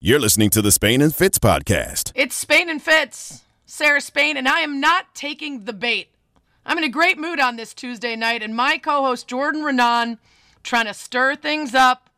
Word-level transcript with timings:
You're 0.00 0.20
listening 0.20 0.50
to 0.50 0.62
the 0.62 0.70
Spain 0.70 1.02
and 1.02 1.12
Fitz 1.12 1.40
podcast. 1.40 2.12
It's 2.14 2.36
Spain 2.36 2.70
and 2.70 2.80
Fitz, 2.80 3.42
Sarah 3.66 4.00
Spain, 4.00 4.36
and 4.36 4.48
I 4.48 4.60
am 4.60 4.80
not 4.80 5.12
taking 5.12 5.64
the 5.64 5.72
bait. 5.72 6.10
I'm 6.64 6.78
in 6.78 6.84
a 6.84 6.88
great 6.88 7.18
mood 7.18 7.40
on 7.40 7.56
this 7.56 7.74
Tuesday 7.74 8.14
night, 8.14 8.40
and 8.40 8.54
my 8.54 8.78
co 8.78 9.02
host 9.02 9.26
Jordan 9.26 9.62
Raanan 9.62 10.18
trying 10.62 10.86
to 10.86 10.94
stir 10.94 11.34
things 11.34 11.74
up 11.74 12.10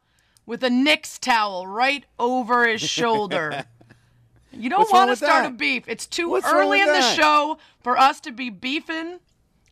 with 0.44 0.62
a 0.62 0.68
Knicks 0.68 1.18
towel 1.18 1.66
right 1.66 2.04
over 2.18 2.68
his 2.68 2.82
shoulder. 2.82 3.64
You 4.52 4.68
don't 4.68 4.90
want 4.92 5.10
to 5.10 5.16
start 5.16 5.44
that? 5.44 5.52
a 5.52 5.54
beef. 5.54 5.84
It's 5.86 6.08
too 6.08 6.28
What's 6.30 6.44
early 6.44 6.80
with 6.80 6.88
in 6.88 6.92
the 6.92 7.02
show 7.14 7.58
for 7.84 7.96
us 7.96 8.18
to 8.22 8.32
be 8.32 8.50
beefing, 8.50 9.20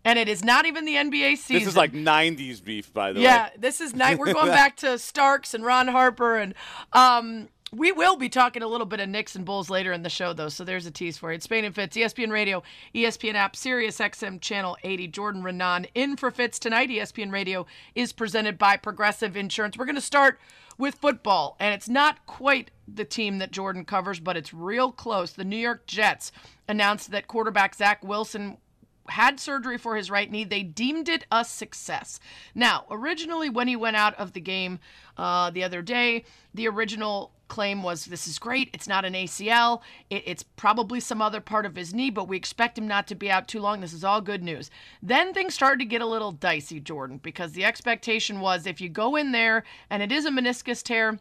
and 0.05 0.21
it 0.21 0.29
is 0.29 0.45
not 0.45 0.67
even 0.67 0.85
the 0.85 0.95
NBA 0.95 1.37
season. 1.37 1.57
This 1.57 1.67
is 1.67 1.77
like 1.77 1.91
'90s 1.93 2.63
beef, 2.65 2.95
by 2.95 3.13
the 3.13 3.21
Yeah, 3.21 3.47
way. 3.47 3.51
Yeah, 3.55 3.61
this 3.61 3.81
is 3.81 3.93
night. 3.97 4.21
We're 4.21 4.33
going 4.33 4.53
back 4.53 4.77
to 4.77 4.97
Starks 4.97 5.53
and 5.53 5.65
Ron 5.65 5.89
Harper, 5.89 6.37
and 6.37 6.55
um, 6.93 7.49
we 7.73 7.93
will 7.93 8.17
be 8.17 8.29
talking 8.29 8.63
a 8.63 8.67
little 8.67 8.87
bit 8.87 9.01
of 9.01 9.09
Knicks 9.09 9.35
and 9.35 9.45
Bulls 9.45 9.69
later 9.71 9.93
in 9.93 10.03
the 10.03 10.09
show, 10.09 10.33
though. 10.33 10.49
So 10.49 10.65
there's 10.65 10.87
a 10.87 10.91
tease 10.91 11.19
for 11.19 11.31
you. 11.31 11.37
It's 11.37 11.45
Spain 11.45 11.65
and 11.65 11.75
Fitz, 11.75 11.97
ESPN 11.97 12.31
Radio, 12.31 12.63
ESPN 12.95 13.35
app, 13.35 13.57
Sirius 13.57 13.99
XM 13.99 14.41
Channel 14.41 14.77
80. 14.83 15.09
Jordan 15.09 15.43
Raanan 15.43 15.89
in 15.95 16.17
for 16.17 16.31
Fitz 16.31 16.59
tonight. 16.59 16.89
ESPN 16.89 17.33
Radio 17.33 17.67
is 17.95 18.13
presented 18.13 18.59
by 18.59 18.77
Progressive 18.77 19.37
Insurance. 19.37 19.77
We're 19.77 19.85
going 19.85 19.95
to 19.97 20.01
start 20.01 20.41
with 20.79 20.95
football, 20.95 21.57
and 21.59 21.75
it's 21.75 21.89
not 21.89 22.25
quite 22.27 22.71
the 22.87 23.05
team 23.05 23.39
that 23.39 23.51
Jordan 23.51 23.85
covers, 23.85 24.21
but 24.21 24.37
it's 24.37 24.55
real 24.55 24.93
close. 24.93 25.33
The 25.33 25.45
New 25.45 25.57
York 25.57 25.87
Jets 25.87 26.31
announced 26.69 27.11
that 27.11 27.27
quarterback 27.27 27.75
Zach 27.75 28.03
Wilson 28.05 28.59
had 29.09 29.41
surgery 29.41 29.79
for 29.79 29.97
his 29.97 30.11
right 30.11 30.31
knee. 30.31 30.45
They 30.45 30.63
deemed 30.63 31.09
it 31.09 31.27
a 31.31 31.45
success. 31.45 32.21
Now, 32.55 32.85
originally, 32.91 33.49
when 33.51 33.69
he 33.69 33.77
went 33.77 33.97
out 33.97 34.15
of 34.15 34.33
the 34.33 34.41
game 34.41 34.79
uh, 35.17 35.51
the 35.51 35.65
other 35.65 35.83
day, 35.83 36.25
the 36.55 36.69
original 36.69 37.33
claim 37.49 37.83
was 37.83 38.05
this 38.05 38.29
is 38.29 38.39
great. 38.39 38.71
It's 38.73 38.87
not 38.87 39.05
an 39.05 39.15
ACL. 39.15 39.81
It, 40.11 40.23
it's 40.27 40.43
probably 40.43 41.01
some 41.01 41.21
other 41.21 41.41
part 41.41 41.67
of 41.67 41.77
his 41.77 41.93
knee, 41.93 42.11
but 42.11 42.29
we 42.29 42.37
expect 42.37 42.79
him 42.79 42.87
not 42.87 43.07
to 43.09 43.15
be 43.15 43.31
out 43.31 43.49
too 43.49 43.61
long. 43.61 43.81
This 43.81 43.93
is 43.93 44.05
all 44.05 44.21
good 44.21 44.43
news. 44.43 44.71
Then 45.03 45.33
things 45.33 45.55
started 45.55 45.81
to 45.81 45.85
get 45.87 46.03
a 46.03 46.07
little 46.07 46.33
dicey, 46.33 46.81
Jordan, 46.81 47.19
because 47.19 47.53
the 47.53 47.65
expectation 47.65 48.41
was 48.41 48.67
if 48.67 48.81
you 48.81 48.89
go 48.89 49.17
in 49.17 49.33
there 49.33 49.65
and 49.91 50.03
it 50.03 50.13
is 50.13 50.27
a 50.27 50.31
meniscus 50.31 50.83
tear, 50.83 51.19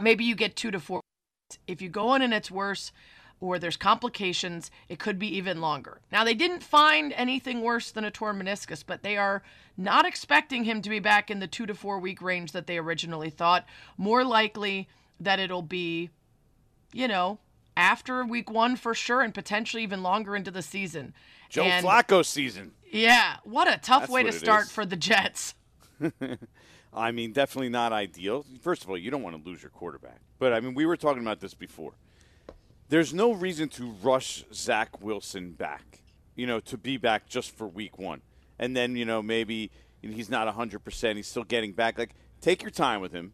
maybe 0.00 0.24
you 0.24 0.34
get 0.34 0.56
two 0.56 0.70
to 0.70 0.80
four. 0.80 1.00
If 1.68 1.80
you 1.80 1.88
go 1.88 2.14
in 2.14 2.22
and 2.22 2.34
it's 2.34 2.50
worse, 2.50 2.90
or 3.40 3.58
there's 3.58 3.76
complications, 3.76 4.70
it 4.88 4.98
could 4.98 5.18
be 5.18 5.34
even 5.36 5.60
longer. 5.60 6.00
Now, 6.10 6.24
they 6.24 6.34
didn't 6.34 6.62
find 6.62 7.12
anything 7.12 7.60
worse 7.60 7.90
than 7.90 8.04
a 8.04 8.10
torn 8.10 8.40
meniscus, 8.40 8.82
but 8.86 9.02
they 9.02 9.16
are 9.16 9.42
not 9.76 10.06
expecting 10.06 10.64
him 10.64 10.80
to 10.82 10.88
be 10.88 10.98
back 11.00 11.30
in 11.30 11.38
the 11.40 11.46
two 11.46 11.66
to 11.66 11.74
four 11.74 11.98
week 11.98 12.22
range 12.22 12.52
that 12.52 12.66
they 12.66 12.78
originally 12.78 13.30
thought. 13.30 13.66
More 13.98 14.24
likely 14.24 14.88
that 15.20 15.38
it'll 15.38 15.62
be, 15.62 16.10
you 16.92 17.08
know, 17.08 17.38
after 17.76 18.24
week 18.24 18.50
one 18.50 18.74
for 18.76 18.94
sure, 18.94 19.20
and 19.20 19.34
potentially 19.34 19.82
even 19.82 20.02
longer 20.02 20.34
into 20.34 20.50
the 20.50 20.62
season. 20.62 21.12
Joe 21.50 21.64
And- 21.64 21.86
Flacco 21.86 22.24
season. 22.24 22.72
Yeah, 22.90 23.36
what 23.44 23.68
a 23.68 23.78
tough 23.78 24.02
That's 24.02 24.12
way 24.12 24.22
to 24.22 24.32
start 24.32 24.64
is. 24.66 24.72
for 24.72 24.86
the 24.86 24.96
Jets. 24.96 25.54
I 26.94 27.10
mean, 27.10 27.32
definitely 27.32 27.68
not 27.68 27.92
ideal. 27.92 28.46
First 28.62 28.82
of 28.84 28.88
all, 28.90 28.96
you 28.96 29.10
don't 29.10 29.22
want 29.22 29.36
to 29.36 29.48
lose 29.48 29.62
your 29.62 29.70
quarterback. 29.70 30.20
But 30.38 30.54
I 30.54 30.60
mean, 30.60 30.74
we 30.74 30.86
were 30.86 30.96
talking 30.96 31.20
about 31.20 31.40
this 31.40 31.52
before. 31.52 31.92
There's 32.88 33.12
no 33.12 33.32
reason 33.32 33.68
to 33.70 33.90
rush 34.02 34.44
Zach 34.52 35.00
Wilson 35.00 35.52
back. 35.52 36.02
You 36.34 36.46
know, 36.46 36.60
to 36.60 36.76
be 36.76 36.96
back 36.96 37.28
just 37.28 37.50
for 37.50 37.66
week 37.66 37.98
one, 37.98 38.20
and 38.58 38.76
then 38.76 38.94
you 38.94 39.04
know 39.04 39.22
maybe 39.22 39.70
he's 40.02 40.28
not 40.28 40.46
100. 40.46 40.84
percent 40.84 41.16
He's 41.16 41.26
still 41.26 41.44
getting 41.44 41.72
back. 41.72 41.98
Like, 41.98 42.14
take 42.40 42.62
your 42.62 42.70
time 42.70 43.00
with 43.00 43.12
him. 43.12 43.32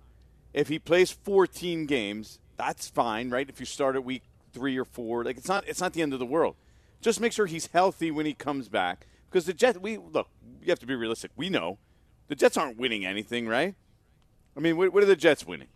If 0.55 0.69
he 0.69 0.79
plays 0.79 1.11
14 1.11 1.87
games, 1.87 2.39
that's 2.57 2.89
fine, 2.89 3.31
right? 3.31 3.49
If 3.49 3.59
you 3.59 3.67
start 3.67 3.97
at 3.97 4.05
week 4.05 4.23
three 4.53 4.79
or 4.79 4.85
four, 4.85 5.25
like 5.25 5.37
it's 5.37 5.49
not 5.49 5.67
it's 5.67 5.81
not 5.81 5.95
the 5.95 6.03
end 6.03 6.13
of 6.13 6.19
the 6.19 6.27
world. 6.27 6.55
Just 7.01 7.21
make 7.21 7.33
sure 7.33 7.47
he's 7.47 7.67
healthy 7.67 8.11
when 8.11 8.27
he 8.27 8.35
comes 8.35 8.69
back. 8.69 9.07
Because 9.29 9.47
the 9.47 9.53
Jets, 9.53 9.79
we 9.79 9.97
look, 9.97 10.29
you 10.63 10.69
have 10.69 10.79
to 10.79 10.87
be 10.87 10.95
realistic. 10.95 11.33
We 11.37 11.51
know 11.51 11.79
the 12.29 12.37
Jets 12.37 12.57
aren't 12.57 12.79
winning 12.79 13.05
anything, 13.05 13.49
right? 13.49 13.75
I 14.57 14.61
mean, 14.61 14.77
what, 14.77 14.93
what 14.93 15.03
are 15.03 15.07
the 15.07 15.17
Jets 15.17 15.47
winning? 15.47 15.69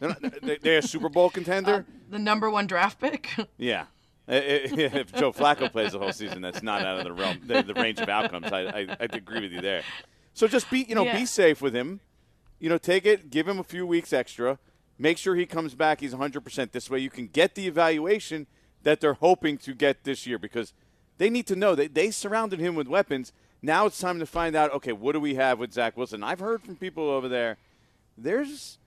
They're, 0.00 0.08
not, 0.08 0.62
they're 0.62 0.78
a 0.78 0.82
Super 0.82 1.08
Bowl 1.08 1.30
contender. 1.30 1.74
Uh, 1.88 1.92
the 2.10 2.18
number 2.18 2.50
one 2.50 2.66
draft 2.66 3.00
pick. 3.00 3.28
yeah. 3.58 3.84
If 4.26 5.12
Joe 5.12 5.32
Flacco 5.32 5.70
plays 5.70 5.92
the 5.92 5.98
whole 5.98 6.12
season, 6.12 6.40
that's 6.40 6.62
not 6.62 6.80
out 6.82 6.98
of 6.98 7.04
the 7.04 7.12
realm, 7.12 7.40
the, 7.46 7.62
the 7.62 7.74
range 7.74 8.00
of 8.00 8.08
outcomes. 8.08 8.50
I, 8.50 8.60
I, 8.62 8.80
I 8.98 9.04
agree 9.12 9.40
with 9.42 9.52
you 9.52 9.60
there. 9.60 9.82
So 10.32 10.48
just 10.48 10.70
be, 10.70 10.80
you 10.88 10.94
know, 10.94 11.04
Yeah. 11.04 11.18
be 11.18 11.26
safe 11.26 11.60
with 11.60 11.74
him. 11.74 12.00
You 12.58 12.70
know, 12.70 12.78
take 12.78 13.04
it, 13.04 13.30
give 13.30 13.46
him 13.46 13.58
a 13.58 13.62
few 13.64 13.86
weeks 13.86 14.14
extra. 14.14 14.58
Make 14.98 15.18
sure 15.18 15.34
he 15.34 15.44
comes 15.44 15.74
back. 15.74 16.00
He's 16.00 16.14
100%. 16.14 16.72
This 16.72 16.88
way 16.88 17.00
you 17.00 17.10
can 17.10 17.26
get 17.26 17.54
the 17.54 17.66
evaluation 17.66 18.46
that 18.82 19.00
they're 19.00 19.14
hoping 19.14 19.58
to 19.58 19.74
get 19.74 20.04
this 20.04 20.26
year 20.26 20.38
because 20.38 20.72
they 21.18 21.28
need 21.28 21.46
to 21.48 21.56
know 21.56 21.74
that 21.74 21.94
they 21.94 22.10
surrounded 22.10 22.60
him 22.60 22.74
with 22.74 22.88
weapons. 22.88 23.30
Now 23.60 23.84
it's 23.86 23.98
time 23.98 24.18
to 24.20 24.26
find 24.26 24.56
out, 24.56 24.72
okay, 24.72 24.92
what 24.92 25.12
do 25.12 25.20
we 25.20 25.34
have 25.34 25.58
with 25.58 25.72
Zach 25.74 25.96
Wilson? 25.98 26.22
I've 26.22 26.40
heard 26.40 26.62
from 26.62 26.76
people 26.76 27.10
over 27.10 27.28
there, 27.28 27.58
there's 28.16 28.78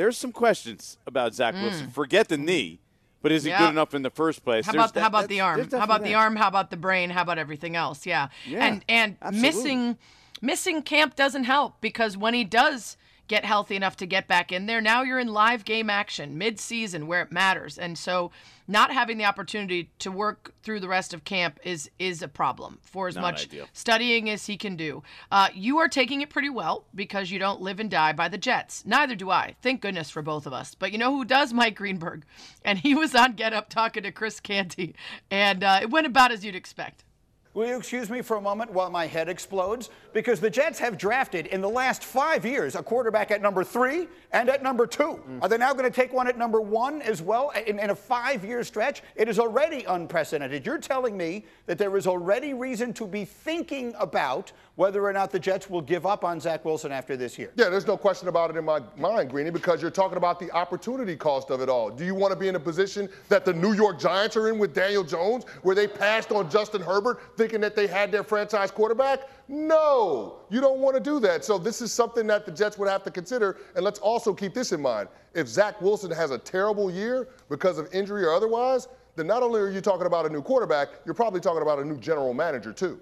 there's 0.00 0.16
some 0.16 0.32
questions 0.32 0.96
about 1.06 1.34
Zach 1.34 1.54
Wilson. 1.54 1.90
Forget 1.90 2.28
the 2.28 2.38
knee, 2.38 2.80
but 3.20 3.30
is 3.32 3.44
he 3.44 3.50
Mm. 3.50 3.52
Yeah. 3.52 3.58
good 3.58 3.68
enough 3.70 3.92
in 3.94 4.00
the 4.00 4.08
first 4.10 4.42
place? 4.42 4.64
How 4.64 4.72
about 4.72 4.94
that- 4.94 5.00
how 5.02 5.06
about 5.08 5.28
the 5.28 5.40
arm? 5.40 5.58
How 5.60 5.64
about 5.66 5.78
definitely 5.88 6.08
the 6.08 6.14
arm? 6.14 6.36
How 6.36 6.48
about 6.48 6.70
the 6.70 6.76
brain? 6.78 7.10
How 7.10 7.20
about 7.22 7.36
everything 7.38 7.76
else? 7.76 8.06
Yeah. 8.06 8.28
Yeah, 8.46 8.64
and 8.64 8.84
and 8.88 9.16
absolutely. 9.20 9.48
missing 9.48 9.98
missing 10.40 10.82
camp 10.82 11.16
doesn't 11.16 11.44
help 11.44 11.82
because 11.82 12.16
when 12.16 12.32
he 12.32 12.44
does 12.44 12.96
get 13.28 13.44
healthy 13.44 13.76
enough 13.76 13.94
to 13.96 14.06
get 14.06 14.26
back 14.26 14.50
in 14.50 14.64
there, 14.66 14.80
now 14.80 15.02
you're 15.02 15.18
in 15.18 15.28
live 15.28 15.64
game 15.66 15.90
action 15.90 16.38
mid-season 16.38 17.06
where 17.06 17.20
it 17.22 17.30
matters. 17.30 17.78
And 17.78 17.98
so 17.98 18.32
not 18.70 18.92
having 18.92 19.18
the 19.18 19.24
opportunity 19.24 19.90
to 19.98 20.10
work 20.10 20.54
through 20.62 20.80
the 20.80 20.88
rest 20.88 21.12
of 21.12 21.24
camp 21.24 21.58
is 21.64 21.90
is 21.98 22.22
a 22.22 22.28
problem 22.28 22.78
for 22.82 23.08
as 23.08 23.16
Not 23.16 23.22
much 23.22 23.44
ideal. 23.44 23.66
studying 23.72 24.30
as 24.30 24.46
he 24.46 24.56
can 24.56 24.76
do. 24.76 25.02
Uh, 25.30 25.48
you 25.54 25.78
are 25.78 25.88
taking 25.88 26.20
it 26.20 26.30
pretty 26.30 26.48
well 26.50 26.84
because 26.94 27.30
you 27.30 27.38
don't 27.38 27.60
live 27.60 27.80
and 27.80 27.90
die 27.90 28.12
by 28.12 28.28
the 28.28 28.38
Jets. 28.38 28.84
Neither 28.86 29.14
do 29.16 29.30
I. 29.30 29.56
Thank 29.62 29.80
goodness 29.80 30.08
for 30.10 30.22
both 30.22 30.46
of 30.46 30.52
us. 30.52 30.74
But 30.74 30.92
you 30.92 30.98
know 30.98 31.10
who 31.14 31.24
does? 31.24 31.52
Mike 31.52 31.74
Greenberg. 31.74 32.24
And 32.64 32.78
he 32.78 32.94
was 32.94 33.14
on 33.14 33.32
Get 33.32 33.52
Up 33.52 33.68
talking 33.68 34.04
to 34.04 34.12
Chris 34.12 34.38
Canty. 34.40 34.94
And 35.30 35.64
uh, 35.64 35.80
it 35.82 35.90
went 35.90 36.06
about 36.06 36.30
as 36.32 36.44
you'd 36.44 36.54
expect. 36.54 37.04
Will 37.52 37.66
you 37.66 37.76
excuse 37.76 38.08
me 38.08 38.22
for 38.22 38.36
a 38.36 38.40
moment 38.40 38.72
while 38.72 38.90
my 38.90 39.08
head 39.08 39.28
explodes? 39.28 39.90
Because 40.12 40.38
the 40.38 40.48
Jets 40.48 40.78
have 40.78 40.96
drafted 40.96 41.48
in 41.48 41.60
the 41.60 41.68
last 41.68 42.04
five 42.04 42.46
years 42.46 42.76
a 42.76 42.82
quarterback 42.82 43.32
at 43.32 43.42
number 43.42 43.64
three 43.64 44.06
and 44.30 44.48
at 44.48 44.62
number 44.62 44.86
two. 44.86 45.20
Mm. 45.28 45.42
Are 45.42 45.48
they 45.48 45.58
now 45.58 45.72
going 45.72 45.90
to 45.90 45.94
take 45.94 46.12
one 46.12 46.28
at 46.28 46.38
number 46.38 46.60
one 46.60 47.02
as 47.02 47.20
well 47.20 47.50
in, 47.66 47.80
in 47.80 47.90
a 47.90 47.94
five 47.94 48.44
year 48.44 48.62
stretch? 48.62 49.02
It 49.16 49.28
is 49.28 49.40
already 49.40 49.82
unprecedented. 49.82 50.64
You're 50.64 50.78
telling 50.78 51.16
me 51.16 51.44
that 51.66 51.76
there 51.76 51.96
is 51.96 52.06
already 52.06 52.54
reason 52.54 52.92
to 52.94 53.06
be 53.06 53.24
thinking 53.24 53.94
about 53.98 54.52
whether 54.80 55.04
or 55.04 55.12
not 55.12 55.30
the 55.30 55.38
Jets 55.38 55.68
will 55.68 55.82
give 55.82 56.06
up 56.06 56.24
on 56.24 56.40
Zach 56.40 56.64
Wilson 56.64 56.90
after 56.90 57.14
this 57.14 57.38
year. 57.38 57.52
Yeah, 57.54 57.68
there's 57.68 57.86
no 57.86 57.98
question 57.98 58.28
about 58.28 58.48
it 58.48 58.56
in 58.56 58.64
my 58.64 58.80
mind, 58.96 59.28
Greeny, 59.28 59.50
because 59.50 59.82
you're 59.82 59.90
talking 59.90 60.16
about 60.16 60.40
the 60.40 60.50
opportunity 60.52 61.16
cost 61.16 61.50
of 61.50 61.60
it 61.60 61.68
all. 61.68 61.90
Do 61.90 62.02
you 62.02 62.14
want 62.14 62.32
to 62.32 62.38
be 62.38 62.48
in 62.48 62.56
a 62.56 62.60
position 62.60 63.06
that 63.28 63.44
the 63.44 63.52
New 63.52 63.74
York 63.74 64.00
Giants 64.00 64.38
are 64.38 64.48
in 64.48 64.58
with 64.58 64.72
Daniel 64.72 65.04
Jones, 65.04 65.44
where 65.64 65.74
they 65.74 65.86
passed 65.86 66.32
on 66.32 66.48
Justin 66.48 66.80
Herbert 66.80 67.20
thinking 67.36 67.60
that 67.60 67.76
they 67.76 67.86
had 67.86 68.10
their 68.10 68.24
franchise 68.24 68.70
quarterback? 68.70 69.28
No, 69.48 70.38
you 70.48 70.62
don't 70.62 70.78
want 70.78 70.96
to 70.96 71.02
do 71.02 71.20
that. 71.20 71.44
So 71.44 71.58
this 71.58 71.82
is 71.82 71.92
something 71.92 72.26
that 72.28 72.46
the 72.46 72.52
Jets 72.52 72.78
would 72.78 72.88
have 72.88 73.02
to 73.02 73.10
consider. 73.10 73.58
And 73.76 73.84
let's 73.84 73.98
also 73.98 74.32
keep 74.32 74.54
this 74.54 74.72
in 74.72 74.80
mind. 74.80 75.10
If 75.34 75.46
Zach 75.46 75.78
Wilson 75.82 76.10
has 76.10 76.30
a 76.30 76.38
terrible 76.38 76.90
year 76.90 77.28
because 77.50 77.76
of 77.76 77.86
injury 77.92 78.24
or 78.24 78.32
otherwise, 78.32 78.88
then 79.14 79.26
not 79.26 79.42
only 79.42 79.60
are 79.60 79.68
you 79.68 79.82
talking 79.82 80.06
about 80.06 80.24
a 80.24 80.30
new 80.30 80.40
quarterback, 80.40 80.88
you're 81.04 81.12
probably 81.12 81.40
talking 81.40 81.60
about 81.60 81.80
a 81.80 81.84
new 81.84 81.98
general 81.98 82.32
manager 82.32 82.72
too. 82.72 82.98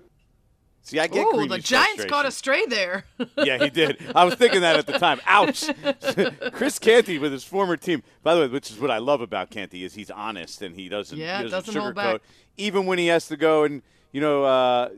See, 0.89 0.99
I 0.99 1.07
get 1.07 1.27
Ooh, 1.27 1.47
the 1.47 1.59
Giants 1.59 2.07
caught 2.07 2.25
a 2.25 2.31
stray 2.31 2.65
there. 2.65 3.05
yeah, 3.37 3.59
he 3.63 3.69
did. 3.69 3.99
I 4.17 4.25
was 4.25 4.37
thinking 4.37 4.63
that 4.63 4.79
at 4.79 4.87
the 4.87 4.99
time. 4.99 5.21
Ouch. 5.27 5.69
Chris 6.55 6.79
Canty 6.79 7.19
with 7.19 7.31
his 7.31 7.45
former 7.45 7.77
team. 7.77 8.03
By 8.23 8.35
the 8.35 8.41
way, 8.41 8.47
which 8.49 8.71
is 8.71 8.81
what 8.81 8.91
I 8.91 8.97
love 8.97 9.21
about 9.21 9.51
Canty 9.51 9.85
is 9.85 9.93
he's 9.93 10.11
honest 10.11 10.63
and 10.63 10.75
he 10.75 10.89
doesn't, 10.89 11.19
Yeah, 11.19 11.43
he 11.43 11.51
doesn't, 11.51 11.67
doesn't 11.67 11.83
hold 11.83 11.95
sugarcoat. 11.95 12.13
back. 12.15 12.21
Even 12.57 12.87
when 12.87 12.97
he 12.99 13.09
has 13.09 13.29
to 13.29 13.37
go 13.37 13.65
and 13.65 13.83
you 14.13 14.23
know 14.23 14.45
uh, 14.45 14.89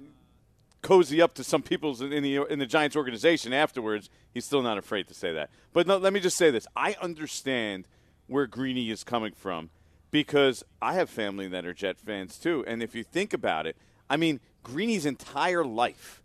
cozy 0.80 1.20
up 1.20 1.34
to 1.34 1.42
some 1.42 1.60
people 1.60 2.00
in 2.00 2.22
the 2.22 2.44
in 2.44 2.60
the 2.60 2.66
Giants 2.66 2.94
organization 2.94 3.52
afterwards, 3.52 4.08
he's 4.32 4.44
still 4.44 4.62
not 4.62 4.78
afraid 4.78 5.08
to 5.08 5.14
say 5.14 5.32
that. 5.32 5.50
But 5.72 5.88
no, 5.88 5.96
let 5.96 6.12
me 6.12 6.20
just 6.20 6.36
say 6.36 6.52
this: 6.52 6.68
I 6.76 6.94
understand 7.02 7.88
where 8.28 8.46
Greeny 8.46 8.90
is 8.90 9.02
coming 9.02 9.32
from 9.32 9.70
because 10.12 10.62
I 10.80 10.94
have 10.94 11.10
family 11.10 11.48
that 11.48 11.66
are 11.66 11.74
Jet 11.74 11.98
fans 11.98 12.38
too, 12.38 12.64
and 12.68 12.80
if 12.80 12.94
you 12.94 13.02
think 13.02 13.32
about 13.32 13.66
it, 13.66 13.76
I 14.08 14.16
mean, 14.16 14.38
Greeny's 14.62 15.06
entire 15.06 15.64
life 15.64 16.20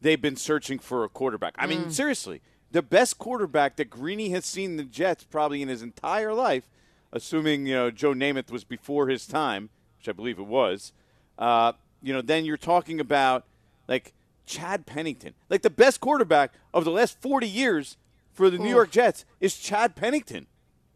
they've 0.00 0.20
been 0.20 0.36
searching 0.36 0.78
for 0.78 1.04
a 1.04 1.08
quarterback. 1.08 1.54
I 1.58 1.66
mean, 1.66 1.90
seriously, 1.90 2.40
the 2.70 2.82
best 2.82 3.18
quarterback 3.18 3.76
that 3.76 3.90
Greeny 3.90 4.30
has 4.30 4.44
seen 4.44 4.76
the 4.76 4.84
Jets 4.84 5.24
probably 5.24 5.62
in 5.62 5.68
his 5.68 5.82
entire 5.82 6.32
life, 6.32 6.64
assuming 7.12 7.66
you 7.66 7.74
know 7.74 7.90
Joe 7.90 8.12
Namath 8.12 8.50
was 8.50 8.64
before 8.64 9.08
his 9.08 9.26
time, 9.26 9.70
which 9.98 10.08
I 10.08 10.12
believe 10.12 10.38
it 10.38 10.46
was. 10.46 10.92
Uh, 11.38 11.72
you 12.02 12.12
know, 12.12 12.22
then 12.22 12.44
you're 12.44 12.56
talking 12.56 13.00
about 13.00 13.44
like 13.88 14.12
Chad 14.46 14.86
Pennington, 14.86 15.34
like 15.48 15.62
the 15.62 15.70
best 15.70 16.00
quarterback 16.00 16.52
of 16.72 16.84
the 16.84 16.90
last 16.90 17.20
40 17.20 17.48
years 17.48 17.96
for 18.32 18.50
the 18.50 18.58
New 18.58 18.68
York 18.70 18.90
Jets 18.90 19.24
is 19.40 19.56
Chad 19.56 19.96
Pennington. 19.96 20.46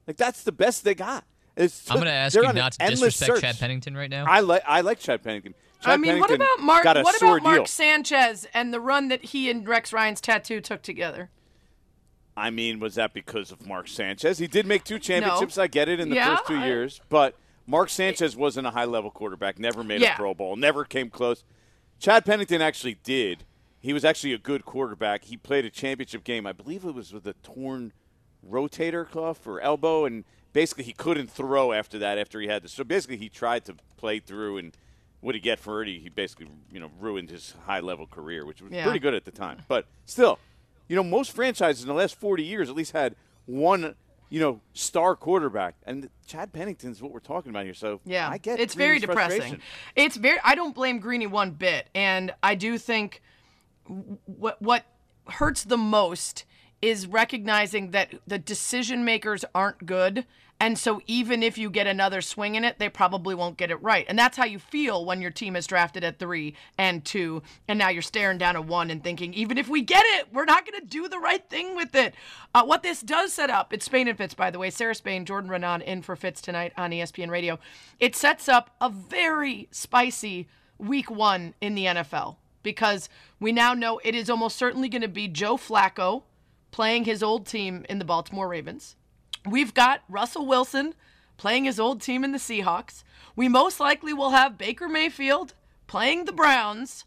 Like 0.06 0.16
that's 0.16 0.42
the 0.42 0.52
best 0.52 0.84
they 0.84 0.94
got. 0.94 1.24
It's 1.56 1.90
I'm 1.90 1.96
going 1.96 2.06
to 2.06 2.12
ask 2.12 2.36
you 2.36 2.42
not 2.42 2.72
to 2.72 2.86
disrespect 2.86 3.32
search. 3.32 3.40
Chad 3.40 3.58
Pennington 3.58 3.96
right 3.96 4.10
now. 4.10 4.24
I 4.26 4.40
like 4.40 4.62
I 4.66 4.82
like 4.82 4.98
Chad 4.98 5.22
Pennington. 5.22 5.54
Chad 5.80 5.92
I 5.94 5.96
mean, 5.96 6.18
what 6.20 6.30
about 6.30 6.60
Mark? 6.60 6.84
What 6.84 7.16
about 7.16 7.42
Mark 7.42 7.56
deal. 7.56 7.66
Sanchez 7.66 8.46
and 8.52 8.72
the 8.72 8.80
run 8.80 9.08
that 9.08 9.24
he 9.26 9.50
and 9.50 9.66
Rex 9.66 9.92
Ryan's 9.92 10.20
tattoo 10.20 10.60
took 10.60 10.82
together? 10.82 11.30
I 12.36 12.50
mean, 12.50 12.80
was 12.80 12.94
that 12.96 13.12
because 13.14 13.50
of 13.50 13.66
Mark 13.66 13.88
Sanchez? 13.88 14.38
He 14.38 14.46
did 14.46 14.66
make 14.66 14.84
two 14.84 14.98
championships. 14.98 15.58
I 15.58 15.66
get 15.66 15.88
it 15.88 15.98
in 16.00 16.10
the 16.10 16.16
Yeah, 16.16 16.36
first 16.36 16.48
two 16.48 16.54
I- 16.56 16.66
years, 16.66 17.00
but 17.08 17.34
Mark 17.66 17.88
Sanchez 17.88 18.36
wasn't 18.36 18.66
a 18.66 18.70
high 18.70 18.84
level 18.84 19.10
quarterback. 19.10 19.58
Never 19.58 19.82
made 19.82 20.00
Yeah. 20.00 20.14
a 20.14 20.16
Pro 20.16 20.34
Bowl. 20.34 20.56
Never 20.56 20.84
came 20.84 21.08
close. 21.10 21.44
Chad 21.98 22.24
Pennington 22.24 22.60
actually 22.62 22.94
did. 23.02 23.44
He 23.78 23.92
was 23.92 24.04
actually 24.04 24.32
a 24.34 24.38
good 24.38 24.64
quarterback. 24.66 25.24
He 25.24 25.36
played 25.36 25.64
a 25.64 25.70
championship 25.70 26.24
game. 26.24 26.46
I 26.46 26.52
believe 26.52 26.84
it 26.84 26.94
was 26.94 27.12
with 27.12 27.26
a 27.26 27.34
torn 27.42 27.92
rotator 28.46 29.10
cuff 29.10 29.46
or 29.46 29.60
elbow, 29.60 30.04
and 30.04 30.24
basically 30.52 30.84
he 30.84 30.92
couldn't 30.92 31.30
throw 31.30 31.72
after 31.72 31.98
that. 31.98 32.18
After 32.18 32.40
he 32.40 32.48
had 32.48 32.62
this, 32.62 32.72
so 32.72 32.84
basically 32.84 33.16
he 33.16 33.28
tried 33.30 33.64
to 33.66 33.76
play 33.96 34.18
through 34.18 34.58
and. 34.58 34.76
What 35.20 35.34
he 35.34 35.40
get 35.40 35.58
for 35.58 35.82
it? 35.82 35.88
He 35.88 36.08
basically, 36.08 36.48
you 36.72 36.80
know, 36.80 36.90
ruined 36.98 37.30
his 37.30 37.54
high-level 37.66 38.06
career, 38.06 38.46
which 38.46 38.62
was 38.62 38.72
Yeah. 38.72 38.84
pretty 38.84 38.98
good 39.00 39.14
at 39.14 39.24
the 39.24 39.30
time. 39.30 39.62
But 39.68 39.86
still, 40.06 40.38
you 40.88 40.96
know, 40.96 41.02
most 41.04 41.32
franchises 41.32 41.82
in 41.82 41.88
the 41.88 41.94
last 41.94 42.14
40 42.18 42.42
years 42.42 42.70
at 42.70 42.74
least 42.74 42.92
had 42.92 43.14
one, 43.44 43.94
you 44.30 44.40
know, 44.40 44.60
star 44.72 45.14
quarterback. 45.16 45.74
And 45.84 46.08
Chad 46.26 46.52
Pennington's 46.52 47.02
what 47.02 47.12
we're 47.12 47.20
talking 47.20 47.50
about 47.50 47.64
here. 47.64 47.74
So 47.74 48.00
Yeah, 48.04 48.28
I 48.30 48.38
get 48.38 48.58
it's 48.60 48.74
very 48.74 48.98
depressing. 48.98 49.60
It's 49.94 50.16
very. 50.16 50.38
I 50.42 50.54
don't 50.54 50.74
blame 50.74 51.00
Greeny 51.00 51.26
one 51.26 51.50
bit, 51.50 51.88
and 51.94 52.32
I 52.42 52.54
do 52.54 52.78
think 52.78 53.20
what 54.26 54.60
what 54.62 54.84
hurts 55.28 55.64
the 55.64 55.76
most 55.76 56.44
is 56.80 57.06
recognizing 57.06 57.90
that 57.90 58.14
the 58.26 58.38
decision 58.38 59.04
makers 59.04 59.44
aren't 59.54 59.84
good. 59.84 60.24
And 60.60 60.78
so 60.78 61.00
even 61.06 61.42
if 61.42 61.56
you 61.56 61.70
get 61.70 61.86
another 61.86 62.20
swing 62.20 62.54
in 62.54 62.64
it, 62.64 62.78
they 62.78 62.90
probably 62.90 63.34
won't 63.34 63.56
get 63.56 63.70
it 63.70 63.82
right. 63.82 64.04
And 64.06 64.18
that's 64.18 64.36
how 64.36 64.44
you 64.44 64.58
feel 64.58 65.06
when 65.06 65.22
your 65.22 65.30
team 65.30 65.56
is 65.56 65.66
drafted 65.66 66.04
at 66.04 66.18
three 66.18 66.54
and 66.76 67.02
two, 67.02 67.42
and 67.66 67.78
now 67.78 67.88
you're 67.88 68.02
staring 68.02 68.36
down 68.36 68.56
a 68.56 68.60
one 68.60 68.90
and 68.90 69.02
thinking, 69.02 69.32
even 69.32 69.56
if 69.56 69.68
we 69.68 69.80
get 69.80 70.04
it, 70.18 70.28
we're 70.30 70.44
not 70.44 70.70
going 70.70 70.78
to 70.78 70.86
do 70.86 71.08
the 71.08 71.18
right 71.18 71.48
thing 71.48 71.74
with 71.74 71.94
it. 71.94 72.14
Uh, 72.54 72.62
what 72.64 72.82
this 72.82 73.00
does 73.00 73.32
set 73.32 73.48
up, 73.48 73.72
it's 73.72 73.86
Spain 73.86 74.06
and 74.06 74.18
Fitz, 74.18 74.34
by 74.34 74.50
the 74.50 74.58
way. 74.58 74.68
Sarah 74.68 74.94
Spain, 74.94 75.24
Jordan 75.24 75.50
Raanan 75.50 75.82
in 75.82 76.02
for 76.02 76.14
Fitz 76.14 76.42
tonight 76.42 76.74
on 76.76 76.90
ESPN 76.90 77.30
Radio. 77.30 77.58
It 77.98 78.14
sets 78.14 78.46
up 78.46 78.76
a 78.82 78.90
very 78.90 79.66
spicy 79.70 80.46
week 80.76 81.10
one 81.10 81.54
in 81.62 81.74
the 81.74 81.86
NFL 81.86 82.36
because 82.62 83.08
we 83.38 83.50
now 83.50 83.72
know 83.72 83.98
it 84.04 84.14
is 84.14 84.28
almost 84.28 84.56
certainly 84.56 84.90
going 84.90 85.00
to 85.00 85.08
be 85.08 85.26
Joe 85.26 85.56
Flacco 85.56 86.24
playing 86.70 87.04
his 87.04 87.22
old 87.22 87.46
team 87.46 87.86
in 87.88 87.98
the 87.98 88.04
Baltimore 88.04 88.48
Ravens. 88.48 88.96
We've 89.48 89.74
got 89.74 90.02
Russell 90.08 90.46
Wilson 90.46 90.94
playing 91.36 91.64
his 91.64 91.80
old 91.80 92.02
team 92.02 92.24
in 92.24 92.32
the 92.32 92.38
Seahawks. 92.38 93.02
We 93.34 93.48
most 93.48 93.80
likely 93.80 94.12
will 94.12 94.30
have 94.30 94.58
Baker 94.58 94.88
Mayfield 94.88 95.54
playing 95.86 96.24
the 96.26 96.32
Browns. 96.32 97.04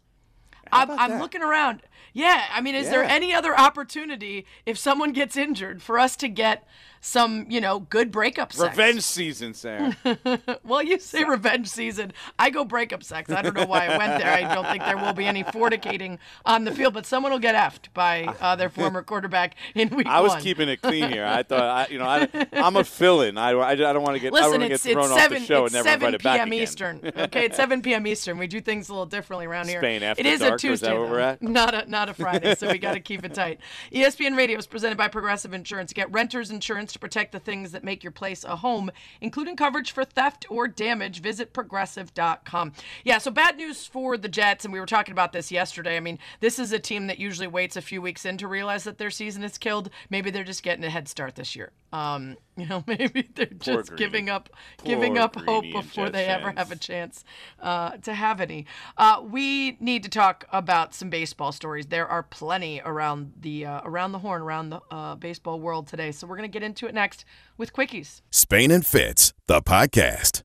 I'm, 0.72 0.90
I'm 0.90 1.20
looking 1.20 1.42
around. 1.42 1.82
Yeah, 2.12 2.44
I 2.52 2.60
mean, 2.60 2.74
is 2.74 2.88
there 2.90 3.02
any 3.04 3.32
other 3.34 3.58
opportunity 3.58 4.46
if 4.66 4.78
someone 4.78 5.12
gets 5.12 5.36
injured 5.36 5.82
for 5.82 5.98
us 5.98 6.16
to 6.16 6.28
get 6.28 6.66
some, 7.00 7.46
you 7.50 7.60
know, 7.60 7.80
good 7.80 8.10
breakup 8.10 8.52
sex? 8.52 8.76
Revenge 8.76 9.02
season, 9.02 9.54
Sarah. 9.54 9.96
Well, 10.64 10.82
you 10.82 10.98
say 10.98 11.24
revenge 11.24 11.68
season. 11.68 12.12
I 12.38 12.50
go 12.50 12.64
breakup 12.64 13.02
sex. 13.02 13.30
I 13.30 13.42
don't 13.42 13.54
know 13.54 13.66
why 13.66 13.86
I 13.86 13.98
went 13.98 14.22
there. 14.22 14.32
I 14.32 14.54
don't 14.54 14.64
think 14.66 14.82
there 14.82 14.96
will 14.96 15.12
be 15.12 15.26
any 15.26 15.44
fornicating 15.44 16.18
on 16.46 16.64
the 16.64 16.72
field, 16.72 16.94
but 16.94 17.04
someone 17.04 17.32
will 17.32 17.38
get 17.38 17.54
effed 17.54 17.92
by 17.92 18.24
uh, 18.40 18.56
their 18.56 18.70
former 18.70 19.02
quarterback 19.10 19.56
in 19.74 19.90
week 19.90 20.06
I 20.06 20.20
was 20.20 20.30
one. 20.32 20.42
keeping 20.42 20.68
it 20.68 20.80
clean 20.80 21.10
here. 21.10 21.26
I 21.26 21.42
thought, 21.42 21.62
I, 21.62 21.92
you 21.92 21.98
know, 21.98 22.06
I, 22.06 22.28
I'm 22.52 22.76
a 22.76 22.84
fill-in. 22.84 23.36
I, 23.36 23.50
I, 23.50 23.72
I 23.72 23.74
don't 23.74 24.02
want 24.02 24.14
to 24.14 24.20
get, 24.20 24.32
Listen, 24.32 24.52
don't 24.52 24.60
want 24.60 24.68
to 24.70 24.74
it's, 24.74 24.84
get 24.84 24.92
thrown 24.94 25.04
it's 25.04 25.12
off 25.12 25.20
seven. 25.20 25.40
the 25.40 25.46
show 25.46 25.64
and 25.64 25.72
never 25.72 25.88
seven 25.88 26.06
invite 26.06 26.14
it 26.14 26.22
back 26.22 26.36
p.m. 26.38 26.48
again. 26.48 26.62
Eastern. 26.62 27.00
Okay, 27.16 27.44
it's 27.44 27.56
seven 27.56 27.82
p.m. 27.82 28.06
Eastern. 28.06 28.38
We 28.38 28.46
do 28.46 28.60
things 28.60 28.88
a 28.88 28.92
little 28.92 29.06
differently 29.06 29.46
around 29.46 29.68
here. 29.68 29.80
Spain 29.80 30.02
after 30.02 30.20
it 30.20 30.26
is 30.26 30.40
dark, 30.40 30.50
a 30.62 30.66
or 30.66 30.72
is 30.72 30.80
that 30.80 30.86
Tuesday, 30.86 30.92
where 30.98 31.10
we're 31.10 31.18
at? 31.20 31.42
not 31.42 31.74
a 31.74 31.88
not 31.94 32.08
a 32.08 32.14
Friday. 32.14 32.56
So 32.56 32.70
we 32.70 32.78
got 32.78 32.94
to 32.94 33.00
keep 33.00 33.24
it 33.24 33.34
tight. 33.34 33.60
ESPN 33.92 34.36
Radio 34.36 34.58
is 34.58 34.66
presented 34.66 34.98
by 34.98 35.06
Progressive 35.06 35.54
Insurance. 35.54 35.92
Get 35.92 36.10
renters 36.10 36.50
insurance 36.50 36.92
to 36.92 36.98
protect 36.98 37.30
the 37.30 37.38
things 37.38 37.70
that 37.70 37.84
make 37.84 38.02
your 38.02 38.10
place 38.10 38.42
a 38.42 38.56
home, 38.56 38.90
including 39.20 39.54
coverage 39.54 39.92
for 39.92 40.04
theft 40.04 40.44
or 40.50 40.66
damage. 40.66 41.22
Visit 41.22 41.52
progressive.com. 41.52 42.72
Yeah. 43.04 43.18
So 43.18 43.30
bad 43.30 43.56
news 43.56 43.86
for 43.86 44.18
the 44.18 44.28
Jets, 44.28 44.64
and 44.64 44.74
we 44.74 44.80
were 44.80 44.86
talking 44.86 45.12
about 45.12 45.32
this 45.32 45.52
yesterday. 45.52 45.96
I 45.96 46.00
mean, 46.00 46.18
this 46.40 46.58
is 46.58 46.72
a 46.72 46.80
team 46.80 47.06
that 47.06 47.20
usually 47.20 47.46
waits 47.46 47.76
a 47.76 47.82
few 47.82 48.02
weeks 48.02 48.24
in 48.24 48.38
to 48.38 48.48
realize 48.48 48.82
that 48.84 48.98
their 48.98 49.10
season 49.10 49.44
is 49.44 49.56
killed. 49.56 49.88
Maybe 50.10 50.32
they're 50.32 50.42
just 50.42 50.64
getting 50.64 50.84
a 50.84 50.90
head 50.90 51.08
start 51.08 51.36
this 51.36 51.54
year. 51.54 51.70
Um, 51.94 52.36
you 52.56 52.66
know, 52.66 52.82
maybe 52.88 53.28
they're 53.34 53.46
just 53.46 53.90
Greeny. 53.90 53.98
giving 53.98 54.28
up, 54.28 54.48
Poor 54.78 54.86
giving 54.86 55.16
up 55.16 55.36
hope 55.36 55.62
before 55.64 56.06
Jets 56.06 56.12
they 56.12 56.26
ever 56.26 56.50
have 56.56 56.72
a 56.72 56.76
chance 56.76 57.24
uh, 57.60 57.96
to 57.98 58.14
have 58.14 58.40
any. 58.40 58.66
Uh, 58.96 59.22
we 59.24 59.76
need 59.78 60.02
to 60.02 60.08
talk 60.08 60.44
about 60.52 60.92
some 60.92 61.08
baseball 61.08 61.52
stories. 61.52 61.86
There 61.86 62.06
are 62.08 62.24
plenty 62.24 62.80
around 62.84 63.32
the 63.40 63.66
uh, 63.66 63.80
around 63.84 64.10
the 64.10 64.18
horn, 64.18 64.42
around 64.42 64.70
the 64.70 64.80
uh, 64.90 65.14
baseball 65.14 65.60
world 65.60 65.86
today. 65.86 66.10
So 66.10 66.26
we're 66.26 66.36
gonna 66.36 66.48
get 66.48 66.64
into 66.64 66.86
it 66.88 66.94
next 66.94 67.24
with 67.56 67.72
quickies. 67.72 68.22
Spain 68.30 68.72
and 68.72 68.84
Fitz, 68.84 69.32
the 69.46 69.62
podcast. 69.62 70.42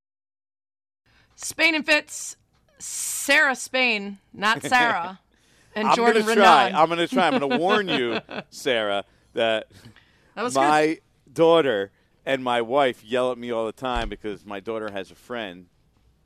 Spain 1.36 1.74
and 1.74 1.86
Fitz, 1.86 2.36
Sarah 2.78 3.56
Spain, 3.56 4.20
not 4.34 4.62
Sarah, 4.64 5.20
and 5.76 5.88
I'm 5.88 5.96
Jordan 5.96 6.22
gonna 6.24 6.36
try. 6.36 6.70
Raanan. 6.72 6.76
I'm 6.76 6.90
gonna 6.90 7.08
try. 7.08 7.28
I'm 7.28 7.40
gonna 7.40 7.58
warn 7.58 7.88
you, 7.88 8.20
Sarah, 8.52 9.04
that 9.34 9.68
that 10.36 10.44
was 10.44 10.54
good. 10.54 11.00
My 11.30 11.34
daughter 11.34 11.92
and 12.26 12.44
my 12.44 12.62
wife 12.62 13.04
yell 13.04 13.32
at 13.32 13.38
me 13.38 13.52
all 13.52 13.66
the 13.66 13.72
time 13.72 14.10
because 14.10 14.46
my 14.46 14.60
daughter 14.60 14.92
has 14.92 15.12
a 15.12 15.16
friend 15.16 15.68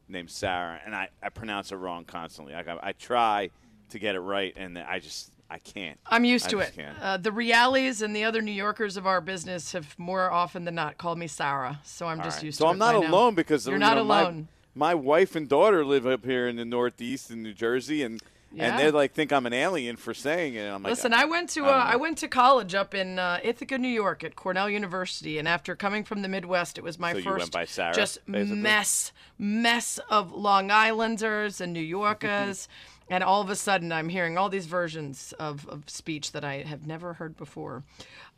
named 0.07 0.29
Sarah, 0.29 0.79
and 0.85 0.95
I, 0.95 1.09
I 1.21 1.29
pronounce 1.29 1.71
it 1.71 1.75
wrong 1.75 2.05
constantly. 2.05 2.53
I, 2.53 2.63
I 2.81 2.91
try 2.94 3.50
to 3.89 4.00
get 4.00 4.15
it 4.15 4.19
right, 4.19 4.53
and 4.55 4.77
I 4.77 5.00
just 5.00 5.31
I 5.50 5.59
can't. 5.59 6.00
I'm 6.07 6.25
used 6.25 6.47
I 6.47 6.50
to 6.50 6.59
it. 6.59 6.79
Uh, 7.01 7.17
the 7.17 7.31
Reales 7.31 8.01
and 8.01 8.15
the 8.15 8.23
other 8.23 8.41
New 8.41 8.51
Yorkers 8.51 8.97
of 8.97 9.05
our 9.05 9.21
business 9.21 9.71
have 9.73 9.97
more 10.00 10.31
often 10.31 10.65
than 10.65 10.75
not 10.75 10.97
called 10.97 11.17
me 11.17 11.27
Sarah, 11.27 11.79
so 11.83 12.07
I'm 12.07 12.19
All 12.19 12.25
just 12.25 12.38
right. 12.38 12.45
used 12.45 12.57
so 12.57 12.65
to 12.65 12.69
it. 12.69 12.69
So 12.69 12.73
I'm 12.73 12.79
not 12.79 12.94
by 13.00 13.05
now. 13.05 13.11
alone 13.11 13.35
because 13.35 13.65
you're 13.65 13.75
you 13.75 13.79
not 13.79 13.97
know, 13.97 14.03
my- 14.03 14.21
alone. 14.21 14.47
My, 14.75 14.95
wife 14.95 15.35
and 15.35 15.47
daughter 15.47 15.85
live 15.85 16.07
up 16.07 16.25
here 16.25 16.47
in 16.47 16.55
the 16.55 16.65
Northeast 16.65 17.29
in 17.29 17.44
New 17.44 17.53
Jersey, 17.53 18.01
and 18.01 18.19
Yeah. 18.53 18.69
and 18.69 18.79
they 18.79 18.91
like 18.91 19.13
think 19.13 19.33
I'm 19.33 19.45
an 19.45 19.53
alien 19.53 19.95
for 19.95 20.13
saying 20.13 20.53
it. 20.55 20.67
I'm 20.67 20.83
like, 20.83 20.91
Listen, 20.91 21.13
I 21.13 21.25
went 21.25 21.50
to 21.51 21.65
I 21.65 21.69
uh. 21.69 21.83
I 21.94 21.95
went 21.95 22.17
to 22.19 22.27
college 22.27 22.75
up 22.75 22.94
in 22.94 23.17
uh, 23.19 23.39
Ithaca, 23.44 23.77
New 23.77 23.88
York, 23.88 24.23
at 24.23 24.35
Cornell 24.35 24.69
University, 24.69 25.38
and 25.39 25.47
after 25.47 25.75
coming 25.75 26.03
from 26.03 26.21
the 26.21 26.29
Midwest, 26.29 26.77
it 26.77 26.83
was 26.83 27.00
my 27.00 27.13
So 27.13 27.21
first 27.21 27.53
Sarah, 27.67 27.94
just 27.94 28.19
basically? 28.29 28.57
mess 28.57 29.11
mess 29.39 30.00
of 30.10 30.31
Long 30.31 30.69
Islanders 30.72 31.60
and 31.60 31.74
New 31.74 31.81
Yorkers. 31.81 32.67
And 33.10 33.22
all 33.22 33.41
of 33.41 33.50
a 33.50 33.55
sudden, 33.57 33.91
I'm 33.91 34.07
hearing 34.07 34.38
all 34.38 34.48
these 34.48 34.65
versions 34.65 35.33
of, 35.38 35.67
of 35.67 35.89
speech 35.89 36.31
that 36.31 36.45
I 36.45 36.60
have 36.63 36.88
never 36.88 37.13
heard 37.13 37.36
before. 37.36 37.83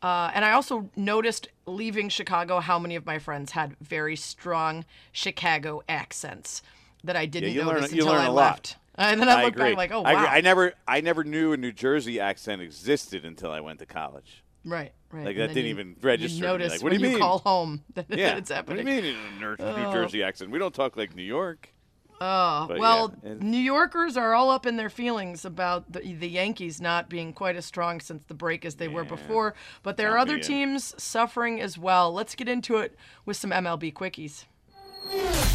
Uh, 0.02 0.32
and 0.34 0.44
I 0.44 0.50
also 0.52 0.90
noticed 0.96 1.48
leaving 1.66 2.08
Chicago 2.08 2.58
how 2.58 2.78
many 2.78 2.96
of 2.96 3.06
my 3.06 3.20
friends 3.20 3.52
had 3.52 3.76
very 3.80 4.16
strong 4.16 4.84
Chicago 5.12 5.82
accents 5.88 6.62
that 7.04 7.16
I 7.16 7.26
didn't 7.26 7.54
learn- 7.56 7.76
notice 7.76 7.92
you 7.92 8.02
until 8.02 8.14
learn 8.14 8.22
I 8.22 8.26
a 8.26 8.32
lot. 8.32 8.42
left. 8.50 8.76
And 8.98 9.20
then 9.20 9.28
I, 9.28 9.40
I 9.40 9.44
looked 9.44 9.56
agree. 9.56 9.70
back 9.70 9.76
like, 9.76 9.92
oh, 9.92 10.00
wow. 10.02 10.08
I, 10.08 10.12
agree. 10.12 10.26
I 10.28 10.40
never 10.40 10.72
I 10.88 11.00
never 11.02 11.22
knew 11.24 11.52
a 11.52 11.56
New 11.56 11.72
Jersey 11.72 12.18
accent 12.20 12.62
existed 12.62 13.24
until 13.24 13.50
I 13.50 13.60
went 13.60 13.78
to 13.80 13.86
college. 13.86 14.42
Right, 14.64 14.92
right. 15.12 15.26
Like, 15.26 15.36
And 15.36 15.42
that 15.42 15.48
didn't 15.54 15.64
you- 15.66 15.70
even 15.70 15.96
register 16.00 16.36
You 16.38 16.42
notice 16.42 16.72
Like, 16.72 16.82
what 16.82 16.90
when 16.92 17.00
do 17.00 17.04
you 17.06 17.12
you 17.12 17.16
mean? 17.18 17.22
call 17.22 17.38
home 17.40 17.84
that 17.94 18.06
Yeah, 18.08 18.36
it's 18.36 18.50
what 18.50 18.66
do 18.68 18.76
you 18.76 18.84
mean 18.84 19.04
in 19.04 19.14
a 19.14 19.40
New, 19.40 19.56
New 19.58 19.86
oh. 19.88 19.92
Jersey 19.92 20.22
accent? 20.22 20.50
We 20.50 20.58
don't 20.58 20.74
talk 20.74 20.96
like 20.96 21.14
New 21.14 21.22
York. 21.22 21.72
Oh, 22.18 22.64
But, 22.66 22.78
well, 22.78 23.14
yeah, 23.22 23.34
New 23.40 23.58
Yorkers 23.58 24.16
are 24.16 24.34
all 24.34 24.48
up 24.50 24.64
in 24.64 24.76
their 24.78 24.88
feelings 24.88 25.44
about 25.44 25.92
the, 25.92 26.00
the 26.14 26.28
Yankees 26.28 26.80
not 26.80 27.10
being 27.10 27.34
quite 27.34 27.56
as 27.56 27.66
strong 27.66 28.00
since 28.00 28.24
the 28.24 28.32
break 28.32 28.64
as 28.64 28.76
they 28.76 28.88
were 28.88 29.04
before. 29.04 29.54
But 29.82 29.98
there 29.98 30.12
are 30.14 30.18
other 30.18 30.36
me 30.36 30.40
in. 30.40 30.46
teams 30.46 30.94
suffering 30.96 31.60
as 31.60 31.76
well. 31.76 32.10
Let's 32.14 32.34
get 32.34 32.48
into 32.48 32.78
it 32.78 32.96
with 33.26 33.36
some 33.36 33.50
MLB 33.50 33.92
quickies. 33.92 34.46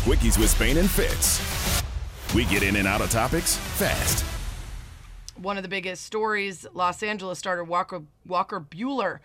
Quickies 0.05 0.37
with 0.37 0.51
Spain 0.51 0.77
and 0.77 0.89
Fitz. 0.89 1.80
We 2.33 2.45
get 2.45 2.63
in 2.63 2.77
and 2.77 2.87
out 2.87 3.01
of 3.01 3.09
topics 3.09 3.57
fast. 3.57 4.23
one 5.35 5.57
of 5.57 5.63
the 5.63 5.69
biggest 5.69 6.05
stories 6.05 6.65
Los 6.73 7.03
Angeles 7.03 7.39
starter 7.39 7.63
Walker, 7.63 8.03
Walker 8.25 8.61
Buehler. 8.61 9.19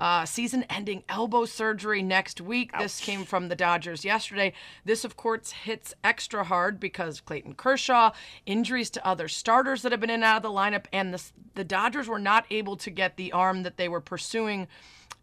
Uh, 0.00 0.24
season 0.24 0.64
ending 0.70 1.02
elbow 1.08 1.44
surgery 1.44 2.02
next 2.02 2.40
week. 2.40 2.70
This 2.78 3.00
came 3.00 3.24
from 3.24 3.48
the 3.48 3.56
Dodgers 3.56 4.04
yesterday. 4.04 4.52
This, 4.84 5.04
of 5.04 5.16
course, 5.16 5.50
hits 5.50 5.92
extra 6.04 6.44
hard 6.44 6.78
because 6.78 7.20
Clayton 7.20 7.54
Kershaw, 7.54 8.12
injuries 8.46 8.90
to 8.90 9.04
other 9.06 9.26
starters 9.26 9.82
that 9.82 9.90
have 9.90 10.00
been 10.00 10.10
in 10.10 10.14
and 10.16 10.24
out 10.24 10.36
of 10.36 10.42
the 10.44 10.50
lineup, 10.50 10.86
and 10.92 11.12
the, 11.12 11.22
the 11.56 11.64
Dodgers 11.64 12.06
were 12.06 12.20
not 12.20 12.46
able 12.48 12.76
to 12.76 12.90
get 12.90 13.16
the 13.16 13.32
arm 13.32 13.64
that 13.64 13.76
they 13.76 13.88
were 13.88 14.00
pursuing 14.00 14.68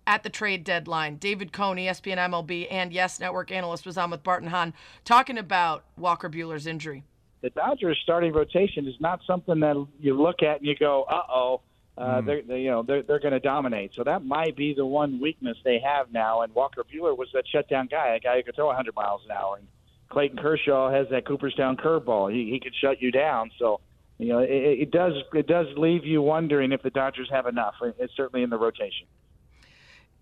at 0.05 0.23
the 0.23 0.29
trade 0.29 0.65
deadline. 0.65 1.15
David 1.17 1.53
Cone, 1.53 1.77
ESPN 1.77 2.17
MLB, 2.17 2.67
and 2.69 2.91
Yes 2.91 3.19
Network 3.19 3.51
analyst 3.51 3.85
was 3.85 3.97
on 3.97 4.11
with 4.11 4.23
Barton 4.23 4.49
Hahn 4.49 4.73
talking 5.05 5.37
about 5.37 5.85
Walker 5.97 6.29
Buehler's 6.29 6.67
injury. 6.67 7.03
The 7.45 7.51
Dodgers 7.51 7.99
starting 8.01 8.33
rotation 8.33 8.87
is 8.87 8.95
not 8.99 9.19
something 9.27 9.59
that 9.59 9.75
you 9.99 10.19
look 10.19 10.41
at 10.41 10.61
and 10.61 10.65
you 10.65 10.75
go, 10.75 11.03
uh 11.03 11.21
oh, 11.29 11.61
uh, 11.95 12.21
they're, 12.21 12.41
they, 12.41 12.61
you 12.61 12.71
know 12.71 12.81
they're 12.81 13.03
they're 13.03 13.19
going 13.19 13.33
to 13.33 13.39
dominate. 13.39 13.93
So 13.93 14.03
that 14.03 14.25
might 14.25 14.55
be 14.55 14.73
the 14.73 14.83
one 14.83 15.19
weakness 15.21 15.55
they 15.63 15.77
have 15.77 16.11
now. 16.11 16.41
And 16.41 16.55
Walker 16.55 16.83
Buehler 16.83 17.15
was 17.15 17.27
that 17.35 17.43
shutdown 17.47 17.85
guy, 17.85 18.15
a 18.15 18.19
guy 18.19 18.37
who 18.37 18.41
could 18.41 18.55
throw 18.55 18.65
100 18.65 18.95
miles 18.95 19.21
an 19.25 19.37
hour. 19.37 19.57
And 19.57 19.67
Clayton 20.09 20.39
Kershaw 20.39 20.89
has 20.89 21.05
that 21.11 21.27
Cooperstown 21.27 21.77
curveball. 21.77 22.33
He 22.33 22.49
he 22.49 22.59
could 22.59 22.73
shut 22.81 22.99
you 22.99 23.11
down. 23.11 23.51
So 23.59 23.79
you 24.17 24.29
know 24.29 24.39
it, 24.39 24.49
it 24.49 24.91
does 24.91 25.13
it 25.35 25.45
does 25.45 25.67
leave 25.77 26.03
you 26.03 26.23
wondering 26.23 26.71
if 26.71 26.81
the 26.81 26.89
Dodgers 26.89 27.29
have 27.31 27.45
enough. 27.45 27.75
It's 27.99 28.15
certainly 28.17 28.41
in 28.41 28.49
the 28.49 28.57
rotation. 28.57 29.05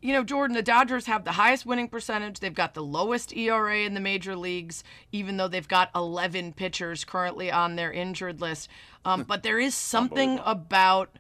You 0.04 0.12
know, 0.12 0.26
Jordan, 0.26 0.54
the 0.54 0.62
Dodgers 0.62 1.06
have 1.06 1.24
the 1.24 1.32
highest 1.32 1.66
winning 1.66 1.88
percentage. 1.88 2.42
They've 2.42 2.54
got 2.54 2.74
the 2.74 2.84
lowest 2.84 3.34
ERA 3.34 3.80
in 3.80 3.94
the 3.94 4.02
major 4.02 4.36
leagues, 4.36 4.84
even 5.14 5.38
though 5.38 5.48
they've 5.48 5.66
got 5.66 5.92
11 5.96 6.54
pitchers 6.54 7.06
currently 7.06 7.50
on 7.50 7.78
their 7.78 7.90
injured 7.90 8.42
list. 8.42 8.68
Um, 9.06 9.24
but 9.24 9.44
there 9.44 9.60
is 9.60 9.74
something 9.74 10.42
about 10.44 11.18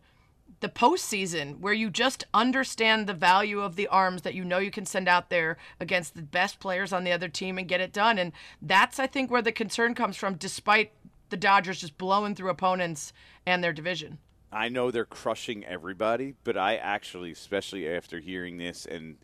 the 0.59 0.67
postseason 0.67 1.61
where 1.61 1.71
you 1.71 1.89
just 1.89 2.25
understand 2.33 3.07
the 3.07 3.13
value 3.13 3.61
of 3.61 3.77
the 3.77 3.87
arms 3.87 4.23
that 4.23 4.33
you 4.33 4.43
know 4.43 4.57
you 4.57 4.71
can 4.71 4.85
send 4.85 5.07
out 5.07 5.29
there 5.29 5.55
against 5.79 6.15
the 6.15 6.21
best 6.21 6.59
players 6.59 6.91
on 6.91 7.05
the 7.05 7.13
other 7.13 7.29
team 7.29 7.57
and 7.57 7.69
get 7.69 7.79
it 7.79 7.93
done. 7.93 8.17
And 8.17 8.33
that's, 8.61 8.99
I 8.99 9.07
think, 9.07 9.31
where 9.31 9.41
the 9.41 9.53
concern 9.53 9.95
comes 9.95 10.17
from, 10.17 10.35
despite 10.35 10.91
the 11.29 11.37
Dodgers 11.37 11.79
just 11.79 11.97
blowing 11.97 12.35
through 12.35 12.49
opponents 12.49 13.13
and 13.45 13.63
their 13.63 13.71
division. 13.71 14.17
I 14.53 14.69
know 14.69 14.91
they're 14.91 15.05
crushing 15.05 15.65
everybody, 15.65 16.35
but 16.43 16.57
I 16.57 16.75
actually, 16.75 17.31
especially 17.31 17.89
after 17.89 18.19
hearing 18.19 18.57
this 18.57 18.85
and 18.85 19.17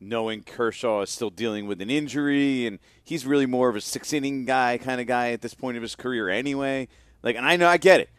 knowing 0.00 0.42
Kershaw 0.42 1.02
is 1.02 1.10
still 1.10 1.30
dealing 1.30 1.66
with 1.66 1.80
an 1.80 1.90
injury 1.90 2.66
and 2.66 2.78
he's 3.02 3.26
really 3.26 3.46
more 3.46 3.68
of 3.68 3.76
a 3.76 3.80
six 3.80 4.12
inning 4.12 4.44
guy 4.44 4.78
kind 4.78 5.00
of 5.00 5.06
guy 5.06 5.32
at 5.32 5.40
this 5.40 5.54
point 5.54 5.76
of 5.76 5.82
his 5.82 5.96
career 5.96 6.28
anyway. 6.28 6.88
Like, 7.22 7.36
and 7.36 7.46
I 7.46 7.56
know 7.56 7.68
I 7.68 7.78
get 7.78 8.00
it. 8.00 8.10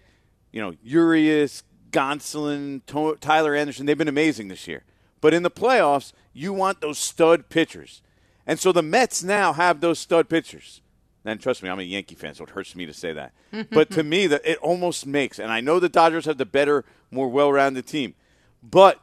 You 0.51 0.61
know, 0.61 0.73
Urias, 0.83 1.63
Gonsolin, 1.91 2.85
to- 2.87 3.17
Tyler 3.21 3.55
Anderson, 3.55 3.85
they've 3.85 3.97
been 3.97 4.07
amazing 4.07 4.47
this 4.47 4.67
year. 4.67 4.83
But 5.21 5.33
in 5.33 5.43
the 5.43 5.51
playoffs, 5.51 6.13
you 6.33 6.53
want 6.53 6.81
those 6.81 6.97
stud 6.97 7.49
pitchers. 7.49 8.01
And 8.45 8.59
so 8.59 8.71
the 8.71 8.83
Mets 8.83 9.23
now 9.23 9.53
have 9.53 9.81
those 9.81 9.99
stud 9.99 10.29
pitchers. 10.29 10.81
And 11.27 11.41
trust 11.41 11.61
me, 11.61 11.69
I'm 11.69 11.77
a 11.79 11.83
Yankee 11.83 12.15
fan, 12.15 12.33
so 12.35 12.45
it 12.45 12.51
hurts 12.51 12.73
me 12.73 12.85
to 12.85 12.93
say 12.93 13.11
that. 13.11 13.33
but 13.69 13.89
to 13.91 14.03
me, 14.03 14.27
that 14.27 14.41
it 14.45 14.57
almost 14.59 15.05
makes, 15.05 15.39
and 15.39 15.51
I 15.51 15.59
know 15.59 15.77
the 15.79 15.89
Dodgers 15.89 16.23
have 16.25 16.37
the 16.37 16.45
better, 16.45 16.85
more 17.11 17.27
well-rounded 17.27 17.85
team, 17.85 18.15
but 18.63 19.01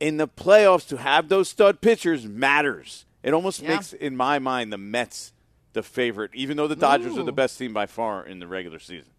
in 0.00 0.16
the 0.16 0.26
playoffs 0.26 0.88
to 0.88 0.96
have 0.96 1.28
those 1.28 1.48
stud 1.50 1.80
pitchers 1.82 2.26
matters. 2.26 3.04
It 3.22 3.34
almost 3.34 3.60
Yeah. 3.60 3.70
makes, 3.74 3.92
in 3.92 4.16
my 4.16 4.38
mind, 4.38 4.72
the 4.72 4.78
Mets 4.78 5.32
the 5.74 5.82
favorite, 5.82 6.30
even 6.34 6.56
though 6.56 6.66
the 6.68 6.74
Dodgers 6.76 7.18
are 7.18 7.22
the 7.22 7.32
best 7.32 7.58
team 7.58 7.74
by 7.74 7.84
far 7.86 8.24
in 8.26 8.38
the 8.38 8.46
regular 8.46 8.78
season. 8.78 9.10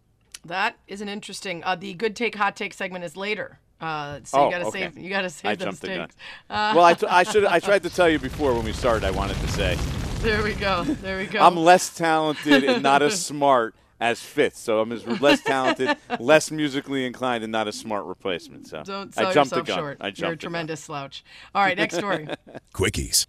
That 0.44 0.76
is 0.88 1.00
an 1.00 1.08
interesting. 1.08 1.62
Uh, 1.62 1.76
the 1.76 1.94
good 1.94 2.16
take, 2.16 2.34
hot 2.34 2.56
take 2.56 2.74
segment 2.74 3.04
is 3.04 3.16
later. 3.16 3.60
Uh, 3.80 4.20
so 4.24 4.38
Oh, 4.38 4.44
you 4.46 4.50
gotta 4.50 4.66
okay. 4.66 4.80
save. 4.80 4.98
You 4.98 5.08
gotta 5.08 5.30
save 5.30 5.50
I 5.50 5.54
those 5.54 5.64
jumped 5.66 5.80
the 5.82 5.88
gun. 5.88 6.10
Uh, 6.50 6.72
well, 6.76 6.84
I, 6.84 6.94
t- 6.94 7.06
I 7.06 7.22
should. 7.22 7.44
I 7.44 7.60
tried 7.60 7.82
to 7.84 7.90
tell 7.90 8.08
you 8.08 8.18
before 8.18 8.52
when 8.54 8.64
we 8.64 8.72
started. 8.72 9.06
I 9.06 9.10
wanted 9.10 9.36
to 9.38 9.48
say 9.48 9.78
there 10.20 10.42
we 10.42 10.54
go. 10.54 10.84
There 10.84 11.18
we 11.18 11.26
go. 11.26 11.40
I'm 11.40 11.56
less 11.56 11.96
talented 11.96 12.64
and 12.64 12.82
not 12.82 13.02
as 13.02 13.24
smart 13.24 13.74
as 14.00 14.20
Fitz. 14.20 14.58
So 14.58 14.80
I'm 14.80 14.92
as 14.92 15.06
less 15.20 15.42
talented, 15.42 15.96
less 16.20 16.50
musically 16.50 17.06
inclined, 17.06 17.42
and 17.44 17.50
not 17.52 17.68
a 17.68 17.72
smart 17.72 18.04
replacement. 18.06 18.66
So 18.66 18.82
Don't 18.84 19.16
I 19.18 19.22
sell 19.22 19.32
jumped 19.32 19.52
yourself 19.52 19.66
the 19.66 19.72
gun. 19.72 19.78
short. 19.78 19.96
I 20.00 20.10
jumped 20.10 20.18
You're 20.20 20.28
a 20.28 20.30
the 20.32 20.36
gun. 20.36 20.38
tremendous 20.38 20.80
slouch. 20.80 21.24
All 21.54 21.62
right, 21.62 21.76
next 21.76 21.96
story. 21.96 22.28
Quickies. 22.74 23.26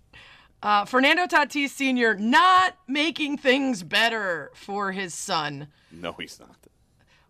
Uh, 0.64 0.86
Fernando 0.86 1.26
Tatis 1.26 1.70
Sr. 1.70 2.16
not 2.16 2.78
making 2.88 3.38
things 3.38 3.82
better 3.84 4.52
for 4.54 4.92
his 4.92 5.14
son. 5.14 5.68
No, 5.92 6.14
he's 6.14 6.40
not. 6.40 6.56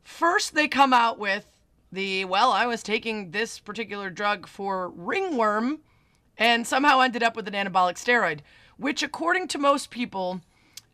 First, 0.03 0.53
they 0.53 0.67
come 0.67 0.91
out 0.91 1.17
with 1.17 1.45
the, 1.93 2.25
well, 2.25 2.51
I 2.51 2.65
was 2.65 2.83
taking 2.83 3.31
this 3.31 3.57
particular 3.59 4.09
drug 4.09 4.47
for 4.47 4.89
ringworm 4.89 5.79
and 6.37 6.67
somehow 6.67 6.99
ended 6.99 7.23
up 7.23 7.35
with 7.37 7.47
an 7.47 7.53
anabolic 7.53 7.93
steroid, 7.95 8.39
which, 8.81 9.03
according 9.03 9.47
to 9.47 9.57
most 9.57 9.91
people, 9.91 10.41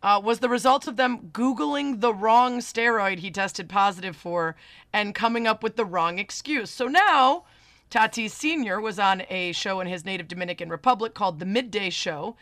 uh, 0.03 0.20
was 0.24 0.39
the 0.39 0.50
result 0.50 0.88
of 0.88 0.98
them 0.98 1.29
Googling 1.32 2.01
the 2.01 2.13
wrong 2.13 2.60
steroid 2.60 3.20
he 3.20 3.32
tested 3.32 3.70
positive 3.70 4.15
for 4.15 4.56
and 4.94 5.15
coming 5.15 5.48
up 5.48 5.63
with 5.63 5.75
the 5.75 5.86
wrong 5.86 6.20
excuse. 6.20 6.70
So 6.70 6.88
now, 6.88 7.46
Tatis 7.89 8.32
Sr. 8.32 8.82
was 8.82 9.00
on 9.00 9.24
a 9.29 9.53
show 9.53 9.79
in 9.79 9.88
his 9.88 10.06
native 10.06 10.27
Dominican 10.27 10.70
Republic 10.70 11.13
called 11.13 11.39
The 11.39 11.46
Midday 11.46 11.89
Show 11.89 12.36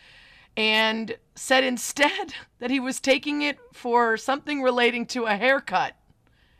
and 0.57 1.15
said 1.35 1.63
instead 1.63 2.33
that 2.59 2.71
he 2.71 2.79
was 2.79 2.99
taking 2.99 3.41
it 3.41 3.59
for 3.71 4.17
something 4.17 4.61
relating 4.61 5.05
to 5.07 5.25
a 5.25 5.35
haircut. 5.35 5.95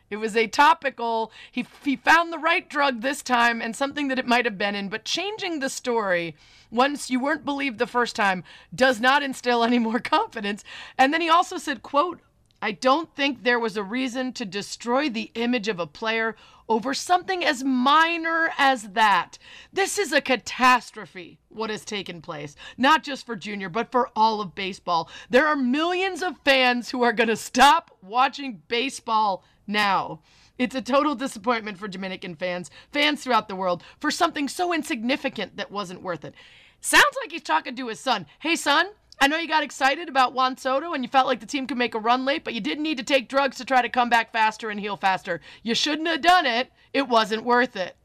It 0.09 0.17
was 0.17 0.35
a 0.35 0.47
topical. 0.47 1.31
He 1.51 1.65
he 1.83 1.95
found 1.95 2.31
the 2.31 2.37
right 2.37 2.69
drug 2.69 3.01
this 3.01 3.21
time 3.21 3.61
and 3.61 3.75
something 3.75 4.07
that 4.09 4.19
it 4.19 4.27
might 4.27 4.45
have 4.45 4.57
been 4.57 4.75
in, 4.75 4.89
but 4.89 5.05
changing 5.05 5.59
the 5.59 5.69
story 5.69 6.35
once 6.71 7.09
you 7.09 7.19
weren't 7.19 7.45
believed 7.45 7.77
the 7.79 7.87
first 7.87 8.15
time 8.15 8.43
does 8.73 8.99
not 8.99 9.23
instill 9.23 9.63
any 9.63 9.79
more 9.79 9.99
confidence. 10.17 10.63
And 10.97 11.13
then 11.13 11.21
he 11.21 11.29
also 11.29 11.57
said, 11.57 11.81
quote, 11.81 12.19
I 12.61 12.71
don't 12.71 13.13
think 13.15 13.43
there 13.43 13.59
was 13.59 13.77
a 13.77 13.83
reason 13.83 14.33
to 14.33 14.45
destroy 14.45 15.09
the 15.09 15.31
image 15.35 15.67
of 15.67 15.79
a 15.79 15.87
player 15.87 16.35
over 16.67 16.93
something 16.93 17.43
as 17.43 17.63
minor 17.63 18.51
as 18.57 18.89
that. 18.93 19.37
This 19.71 19.99
is 19.99 20.11
a 20.11 20.21
catastrophe, 20.21 21.37
what 21.49 21.69
has 21.69 21.85
taken 21.85 22.21
place, 22.21 22.55
not 22.77 23.03
just 23.03 23.25
for 23.25 23.35
Junior, 23.35 23.69
but 23.69 23.91
for 23.91 24.09
all 24.15 24.41
of 24.41 24.55
baseball. 24.55 25.09
There 25.29 25.45
are 25.45 25.55
millions 25.55 26.23
of 26.23 26.39
fans 26.43 26.89
who 26.89 27.03
are 27.03 27.13
going 27.13 27.27
to 27.27 27.35
stop 27.35 27.91
watching 28.01 28.63
baseball 28.67 29.43
now. 29.67 30.21
It's 30.57 30.75
a 30.75 30.81
total 30.81 31.15
disappointment 31.15 31.77
for 31.77 31.87
Dominican 31.87 32.35
fans, 32.35 32.71
fans 32.91 33.23
throughout 33.23 33.47
the 33.47 33.55
world, 33.55 33.83
for 33.99 34.09
something 34.09 34.47
so 34.47 34.73
insignificant 34.73 35.57
that 35.57 35.71
wasn't 35.71 36.01
worth 36.01 36.23
it. 36.23 36.33
Sounds 36.79 37.03
like 37.21 37.31
he's 37.31 37.41
talking 37.41 37.75
to 37.75 37.87
his 37.87 37.99
son. 37.99 38.25
Hey, 38.39 38.55
son, 38.55 38.87
I 39.19 39.27
know 39.27 39.37
you 39.37 39.47
got 39.47 39.63
excited 39.63 40.07
about 40.07 40.33
Juan 40.33 40.57
Soto 40.57 40.93
and 40.93 41.03
you 41.03 41.09
felt 41.09 41.27
like 41.27 41.39
the 41.39 41.45
team 41.45 41.67
could 41.67 41.77
make 41.77 41.95
a 41.95 41.99
run 41.99 42.25
late, 42.25 42.43
but 42.43 42.53
you 42.53 42.61
didn't 42.61 42.83
need 42.83 42.97
to 42.97 43.03
take 43.03 43.27
drugs 43.27 43.57
to 43.57 43.65
try 43.65 43.81
to 43.81 43.89
come 43.89 44.09
back 44.09 44.31
faster 44.31 44.69
and 44.69 44.79
heal 44.79 44.97
faster. 44.97 45.41
You 45.63 45.75
shouldn't 45.75 46.07
have 46.07 46.21
done 46.21 46.45
it. 46.45 46.71
It 46.93 47.07
wasn't 47.07 47.43
worth 47.43 47.75
it. 47.75 47.95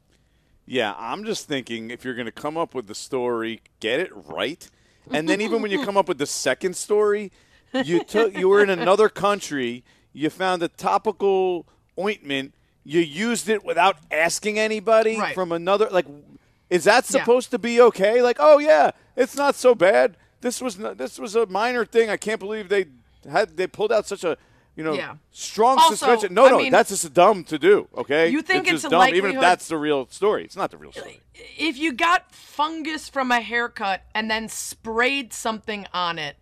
Yeah, 0.65 0.95
I'm 0.97 1.25
just 1.25 1.47
thinking 1.47 1.91
if 1.91 2.05
you're 2.05 2.13
going 2.13 2.27
to 2.27 2.31
come 2.31 2.57
up 2.57 2.73
with 2.73 2.87
the 2.87 2.95
story, 2.95 3.61
get 3.79 3.99
it 3.99 4.11
right. 4.13 4.69
And 5.11 5.27
then 5.27 5.41
even 5.41 5.61
when 5.61 5.71
you 5.71 5.83
come 5.85 5.97
up 5.97 6.07
with 6.07 6.17
the 6.17 6.25
second 6.25 6.75
story, 6.75 7.31
you 7.83 8.03
took 8.03 8.37
you 8.37 8.49
were 8.49 8.63
in 8.63 8.69
another 8.69 9.09
country, 9.09 9.83
you 10.13 10.29
found 10.29 10.63
a 10.63 10.67
topical 10.67 11.65
ointment, 11.99 12.53
you 12.83 12.99
used 13.01 13.47
it 13.49 13.63
without 13.63 13.97
asking 14.11 14.57
anybody 14.59 15.17
Right. 15.17 15.35
from 15.35 15.51
another 15.51 15.87
like 15.91 16.05
is 16.69 16.85
that 16.85 17.03
Yeah. 17.09 17.19
supposed 17.19 17.51
to 17.51 17.59
be 17.59 17.81
okay? 17.81 18.21
Like, 18.21 18.37
"Oh 18.39 18.57
yeah, 18.57 18.91
it's 19.15 19.35
not 19.35 19.55
so 19.55 19.75
bad. 19.75 20.15
This 20.39 20.61
was 20.61 20.79
not, 20.79 20.97
this 20.97 21.19
was 21.19 21.35
a 21.35 21.45
minor 21.45 21.85
thing. 21.85 22.09
I 22.09 22.17
can't 22.17 22.39
believe 22.39 22.69
they 22.69 22.85
had 23.29 23.57
they 23.57 23.67
pulled 23.67 23.91
out 23.91 24.07
such 24.07 24.23
a 24.23 24.37
you 24.73 24.85
know, 24.85 24.93
Yeah. 24.93 25.15
strong 25.33 25.77
Also, 25.77 25.95
suspension. 25.95 26.33
No, 26.33 26.45
I 26.45 26.49
no, 26.51 26.57
mean- 26.59 26.71
that's 26.71 26.89
just 26.89 27.13
dumb 27.13 27.43
to 27.43 27.59
do. 27.59 27.89
Okay, 27.97 28.29
You 28.29 28.41
think 28.41 28.63
it's 28.63 28.83
just 28.83 28.85
a 28.85 28.89
dumb, 28.89 29.13
even 29.13 29.35
if 29.35 29.41
that's 29.41 29.67
the 29.67 29.77
real 29.77 30.07
story. 30.09 30.45
It's 30.45 30.55
not 30.55 30.71
the 30.71 30.77
real 30.77 30.93
story. 30.93 31.19
if 31.57 31.77
you 31.77 31.91
got 31.91 32.31
fungus 32.33 33.09
from 33.09 33.31
a 33.31 33.41
haircut 33.41 34.03
and 34.15 34.31
then 34.31 34.47
sprayed 34.47 35.33
something 35.33 35.87
on 35.93 36.17
it, 36.17 36.37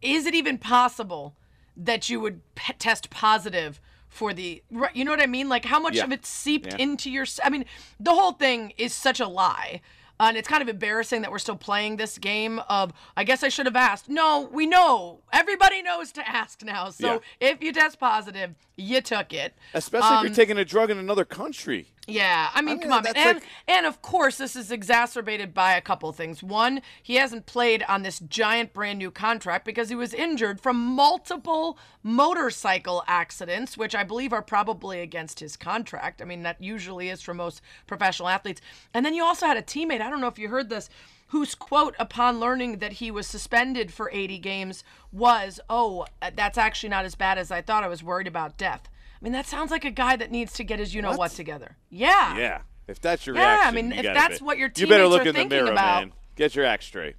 is 0.00 0.24
it 0.24 0.34
even 0.34 0.56
possible 0.56 1.34
that 1.78 2.08
you 2.10 2.20
would 2.20 2.40
p- 2.56 2.72
test 2.74 3.08
positive 3.10 3.80
for 4.08 4.32
the 4.34 4.62
you 4.94 5.04
know 5.04 5.10
what 5.10 5.20
I 5.22 5.26
mean? 5.26 5.48
Like 5.48 5.64
how 5.64 5.78
much 5.78 5.96
Yeah. 5.96 6.04
of 6.04 6.12
it 6.12 6.26
seeped 6.26 6.68
Yeah. 6.72 6.76
into 6.78 7.10
your 7.10 7.24
i 7.44 7.48
mean, 7.50 7.64
the 8.00 8.12
whole 8.14 8.32
thing 8.32 8.72
is 8.76 8.92
such 8.94 9.20
a 9.20 9.28
lie. 9.28 9.80
And 10.20 10.36
it's 10.36 10.48
kind 10.48 10.60
of 10.62 10.68
embarrassing 10.68 11.22
that 11.22 11.30
we're 11.30 11.38
still 11.38 11.54
playing 11.54 11.96
this 11.96 12.18
game 12.18 12.58
of 12.68 12.92
I 13.16 13.22
guess 13.22 13.44
I 13.44 13.48
should 13.50 13.66
have 13.66 13.76
asked. 13.76 14.08
No, 14.08 14.48
we 14.52 14.66
know. 14.66 15.20
Everybody 15.32 15.80
knows 15.80 16.10
to 16.12 16.28
ask 16.28 16.62
now. 16.64 16.90
So 16.90 17.22
if 17.38 17.62
you 17.62 17.72
test 17.72 18.00
positive, 18.00 18.56
you 18.76 19.00
took 19.00 19.32
it. 19.32 19.54
Especially 19.74 20.08
if 20.08 20.12
Um, 20.14 20.26
you're 20.26 20.34
taking 20.34 20.58
a 20.58 20.64
drug 20.64 20.90
in 20.90 20.98
another 20.98 21.24
country. 21.24 21.92
Yeah, 22.08 22.48
I 22.54 22.62
mean, 22.62 22.78
mean, 22.78 22.88
come 22.88 22.92
on. 22.92 23.06
And, 23.14 23.36
like- 23.36 23.46
and 23.68 23.84
of 23.84 24.00
course, 24.00 24.38
this 24.38 24.56
is 24.56 24.72
exacerbated 24.72 25.52
by 25.52 25.74
a 25.74 25.82
couple 25.82 26.10
things. 26.12 26.42
One, 26.42 26.80
he 27.02 27.16
hasn't 27.16 27.44
played 27.44 27.84
on 27.86 28.02
this 28.02 28.18
giant 28.18 28.72
brand 28.72 28.98
new 28.98 29.10
contract 29.10 29.66
because 29.66 29.90
he 29.90 29.94
was 29.94 30.14
injured 30.14 30.58
from 30.58 30.76
multiple 30.76 31.78
motorcycle 32.02 33.04
accidents, 33.06 33.76
which 33.76 33.94
I 33.94 34.04
believe 34.04 34.32
are 34.32 34.40
probably 34.40 35.00
against 35.00 35.40
his 35.40 35.54
contract. 35.54 36.22
I 36.22 36.24
mean, 36.24 36.42
that 36.44 36.62
usually 36.62 37.10
is 37.10 37.20
for 37.20 37.34
most 37.34 37.60
professional 37.86 38.28
athletes. 38.28 38.62
And 38.94 39.04
then 39.04 39.12
you 39.14 39.22
also 39.22 39.44
had 39.44 39.58
a 39.58 39.62
teammate, 39.62 40.00
I 40.00 40.08
don't 40.08 40.22
know 40.22 40.28
if 40.28 40.38
you 40.38 40.48
heard 40.48 40.70
this, 40.70 40.88
whose 41.28 41.54
quote 41.54 41.94
upon 41.98 42.40
learning 42.40 42.78
that 42.78 42.94
he 42.94 43.10
was 43.10 43.26
suspended 43.26 43.92
for 43.92 44.10
80 44.10 44.38
games 44.38 44.82
was, 45.12 45.60
Oh, 45.68 46.06
that's 46.34 46.56
actually 46.56 46.88
not 46.88 47.04
as 47.04 47.14
bad 47.14 47.36
as 47.36 47.50
I 47.50 47.60
thought. 47.60 47.84
I 47.84 47.88
was 47.88 48.02
worried 48.02 48.26
about 48.26 48.56
death. 48.56 48.88
I 49.20 49.24
mean, 49.24 49.32
that 49.32 49.46
sounds 49.46 49.70
like 49.70 49.84
a 49.84 49.90
guy 49.90 50.16
that 50.16 50.30
needs 50.30 50.52
to 50.54 50.64
get 50.64 50.78
his 50.78 50.94
you 50.94 51.02
know 51.02 51.10
what, 51.10 51.18
What? 51.18 51.30
together. 51.32 51.76
Yeah. 51.90 52.36
Yeah. 52.36 52.60
If 52.86 53.00
that's 53.00 53.26
your 53.26 53.36
Yeah, 53.36 53.60
I 53.64 53.70
mean, 53.70 53.90
you 53.90 53.98
if 53.98 54.04
that's 54.04 54.38
be- 54.38 54.44
what 54.44 54.58
your 54.58 54.70
you 54.76 54.86
better 54.86 55.06
look 55.08 55.20
are 55.24 55.28
in 55.28 55.34
the 55.34 55.40
thinking 55.40 55.58
mirror, 55.58 55.72
about. 55.72 56.00
man. 56.04 56.12
Get 56.36 56.54
your 56.54 56.64
act 56.64 56.84
straight. 56.84 57.16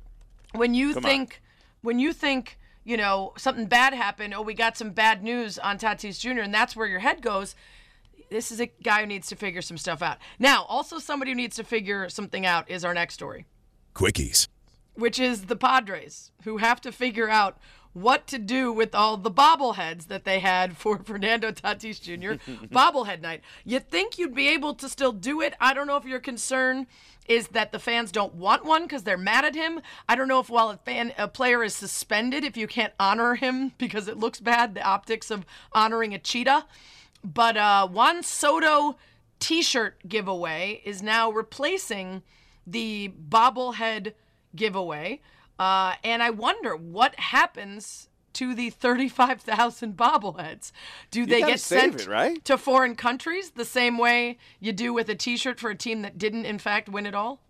When 0.53 0.73
you 0.73 0.93
Come 0.93 1.05
on. 1.05 1.09
think 1.11 1.41
when 1.81 1.99
you 1.99 2.11
think, 2.13 2.57
you 2.83 2.97
know, 2.97 3.33
something 3.37 3.65
bad 3.67 3.93
happened, 3.93 4.33
oh, 4.33 4.41
we 4.41 4.53
got 4.53 4.77
some 4.77 4.91
bad 4.91 5.23
news 5.23 5.59
on 5.59 5.77
Tatis 5.77 6.19
Jr., 6.19 6.41
and 6.41 6.53
that's 6.53 6.75
where 6.75 6.87
your 6.87 6.99
head 6.99 7.21
goes. 7.21 7.55
this 8.29 8.51
is 8.51 8.59
a 8.59 8.67
guy 8.83 9.01
who 9.01 9.07
needs 9.07 9.27
to 9.27 9.35
figure 9.35 9.61
some 9.61 9.77
stuff 9.77 10.01
out. 10.03 10.17
Now, 10.37 10.63
also 10.65 10.99
somebody 10.99 11.31
who 11.31 11.35
needs 11.35 11.55
to 11.55 11.63
figure 11.63 12.09
something 12.09 12.45
out 12.45 12.69
is 12.69 12.85
our 12.85 12.93
next 12.93 13.15
story, 13.15 13.45
Quickies. 13.95 14.47
which 14.93 15.19
is 15.19 15.45
the 15.45 15.55
Padres, 15.55 16.31
who 16.43 16.57
have 16.57 16.79
to 16.81 16.91
figure 16.91 17.27
out 17.29 17.57
what 18.01 18.27
to 18.27 18.39
do 18.39 18.71
with 18.71 18.95
all 18.95 19.17
the 19.17 19.31
bobbleheads 19.31 20.07
that 20.07 20.25
they 20.25 20.39
had 20.39 20.77
for 20.77 20.97
Fernando 21.03 21.51
Tatis 21.51 22.01
Jr. 22.01 22.41
bobblehead 22.67 23.21
night. 23.21 23.41
You'd 23.65 23.89
think 23.89 24.17
you'd 24.17 24.35
be 24.35 24.47
able 24.49 24.73
to 24.75 24.89
still 24.89 25.11
do 25.11 25.41
it. 25.41 25.53
I 25.59 25.73
don't 25.73 25.87
know 25.87 25.97
if 25.97 26.05
your 26.05 26.19
concern 26.19 26.87
is 27.27 27.49
that 27.49 27.71
the 27.71 27.79
fans 27.79 28.11
don't 28.11 28.33
want 28.33 28.65
one 28.65 28.83
because 28.83 29.03
they're 29.03 29.17
mad 29.17 29.45
at 29.45 29.53
him. 29.53 29.79
I 30.09 30.15
don't 30.15 30.27
know 30.27 30.39
if 30.39 30.49
while 30.49 30.71
a 30.71 30.77
fan 30.77 31.13
a 31.17 31.27
player 31.27 31.63
is 31.63 31.75
suspended, 31.75 32.43
if 32.43 32.57
you 32.57 32.67
can't 32.67 32.93
honor 32.99 33.35
him 33.35 33.73
because 33.77 34.07
it 34.07 34.17
looks 34.17 34.39
bad, 34.39 34.73
the 34.73 34.81
optics 34.81 35.29
of 35.29 35.45
honoring 35.71 36.13
a 36.13 36.19
cheetah. 36.19 36.65
But 37.23 37.55
uh, 37.55 37.87
Juan 37.87 38.23
Soto 38.23 38.97
T-shirt 39.39 40.07
giveaway 40.07 40.81
is 40.83 41.01
now 41.01 41.31
replacing 41.31 42.23
the 42.65 43.13
bobblehead 43.29 44.13
giveaway, 44.55 45.21
uh, 45.59 45.95
and 46.03 46.23
I 46.23 46.29
wonder 46.29 46.75
what 46.75 47.19
happens 47.19 48.07
to 48.33 48.55
the 48.55 48.69
35,000 48.69 49.97
bobbleheads. 49.97 50.71
Do 51.11 51.25
they 51.25 51.41
get 51.41 51.59
sent 51.59 52.01
it, 52.01 52.07
right? 52.07 52.43
to 52.45 52.57
foreign 52.57 52.95
countries 52.95 53.51
the 53.51 53.65
same 53.65 53.97
way 53.97 54.37
you 54.59 54.71
do 54.71 54.93
with 54.93 55.09
a 55.09 55.15
T-shirt 55.15 55.59
for 55.59 55.69
a 55.69 55.75
team 55.75 56.01
that 56.03 56.17
didn't, 56.17 56.45
in 56.45 56.59
fact, 56.59 56.87
win 56.89 57.05
it 57.05 57.13
all? 57.15 57.41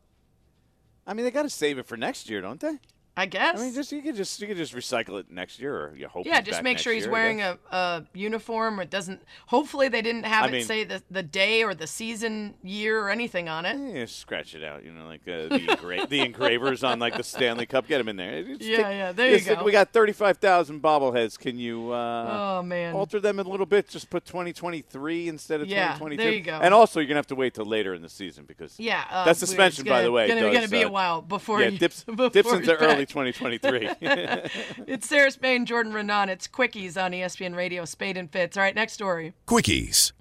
I 1.05 1.13
mean, 1.13 1.25
they 1.25 1.31
got 1.31 1.43
to 1.43 1.49
save 1.49 1.77
it 1.77 1.85
for 1.85 1.97
next 1.97 2.29
year, 2.29 2.41
don't 2.41 2.59
they? 2.59 2.79
I 3.19 3.25
guess. 3.25 3.59
I 3.59 3.63
mean, 3.63 3.73
just 3.73 3.91
you 3.91 4.01
could 4.01 4.15
just 4.15 4.39
you 4.39 4.47
could 4.47 4.55
just 4.57 4.73
recycle 4.73 5.19
it 5.19 5.29
next 5.29 5.59
year, 5.59 5.75
or 5.75 5.95
you 5.95 6.07
hope. 6.07 6.25
yeah, 6.25 6.39
just 6.41 6.63
make 6.63 6.77
sure 6.77 6.93
he's 6.93 7.03
year, 7.03 7.11
wearing 7.11 7.41
a, 7.41 7.57
a 7.71 8.05
uniform 8.13 8.79
or 8.79 8.83
it 8.83 8.89
doesn't. 8.89 9.21
Hopefully, 9.47 9.89
they 9.89 10.01
didn't 10.01 10.23
have 10.25 10.45
I 10.45 10.47
it 10.47 10.51
mean- 10.51 10.63
say 10.65 10.83
the, 10.85 11.03
the 11.11 11.21
day 11.23 11.63
or 11.63 11.73
the 11.75 11.85
season, 11.87 12.53
year, 12.63 13.01
or 13.01 13.09
anything 13.09 13.49
on 13.49 13.65
it. 13.65 13.77
Yeah, 13.77 14.05
scratch 14.05 14.55
it 14.55 14.63
out. 14.63 14.85
You 14.85 14.93
know, 14.93 15.05
like 15.05 15.21
uh, 15.27 15.49
the, 15.49 15.59
engra- 15.67 16.07
the 16.07 16.21
engravers 16.21 16.83
on 16.83 16.99
like 16.99 17.17
the 17.17 17.23
Stanley 17.23 17.65
Cup. 17.65 17.87
Get 17.87 17.97
them 17.97 18.07
in 18.07 18.15
there. 18.15 18.43
Just 18.43 18.61
Yeah, 18.61 18.77
take- 18.77 18.85
yeah, 18.85 19.11
there 19.11 19.35
you 19.37 19.41
go. 19.43 19.63
We 19.63 19.71
got 19.73 19.91
thirty-five 19.91 20.37
thousand 20.37 20.81
bobbleheads. 20.81 21.37
Can 21.37 21.59
you 21.59 21.91
uh, 21.91 22.59
Oh, 22.59 22.63
man. 22.63 22.93
alter 22.95 23.19
them 23.19 23.39
a 23.39 23.43
little 23.43 23.65
bit? 23.65 23.89
Just 23.89 24.09
put 24.09 24.25
twenty 24.25 24.53
twenty-three 24.53 25.27
instead 25.27 25.59
of 25.61 25.67
Yeah, 25.67 25.97
twenty 25.97 26.15
there 26.15 26.31
you 26.31 26.41
go. 26.41 26.59
And 26.61 26.73
also, 26.73 26.99
you're 27.01 27.07
gonna 27.07 27.17
have 27.17 27.27
to 27.27 27.35
wait 27.35 27.53
till 27.53 27.65
later 27.65 27.93
in 27.93 28.01
the 28.01 28.09
season 28.09 28.45
because 28.47 28.79
Yeah, 28.79 29.03
uh, 29.11 29.25
that 29.25 29.35
suspension, 29.37 29.83
by 29.83 29.89
gonna- 29.89 30.03
the 30.03 30.11
way, 30.13 30.27
gonna, 30.29 30.41
does, 30.41 30.53
gonna 30.53 30.67
be 30.69 30.83
uh, 30.83 30.87
a 30.87 30.91
while 30.91 31.21
before 31.21 31.61
yeah, 31.61 31.69
dips 31.71 32.03
before 32.05 32.29
dips 32.29 32.51
into 32.53 32.75
early. 32.77 33.05
2023. 33.09 33.89
It's 34.87 35.07
Sarah 35.07 35.31
Spain, 35.31 35.65
Jordan 35.65 35.93
Raanan. 35.93 36.29
It's 36.29 36.47
Quickies 36.47 37.01
on 37.01 37.11
ESPN 37.11 37.55
Radio, 37.55 37.85
Spain 37.85 38.17
and 38.17 38.31
Fitz. 38.31 38.57
All 38.57 38.63
right, 38.63 38.75
next 38.75 38.93
story. 38.93 39.33
Quickies. 39.47 40.13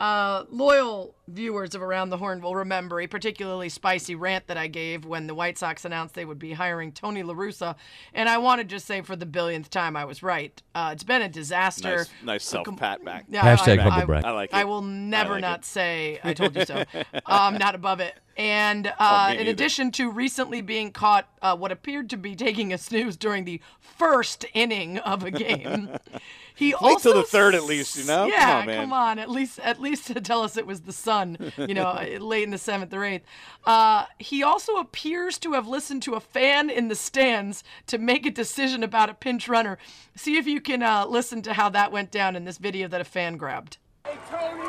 Uh, 0.00 0.44
loyal 0.48 1.14
viewers 1.28 1.74
of 1.74 1.82
Around 1.82 2.08
the 2.08 2.16
Horn 2.16 2.40
will 2.40 2.54
remember 2.54 3.02
a 3.02 3.06
particularly 3.06 3.68
spicy 3.68 4.14
rant 4.14 4.46
that 4.46 4.56
I 4.56 4.66
gave 4.66 5.04
when 5.04 5.26
the 5.26 5.34
White 5.34 5.58
Sox 5.58 5.84
announced 5.84 6.14
they 6.14 6.24
would 6.24 6.38
be 6.38 6.54
hiring 6.54 6.90
Tony 6.90 7.22
La 7.22 7.34
Russa. 7.34 7.76
And 8.14 8.26
I 8.26 8.38
want 8.38 8.62
to 8.62 8.64
just 8.64 8.86
say 8.86 9.02
for 9.02 9.14
the 9.14 9.26
billionth 9.26 9.68
time, 9.68 9.96
I 9.96 10.06
was 10.06 10.22
right. 10.22 10.60
Uh, 10.74 10.90
it's 10.94 11.04
been 11.04 11.20
a 11.20 11.28
disaster. 11.28 11.98
nice, 11.98 12.10
nice 12.24 12.44
self 12.44 12.66
pat 12.78 13.04
back. 13.04 13.26
Yeah, 13.28 13.42
Hashtag 13.42 13.78
I, 13.78 13.82
humble 13.82 14.00
I, 14.00 14.04
brag. 14.06 14.24
I 14.24 14.30
like 14.30 14.54
I 14.54 14.64
will 14.64 14.80
never 14.80 15.34
like 15.34 15.42
not 15.42 15.58
it. 15.60 15.64
say 15.66 16.18
I 16.24 16.32
told 16.32 16.56
you 16.56 16.64
so. 16.64 16.82
I'm 17.26 17.58
not 17.58 17.74
above 17.74 18.00
it. 18.00 18.14
And 18.40 18.86
uh, 18.98 19.26
Oh, 19.30 19.32
in 19.34 19.48
addition 19.48 19.90
to 19.92 20.10
recently 20.10 20.62
being 20.62 20.92
caught 20.92 21.28
uh, 21.42 21.54
what 21.54 21.70
appeared 21.72 22.08
to 22.10 22.16
be 22.16 22.34
taking 22.34 22.72
a 22.72 22.78
snooze 22.78 23.18
during 23.18 23.44
the 23.44 23.60
first 23.80 24.46
inning 24.54 24.96
of 24.96 25.22
a 25.24 25.30
game, 25.30 25.90
he 26.54 26.68
Wait 26.68 26.74
also 26.80 27.12
till 27.12 27.20
the 27.20 27.26
third 27.26 27.54
at 27.54 27.64
least, 27.64 27.98
you 27.98 28.04
know? 28.06 28.22
Come 28.22 28.30
Yeah, 28.30 28.58
on, 28.60 28.66
man. 28.66 28.80
come 28.80 28.92
on. 28.94 29.18
At 29.18 29.28
least, 29.28 29.58
at 29.58 29.78
least 29.78 30.06
to 30.06 30.20
tell 30.22 30.40
us 30.42 30.56
it 30.56 30.66
was 30.66 30.80
the 30.80 30.92
sun. 30.92 31.52
You 31.58 31.74
know, 31.74 31.92
late 32.18 32.44
in 32.44 32.50
the 32.50 32.56
seventh 32.56 32.94
or 32.94 33.04
eighth. 33.04 33.26
Uh, 33.66 34.06
he 34.18 34.42
also 34.42 34.76
appears 34.76 35.36
to 35.40 35.52
have 35.52 35.68
listened 35.68 36.02
to 36.04 36.14
a 36.14 36.20
fan 36.20 36.70
in 36.70 36.88
the 36.88 36.94
stands 36.96 37.62
to 37.88 37.98
make 37.98 38.24
a 38.24 38.30
decision 38.30 38.82
about 38.82 39.10
a 39.10 39.14
pinch 39.14 39.48
runner. 39.48 39.76
See 40.16 40.38
if 40.38 40.46
you 40.46 40.62
can 40.62 40.82
uh, 40.82 41.04
listen 41.06 41.42
to 41.42 41.52
how 41.52 41.68
that 41.68 41.92
went 41.92 42.10
down 42.10 42.36
in 42.36 42.44
this 42.46 42.56
video 42.56 42.88
that 42.88 43.02
a 43.02 43.04
fan 43.04 43.36
grabbed. 43.36 43.76
Hey 44.06 44.16
Tony! 44.30 44.62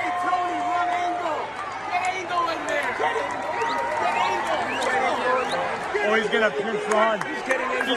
Hey 0.00 0.12
Tony, 0.22 0.58
run 0.72 0.88
Engel! 0.88 1.38
Get 1.90 2.08
Engel 2.14 2.48
in 2.48 2.66
there! 2.66 2.94
Get 2.98 3.16
it! 3.16 3.28
Get 4.00 4.16
Engel! 4.16 6.01
Oh, 6.12 6.14
he's 6.14 6.28
gonna 6.28 6.50
pinch 6.50 6.92
run. 6.92 7.18
He's 7.26 7.42
getting 7.44 7.66
Engel. 7.70 7.96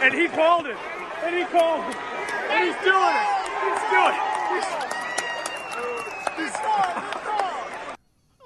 And 0.00 0.14
he 0.14 0.26
called 0.26 0.66
it. 0.66 0.76
And 1.22 1.36
he 1.36 1.44
called 1.44 1.84
it. 1.84 1.96
And 2.48 2.64
he's 2.64 2.74
doing 2.82 3.14
it. 3.14 3.28
He's 3.62 3.82
doing 3.92 4.14
it. 4.14 4.22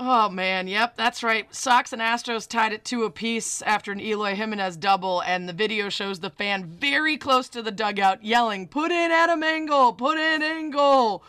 Oh 0.01 0.29
man, 0.29 0.67
yep, 0.67 0.97
that's 0.97 1.23
right. 1.23 1.55
Sox 1.55 1.93
and 1.93 2.03
Astros 2.03 2.49
tied 2.49 2.73
it 2.73 2.85
two 2.85 3.05
apiece 3.05 3.63
after 3.63 3.93
an 3.93 4.01
Eloy 4.01 4.35
Jimenez 4.35 4.77
double, 4.77 5.21
and 5.23 5.49
the 5.49 5.53
video 5.53 5.89
shows 5.89 6.19
the 6.19 6.31
fan 6.31 6.65
very 6.65 7.17
close 7.17 7.49
to 7.51 7.63
the 7.63 7.71
dugout 7.71 8.25
yelling, 8.25 8.67
"Put 8.67 8.91
in 8.91 9.13
Adam 9.13 9.45
Engel! 9.45 9.93
Put 9.93 10.19
in 10.19 10.43
Engel!" 10.43 11.23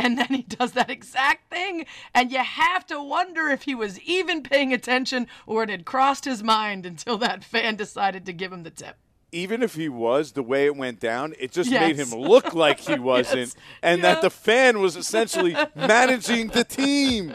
And 0.00 0.16
then 0.16 0.28
he 0.28 0.42
does 0.42 0.72
that 0.72 0.90
exact 0.90 1.50
thing, 1.50 1.84
and 2.14 2.30
you 2.30 2.38
have 2.38 2.86
to 2.86 3.02
wonder 3.02 3.48
if 3.48 3.62
he 3.64 3.74
was 3.74 3.98
even 4.02 4.42
paying 4.44 4.72
attention 4.72 5.26
or 5.44 5.64
it 5.64 5.70
had 5.70 5.84
crossed 5.84 6.24
his 6.24 6.40
mind 6.42 6.86
until 6.86 7.18
that 7.18 7.42
fan 7.42 7.74
decided 7.74 8.24
to 8.26 8.32
give 8.32 8.52
him 8.52 8.62
the 8.62 8.70
tip. 8.70 8.94
even 9.32 9.60
if 9.62 9.74
he 9.74 9.88
was 9.90 10.32
the 10.32 10.42
way 10.42 10.64
it 10.66 10.74
went 10.76 11.00
down, 11.00 11.34
it 11.38 11.50
just 11.52 11.68
Yes. 11.70 11.80
made 11.82 11.96
him 11.96 12.18
look 12.18 12.54
like 12.54 12.78
he 12.80 12.98
wasn't, 13.12 13.52
Yes. 13.54 13.56
and 13.82 14.02
that 14.04 14.22
the 14.22 14.30
fan 14.30 14.80
was 14.80 14.96
essentially 14.96 15.54
managing 15.74 16.46
the 16.48 16.64
team. 16.64 17.34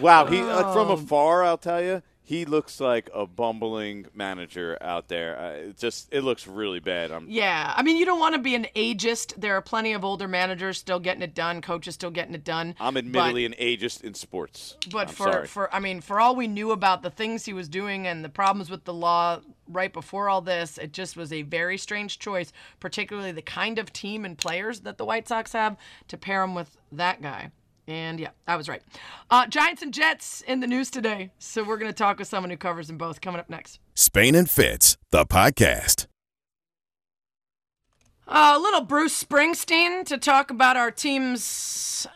Wow, 0.00 0.24
he 0.26 0.42
like, 0.42 0.66
Oh. 0.66 0.72
from 0.72 0.90
um, 0.90 0.98
afar, 0.98 1.44
I'll 1.44 1.58
tell 1.58 1.80
you, 1.82 2.02
he 2.28 2.44
looks 2.44 2.78
like 2.78 3.08
a 3.14 3.26
bumbling 3.26 4.04
manager 4.12 4.76
out 4.82 5.08
there. 5.08 5.40
Uh, 5.40 5.50
it 5.70 5.78
just 5.78 6.12
it 6.12 6.20
looks 6.20 6.46
really 6.46 6.78
bad. 6.78 7.10
I'm, 7.10 7.26
Yeah, 7.26 7.72
I 7.74 7.82
mean, 7.82 7.96
you 7.96 8.04
don't 8.04 8.20
want 8.20 8.34
to 8.34 8.38
be 8.42 8.54
an 8.54 8.66
ageist. 8.76 9.34
There 9.36 9.54
are 9.54 9.62
plenty 9.62 9.94
of 9.94 10.04
older 10.04 10.28
managers 10.28 10.76
still 10.76 11.00
getting 11.00 11.22
it 11.22 11.34
done, 11.34 11.62
coaches 11.62 11.94
still 11.94 12.10
getting 12.10 12.34
it 12.34 12.44
done. 12.44 12.74
I'm 12.78 12.92
but- 12.92 13.04
admittedly 13.06 13.46
an 13.46 13.54
ageist 13.58 14.04
in 14.04 14.12
sports. 14.12 14.76
But 14.92 15.08
I'm 15.08 15.14
for 15.14 15.32
sorry. 15.32 15.46
for 15.46 15.74
I 15.74 15.80
mean, 15.80 16.02
for 16.02 16.20
all 16.20 16.36
we 16.36 16.48
knew 16.48 16.70
about 16.70 17.02
the 17.02 17.08
things 17.08 17.46
he 17.46 17.54
was 17.54 17.66
doing 17.66 18.06
and 18.06 18.22
the 18.22 18.28
problems 18.28 18.68
with 18.68 18.84
the 18.84 18.92
law 18.92 19.40
right 19.66 19.92
before 19.94 20.28
all 20.28 20.42
this, 20.42 20.76
it 20.76 20.92
just 20.92 21.16
was 21.16 21.32
a 21.32 21.40
very 21.40 21.78
strange 21.78 22.18
choice, 22.18 22.52
particularly 22.78 23.32
the 23.32 23.40
kind 23.40 23.78
of 23.78 23.90
team 23.90 24.26
and 24.26 24.36
players 24.36 24.80
that 24.80 24.98
the 24.98 25.06
White 25.06 25.28
Sox 25.28 25.54
have 25.54 25.78
to 26.08 26.18
pair 26.18 26.42
him 26.42 26.54
with 26.54 26.76
that 26.92 27.22
guy. 27.22 27.52
And 27.88 28.20
yeah, 28.20 28.30
I 28.46 28.56
was 28.56 28.68
right. 28.68 28.82
Uh, 29.30 29.46
Giants 29.46 29.80
and 29.80 29.92
Jets 29.92 30.42
in 30.42 30.60
the 30.60 30.66
news 30.66 30.90
today. 30.90 31.32
So 31.38 31.64
we're 31.64 31.78
going 31.78 31.90
to 31.90 31.96
talk 31.96 32.18
with 32.18 32.28
someone 32.28 32.50
who 32.50 32.56
covers 32.58 32.86
them 32.86 32.98
both 32.98 33.22
coming 33.22 33.40
up 33.40 33.48
next. 33.48 33.80
Spain 33.94 34.34
and 34.34 34.48
Fitz, 34.48 34.98
the 35.10 35.24
podcast. 35.24 36.06
Uh, 38.28 38.52
a 38.56 38.58
little 38.58 38.82
Bruce 38.82 39.24
Springsteen 39.24 40.04
to 40.04 40.18
talk 40.18 40.50
about 40.50 40.76
our 40.76 40.90
teams 40.90 42.06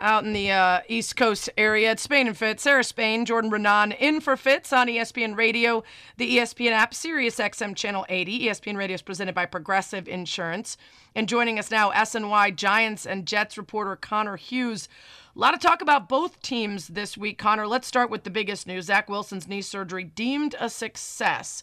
out 0.00 0.24
in 0.24 0.32
the 0.32 0.50
uh, 0.50 0.80
East 0.88 1.16
Coast 1.16 1.50
area. 1.56 1.92
It's 1.92 2.02
Spain 2.02 2.26
and 2.26 2.36
Fitz. 2.36 2.62
Sarah 2.62 2.84
Spain, 2.84 3.24
Jordan 3.24 3.50
Raanan 3.50 3.96
in 3.98 4.20
for 4.20 4.36
Fitz 4.36 4.72
on 4.72 4.86
ESPN 4.86 5.36
Radio, 5.36 5.84
the 6.16 6.38
ESPN 6.38 6.72
app, 6.72 6.94
Sirius 6.94 7.36
XM 7.36 7.76
Channel 7.76 8.06
80. 8.08 8.46
ESPN 8.46 8.76
Radio 8.76 8.94
is 8.94 9.02
presented 9.02 9.34
by 9.34 9.46
Progressive 9.46 10.08
Insurance. 10.08 10.76
And 11.14 11.28
joining 11.28 11.58
us 11.58 11.70
now, 11.70 11.90
SNY 11.90 12.56
Giants 12.56 13.06
and 13.06 13.26
Jets 13.26 13.58
reporter 13.58 13.96
Connor 13.96 14.36
Hughes. 14.36 14.88
A 15.36 15.38
lot 15.38 15.54
of 15.54 15.60
talk 15.60 15.82
about 15.82 16.08
both 16.08 16.40
teams 16.42 16.88
this 16.88 17.16
week, 17.16 17.38
Connor. 17.38 17.66
Let's 17.66 17.86
start 17.86 18.10
with 18.10 18.24
the 18.24 18.30
biggest 18.30 18.66
news. 18.66 18.86
Zach 18.86 19.08
Wilson's 19.08 19.48
knee 19.48 19.62
surgery 19.62 20.04
deemed 20.04 20.54
a 20.58 20.68
success 20.68 21.62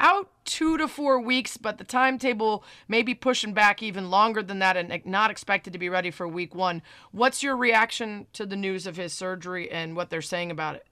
out 0.00 0.28
two 0.44 0.76
to 0.78 0.88
four 0.88 1.20
weeks, 1.20 1.56
but 1.56 1.78
the 1.78 1.84
timetable 1.84 2.64
may 2.88 3.02
be 3.02 3.14
pushing 3.14 3.52
back 3.52 3.82
even 3.82 4.10
longer 4.10 4.42
than 4.42 4.58
that 4.58 4.76
and 4.76 5.06
not 5.06 5.30
expected 5.30 5.72
to 5.72 5.78
be 5.78 5.88
ready 5.88 6.10
for 6.10 6.26
week 6.26 6.54
one. 6.54 6.82
What's 7.12 7.42
your 7.42 7.56
reaction 7.56 8.26
to 8.32 8.46
the 8.46 8.56
news 8.56 8.86
of 8.86 8.96
his 8.96 9.12
surgery 9.12 9.70
and 9.70 9.94
what 9.94 10.10
they're 10.10 10.22
saying 10.22 10.50
about 10.50 10.74
it? 10.74 10.86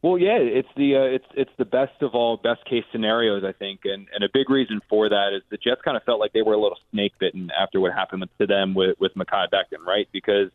Well, 0.00 0.16
yeah, 0.16 0.38
it's 0.38 0.68
the 0.76 0.94
uh, 0.94 1.00
it's 1.00 1.26
it's 1.34 1.50
the 1.58 1.64
best 1.64 2.02
of 2.02 2.14
all 2.14 2.36
best 2.36 2.64
case 2.66 2.84
scenarios, 2.92 3.42
I 3.44 3.50
think, 3.50 3.80
and 3.82 4.06
and 4.14 4.22
a 4.22 4.28
big 4.32 4.48
reason 4.48 4.80
for 4.88 5.08
that 5.08 5.32
is 5.34 5.42
the 5.50 5.56
Jets 5.56 5.80
kind 5.84 5.96
of 5.96 6.04
felt 6.04 6.20
like 6.20 6.32
they 6.32 6.42
were 6.42 6.54
a 6.54 6.60
little 6.60 6.78
snake 6.92 7.14
bitten 7.18 7.50
after 7.50 7.80
what 7.80 7.92
happened 7.92 8.24
to 8.38 8.46
them 8.46 8.74
with 8.74 8.96
with 9.00 9.12
Mekhi 9.14 9.48
Becton, 9.52 9.84
right? 9.84 10.08
Because 10.12 10.50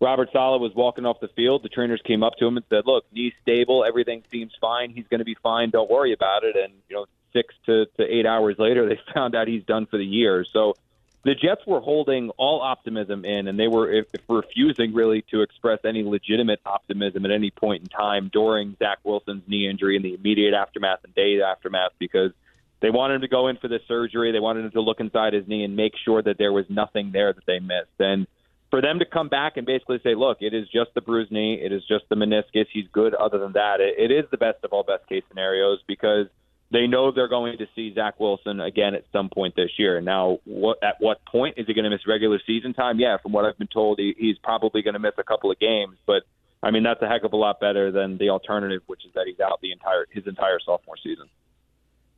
Robert 0.00 0.30
Saleh 0.32 0.60
was 0.60 0.72
walking 0.74 1.06
off 1.06 1.20
the 1.20 1.28
field, 1.28 1.62
the 1.62 1.68
trainers 1.68 2.00
came 2.04 2.22
up 2.22 2.34
to 2.38 2.46
him 2.46 2.56
and 2.56 2.66
said, 2.68 2.82
"Look, 2.86 3.04
knee's 3.12 3.32
stable, 3.42 3.84
everything 3.84 4.22
seems 4.30 4.52
fine, 4.60 4.90
he's 4.90 5.06
going 5.08 5.20
to 5.20 5.24
be 5.24 5.36
fine, 5.42 5.70
don't 5.70 5.90
worry 5.90 6.12
about 6.12 6.44
it." 6.44 6.56
And 6.56 6.74
you 6.88 6.96
know, 6.96 7.06
six 7.32 7.54
to 7.66 7.86
to 7.98 8.02
eight 8.02 8.26
hours 8.26 8.56
later, 8.58 8.88
they 8.88 8.98
found 9.14 9.34
out 9.34 9.48
he's 9.48 9.64
done 9.64 9.86
for 9.86 9.96
the 9.96 10.04
year. 10.04 10.44
So 10.52 10.74
the 11.22 11.34
Jets 11.34 11.62
were 11.66 11.80
holding 11.80 12.28
all 12.36 12.60
optimism 12.60 13.24
in, 13.24 13.48
and 13.48 13.58
they 13.58 13.68
were 13.68 13.90
if, 13.90 14.06
if 14.12 14.20
refusing 14.28 14.92
really 14.92 15.22
to 15.30 15.40
express 15.40 15.78
any 15.84 16.02
legitimate 16.02 16.60
optimism 16.66 17.24
at 17.24 17.30
any 17.30 17.50
point 17.50 17.82
in 17.82 17.88
time 17.88 18.28
during 18.30 18.76
Zach 18.78 18.98
Wilson's 19.04 19.42
knee 19.48 19.66
injury 19.68 19.96
and 19.96 20.04
the 20.04 20.12
immediate 20.14 20.52
aftermath 20.52 20.98
and 21.04 21.14
day 21.14 21.40
aftermath 21.40 21.92
because 21.98 22.32
They 22.80 22.90
wanted 22.90 23.14
him 23.14 23.20
to 23.22 23.28
go 23.28 23.48
in 23.48 23.56
for 23.56 23.68
the 23.68 23.80
surgery. 23.88 24.30
They 24.32 24.40
wanted 24.40 24.66
him 24.66 24.70
to 24.72 24.82
look 24.82 25.00
inside 25.00 25.32
his 25.32 25.48
knee 25.48 25.64
and 25.64 25.74
make 25.74 25.94
sure 26.04 26.20
that 26.20 26.36
there 26.36 26.52
was 26.52 26.66
nothing 26.68 27.12
there 27.12 27.32
that 27.32 27.46
they 27.46 27.58
missed. 27.58 27.98
And 27.98 28.26
for 28.74 28.80
them 28.80 28.98
to 28.98 29.04
come 29.04 29.28
back 29.28 29.56
and 29.56 29.64
basically 29.64 30.00
say, 30.02 30.16
look, 30.16 30.38
it 30.40 30.52
is 30.52 30.66
just 30.68 30.92
the 30.96 31.00
bruised 31.00 31.30
knee, 31.30 31.60
it 31.62 31.72
is 31.72 31.84
just 31.86 32.02
the 32.08 32.16
meniscus. 32.16 32.66
He's 32.72 32.88
good. 32.92 33.14
Other 33.14 33.38
than 33.38 33.52
that, 33.52 33.76
it, 33.78 34.10
it 34.10 34.12
is 34.12 34.28
the 34.32 34.36
best 34.36 34.64
of 34.64 34.72
all 34.72 34.82
best 34.82 35.08
case 35.08 35.22
scenarios 35.28 35.78
because 35.86 36.26
they 36.72 36.88
know 36.88 37.12
they're 37.12 37.28
going 37.28 37.56
to 37.58 37.66
see 37.76 37.94
Zach 37.94 38.18
Wilson 38.18 38.58
again 38.58 38.96
at 38.96 39.04
some 39.12 39.30
point 39.30 39.54
this 39.54 39.70
year. 39.78 40.00
Now, 40.00 40.40
what 40.44 40.82
at 40.82 40.96
what 40.98 41.24
point 41.24 41.54
is 41.56 41.68
he 41.68 41.74
going 41.74 41.84
to 41.84 41.90
miss 41.90 42.04
regular 42.04 42.40
season 42.44 42.74
time? 42.74 42.98
Yeah, 42.98 43.18
from 43.18 43.30
what 43.30 43.44
I've 43.44 43.56
been 43.56 43.68
told, 43.68 44.00
he, 44.00 44.12
he's 44.18 44.38
probably 44.38 44.82
going 44.82 44.94
to 44.94 44.98
miss 44.98 45.14
a 45.18 45.22
couple 45.22 45.52
of 45.52 45.60
games, 45.60 45.96
but 46.04 46.24
I 46.60 46.72
mean 46.72 46.82
that's 46.82 47.00
a 47.00 47.06
heck 47.06 47.22
of 47.22 47.32
a 47.32 47.36
lot 47.36 47.60
better 47.60 47.92
than 47.92 48.18
the 48.18 48.30
alternative, 48.30 48.82
which 48.88 49.06
is 49.06 49.12
that 49.14 49.26
he's 49.28 49.38
out 49.38 49.60
the 49.62 49.70
entire 49.70 50.06
his 50.10 50.26
entire 50.26 50.58
sophomore 50.58 50.96
season 51.00 51.28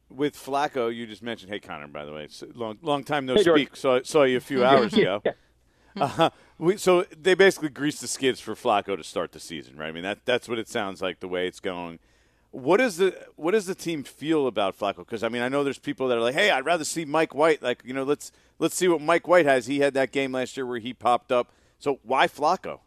with 0.08 0.36
Flacco, 0.36 0.94
you 0.94 1.06
just 1.06 1.22
mentioned. 1.22 1.52
Hey, 1.52 1.58
Connor, 1.58 1.88
by 1.88 2.04
the 2.04 2.12
way, 2.12 2.24
it's 2.24 2.42
long 2.54 2.78
long 2.80 3.04
time 3.04 3.26
no 3.26 3.34
hey, 3.34 3.42
speak. 3.42 3.76
Saw 3.76 4.00
saw 4.02 4.22
you 4.22 4.38
a 4.38 4.40
few 4.40 4.64
hours 4.64 4.94
ago. 4.94 5.20
Uh, 6.00 6.28
we, 6.58 6.76
so 6.76 7.04
they 7.22 7.34
basically 7.34 7.70
greased 7.70 8.02
the 8.02 8.06
skids 8.06 8.38
for 8.38 8.54
Flacco 8.54 8.96
to 8.96 9.04
start 9.04 9.32
the 9.32 9.40
season, 9.40 9.76
right? 9.76 9.88
I 9.88 9.92
mean 9.92 10.02
that 10.02 10.18
that's 10.26 10.46
what 10.46 10.58
it 10.58 10.68
sounds 10.68 11.00
like 11.00 11.20
the 11.20 11.28
way 11.28 11.46
it's 11.46 11.60
going. 11.60 11.98
What 12.50 12.82
is 12.82 12.98
the 12.98 13.18
what 13.36 13.52
does 13.52 13.64
the 13.64 13.74
team 13.74 14.04
feel 14.04 14.46
about 14.46 14.78
Flacco? 14.78 14.98
Because 14.98 15.22
I 15.22 15.30
mean 15.30 15.40
I 15.40 15.48
know 15.48 15.64
there's 15.64 15.78
people 15.78 16.08
that 16.08 16.18
are 16.18 16.20
like, 16.20 16.34
hey, 16.34 16.50
I'd 16.50 16.66
rather 16.66 16.84
see 16.84 17.06
Mike 17.06 17.34
White. 17.34 17.62
Like 17.62 17.82
you 17.84 17.94
know, 17.94 18.02
let's 18.02 18.30
let's 18.58 18.74
see 18.74 18.88
what 18.88 19.00
Mike 19.00 19.26
White 19.26 19.46
has. 19.46 19.66
He 19.66 19.80
had 19.80 19.94
that 19.94 20.12
game 20.12 20.32
last 20.32 20.56
year 20.56 20.66
where 20.66 20.78
he 20.78 20.92
popped 20.92 21.32
up. 21.32 21.50
So 21.78 21.98
why 22.02 22.26
Flacco? 22.26 22.80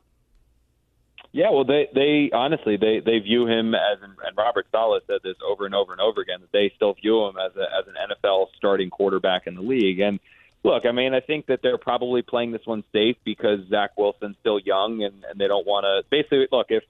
Yeah, 1.32 1.52
well, 1.52 1.66
they 1.66 1.88
they 1.94 2.30
honestly 2.34 2.78
they 2.78 3.02
they 3.04 3.20
view 3.20 3.48
him 3.48 3.76
as 3.76 4.00
and 4.02 4.38
Robert 4.38 4.68
Saleh 4.72 5.04
said 5.08 5.22
this 5.24 5.36
over 5.48 5.66
and 5.66 5.76
over 5.76 5.92
and 5.92 6.02
over 6.02 6.22
again 6.22 6.42
that 6.42 6.52
they 6.52 6.72
still 6.76 6.94
view 6.94 7.26
him 7.26 7.38
as 7.38 7.56
a, 7.56 7.62
as 7.62 7.88
an 7.88 7.96
NFL 8.12 8.48
starting 8.56 8.90
quarterback 8.90 9.48
in 9.48 9.56
the 9.56 9.62
league. 9.62 10.00
And 10.00 10.20
look, 10.64 10.86
I 10.86 10.92
mean, 10.92 11.14
I 11.14 11.20
think 11.20 11.48
that 11.48 11.62
they're 11.62 11.78
probably 11.78 12.22
playing 12.22 12.52
this 12.52 12.66
one 12.66 12.84
safe 12.92 13.18
because 13.24 13.60
Zach 13.70 13.92
Wilson's 13.98 14.38
still 14.40 14.60
young 14.60 15.04
and 15.04 15.24
and 15.24 15.40
they 15.40 15.48
don't 15.48 15.66
want 15.66 15.86
to 15.86 16.04
basically 16.10 16.48
look 16.52 16.68
if. 16.70 16.84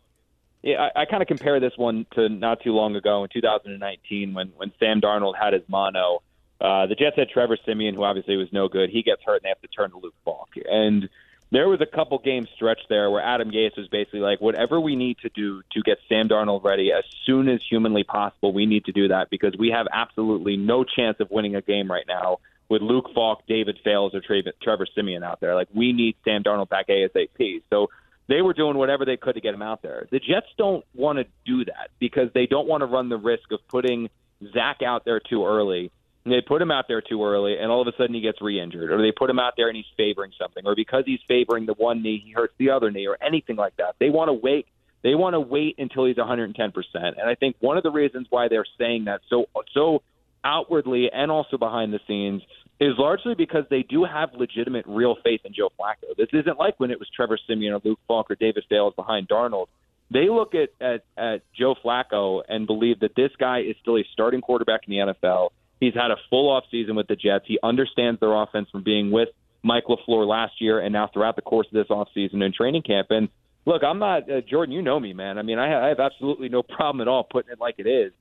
Yeah, 0.61 0.89
I, 0.93 1.03
I 1.03 1.05
kind 1.05 1.21
of 1.21 1.27
compare 1.29 1.61
this 1.61 1.77
one 1.77 2.05
to 2.15 2.27
not 2.27 2.61
too 2.61 2.73
long 2.73 2.97
ago 2.97 3.23
in 3.23 3.29
2019 3.29 4.33
when 4.33 4.49
when 4.57 4.71
Sam 4.79 5.01
Darnold 5.01 5.35
had 5.39 5.53
his 5.53 5.63
mono. 5.67 6.21
Uh, 6.59 6.87
the 6.87 6.95
Jets 6.95 7.15
had 7.15 7.29
Trevor 7.29 7.57
Siemian, 7.65 7.95
who 7.95 8.03
obviously 8.03 8.35
was 8.35 8.51
no 8.51 8.67
good. 8.67 8.89
He 8.89 9.01
gets 9.01 9.23
hurt, 9.23 9.35
and 9.35 9.43
they 9.43 9.49
have 9.49 9.61
to 9.61 9.69
turn 9.69 9.91
to 9.91 9.97
Luke 9.97 10.15
Falk. 10.25 10.49
And 10.69 11.07
there 11.51 11.69
was 11.69 11.79
a 11.79 11.85
couple 11.85 12.17
game 12.19 12.47
stretch 12.53 12.81
there 12.89 13.09
where 13.09 13.23
Adam 13.23 13.49
Gase 13.49 13.77
was 13.77 13.87
basically 13.87 14.19
like, 14.19 14.41
whatever 14.41 14.77
we 14.77 14.97
need 14.97 15.19
to 15.19 15.29
do 15.29 15.61
to 15.71 15.81
get 15.81 15.99
Sam 16.09 16.27
Darnold 16.27 16.65
ready 16.65 16.91
as 16.91 17.05
soon 17.25 17.47
as 17.47 17.61
humanly 17.63 18.03
possible, 18.03 18.51
we 18.51 18.65
need 18.65 18.85
to 18.85 18.91
do 18.91 19.07
that 19.07 19.29
because 19.29 19.55
we 19.57 19.69
have 19.69 19.87
absolutely 19.91 20.57
no 20.57 20.83
chance 20.83 21.21
of 21.21 21.31
winning 21.31 21.55
a 21.55 21.61
game 21.61 21.89
right 21.89 22.05
now 22.07 22.39
with 22.69 22.81
Luke 22.81 23.09
Falk, 23.13 23.45
David 23.47 23.79
Fales, 23.83 24.13
or 24.13 24.21
Trevor 24.21 24.87
Siemian 24.95 25.23
out 25.23 25.39
there. 25.39 25.55
Like, 25.55 25.67
we 25.73 25.91
need 25.91 26.15
Sam 26.23 26.43
Darnold 26.43 26.69
back 26.69 26.87
ASAP. 26.87 27.63
So 27.69 27.89
they 28.27 28.41
were 28.41 28.53
doing 28.53 28.77
whatever 28.77 29.05
they 29.05 29.17
could 29.17 29.35
to 29.35 29.41
get 29.41 29.53
him 29.53 29.61
out 29.61 29.81
there. 29.81 30.07
The 30.11 30.19
Jets 30.19 30.47
don't 30.57 30.85
want 30.93 31.17
to 31.19 31.25
do 31.45 31.65
that 31.65 31.89
because 31.99 32.29
they 32.33 32.45
don't 32.45 32.67
want 32.67 32.81
to 32.81 32.85
run 32.85 33.09
the 33.09 33.17
risk 33.17 33.51
of 33.51 33.59
putting 33.67 34.09
Zach 34.53 34.81
out 34.81 35.03
there 35.03 35.19
too 35.19 35.45
early 35.45 35.91
they 36.25 36.41
put 36.41 36.61
him 36.61 36.71
out 36.71 36.87
there 36.87 37.01
too 37.01 37.23
early, 37.23 37.57
and 37.57 37.71
all 37.71 37.81
of 37.81 37.87
a 37.87 37.95
sudden 37.97 38.13
he 38.13 38.21
gets 38.21 38.41
re-injured, 38.41 38.91
or 38.91 39.01
they 39.01 39.11
put 39.11 39.29
him 39.29 39.39
out 39.39 39.53
there 39.57 39.67
and 39.67 39.75
he's 39.75 39.85
favoring 39.95 40.31
something, 40.39 40.65
or 40.65 40.75
because 40.75 41.03
he's 41.05 41.19
favoring 41.27 41.65
the 41.65 41.73
one 41.73 42.01
knee, 42.01 42.21
he 42.23 42.31
hurts 42.31 42.53
the 42.57 42.69
other 42.71 42.91
knee, 42.91 43.07
or 43.07 43.17
anything 43.21 43.55
like 43.55 43.75
that. 43.77 43.95
They 43.99 44.09
want 44.09 44.29
to 44.29 44.33
wait. 44.33 44.67
They 45.01 45.15
want 45.15 45.33
to 45.33 45.39
wait 45.39 45.75
until 45.77 46.05
he's 46.05 46.17
110 46.17 46.71
percent, 46.71 47.17
and 47.17 47.29
I 47.29 47.35
think 47.35 47.55
one 47.59 47.77
of 47.77 47.83
the 47.83 47.91
reasons 47.91 48.27
why 48.29 48.47
they're 48.49 48.65
saying 48.77 49.05
that 49.05 49.21
so 49.29 49.45
so 49.73 50.01
outwardly 50.43 51.09
and 51.11 51.31
also 51.31 51.57
behind 51.57 51.93
the 51.93 51.99
scenes 52.07 52.41
is 52.79 52.93
largely 52.97 53.35
because 53.35 53.65
they 53.69 53.83
do 53.83 54.05
have 54.05 54.29
legitimate, 54.33 54.85
real 54.87 55.15
faith 55.23 55.41
in 55.43 55.53
Joe 55.53 55.69
Flacco. 55.79 56.15
This 56.17 56.29
isn't 56.31 56.57
like 56.57 56.79
when 56.79 56.91
it 56.91 56.99
was 56.99 57.09
Trevor 57.13 57.37
Siemian 57.45 57.73
or 57.73 57.81
Luke 57.83 57.99
Falk 58.07 58.31
or 58.31 58.35
David 58.35 58.63
Fales 58.69 58.93
behind 58.95 59.27
Darnold. 59.27 59.67
They 60.11 60.29
look 60.29 60.53
at, 60.55 60.69
at, 60.81 61.03
at 61.17 61.41
Joe 61.57 61.75
Flacco 61.83 62.41
and 62.47 62.65
believe 62.65 63.01
that 63.01 63.15
this 63.15 63.31
guy 63.39 63.59
is 63.59 63.75
still 63.81 63.97
a 63.97 64.03
starting 64.13 64.41
quarterback 64.41 64.81
in 64.87 64.91
the 64.91 65.13
NFL 65.13 65.49
He's 65.79 65.93
had 65.93 66.11
a 66.11 66.17
full 66.29 66.49
off 66.49 66.65
season 66.69 66.95
with 66.95 67.07
the 67.07 67.15
Jets. 67.15 67.45
He 67.47 67.57
understands 67.63 68.19
their 68.19 68.33
offense 68.33 68.67
from 68.69 68.83
being 68.83 69.11
with 69.11 69.29
Mike 69.63 69.85
LaFleur 69.89 70.27
last 70.27 70.53
year 70.59 70.79
and 70.79 70.93
now 70.93 71.09
throughout 71.11 71.35
the 71.35 71.41
course 71.41 71.67
of 71.67 71.73
this 71.73 71.87
offseason 71.87 72.43
and 72.43 72.53
training 72.53 72.81
camp. 72.81 73.07
And 73.11 73.29
look, 73.65 73.83
I'm 73.83 73.99
not, 73.99 74.29
uh, 74.29 74.41
Jordan, 74.41 74.73
you 74.73 74.81
know 74.81 74.99
me, 74.99 75.13
man. 75.13 75.37
I 75.37 75.41
mean, 75.41 75.57
I, 75.57 75.85
I 75.85 75.87
have 75.89 75.99
absolutely 75.99 76.49
no 76.49 76.63
problem 76.63 77.01
at 77.01 77.07
all 77.07 77.23
putting 77.23 77.51
it 77.51 77.59
like 77.59 77.75
it 77.77 77.87
is. 77.87 78.11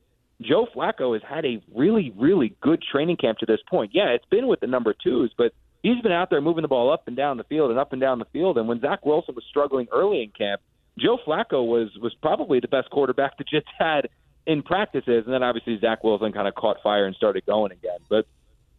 Joe 0.41 0.67
Flacco 0.73 1.13
has 1.13 1.21
had 1.27 1.45
a 1.45 1.61
really, 1.75 2.13
really 2.17 2.55
good 2.61 2.81
training 2.81 3.17
camp 3.17 3.39
to 3.39 3.45
this 3.45 3.59
point. 3.69 3.91
Yeah, 3.93 4.09
it's 4.09 4.25
been 4.25 4.47
with 4.47 4.61
the 4.61 4.67
number 4.67 4.93
twos, 4.93 5.33
but 5.37 5.53
he's 5.83 6.01
been 6.01 6.11
out 6.11 6.29
there 6.29 6.41
moving 6.41 6.61
the 6.61 6.67
ball 6.67 6.91
up 6.91 7.07
and 7.07 7.15
down 7.15 7.37
the 7.37 7.43
field 7.43 7.71
and 7.71 7.79
up 7.79 7.91
and 7.91 8.01
down 8.01 8.19
the 8.19 8.25
field. 8.25 8.57
And 8.57 8.67
when 8.67 8.79
Zach 8.79 9.05
Wilson 9.05 9.35
was 9.35 9.43
struggling 9.49 9.87
early 9.91 10.23
in 10.23 10.31
camp, 10.31 10.61
Joe 10.97 11.17
Flacco 11.25 11.65
was 11.65 11.89
was 12.01 12.13
probably 12.21 12.59
the 12.59 12.67
best 12.67 12.89
quarterback 12.89 13.37
the 13.37 13.43
Jets 13.43 13.67
had 13.77 14.09
in 14.45 14.63
practices, 14.63 15.25
and 15.25 15.33
then 15.33 15.43
obviously 15.43 15.77
Zach 15.79 16.03
Wilson 16.03 16.31
kind 16.31 16.47
of 16.47 16.55
caught 16.55 16.77
fire 16.81 17.05
and 17.05 17.15
started 17.15 17.45
going 17.45 17.71
again. 17.71 17.99
But 18.09 18.25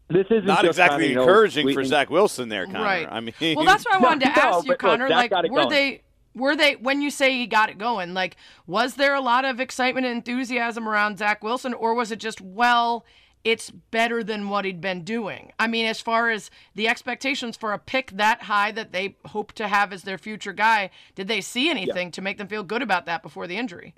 this 0.09 0.27
isn't 0.31 0.49
exactly 0.49 1.09
kind 1.09 1.18
of, 1.18 1.23
encouraging 1.23 1.66
know, 1.68 1.75
for 1.75 1.85
Zach 1.85 2.11
Wilson 2.11 2.49
there, 2.49 2.66
Connor. 2.66 2.81
Right. 2.81 3.07
I 3.09 3.20
mean, 3.20 3.57
well, 3.57 3.64
that's 3.64 3.85
what 3.85 3.94
I 3.94 3.99
wanted 3.99 4.25
no, 4.27 4.35
to 4.35 4.40
ask 4.40 4.66
no, 4.66 4.73
you, 4.73 4.77
Connor. 4.77 5.09
Look, 5.09 5.31
like, 5.31 5.33
were 5.33 5.49
going. 5.49 5.68
they? 5.68 6.03
Were 6.35 6.55
they 6.55 6.77
when 6.77 7.03
you 7.03 7.11
say 7.11 7.37
he 7.37 7.47
got 7.47 7.71
it 7.71 7.79
going? 7.79 8.14
Like, 8.14 8.37
was 8.66 8.95
there 8.95 9.14
a 9.14 9.21
lot 9.21 9.45
of 9.45 9.61
excitement 9.61 10.07
and 10.07 10.16
enthusiasm 10.16 10.88
around 10.88 11.19
Zach 11.19 11.43
Wilson, 11.43 11.75
or 11.75 11.95
was 11.95 12.11
it 12.11 12.21
just 12.21 12.40
well? 12.40 13.05
it's 13.45 13.71
better 13.71 14.23
than 14.23 14.49
what 14.49 14.64
he'd 14.64 14.81
been 14.81 15.03
doing. 15.03 15.53
I 15.59 15.66
mean, 15.66 15.87
as 15.87 16.01
far 16.01 16.31
as 16.31 16.51
the 16.75 16.88
expectations 16.88 17.57
for 17.57 17.73
a 17.73 17.79
pick 17.79 18.11
that 18.12 18.43
high 18.43 18.71
that 18.73 18.93
they 18.93 19.16
hope 19.27 19.53
to 19.53 19.69
have 19.69 19.93
as 19.93 20.03
their 20.03 20.19
future 20.19 20.53
guy, 20.53 20.90
did 21.14 21.29
they 21.29 21.40
see 21.40 21.71
anything 21.71 22.09
yeah. 22.09 22.12
to 22.12 22.23
make 22.23 22.38
them 22.38 22.49
feel 22.49 22.62
good 22.62 22.83
about 22.83 23.07
that 23.07 23.23
before 23.23 23.47
the 23.47 23.57
injury? 23.57 23.95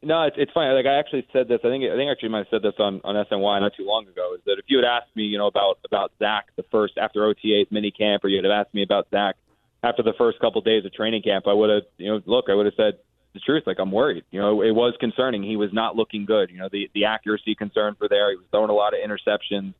No, 0.00 0.22
it's 0.22 0.36
it's 0.38 0.52
funny. 0.52 0.72
Like 0.72 0.86
I 0.86 0.96
actually 0.98 1.26
said 1.32 1.48
this. 1.48 1.58
I 1.64 1.68
think 1.68 1.82
I 1.84 1.96
think 1.96 2.08
actually 2.10 2.28
might 2.28 2.38
have 2.38 2.46
said 2.50 2.62
this 2.62 2.78
on 2.78 3.00
on 3.02 3.16
SNY 3.16 3.60
not 3.60 3.72
too 3.76 3.84
long 3.84 4.06
ago. 4.06 4.34
Is 4.34 4.40
that 4.46 4.56
if 4.58 4.64
you 4.68 4.76
had 4.76 4.86
asked 4.86 5.14
me, 5.16 5.24
you 5.24 5.38
know, 5.38 5.48
about 5.48 5.80
about 5.84 6.12
Zach 6.20 6.46
the 6.54 6.62
first 6.70 6.96
after 6.96 7.24
OTA's 7.24 7.66
mini 7.72 7.90
camp, 7.90 8.24
or 8.24 8.28
you'd 8.28 8.44
have 8.44 8.52
asked 8.52 8.72
me 8.72 8.84
about 8.84 9.08
Zach 9.10 9.34
after 9.82 10.02
the 10.02 10.12
first 10.18 10.40
couple 10.40 10.60
of 10.60 10.64
days 10.64 10.84
of 10.84 10.92
training 10.92 11.22
camp, 11.22 11.46
I 11.46 11.52
would 11.52 11.70
have, 11.70 11.82
you 11.96 12.08
know, 12.08 12.20
look, 12.26 12.46
I 12.48 12.54
would 12.54 12.66
have 12.66 12.74
said 12.76 12.98
the 13.34 13.40
truth. 13.40 13.64
Like 13.66 13.78
I'm 13.78 13.92
worried. 13.92 14.24
You 14.30 14.40
know, 14.40 14.62
it 14.62 14.72
was 14.72 14.94
concerning. 14.98 15.42
He 15.42 15.56
was 15.56 15.70
not 15.72 15.96
looking 15.96 16.24
good. 16.24 16.50
You 16.50 16.58
know, 16.58 16.68
the 16.70 16.90
the 16.94 17.04
accuracy 17.04 17.54
concern 17.54 17.94
for 17.98 18.08
there. 18.08 18.30
He 18.30 18.36
was 18.36 18.46
throwing 18.50 18.70
a 18.70 18.74
lot 18.74 18.92
of 18.94 19.00
interceptions. 19.00 19.74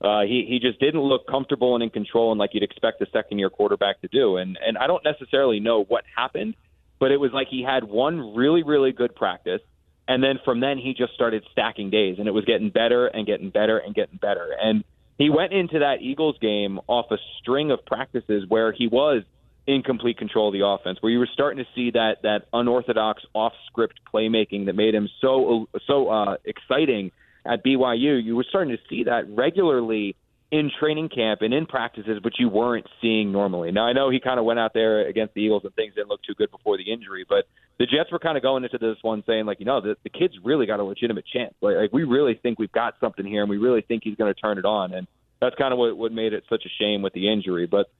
Uh, 0.00 0.22
he 0.22 0.46
he 0.48 0.58
just 0.58 0.80
didn't 0.80 1.00
look 1.00 1.26
comfortable 1.26 1.74
and 1.74 1.82
in 1.84 1.90
control, 1.90 2.32
and 2.32 2.38
like 2.38 2.50
you'd 2.54 2.62
expect 2.62 3.00
a 3.02 3.06
second 3.12 3.38
year 3.38 3.50
quarterback 3.50 4.00
to 4.00 4.08
do. 4.08 4.36
And 4.36 4.58
and 4.64 4.78
I 4.78 4.86
don't 4.86 5.04
necessarily 5.04 5.60
know 5.60 5.84
what 5.84 6.04
happened 6.16 6.54
but 7.02 7.10
it 7.10 7.16
was 7.16 7.32
like 7.32 7.48
he 7.50 7.64
had 7.64 7.82
one 7.82 8.32
really, 8.36 8.62
really 8.62 8.92
good 8.92 9.16
practice. 9.16 9.60
And 10.06 10.22
then 10.22 10.38
from 10.44 10.60
then, 10.60 10.78
he 10.78 10.94
just 10.96 11.12
started 11.14 11.42
stacking 11.50 11.90
days, 11.90 12.20
and 12.20 12.28
it 12.28 12.30
was 12.30 12.44
getting 12.44 12.70
better 12.70 13.08
and 13.08 13.26
getting 13.26 13.50
better 13.50 13.76
and 13.76 13.92
getting 13.92 14.20
better. 14.22 14.54
And 14.56 14.84
he 15.18 15.28
went 15.28 15.52
into 15.52 15.80
that 15.80 15.96
Eagles 16.00 16.36
game 16.40 16.78
off 16.86 17.06
a 17.10 17.16
string 17.40 17.72
of 17.72 17.84
practices 17.84 18.44
where 18.46 18.70
he 18.70 18.86
was 18.86 19.24
in 19.66 19.82
complete 19.82 20.18
control 20.18 20.48
of 20.48 20.52
the 20.52 20.66
offense, 20.66 20.98
where 21.00 21.12
you 21.12 21.18
were 21.18 21.28
starting 21.32 21.64
to 21.64 21.70
see 21.74 21.90
that 21.92 22.22
that 22.22 22.46
unorthodox 22.52 23.22
off-script 23.34 24.00
playmaking 24.12 24.66
that 24.66 24.74
made 24.74 24.94
him 24.94 25.08
so 25.20 25.68
so 25.86 26.08
uh, 26.08 26.36
exciting 26.44 27.12
at 27.46 27.64
BYU. 27.64 28.22
You 28.22 28.36
were 28.36 28.46
starting 28.48 28.76
to 28.76 28.82
see 28.88 29.04
that 29.04 29.28
regularly 29.28 30.16
in 30.50 30.70
training 30.78 31.08
camp 31.08 31.40
and 31.40 31.54
in 31.54 31.64
practices, 31.64 32.20
but 32.22 32.32
you 32.38 32.48
weren't 32.48 32.86
seeing 33.00 33.32
normally. 33.32 33.72
Now 33.72 33.86
I 33.86 33.94
know 33.94 34.10
he 34.10 34.20
kind 34.20 34.38
of 34.38 34.44
went 34.44 34.58
out 34.58 34.74
there 34.74 35.08
against 35.08 35.34
the 35.34 35.40
Eagles 35.40 35.62
and 35.64 35.74
things 35.74 35.94
didn't 35.94 36.08
look 36.08 36.22
too 36.22 36.34
good 36.34 36.50
before 36.50 36.76
the 36.76 36.92
injury, 36.92 37.24
but 37.26 37.46
the 37.78 37.86
Jets 37.86 38.12
were 38.12 38.18
kind 38.18 38.36
of 38.36 38.42
going 38.42 38.62
into 38.62 38.78
this 38.78 38.98
one 39.00 39.22
saying 39.26 39.46
like, 39.46 39.60
you 39.60 39.66
know, 39.66 39.80
the, 39.80 39.96
the 40.02 40.10
kid's 40.10 40.34
really 40.44 40.66
got 40.66 40.78
a 40.78 40.84
legitimate 40.84 41.24
chance. 41.32 41.54
Like, 41.62 41.76
like 41.76 41.92
we 41.92 42.04
really 42.04 42.38
think 42.42 42.58
we've 42.58 42.70
got 42.70 42.94
something 43.00 43.24
here, 43.24 43.40
and 43.40 43.48
we 43.48 43.56
really 43.56 43.80
think 43.80 44.02
he's 44.04 44.16
going 44.16 44.32
to 44.32 44.38
turn 44.38 44.58
it 44.58 44.66
on. 44.66 44.92
And 44.92 45.06
that's 45.40 45.56
kind 45.56 45.72
of 45.72 45.78
what 45.78 45.96
what 45.96 46.12
made 46.12 46.34
it 46.34 46.44
such 46.50 46.64
a 46.66 46.82
shame 46.82 47.00
with 47.00 47.14
the 47.14 47.32
injury. 47.32 47.66
But 47.66 47.90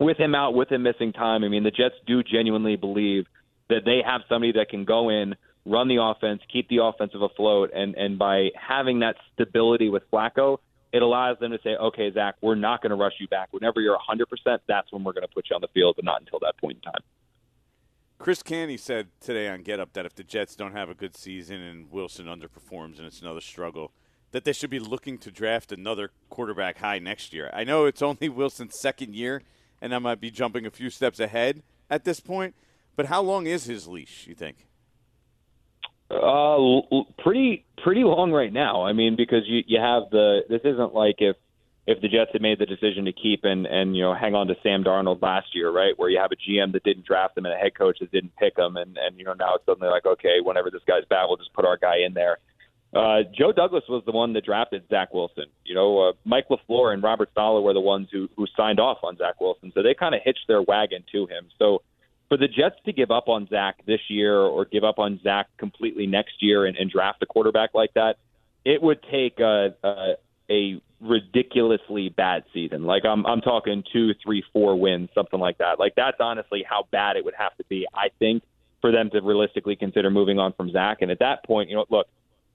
with 0.00 0.18
him 0.18 0.34
out, 0.34 0.54
with 0.54 0.72
him 0.72 0.82
missing 0.82 1.12
time, 1.12 1.44
I 1.44 1.48
mean, 1.48 1.62
the 1.62 1.70
Jets 1.70 1.94
do 2.06 2.22
genuinely 2.22 2.76
believe 2.76 3.26
that 3.68 3.84
they 3.84 4.00
have 4.04 4.22
somebody 4.28 4.52
that 4.52 4.68
can 4.68 4.84
go 4.84 5.10
in, 5.10 5.36
run 5.64 5.86
the 5.86 6.02
offense, 6.02 6.42
keep 6.52 6.68
the 6.68 6.82
offensive 6.82 7.22
afloat, 7.22 7.70
and 7.72 7.94
and 7.94 8.18
by 8.18 8.48
having 8.56 9.00
that 9.00 9.14
stability 9.34 9.88
with 9.88 10.02
Flacco 10.10 10.58
it 10.92 11.02
allows 11.02 11.38
them 11.38 11.52
to 11.52 11.58
say, 11.62 11.70
okay, 11.76 12.12
Zach, 12.12 12.36
we're 12.40 12.56
not 12.56 12.82
going 12.82 12.90
to 12.90 12.96
rush 12.96 13.14
you 13.20 13.28
back. 13.28 13.48
Whenever 13.52 13.80
you're 13.80 13.96
100%, 13.96 14.58
that's 14.66 14.92
when 14.92 15.04
we're 15.04 15.12
going 15.12 15.26
to 15.26 15.32
put 15.32 15.46
you 15.48 15.54
on 15.54 15.60
the 15.60 15.68
field, 15.68 15.96
but 15.96 16.04
not 16.04 16.20
until 16.20 16.40
that 16.40 16.58
point 16.58 16.78
in 16.78 16.92
time. 16.92 17.02
Chris 18.18 18.42
Canty 18.42 18.76
said 18.76 19.08
today 19.20 19.48
on 19.48 19.62
Get 19.62 19.80
Up 19.80 19.92
that 19.94 20.04
if 20.04 20.14
the 20.14 20.24
Jets 20.24 20.54
don't 20.54 20.72
have 20.72 20.90
a 20.90 20.94
good 20.94 21.16
season 21.16 21.60
and 21.60 21.90
Wilson 21.90 22.26
underperforms 22.26 22.98
and 22.98 23.06
it's 23.06 23.20
another 23.20 23.40
struggle, 23.40 23.92
that 24.32 24.44
they 24.44 24.52
should 24.52 24.70
be 24.70 24.78
looking 24.78 25.16
to 25.18 25.30
draft 25.30 25.72
another 25.72 26.10
quarterback 26.28 26.78
high 26.78 26.98
next 26.98 27.32
year. 27.32 27.50
I 27.52 27.64
know 27.64 27.86
it's 27.86 28.02
only 28.02 28.28
Wilson's 28.28 28.78
second 28.78 29.14
year, 29.14 29.42
and 29.80 29.94
I 29.94 29.98
might 29.98 30.20
be 30.20 30.30
jumping 30.30 30.66
a 30.66 30.70
few 30.70 30.90
steps 30.90 31.20
ahead 31.20 31.62
at 31.88 32.04
this 32.04 32.20
point, 32.20 32.54
but 32.96 33.06
how 33.06 33.22
long 33.22 33.46
is 33.46 33.64
his 33.64 33.88
leash, 33.88 34.26
you 34.26 34.34
think? 34.34 34.66
Uh, 36.10 36.80
pretty 37.18 37.64
pretty 37.82 38.02
long 38.02 38.32
right 38.32 38.52
now. 38.52 38.82
I 38.82 38.92
mean, 38.92 39.14
because 39.16 39.42
you 39.46 39.62
you 39.66 39.78
have 39.80 40.10
the 40.10 40.40
this 40.48 40.60
isn't 40.64 40.92
like 40.92 41.16
if 41.18 41.36
if 41.86 42.00
the 42.00 42.08
Jets 42.08 42.30
had 42.32 42.42
made 42.42 42.58
the 42.58 42.66
decision 42.66 43.04
to 43.04 43.12
keep 43.12 43.44
and 43.44 43.64
and 43.64 43.96
you 43.96 44.02
know 44.02 44.14
hang 44.14 44.34
on 44.34 44.48
to 44.48 44.56
Sam 44.62 44.82
Darnold 44.82 45.22
last 45.22 45.54
year, 45.54 45.70
right? 45.70 45.96
Where 45.96 46.10
you 46.10 46.18
have 46.18 46.32
a 46.32 46.36
GM 46.36 46.72
that 46.72 46.82
didn't 46.82 47.06
draft 47.06 47.38
him 47.38 47.46
and 47.46 47.54
a 47.54 47.56
head 47.56 47.76
coach 47.76 47.98
that 48.00 48.10
didn't 48.10 48.34
pick 48.36 48.58
him, 48.58 48.76
and 48.76 48.98
and 48.98 49.18
you 49.18 49.24
know 49.24 49.34
now 49.34 49.54
it's 49.54 49.66
suddenly 49.66 49.88
like 49.88 50.04
okay, 50.04 50.38
whenever 50.42 50.70
this 50.70 50.82
guy's 50.86 51.04
bad, 51.08 51.26
we'll 51.26 51.36
just 51.36 51.52
put 51.52 51.64
our 51.64 51.76
guy 51.76 51.98
in 52.04 52.12
there. 52.12 52.38
Uh, 52.92 53.22
Joe 53.36 53.52
Douglas 53.52 53.84
was 53.88 54.02
the 54.04 54.12
one 54.12 54.32
that 54.32 54.44
drafted 54.44 54.82
Zach 54.90 55.14
Wilson. 55.14 55.46
You 55.64 55.74
know, 55.74 56.08
uh, 56.08 56.12
Mike 56.24 56.46
LaFleur 56.50 56.92
and 56.92 57.02
Robert 57.02 57.30
Saleh 57.34 57.62
were 57.62 57.72
the 57.72 57.80
ones 57.80 58.08
who 58.10 58.28
who 58.36 58.46
signed 58.56 58.80
off 58.80 58.98
on 59.04 59.16
Zach 59.16 59.40
Wilson, 59.40 59.70
so 59.74 59.82
they 59.82 59.94
kind 59.94 60.14
of 60.14 60.20
hitched 60.24 60.46
their 60.48 60.60
wagon 60.60 61.04
to 61.12 61.26
him. 61.26 61.46
So 61.58 61.82
for 62.30 62.36
the 62.36 62.48
Jets 62.48 62.76
to 62.86 62.92
give 62.92 63.10
up 63.10 63.28
on 63.28 63.48
Zach 63.48 63.84
this 63.86 64.00
year 64.08 64.38
or 64.38 64.64
give 64.64 64.84
up 64.84 64.98
on 64.98 65.20
Zach 65.22 65.48
completely 65.58 66.06
next 66.06 66.34
year 66.40 66.64
and, 66.64 66.76
and 66.76 66.90
draft 66.90 67.22
a 67.22 67.26
quarterback 67.26 67.70
like 67.74 67.92
that, 67.94 68.16
it 68.64 68.80
would 68.80 69.02
take 69.10 69.40
a, 69.40 69.74
a, 69.82 70.14
a 70.48 70.80
ridiculously 71.00 72.08
bad 72.08 72.44
season. 72.54 72.84
Like 72.84 73.04
I'm, 73.04 73.26
I'm 73.26 73.40
talking 73.40 73.82
two, 73.92 74.12
three, 74.22 74.44
four 74.52 74.78
wins, 74.78 75.10
something 75.12 75.40
like 75.40 75.58
that. 75.58 75.80
Like 75.80 75.94
that's 75.96 76.18
honestly 76.20 76.64
how 76.68 76.86
bad 76.92 77.16
it 77.16 77.24
would 77.24 77.34
have 77.36 77.56
to 77.56 77.64
be, 77.68 77.86
I 77.92 78.10
think, 78.20 78.44
for 78.80 78.92
them 78.92 79.10
to 79.10 79.20
realistically 79.20 79.74
consider 79.74 80.08
moving 80.08 80.38
on 80.38 80.52
from 80.52 80.70
Zach. 80.70 80.98
And 81.02 81.10
at 81.10 81.18
that 81.18 81.44
point, 81.44 81.68
you 81.68 81.74
know, 81.74 81.86
look, 81.90 82.06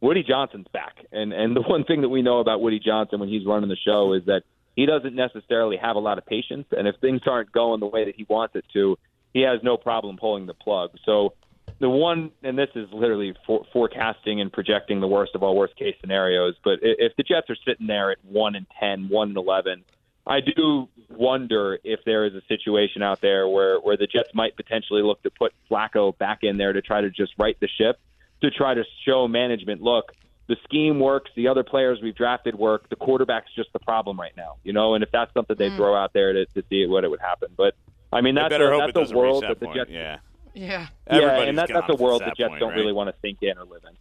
Woody 0.01 0.23
Johnson's 0.23 0.67
back, 0.73 1.05
and 1.11 1.33
and 1.33 1.55
the 1.55 1.61
one 1.67 1.83
thing 1.83 2.01
that 2.01 2.09
we 2.09 2.21
know 2.21 2.39
about 2.39 2.61
Woody 2.61 2.79
Johnson 2.79 3.19
when 3.19 3.29
he's 3.29 3.45
running 3.45 3.69
the 3.69 3.77
show 3.77 4.13
is 4.13 4.25
that 4.25 4.43
he 4.75 4.85
doesn't 4.85 5.15
necessarily 5.15 5.77
have 5.77 5.95
a 5.95 5.99
lot 5.99 6.17
of 6.17 6.25
patience, 6.25 6.67
and 6.71 6.87
if 6.87 6.95
things 6.97 7.21
aren't 7.25 7.51
going 7.51 7.79
the 7.79 7.87
way 7.87 8.05
that 8.05 8.15
he 8.15 8.25
wants 8.29 8.55
it 8.55 8.65
to, 8.73 8.97
he 9.33 9.41
has 9.41 9.61
no 9.63 9.77
problem 9.77 10.17
pulling 10.17 10.45
the 10.45 10.53
plug. 10.53 10.91
So 11.05 11.33
the 11.79 11.89
one, 11.89 12.31
and 12.43 12.57
this 12.57 12.69
is 12.75 12.87
literally 12.91 13.33
for, 13.45 13.65
forecasting 13.71 14.41
and 14.41 14.51
projecting 14.51 14.99
the 14.99 15.07
worst 15.07 15.33
of 15.35 15.43
all 15.43 15.55
worst 15.55 15.75
case 15.75 15.95
scenarios. 16.01 16.55
But 16.63 16.79
if 16.81 17.15
the 17.15 17.23
Jets 17.23 17.49
are 17.49 17.57
sitting 17.65 17.87
there 17.87 18.11
at 18.11 18.17
one 18.23 18.55
and 18.55 18.65
10, 18.79 19.09
one 19.09 19.29
and 19.29 19.37
eleven, 19.37 19.83
I 20.27 20.39
do 20.39 20.89
wonder 21.09 21.77
if 21.83 21.99
there 22.05 22.25
is 22.25 22.33
a 22.33 22.41
situation 22.47 23.03
out 23.03 23.21
there 23.21 23.47
where 23.47 23.79
where 23.79 23.97
the 23.97 24.07
Jets 24.07 24.29
might 24.33 24.55
potentially 24.55 25.03
look 25.03 25.21
to 25.23 25.29
put 25.29 25.53
Flacco 25.69 26.17
back 26.17 26.39
in 26.41 26.57
there 26.57 26.73
to 26.73 26.81
try 26.81 27.01
to 27.01 27.09
just 27.09 27.33
right 27.37 27.57
the 27.59 27.67
ship, 27.67 27.99
to 28.45 28.51
try 28.51 28.73
to 28.73 28.83
show 29.05 29.27
management, 29.27 29.81
look, 29.81 30.11
the 30.47 30.55
scheme 30.63 30.99
works, 30.99 31.31
the 31.35 31.47
other 31.47 31.63
players 31.63 31.99
we've 32.01 32.15
drafted 32.15 32.55
work, 32.55 32.89
the 32.89 32.95
quarterback's 32.95 33.51
just 33.55 33.73
the 33.73 33.79
problem 33.79 34.19
right 34.19 34.35
now, 34.37 34.55
you 34.63 34.73
know. 34.73 34.93
And 34.93 35.03
if 35.03 35.11
that's 35.11 35.33
something 35.33 35.55
they 35.57 35.69
hmm. 35.69 35.77
throw 35.77 35.95
out 35.95 36.13
there 36.13 36.33
to, 36.33 36.45
to 36.45 36.63
see 36.69 36.85
what 36.85 37.03
it 37.03 37.09
would 37.09 37.21
happen, 37.21 37.49
but 37.57 37.75
I 38.13 38.21
mean 38.21 38.35
that's 38.35 38.49
better 38.49 38.71
a, 38.71 38.79
hope 38.79 38.89
it 38.89 38.93
that's 38.93 38.97
a 38.97 39.01
doesn't 39.01 39.15
reach 39.15 39.21
world 39.21 39.43
that 39.43 39.59
that 39.59 39.67
the. 39.67 39.73
Jets 39.73 39.89
Yeah. 39.89 40.17
Yeah. 40.53 40.87
yeah, 41.11 41.41
and 41.41 41.57
that, 41.57 41.67
that's 41.67 41.89
a 41.89 41.95
world 41.95 42.21
that 42.21 42.29
the 42.29 42.35
Jets 42.37 42.49
point, 42.51 42.61
don't 42.61 42.69
right? 42.69 42.77
really 42.77 42.93
want 42.93 43.09
to 43.09 43.15
think 43.21 43.39
in 43.41 43.57
or 43.57 43.65
live 43.65 43.83
in. 43.83 43.97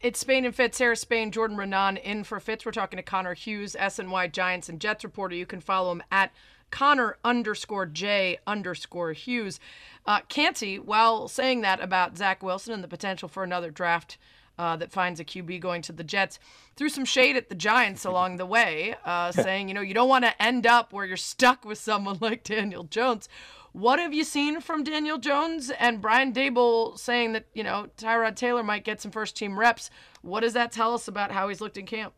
It's 0.00 0.20
Spain 0.20 0.44
and 0.44 0.54
Fitz, 0.54 0.78
Sarah 0.78 0.94
Spain, 0.94 1.32
Jordan 1.32 1.56
Raanan 1.56 2.00
in 2.00 2.22
for 2.22 2.38
Fitz. 2.38 2.64
We're 2.64 2.72
talking 2.72 2.98
to 2.98 3.02
Connor 3.02 3.34
Hughes, 3.34 3.74
SNY 3.80 4.32
Giants 4.32 4.68
and 4.68 4.80
Jets 4.80 5.02
reporter. 5.02 5.34
You 5.34 5.46
can 5.46 5.60
follow 5.60 5.90
him 5.90 6.02
at 6.12 6.30
Connor 6.74 7.16
underscore 7.24 7.86
J 7.86 8.40
underscore 8.48 9.12
Hughes. 9.12 9.60
Uh, 10.06 10.22
Canty, 10.28 10.76
while 10.80 11.28
saying 11.28 11.60
that 11.60 11.80
about 11.80 12.18
Zach 12.18 12.42
Wilson 12.42 12.74
and 12.74 12.82
the 12.82 12.88
potential 12.88 13.28
for 13.28 13.44
another 13.44 13.70
draft 13.70 14.18
uh, 14.58 14.74
that 14.78 14.90
finds 14.90 15.20
a 15.20 15.24
QB 15.24 15.60
going 15.60 15.82
to 15.82 15.92
the 15.92 16.02
Jets, 16.02 16.40
threw 16.74 16.88
some 16.88 17.04
shade 17.04 17.36
at 17.36 17.48
the 17.48 17.54
Giants 17.54 18.04
along 18.04 18.38
the 18.38 18.44
way, 18.44 18.96
uh, 19.04 19.30
saying, 19.30 19.68
you 19.68 19.74
know, 19.74 19.82
you 19.82 19.94
don't 19.94 20.08
want 20.08 20.24
to 20.24 20.42
end 20.42 20.66
up 20.66 20.92
where 20.92 21.06
you're 21.06 21.16
stuck 21.16 21.64
with 21.64 21.78
someone 21.78 22.18
like 22.20 22.42
Daniel 22.42 22.82
Jones. 22.82 23.28
What 23.70 24.00
have 24.00 24.12
you 24.12 24.24
seen 24.24 24.60
from 24.60 24.82
Daniel 24.82 25.18
Jones 25.18 25.70
and 25.78 26.00
Brian 26.00 26.32
Daboll 26.32 26.98
saying 26.98 27.34
that, 27.34 27.46
you 27.54 27.62
know, 27.62 27.86
Tyrod 27.96 28.34
Taylor 28.34 28.64
might 28.64 28.82
get 28.82 29.00
some 29.00 29.12
first 29.12 29.36
team 29.36 29.60
reps? 29.60 29.90
What 30.22 30.40
does 30.40 30.54
that 30.54 30.72
tell 30.72 30.92
us 30.92 31.06
about 31.06 31.30
how 31.30 31.48
he's 31.48 31.60
looked 31.60 31.76
in 31.76 31.86
camp? 31.86 32.14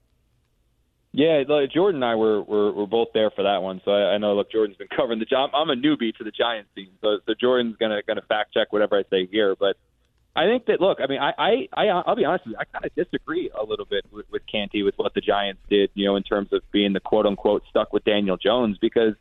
Yeah, 1.17 1.45
like, 1.49 1.73
Jordan 1.73 2.03
and 2.03 2.05
I 2.05 2.15
were, 2.15 2.43
were 2.43 2.73
were 2.73 2.87
both 2.87 3.09
there 3.15 3.31
for 3.31 3.43
that 3.45 3.63
one, 3.63 3.81
so 3.87 3.91
I, 3.91 4.13
I 4.13 4.19
know. 4.19 4.35
Look, 4.37 4.53
Jordan's 4.53 4.77
been 4.77 4.89
covering 4.95 5.19
the 5.19 5.25
job. 5.25 5.49
I'm 5.55 5.71
a 5.71 5.75
newbie 5.75 6.15
to 6.17 6.25
the 6.25 6.31
Giants 6.31 6.69
team, 6.77 6.91
so 7.01 7.21
so 7.25 7.33
Jordan's 7.33 7.77
gonna 7.79 8.03
gonna 8.07 8.21
fact 8.29 8.53
check 8.53 8.71
whatever 8.71 8.99
I 8.99 9.05
say 9.09 9.27
here. 9.27 9.57
But 9.59 9.79
I 10.37 10.45
think 10.45 10.67
that 10.67 10.79
look, 10.79 10.99
I 11.03 11.07
mean, 11.07 11.19
I 11.19 11.33
I, 11.39 11.69
I 11.73 11.87
I'll 11.87 12.17
be 12.17 12.27
honest 12.27 12.45
with 12.45 12.53
you, 12.53 12.59
I 12.61 12.65
kind 12.65 12.85
of 12.85 12.95
disagree 12.95 13.51
a 13.59 13.65
little 13.65 13.87
bit 13.87 14.05
with, 14.13 14.27
with 14.31 14.43
Canty 14.47 14.83
with 14.83 14.93
what 14.99 15.15
the 15.15 15.23
Giants 15.23 15.63
did, 15.71 15.89
you 15.95 16.05
know, 16.05 16.17
in 16.17 16.23
terms 16.23 16.53
of 16.53 16.61
being 16.71 16.93
the 16.93 17.01
quote 17.01 17.25
unquote 17.25 17.63
stuck 17.71 17.95
with 17.95 18.05
Daniel 18.05 18.37
Jones 18.37 18.77
because 18.77 19.15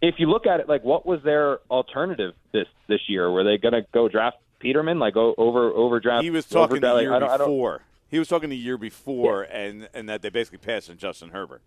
if 0.00 0.14
you 0.16 0.30
look 0.30 0.46
at 0.46 0.60
it, 0.60 0.68
like 0.68 0.82
what 0.82 1.04
was 1.04 1.22
their 1.24 1.58
alternative 1.70 2.32
this 2.52 2.68
this 2.88 3.00
year? 3.06 3.30
Were 3.30 3.44
they 3.44 3.58
gonna 3.58 3.82
go 3.92 4.08
draft 4.08 4.38
Peterman, 4.60 4.98
like 4.98 5.14
over 5.14 5.68
over 5.72 6.00
draft? 6.00 6.24
He 6.24 6.30
was 6.30 6.46
over, 6.56 6.68
talking 6.68 6.80
the 6.80 6.94
like, 6.94 7.02
year 7.02 7.12
I 7.14 7.18
don't, 7.18 7.30
I 7.30 7.36
don't, 7.36 7.50
before. 7.50 7.82
He 8.08 8.18
was 8.18 8.28
talking 8.28 8.50
the 8.50 8.56
year 8.56 8.78
before, 8.78 9.42
and 9.42 9.88
and 9.94 10.08
that 10.08 10.22
they 10.22 10.28
basically 10.30 10.58
passed 10.58 10.88
on 10.90 10.96
Justin 10.96 11.30
Herbert. 11.30 11.62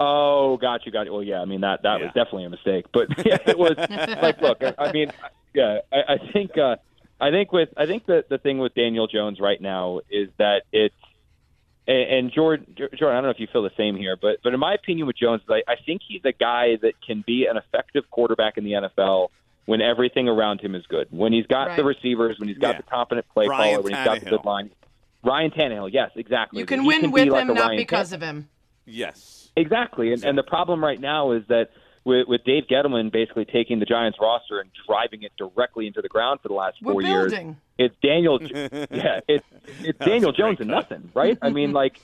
Oh, 0.00 0.56
got 0.58 0.86
you, 0.86 0.92
got 0.92 1.06
you. 1.06 1.12
Well, 1.12 1.22
yeah, 1.22 1.40
I 1.40 1.44
mean 1.44 1.62
that 1.62 1.82
that 1.82 2.00
was 2.00 2.08
definitely 2.14 2.44
a 2.44 2.50
mistake, 2.50 2.86
but 2.92 3.08
yeah, 3.26 3.38
it 3.46 3.58
was 3.58 3.74
like, 4.22 4.40
look, 4.40 4.62
I, 4.62 4.74
I 4.78 4.92
mean, 4.92 5.12
yeah, 5.54 5.78
I, 5.92 6.14
I 6.14 6.32
think, 6.32 6.56
uh, 6.56 6.76
I 7.20 7.30
think 7.30 7.50
with, 7.52 7.70
I 7.76 7.86
think 7.86 8.06
that 8.06 8.28
the 8.28 8.38
thing 8.38 8.58
with 8.58 8.74
Daniel 8.74 9.08
Jones 9.08 9.40
right 9.40 9.60
now 9.60 10.00
is 10.08 10.28
that 10.38 10.62
it's, 10.72 10.94
and, 11.88 11.98
and 12.26 12.32
Jordan, 12.32 12.74
Jordan, 12.76 13.08
I 13.08 13.12
don't 13.14 13.24
know 13.24 13.30
if 13.30 13.40
you 13.40 13.48
feel 13.52 13.62
the 13.64 13.72
same 13.76 13.96
here, 13.96 14.16
but 14.16 14.36
but 14.44 14.54
in 14.54 14.60
my 14.60 14.74
opinion 14.74 15.08
with 15.08 15.16
Jones, 15.16 15.42
I, 15.48 15.62
I 15.66 15.74
think 15.84 16.02
he's 16.06 16.22
a 16.24 16.32
guy 16.32 16.76
that 16.80 16.92
can 17.04 17.24
be 17.26 17.46
an 17.46 17.56
effective 17.56 18.08
quarterback 18.10 18.56
in 18.56 18.62
the 18.64 18.72
NFL 18.72 19.30
when 19.66 19.80
everything 19.82 20.28
around 20.28 20.60
him 20.60 20.74
is 20.76 20.86
good. 20.86 21.08
When 21.10 21.32
he's 21.32 21.46
got 21.46 21.76
the 21.76 21.84
receivers, 21.84 22.38
when 22.38 22.48
he's 22.48 22.56
got 22.58 22.74
Yeah. 22.74 22.76
the 22.78 22.82
competent 22.84 23.26
play 23.34 23.48
Ryan 23.48 23.70
caller, 23.72 23.82
when 23.82 23.94
he's 23.94 24.04
got 24.04 24.20
the 24.20 24.30
good 24.30 24.44
line. 24.44 24.70
Ryan 25.24 25.50
Tannehill, 25.50 25.90
yes, 25.92 26.10
exactly. 26.14 26.60
You 26.60 26.66
can 26.66 26.82
he 26.82 26.86
win 26.86 27.00
be 27.02 27.06
with 27.08 27.28
like 27.28 27.42
him, 27.42 27.50
a 27.50 27.54
not 27.54 27.66
Ryan 27.68 27.76
because 27.76 28.10
Tannehill. 28.10 28.14
of 28.14 28.22
him. 28.22 28.48
Yes. 28.86 29.50
Exactly, 29.56 30.12
and, 30.12 30.24
and 30.24 30.38
the 30.38 30.42
problem 30.44 30.82
right 30.82 31.00
now 31.00 31.32
is 31.32 31.42
that 31.48 31.70
with, 32.04 32.28
with 32.28 32.44
Dave 32.44 32.64
Gettleman 32.70 33.10
basically 33.12 33.44
taking 33.44 33.80
the 33.80 33.84
Giants 33.84 34.18
roster 34.20 34.60
and 34.60 34.70
driving 34.86 35.22
it 35.24 35.32
directly 35.36 35.86
into 35.86 36.00
the 36.00 36.08
ground 36.08 36.40
for 36.40 36.48
the 36.48 36.54
last 36.54 36.76
We're 36.80 36.92
four 36.92 37.02
years, 37.02 37.32
building. 37.32 37.56
it's 37.76 37.94
Daniel. 38.02 38.40
yeah, 38.42 39.20
it's 39.28 39.44
it's 39.80 39.98
Daniel 39.98 40.30
a 40.30 40.32
great 40.32 40.36
Jones 40.36 40.60
and 40.60 40.70
nothing, 40.70 41.10
right? 41.12 41.36
I 41.42 41.50
mean, 41.50 41.72
like 41.72 42.00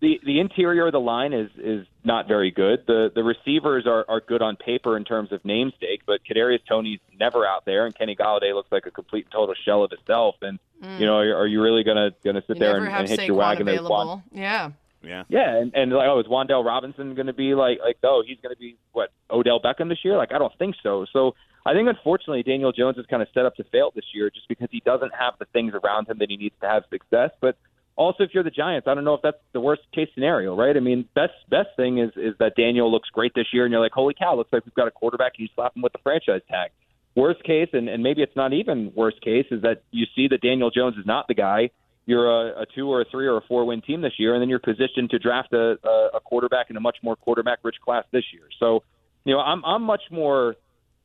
the 0.00 0.20
the 0.24 0.40
interior 0.40 0.86
of 0.86 0.92
the 0.92 1.00
line 1.00 1.32
is 1.32 1.50
is 1.56 1.86
not 2.04 2.28
very 2.28 2.50
good. 2.50 2.84
The 2.86 3.10
the 3.14 3.22
receivers 3.22 3.86
are 3.86 4.04
are 4.08 4.20
good 4.20 4.42
on 4.42 4.56
paper 4.56 4.96
in 4.96 5.04
terms 5.04 5.32
of 5.32 5.44
namesake, 5.44 6.02
but 6.06 6.20
Kadarius 6.28 6.60
Toney's 6.68 7.00
never 7.18 7.46
out 7.46 7.64
there, 7.64 7.86
and 7.86 7.94
Kenny 7.94 8.16
Golladay 8.16 8.54
looks 8.54 8.70
like 8.70 8.86
a 8.86 8.90
complete 8.90 9.26
and 9.26 9.32
total 9.32 9.54
shell 9.64 9.82
of 9.84 9.90
himself. 9.90 10.36
And 10.42 10.58
mm. 10.82 11.00
you 11.00 11.06
know, 11.06 11.16
are, 11.16 11.36
are 11.36 11.46
you 11.46 11.62
really 11.62 11.84
gonna 11.84 12.10
gonna 12.24 12.42
sit 12.46 12.56
You 12.56 12.60
there 12.60 12.76
and, 12.76 12.86
and 12.86 13.08
hit 13.08 13.20
Saquon 13.20 13.26
your 13.26 13.36
wagon? 13.36 13.68
as 13.68 13.80
Juan- 13.80 14.22
Yeah. 14.32 14.70
Yeah. 15.02 15.24
yeah, 15.28 15.58
and, 15.58 15.74
and 15.74 15.92
like, 15.92 16.08
oh, 16.08 16.18
is 16.20 16.26
Wan'Dale 16.26 16.64
Robinson 16.64 17.14
going 17.14 17.26
to 17.26 17.34
be 17.34 17.54
like 17.54 17.78
like 17.80 17.98
oh 18.02 18.22
he's 18.26 18.38
going 18.42 18.54
to 18.54 18.58
be 18.58 18.76
what 18.92 19.10
Odell 19.30 19.60
Beckham 19.60 19.90
this 19.90 19.98
year? 20.02 20.16
Like 20.16 20.32
I 20.32 20.38
don't 20.38 20.56
think 20.58 20.76
so. 20.82 21.04
So 21.12 21.34
I 21.66 21.74
think 21.74 21.88
unfortunately 21.88 22.42
Daniel 22.42 22.72
Jones 22.72 22.96
is 22.96 23.04
kind 23.06 23.22
of 23.22 23.28
set 23.34 23.44
up 23.44 23.54
to 23.56 23.64
fail 23.64 23.92
this 23.94 24.06
year 24.14 24.30
just 24.30 24.48
because 24.48 24.68
he 24.70 24.80
doesn't 24.80 25.12
have 25.14 25.34
the 25.38 25.44
things 25.46 25.74
around 25.74 26.08
him 26.08 26.18
that 26.18 26.30
he 26.30 26.38
needs 26.38 26.54
to 26.62 26.68
have 26.68 26.84
success. 26.90 27.32
But 27.40 27.56
also, 27.96 28.24
if 28.24 28.30
you're 28.34 28.42
the 28.42 28.50
Giants, 28.50 28.88
I 28.88 28.94
don't 28.94 29.04
know 29.04 29.14
if 29.14 29.22
that's 29.22 29.38
the 29.52 29.60
worst 29.60 29.82
case 29.94 30.08
scenario, 30.14 30.56
right? 30.56 30.76
I 30.76 30.80
mean, 30.80 31.08
best 31.14 31.34
best 31.48 31.68
thing 31.76 31.98
is 31.98 32.10
is 32.16 32.34
that 32.40 32.56
Daniel 32.56 32.90
looks 32.90 33.08
great 33.10 33.32
this 33.34 33.46
year, 33.52 33.64
and 33.64 33.72
you're 33.72 33.80
like, 33.80 33.92
holy 33.92 34.14
cow, 34.14 34.34
looks 34.36 34.52
like 34.52 34.64
we've 34.64 34.74
got 34.74 34.88
a 34.88 34.90
quarterback, 34.90 35.32
and 35.38 35.46
you 35.46 35.48
slap 35.54 35.76
him 35.76 35.82
with 35.82 35.92
the 35.92 36.00
franchise 36.02 36.40
tag. 36.50 36.70
Worst 37.14 37.44
case, 37.44 37.68
and, 37.72 37.88
and 37.88 38.02
maybe 38.02 38.22
it's 38.22 38.34
not 38.34 38.52
even 38.52 38.92
worst 38.96 39.20
case, 39.20 39.46
is 39.52 39.62
that 39.62 39.82
you 39.92 40.06
see 40.16 40.26
that 40.28 40.40
Daniel 40.40 40.70
Jones 40.70 40.96
is 40.96 41.06
not 41.06 41.28
the 41.28 41.34
guy. 41.34 41.70
You're 42.06 42.28
a, 42.28 42.62
a 42.62 42.66
two 42.74 42.90
or 42.90 43.02
a 43.02 43.04
three 43.04 43.26
or 43.26 43.36
a 43.36 43.40
four 43.42 43.64
win 43.64 43.80
team 43.80 44.00
this 44.00 44.14
year, 44.18 44.34
and 44.34 44.42
then 44.42 44.48
you're 44.48 44.58
positioned 44.58 45.10
to 45.10 45.18
draft 45.20 45.52
a, 45.52 45.78
a, 45.84 46.16
a 46.16 46.20
quarterback 46.20 46.70
in 46.70 46.76
a 46.76 46.80
much 46.80 46.96
more 47.02 47.14
quarterback 47.14 47.60
rich 47.62 47.76
class 47.82 48.04
this 48.10 48.24
year. 48.32 48.48
So, 48.58 48.82
you 49.24 49.32
know, 49.32 49.40
I'm 49.40 49.64
I'm 49.64 49.82
much 49.82 50.02
more 50.10 50.56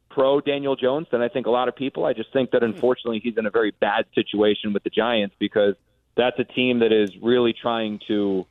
pro 0.10 0.42
Daniel 0.42 0.76
Jones 0.76 1.06
than 1.12 1.22
I 1.22 1.30
think 1.30 1.46
a 1.46 1.52
lot 1.52 1.68
of 1.68 1.76
people. 1.76 2.06
I 2.06 2.14
just 2.14 2.34
think 2.34 2.50
that 2.52 2.64
hmm. 2.64 2.72
unfortunately 2.72 3.22
he's 3.24 3.38
in 3.38 3.46
a 3.46 3.52
very 3.52 3.72
bad 3.80 4.06
situation 4.16 4.74
with 4.74 4.84
the 4.84 4.90
Giants 4.90 5.36
because 5.40 5.76
that's 6.20 6.38
a 6.40 6.44
team 6.44 6.80
that 6.80 6.92
is 6.92 7.12
really 7.22 7.54
trying 7.54 8.00
to 8.08 8.46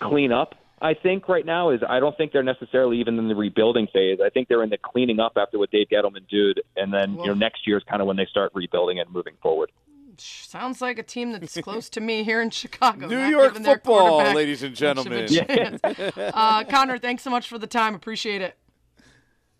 clean 0.00 0.32
up. 0.32 0.54
I 0.80 0.92
think 0.92 1.28
right 1.28 1.46
now 1.46 1.70
is 1.70 1.80
I 1.88 2.00
don't 2.00 2.16
think 2.18 2.32
they're 2.32 2.42
necessarily 2.42 2.98
even 2.98 3.18
in 3.18 3.28
the 3.28 3.34
rebuilding 3.34 3.86
phase. 3.92 4.18
I 4.22 4.28
think 4.28 4.48
they're 4.48 4.62
in 4.62 4.68
the 4.68 4.76
cleaning 4.76 5.20
up 5.20 5.32
after 5.36 5.58
what 5.58 5.70
Dave 5.70 5.86
Gettleman 5.90 6.28
did, 6.28 6.60
and 6.76 6.92
then 6.92 7.16
you 7.16 7.26
know 7.26 7.34
next 7.34 7.66
year 7.66 7.78
is 7.78 7.84
kind 7.84 8.02
of 8.02 8.08
when 8.08 8.16
they 8.16 8.26
start 8.26 8.52
rebuilding 8.54 9.00
and 9.00 9.10
moving 9.10 9.34
forward. 9.40 9.70
Sounds 10.18 10.80
like 10.80 10.98
a 10.98 11.02
team 11.02 11.32
that's 11.32 11.58
close 11.60 11.88
to 11.90 12.00
me 12.00 12.24
here 12.24 12.40
in 12.40 12.50
Chicago. 12.50 13.06
New 13.06 13.24
York 13.26 13.56
football, 13.56 14.32
ladies 14.34 14.62
and 14.62 14.72
much 14.72 15.06
of 15.06 15.12
a 15.12 15.26
gentlemen. 15.26 15.80
chance. 15.82 16.12
uh, 16.34 16.64
Connor, 16.64 16.98
thanks 16.98 17.22
so 17.22 17.30
much 17.30 17.48
for 17.48 17.58
the 17.58 17.66
time. 17.66 17.94
Appreciate 17.94 18.42
it. 18.42 18.56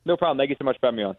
No 0.04 0.16
problem. 0.16 0.38
Thank 0.38 0.50
you 0.50 0.56
so 0.58 0.64
much 0.64 0.78
for 0.80 0.86
having 0.86 0.98
me 0.98 1.04
on. 1.04 1.16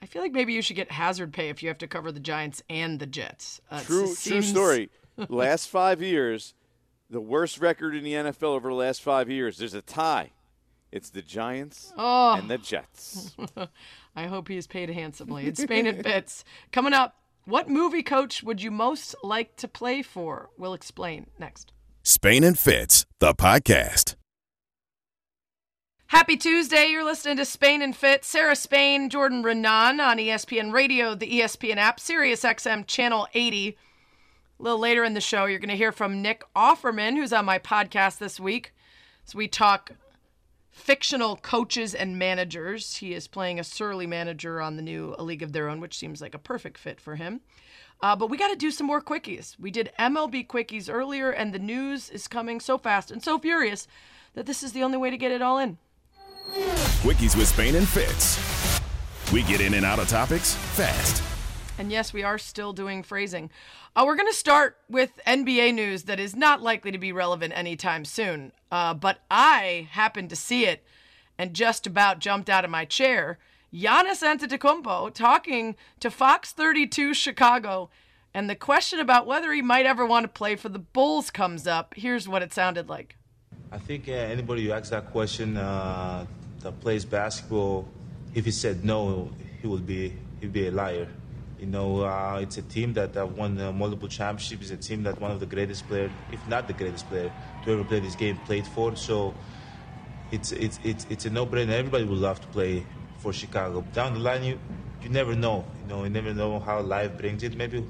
I 0.00 0.06
feel 0.06 0.22
like 0.22 0.32
maybe 0.32 0.52
you 0.52 0.62
should 0.62 0.76
get 0.76 0.90
hazard 0.90 1.32
pay 1.32 1.48
if 1.48 1.62
you 1.62 1.68
have 1.68 1.78
to 1.78 1.86
cover 1.86 2.12
the 2.12 2.20
Giants 2.20 2.62
and 2.68 2.98
the 2.98 3.06
Jets. 3.06 3.60
Uh, 3.70 3.80
True, 3.80 4.06
just 4.06 4.26
true 4.26 4.42
story. 4.42 4.90
Last 5.28 5.68
five 5.68 6.00
years, 6.02 6.54
the 7.10 7.20
worst 7.20 7.58
record 7.60 7.94
in 7.94 8.04
the 8.04 8.12
NFL 8.12 8.44
over 8.54 8.68
the 8.68 8.74
last 8.74 9.02
five 9.02 9.28
years. 9.30 9.58
There's 9.58 9.74
a 9.74 9.82
tie. 9.82 10.30
It's 10.92 11.10
the 11.10 11.22
Giants 11.22 11.92
Oh. 11.98 12.34
and 12.34 12.48
the 12.50 12.58
Jets. 12.58 13.36
I 14.16 14.26
hope 14.26 14.48
he 14.48 14.56
is 14.56 14.66
paid 14.66 14.88
handsomely. 14.90 15.46
It's 15.46 15.62
Spain 15.62 15.86
and 15.86 16.02
Fitz. 16.02 16.44
Coming 16.72 16.92
up, 16.94 17.16
What 17.44 17.68
movie 17.68 18.02
coach 18.02 18.42
would 18.42 18.62
you 18.62 18.70
most 18.70 19.14
like 19.22 19.56
to 19.56 19.68
play 19.68 20.02
for? 20.02 20.50
We'll 20.58 20.74
explain 20.74 21.26
next. 21.38 21.72
Spain 22.02 22.42
and 22.44 22.58
Fitz, 22.58 23.04
the 23.20 23.34
podcast. 23.34 24.14
Happy 26.06 26.36
Tuesday. 26.38 26.86
You're 26.86 27.04
listening 27.04 27.36
to 27.36 27.44
Spain 27.44 27.82
and 27.82 27.94
Fit. 27.94 28.24
Sarah 28.24 28.56
Spain, 28.56 29.10
Jordan 29.10 29.42
Raanan 29.42 30.00
on 30.00 30.16
ESPN 30.16 30.72
Radio, 30.72 31.14
the 31.14 31.30
ESPN 31.40 31.76
app, 31.76 32.00
Sirius 32.00 32.44
XM 32.44 32.86
Channel 32.86 33.28
80. 33.34 33.76
A 34.58 34.62
little 34.62 34.80
later 34.80 35.04
in 35.04 35.14
the 35.14 35.20
show, 35.20 35.44
you're 35.44 35.60
going 35.60 35.68
to 35.68 35.76
hear 35.76 35.92
from 35.92 36.20
Nick 36.20 36.42
Offerman, 36.56 37.14
who's 37.14 37.32
on 37.32 37.44
my 37.44 37.60
podcast 37.60 38.18
this 38.18 38.40
week. 38.40 38.74
So 39.24 39.38
we 39.38 39.46
talk 39.46 39.92
fictional 40.72 41.36
coaches 41.36 41.94
and 41.94 42.18
managers. 42.18 42.96
He 42.96 43.14
is 43.14 43.28
playing 43.28 43.60
a 43.60 43.64
surly 43.64 44.06
manager 44.06 44.60
on 44.60 44.74
the 44.74 44.82
new 44.82 45.14
A 45.16 45.22
League 45.22 45.44
of 45.44 45.52
Their 45.52 45.68
Own, 45.68 45.80
which 45.80 45.96
seems 45.96 46.20
like 46.20 46.34
a 46.34 46.38
perfect 46.38 46.76
fit 46.76 47.00
for 47.00 47.14
him. 47.14 47.40
Uh, 48.00 48.16
but 48.16 48.30
we 48.30 48.36
got 48.36 48.48
to 48.48 48.56
do 48.56 48.72
some 48.72 48.86
more 48.86 49.00
quickies. 49.00 49.56
We 49.60 49.70
did 49.70 49.92
MLB 49.96 50.48
quickies 50.48 50.92
earlier, 50.92 51.30
and 51.30 51.52
the 51.52 51.58
news 51.60 52.10
is 52.10 52.26
coming 52.26 52.58
so 52.58 52.78
fast 52.78 53.12
and 53.12 53.22
so 53.22 53.38
furious 53.38 53.86
that 54.34 54.46
this 54.46 54.64
is 54.64 54.72
the 54.72 54.82
only 54.82 54.98
way 54.98 55.10
to 55.10 55.16
get 55.16 55.30
it 55.30 55.42
all 55.42 55.58
in. 55.58 55.78
Quickies 57.02 57.36
with 57.36 57.46
Spain 57.46 57.76
and 57.76 57.86
Fitz. 57.86 58.80
We 59.32 59.42
get 59.44 59.60
in 59.60 59.74
and 59.74 59.86
out 59.86 60.00
of 60.00 60.08
topics 60.08 60.54
fast. 60.54 61.22
And 61.78 61.92
yes, 61.92 62.12
we 62.12 62.24
are 62.24 62.38
still 62.38 62.72
doing 62.72 63.04
phrasing. 63.04 63.50
Uh, 63.94 64.02
we're 64.04 64.16
going 64.16 64.26
to 64.26 64.34
start 64.34 64.78
with 64.90 65.12
NBA 65.24 65.72
news 65.74 66.02
that 66.04 66.18
is 66.18 66.34
not 66.34 66.60
likely 66.60 66.90
to 66.90 66.98
be 66.98 67.12
relevant 67.12 67.56
anytime 67.56 68.04
soon. 68.04 68.50
Uh, 68.72 68.94
but 68.94 69.20
I 69.30 69.88
happened 69.92 70.30
to 70.30 70.36
see 70.36 70.66
it 70.66 70.84
and 71.38 71.54
just 71.54 71.86
about 71.86 72.18
jumped 72.18 72.50
out 72.50 72.64
of 72.64 72.70
my 72.70 72.84
chair. 72.84 73.38
Giannis 73.72 74.22
Antetokounmpo 74.22 75.14
talking 75.14 75.76
to 76.00 76.10
Fox 76.10 76.50
32 76.52 77.14
Chicago, 77.14 77.90
and 78.34 78.50
the 78.50 78.56
question 78.56 78.98
about 78.98 79.28
whether 79.28 79.52
he 79.52 79.62
might 79.62 79.86
ever 79.86 80.04
want 80.04 80.24
to 80.24 80.28
play 80.28 80.56
for 80.56 80.68
the 80.68 80.80
Bulls 80.80 81.30
comes 81.30 81.68
up. 81.68 81.94
Here's 81.96 82.28
what 82.28 82.42
it 82.42 82.52
sounded 82.52 82.88
like. 82.88 83.14
I 83.70 83.78
think 83.78 84.08
uh, 84.08 84.12
anybody 84.12 84.64
who 84.64 84.72
asks 84.72 84.90
that 84.90 85.12
question 85.12 85.56
uh, 85.56 86.26
that 86.60 86.80
plays 86.80 87.04
basketball, 87.04 87.86
if 88.34 88.44
he 88.44 88.50
said 88.50 88.84
no, 88.84 89.30
he 89.60 89.68
would 89.68 89.86
be 89.86 90.14
he'd 90.40 90.52
be 90.52 90.66
a 90.66 90.72
liar. 90.72 91.06
You 91.58 91.66
know, 91.66 92.02
uh, 92.02 92.38
it's 92.40 92.56
a 92.56 92.62
team 92.62 92.92
that 92.94 93.16
uh, 93.16 93.26
won 93.26 93.60
uh, 93.60 93.72
multiple 93.72 94.08
championships. 94.08 94.70
It's 94.70 94.86
a 94.86 94.88
team 94.88 95.02
that 95.02 95.20
one 95.20 95.32
of 95.32 95.40
the 95.40 95.46
greatest 95.46 95.88
players, 95.88 96.12
if 96.30 96.46
not 96.46 96.68
the 96.68 96.72
greatest 96.72 97.08
player, 97.08 97.32
to 97.62 97.72
ever 97.72 97.84
play 97.84 97.98
this 98.00 98.14
game 98.14 98.36
played 98.38 98.66
for. 98.66 98.94
So 98.94 99.34
it's 100.30 100.52
it's 100.52 100.78
it's 100.84 101.04
it's 101.10 101.24
a 101.24 101.30
no-brainer. 101.30 101.70
Everybody 101.70 102.04
would 102.04 102.18
love 102.18 102.40
to 102.42 102.46
play 102.48 102.86
for 103.18 103.32
Chicago. 103.32 103.82
Down 103.92 104.14
the 104.14 104.20
line, 104.20 104.44
you 104.44 104.60
you 105.02 105.08
never 105.08 105.34
know. 105.34 105.64
You 105.82 105.88
know, 105.88 106.04
you 106.04 106.10
never 106.10 106.32
know 106.32 106.60
how 106.60 106.80
life 106.80 107.16
brings 107.18 107.42
it. 107.42 107.56
Maybe 107.56 107.84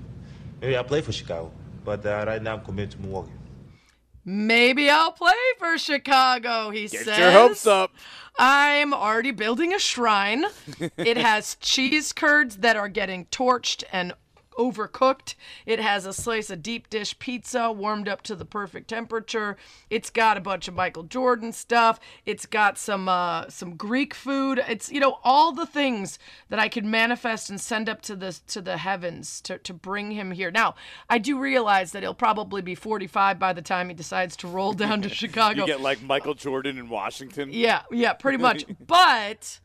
maybe 0.60 0.74
I'll 0.74 0.84
play 0.84 1.02
for 1.02 1.12
Chicago, 1.12 1.52
but 1.84 2.06
uh, 2.06 2.24
right 2.26 2.42
now 2.42 2.54
I'm 2.54 2.64
committed 2.64 2.92
to 2.92 3.00
Milwaukee. 3.00 3.37
Maybe 4.30 4.90
I'll 4.90 5.12
play 5.12 5.32
for 5.58 5.78
Chicago, 5.78 6.68
he 6.68 6.86
Get 6.86 7.00
says. 7.06 7.18
your 7.18 7.30
hopes 7.30 7.66
up. 7.66 7.92
I'm 8.38 8.92
already 8.92 9.30
building 9.30 9.72
a 9.72 9.78
shrine. 9.78 10.44
it 10.98 11.16
has 11.16 11.54
cheese 11.62 12.12
curds 12.12 12.58
that 12.58 12.76
are 12.76 12.90
getting 12.90 13.24
torched 13.26 13.84
and 13.90 14.12
overcooked. 14.58 15.34
It 15.64 15.80
has 15.80 16.04
a 16.04 16.12
slice 16.12 16.50
of 16.50 16.62
deep 16.62 16.90
dish 16.90 17.18
pizza 17.18 17.72
warmed 17.72 18.08
up 18.08 18.22
to 18.22 18.34
the 18.34 18.44
perfect 18.44 18.88
temperature. 18.88 19.56
It's 19.88 20.10
got 20.10 20.36
a 20.36 20.40
bunch 20.40 20.68
of 20.68 20.74
Michael 20.74 21.04
Jordan 21.04 21.52
stuff. 21.52 21.98
It's 22.26 22.44
got 22.44 22.76
some 22.76 23.08
uh, 23.08 23.48
some 23.48 23.76
Greek 23.76 24.12
food. 24.12 24.62
It's 24.68 24.90
you 24.90 25.00
know 25.00 25.18
all 25.24 25.52
the 25.52 25.66
things 25.66 26.18
that 26.48 26.58
I 26.58 26.68
could 26.68 26.84
manifest 26.84 27.48
and 27.48 27.60
send 27.60 27.88
up 27.88 28.02
to 28.02 28.16
the 28.16 28.38
to 28.48 28.60
the 28.60 28.76
heavens 28.76 29.40
to 29.42 29.58
to 29.58 29.72
bring 29.72 30.10
him 30.10 30.32
here. 30.32 30.50
Now 30.50 30.74
I 31.08 31.18
do 31.18 31.38
realize 31.38 31.92
that 31.92 32.02
he'll 32.02 32.14
probably 32.14 32.60
be 32.60 32.74
45 32.74 33.38
by 33.38 33.52
the 33.52 33.62
time 33.62 33.88
he 33.88 33.94
decides 33.94 34.36
to 34.38 34.48
roll 34.48 34.72
down 34.72 35.02
to 35.02 35.08
Chicago. 35.14 35.62
You 35.62 35.66
get 35.66 35.80
like 35.80 36.02
Michael 36.02 36.34
Jordan 36.34 36.78
in 36.78 36.88
Washington. 36.88 37.50
Yeah, 37.52 37.82
yeah, 37.90 38.12
pretty 38.12 38.38
much. 38.38 38.64
but 38.86 39.60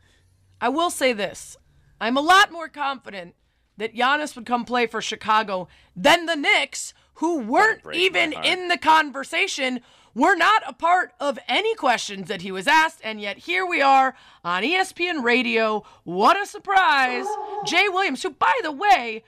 I 0.61 0.69
will 0.69 0.89
say 0.89 1.13
this 1.13 1.57
I'm 1.99 2.17
a 2.17 2.21
lot 2.21 2.51
more 2.51 2.67
confident 2.67 3.35
that 3.77 3.95
Giannis 3.95 4.35
would 4.35 4.45
come 4.45 4.65
play 4.65 4.87
for 4.87 5.01
Chicago 5.01 5.67
than 5.95 6.25
the 6.25 6.35
Knicks, 6.35 6.93
who 7.15 7.39
weren't 7.39 7.81
even 7.93 8.33
in 8.33 8.67
the 8.67 8.77
conversation, 8.77 9.81
were 10.15 10.35
not 10.35 10.63
a 10.67 10.73
part 10.73 11.13
of 11.19 11.39
any 11.47 11.73
questions 11.75 12.27
that 12.27 12.41
he 12.41 12.51
was 12.51 12.67
asked. 12.67 13.01
And 13.03 13.19
yet 13.19 13.37
here 13.39 13.65
we 13.65 13.81
are 13.81 14.15
on 14.43 14.63
ESPN 14.63 15.23
Radio. 15.23 15.83
What 16.03 16.39
a 16.39 16.45
surprise. 16.45 17.25
Jay 17.65 17.89
Williams, 17.89 18.23
who, 18.23 18.31
by 18.31 18.53
the 18.61 18.71
way, 18.71 19.23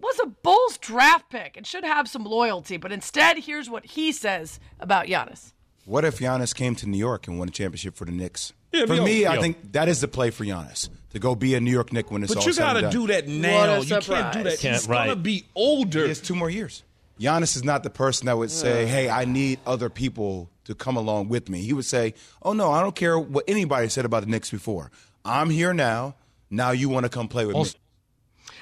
was 0.00 0.18
a 0.20 0.26
Bulls 0.26 0.78
draft 0.78 1.30
pick 1.30 1.56
and 1.56 1.66
should 1.66 1.84
have 1.84 2.08
some 2.08 2.24
loyalty. 2.24 2.76
But 2.76 2.92
instead, 2.92 3.38
here's 3.38 3.70
what 3.70 3.86
he 3.86 4.12
says 4.12 4.60
about 4.80 5.06
Giannis. 5.06 5.52
What 5.84 6.04
if 6.04 6.18
Giannis 6.18 6.54
came 6.54 6.76
to 6.76 6.88
New 6.88 6.98
York 6.98 7.26
and 7.26 7.38
won 7.38 7.48
a 7.48 7.52
championship 7.52 7.96
for 7.96 8.04
the 8.04 8.12
Knicks? 8.12 8.52
Yeah, 8.72 8.86
for 8.86 8.94
yo, 8.94 9.04
me, 9.04 9.26
I 9.26 9.34
yo. 9.34 9.40
think 9.40 9.72
that 9.72 9.88
is 9.88 10.00
the 10.00 10.08
play 10.08 10.30
for 10.30 10.44
Giannis 10.44 10.88
to 11.10 11.18
go 11.18 11.34
be 11.34 11.54
a 11.54 11.60
New 11.60 11.70
York 11.70 11.92
Knick 11.92 12.10
when 12.10 12.22
it's 12.22 12.32
But 12.34 12.40
all 12.40 12.46
you 12.46 12.52
said 12.52 12.76
and 12.76 12.80
gotta 12.84 12.90
do 12.96 13.06
that 13.08 13.28
now. 13.28 13.74
a 13.74 13.80
You 13.80 13.86
can't 14.00 14.32
do 14.32 14.42
that. 14.44 14.58
Can't- 14.58 14.76
He's 14.76 14.86
gonna 14.86 15.16
be 15.16 15.44
older. 15.54 16.04
It's 16.06 16.20
two 16.20 16.34
more 16.34 16.48
years. 16.50 16.82
Giannis 17.20 17.54
is 17.54 17.62
not 17.62 17.82
the 17.82 17.90
person 17.90 18.26
that 18.26 18.38
would 18.38 18.50
say, 18.50 18.86
"Hey, 18.86 19.08
I 19.10 19.24
need 19.26 19.58
other 19.66 19.88
people 19.90 20.48
to 20.64 20.74
come 20.74 20.96
along 20.96 21.28
with 21.28 21.48
me." 21.48 21.60
He 21.62 21.72
would 21.72 21.84
say, 21.84 22.14
"Oh 22.42 22.52
no, 22.54 22.72
I 22.72 22.80
don't 22.80 22.96
care 22.96 23.18
what 23.18 23.44
anybody 23.46 23.88
said 23.90 24.04
about 24.04 24.24
the 24.24 24.30
Knicks 24.30 24.50
before. 24.50 24.90
I'm 25.24 25.50
here 25.50 25.72
now. 25.74 26.14
Now 26.50 26.70
you 26.70 26.88
want 26.88 27.04
to 27.04 27.10
come 27.10 27.28
play 27.28 27.44
with 27.46 27.54
me." 27.54 27.60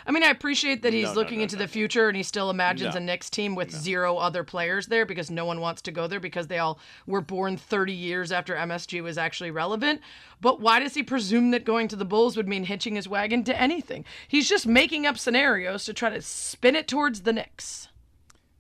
I 0.06 0.12
mean, 0.12 0.22
I 0.22 0.28
appreciate 0.30 0.82
that 0.82 0.92
he's 0.92 1.04
No, 1.04 1.12
no, 1.12 1.20
looking 1.20 1.38
no, 1.38 1.42
into 1.44 1.56
the 1.56 1.68
future 1.68 2.08
and 2.08 2.16
he 2.16 2.22
still 2.22 2.50
imagines 2.50 2.94
No. 2.94 2.98
a 2.98 3.04
Knicks 3.04 3.30
team 3.30 3.54
with 3.54 3.70
zero 3.70 4.16
other 4.16 4.44
players 4.44 4.86
there 4.86 5.04
because 5.06 5.30
no 5.30 5.44
one 5.44 5.60
wants 5.60 5.82
to 5.82 5.92
go 5.92 6.06
there 6.06 6.20
because 6.20 6.46
they 6.46 6.58
all 6.58 6.78
were 7.06 7.20
born 7.20 7.56
30 7.56 7.92
years 7.92 8.32
after 8.32 8.54
MSG 8.54 9.02
was 9.02 9.18
actually 9.18 9.50
relevant. 9.50 10.00
But 10.40 10.60
why 10.60 10.80
does 10.80 10.94
he 10.94 11.02
presume 11.02 11.50
that 11.50 11.64
going 11.64 11.88
to 11.88 11.96
the 11.96 12.04
Bulls 12.04 12.36
would 12.36 12.48
mean 12.48 12.64
hitching 12.64 12.94
his 12.96 13.08
wagon 13.08 13.44
to 13.44 13.60
anything? 13.60 14.04
He's 14.28 14.48
just 14.48 14.66
making 14.66 15.06
up 15.06 15.18
scenarios 15.18 15.84
to 15.84 15.92
try 15.94 16.10
to 16.10 16.22
spin 16.22 16.76
it 16.76 16.88
towards 16.88 17.22
the 17.22 17.32
Knicks. 17.32 17.88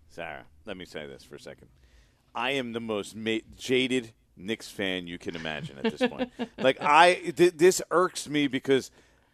Sarah, 0.08 0.44
let 0.66 0.76
me 0.76 0.84
say 0.84 1.06
this 1.06 1.22
for 1.24 1.36
a 1.36 1.40
second. 1.40 1.68
I 2.34 2.50
am 2.52 2.72
the 2.72 2.80
most 2.80 3.16
ma- 3.16 3.38
jaded 3.56 4.12
Knicks 4.36 4.68
fan 4.68 5.06
you 5.06 5.18
can 5.18 5.36
imagine 5.36 5.78
at 5.82 5.96
this 5.96 6.08
point. 6.10 6.30
like 6.58 6.80
I, 6.80 7.14
th- 7.36 7.54
this 7.56 7.82
irks 7.90 8.28
me 8.28 8.46
because 8.46 8.90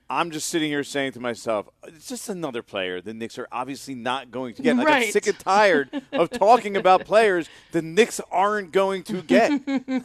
I'm 0.09 0.31
just 0.31 0.49
sitting 0.49 0.71
here 0.71 0.85
saying 0.85 1.13
to 1.13 1.21
myself, 1.21 1.69
it's 1.85 2.09
just 2.09 2.29
another 2.29 2.63
player 2.63 3.01
the 3.01 3.13
Knicks 3.13 3.39
are 3.39 3.49
obviously 3.51 3.95
not 3.95 4.31
going 4.31 4.55
to 4.55 4.63
get. 4.63 4.77
Like 4.77 4.89
I'm 4.89 5.11
sick 5.11 5.27
and 5.27 5.39
tired 5.39 5.91
of 6.13 6.31
talking 6.31 6.77
about 6.77 7.05
players 7.07 7.49
the 7.73 7.83
Knicks 7.83 8.21
aren't 8.31 8.73
going 8.73 9.03
to 9.05 9.23
get. 9.23 9.51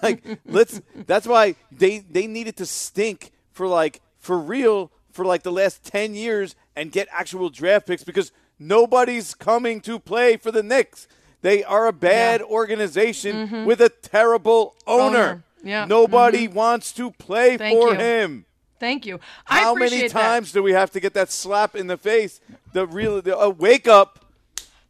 like 0.01 0.23
let's. 0.45 0.81
That's 0.95 1.27
why 1.27 1.55
they 1.71 1.99
they 1.99 2.25
needed 2.27 2.57
to 2.57 2.65
stink 2.65 3.31
for 3.51 3.67
like 3.67 4.01
for 4.17 4.39
real 4.39 4.91
for 5.11 5.23
like 5.23 5.43
the 5.43 5.51
last 5.51 5.83
ten 5.83 6.15
years 6.15 6.55
and 6.75 6.91
get 6.91 7.07
actual 7.11 7.49
draft 7.49 7.85
picks 7.85 8.03
because 8.03 8.31
nobody's 8.57 9.35
coming 9.35 9.81
to 9.81 9.99
play 9.99 10.37
for 10.37 10.51
the 10.51 10.63
Knicks. 10.63 11.07
They 11.41 11.63
are 11.63 11.87
a 11.87 11.93
bad 11.93 12.41
organization 12.41 13.65
with 13.65 13.81
a 13.81 13.89
terrible 13.89 14.75
owner. 14.87 15.01
Mm-hmm. 15.01 15.15
Owner. 15.15 15.43
Yeah. 15.63 15.85
Nobody 15.85 16.47
wants 16.47 16.91
to 16.93 17.11
play 17.11 17.57
Thank 17.57 17.77
for 17.77 17.89
you. 17.89 17.99
him. 17.99 18.45
Thank 18.81 19.05
you. 19.05 19.19
I 19.47 19.59
How 19.59 19.73
many 19.75 19.85
appreciate 19.87 20.11
that. 20.13 20.21
times 20.21 20.51
do 20.51 20.61
we 20.63 20.73
have 20.73 20.89
to 20.91 20.99
get 20.99 21.13
that 21.13 21.31
slap 21.31 21.75
in 21.75 21.85
the 21.87 21.97
face? 21.97 22.41
The 22.73 22.85
real, 22.87 23.21
the, 23.21 23.37
uh, 23.39 23.49
wake 23.49 23.87
up. 23.87 24.25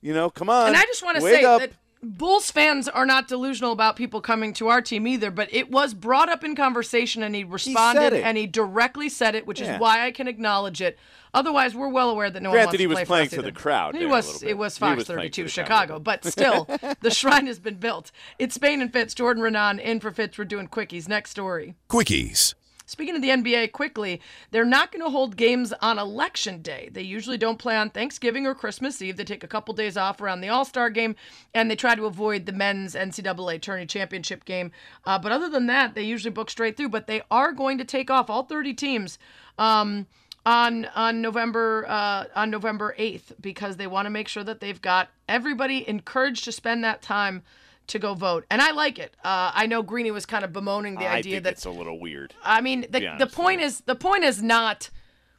You 0.02 0.14
know, 0.14 0.30
come 0.32 0.50
on. 0.50 0.70
And 0.70 0.78
I 0.78 0.82
just 0.86 1.04
want 1.04 1.18
to 1.18 1.24
wake 1.24 1.36
say 1.42 1.44
up. 1.44 1.60
that 1.60 1.72
Bulls 2.02 2.50
fans 2.50 2.88
are 2.88 3.06
not 3.06 3.28
delusional 3.28 3.72
about 3.74 3.96
people 3.96 4.22
coming 4.22 4.54
to 4.54 4.70
our 4.70 4.82
team 4.82 5.06
either, 5.06 5.30
but 5.30 5.54
it 5.54 5.70
was 5.70 5.94
brought 5.94 6.30
up 6.30 6.44
in 6.44 6.56
conversation 6.56 7.22
and 7.22 7.36
he 7.36 7.44
responded 7.44 8.14
it. 8.14 8.24
and 8.24 8.38
he 8.38 8.48
directly 8.48 9.08
said 9.10 9.36
it, 9.36 9.46
which 9.46 9.62
Yeah. 9.62 9.76
is 9.76 9.80
why 9.80 10.04
I 10.06 10.12
can 10.12 10.28
acknowledge 10.28 10.82
it. 10.82 10.98
Otherwise, 11.34 11.76
we're 11.76 11.90
well 11.90 12.10
aware 12.10 12.30
that 12.32 12.42
no 12.42 12.50
one 12.50 12.56
Granted, 12.56 12.68
wants 12.70 12.80
he 12.80 12.84
to 12.86 12.88
was 12.88 12.96
play 12.96 13.06
playing 13.06 13.30
for 13.30 13.36
us 13.36 13.40
to 13.40 13.42
the 13.44 13.52
crowd 13.52 13.94
He 13.94 14.00
there 14.00 14.08
a 14.08 14.12
was. 14.12 14.26
little 14.26 14.42
bit. 14.42 14.50
It 14.50 14.58
was 14.58 14.76
He 14.76 14.80
Fox 14.80 14.98
was 14.98 15.06
playing 15.06 15.20
32 15.20 15.44
to 15.44 15.44
the 15.44 15.52
crowd 15.52 15.64
a 15.64 15.68
Chicago, 15.68 16.00
but 16.00 16.26
still, 16.26 16.68
the 17.02 17.12
shrine 17.12 17.46
has 17.48 17.60
been 17.60 17.76
built. 17.76 18.12
It's 18.40 18.56
Spain 18.56 18.82
and 18.82 18.92
Fitz, 18.92 19.14
Jordan 19.14 19.44
Raanan 19.44 19.80
in 19.80 20.00
for 20.00 20.10
Fitz. 20.12 20.38
We're 20.40 20.46
doing 20.46 20.68
quickies. 20.70 21.08
Next 21.08 21.30
story. 21.30 21.76
Quickies. 21.90 22.56
Speaking 22.92 23.16
of 23.16 23.22
the 23.22 23.30
NBA, 23.30 23.72
quickly, 23.72 24.20
they're 24.52 24.66
not 24.66 24.92
going 24.92 25.02
to 25.02 25.10
hold 25.10 25.38
games 25.38 25.72
on 25.82 25.98
election 25.98 26.62
day. 26.62 26.90
They 26.92 27.04
usually 27.04 27.38
don't 27.38 27.58
play 27.58 27.78
on 27.78 27.90
Thanksgiving 27.90 28.46
or 28.46 28.54
Christmas 28.54 29.02
Eve. 29.02 29.16
They 29.16 29.24
take 29.24 29.46
a 29.46 29.48
couple 29.48 29.74
days 29.74 29.96
off 29.96 30.20
around 30.20 30.42
the 30.42 30.50
All 30.50 30.66
Star 30.66 30.90
game, 30.90 31.16
and 31.54 31.72
they 31.72 31.78
try 31.78 31.96
to 31.96 32.06
avoid 32.06 32.46
the 32.46 32.52
men's 32.52 32.94
NCAA 32.94 33.62
tourney 33.62 33.86
championship 33.86 34.44
game. 34.44 34.74
Uh, 35.06 35.18
but 35.18 35.32
other 35.32 35.48
than 35.48 35.68
that, 35.68 35.96
they 35.96 36.02
usually 36.02 36.34
book 36.34 36.50
straight 36.50 36.76
through. 36.76 36.90
But 36.90 37.08
they 37.08 37.22
are 37.32 37.54
going 37.54 37.78
to 37.78 37.86
take 37.86 38.12
off 38.12 38.30
all 38.30 38.44
30 38.44 38.74
teams. 38.74 39.18
Um, 39.58 40.08
on 40.46 40.86
on 40.94 41.22
November 41.22 41.86
uh, 41.88 42.26
on 42.36 42.50
November 42.50 42.94
8th 43.00 43.36
because 43.40 43.78
they 43.78 43.88
want 43.88 44.08
to 44.08 44.10
make 44.10 44.28
sure 44.28 44.44
that 44.44 44.60
they've 44.60 44.82
got 44.82 45.10
everybody 45.30 45.88
encouraged 45.88 46.44
to 46.44 46.52
spend 46.52 46.84
that 46.84 47.02
time 47.02 47.44
to 47.92 48.00
go 48.00 48.14
vote. 48.14 48.46
And 48.50 48.62
I 48.62 48.72
like 48.72 49.00
it. 49.00 49.16
Uh, 49.24 49.52
I 49.54 49.68
know 49.68 49.84
Greeny 49.84 50.12
was 50.12 50.26
kind 50.26 50.44
of 50.44 50.52
bemoaning 50.52 50.96
the 50.96 51.06
I 51.06 51.18
idea 51.18 51.34
think 51.34 51.44
that 51.46 51.54
it's 51.54 51.66
a 51.66 51.72
little 51.72 52.00
weird. 52.00 52.34
I 52.44 52.62
mean, 52.62 52.86
the, 52.90 53.16
the 53.20 53.28
point 53.28 53.62
is 53.62 53.82
the 53.82 53.96
point 53.96 54.24
is 54.24 54.42
not 54.42 54.90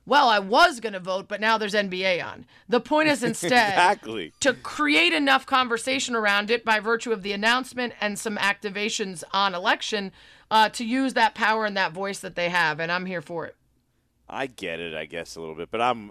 well, 0.05 0.28
I 0.28 0.40
was 0.40 0.80
going 0.80 0.94
to 0.94 1.00
vote, 1.00 1.28
but 1.28 1.40
now 1.40 1.59
there's 1.59 1.74
NBA 1.74 2.24
on. 2.24 2.44
The 2.68 2.80
point 2.80 3.09
is 3.09 3.22
instead 3.22 3.53
Exactly. 3.53 4.32
to 4.40 4.53
create 4.53 5.12
enough 5.12 5.46
conversation 5.46 6.16
around 6.16 6.50
it 6.50 6.64
by 6.64 6.80
virtue 6.80 7.12
of 7.12 7.22
the 7.22 7.32
announcement 7.32 7.94
and 8.00 8.18
some 8.18 8.36
activations 8.36 9.22
on 9.32 9.55
election 9.55 10.11
uh, 10.50 10.68
to 10.70 10.84
use 10.84 11.14
that 11.14 11.34
power 11.34 11.64
and 11.64 11.76
that 11.76 11.92
voice 11.92 12.18
that 12.18 12.34
they 12.34 12.48
have. 12.48 12.80
And 12.80 12.90
I'm 12.90 13.07
here 13.07 13.22
for 13.22 13.46
it. 13.46 13.57
I 14.28 14.46
get 14.46 14.80
it, 14.80 14.94
I 14.94 15.05
guess, 15.05 15.36
a 15.36 15.40
little 15.40 15.55
bit, 15.55 15.70
but 15.70 15.80
I'm, 15.80 16.11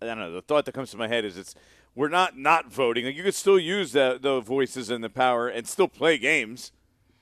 I 0.00 0.06
don't 0.06 0.18
know. 0.18 0.32
The 0.32 0.42
thought 0.42 0.64
that 0.64 0.72
comes 0.72 0.90
to 0.92 0.96
my 0.96 1.08
head 1.08 1.24
is 1.24 1.36
it's 1.36 1.54
we're 1.98 2.08
not 2.08 2.38
not 2.38 2.72
voting. 2.72 3.06
Like 3.06 3.16
you 3.16 3.24
could 3.24 3.34
still 3.34 3.58
use 3.58 3.90
the 3.90 4.18
the 4.22 4.40
voices 4.40 4.88
and 4.88 5.02
the 5.02 5.10
power 5.10 5.48
and 5.48 5.66
still 5.66 5.88
play 5.88 6.16
games. 6.16 6.70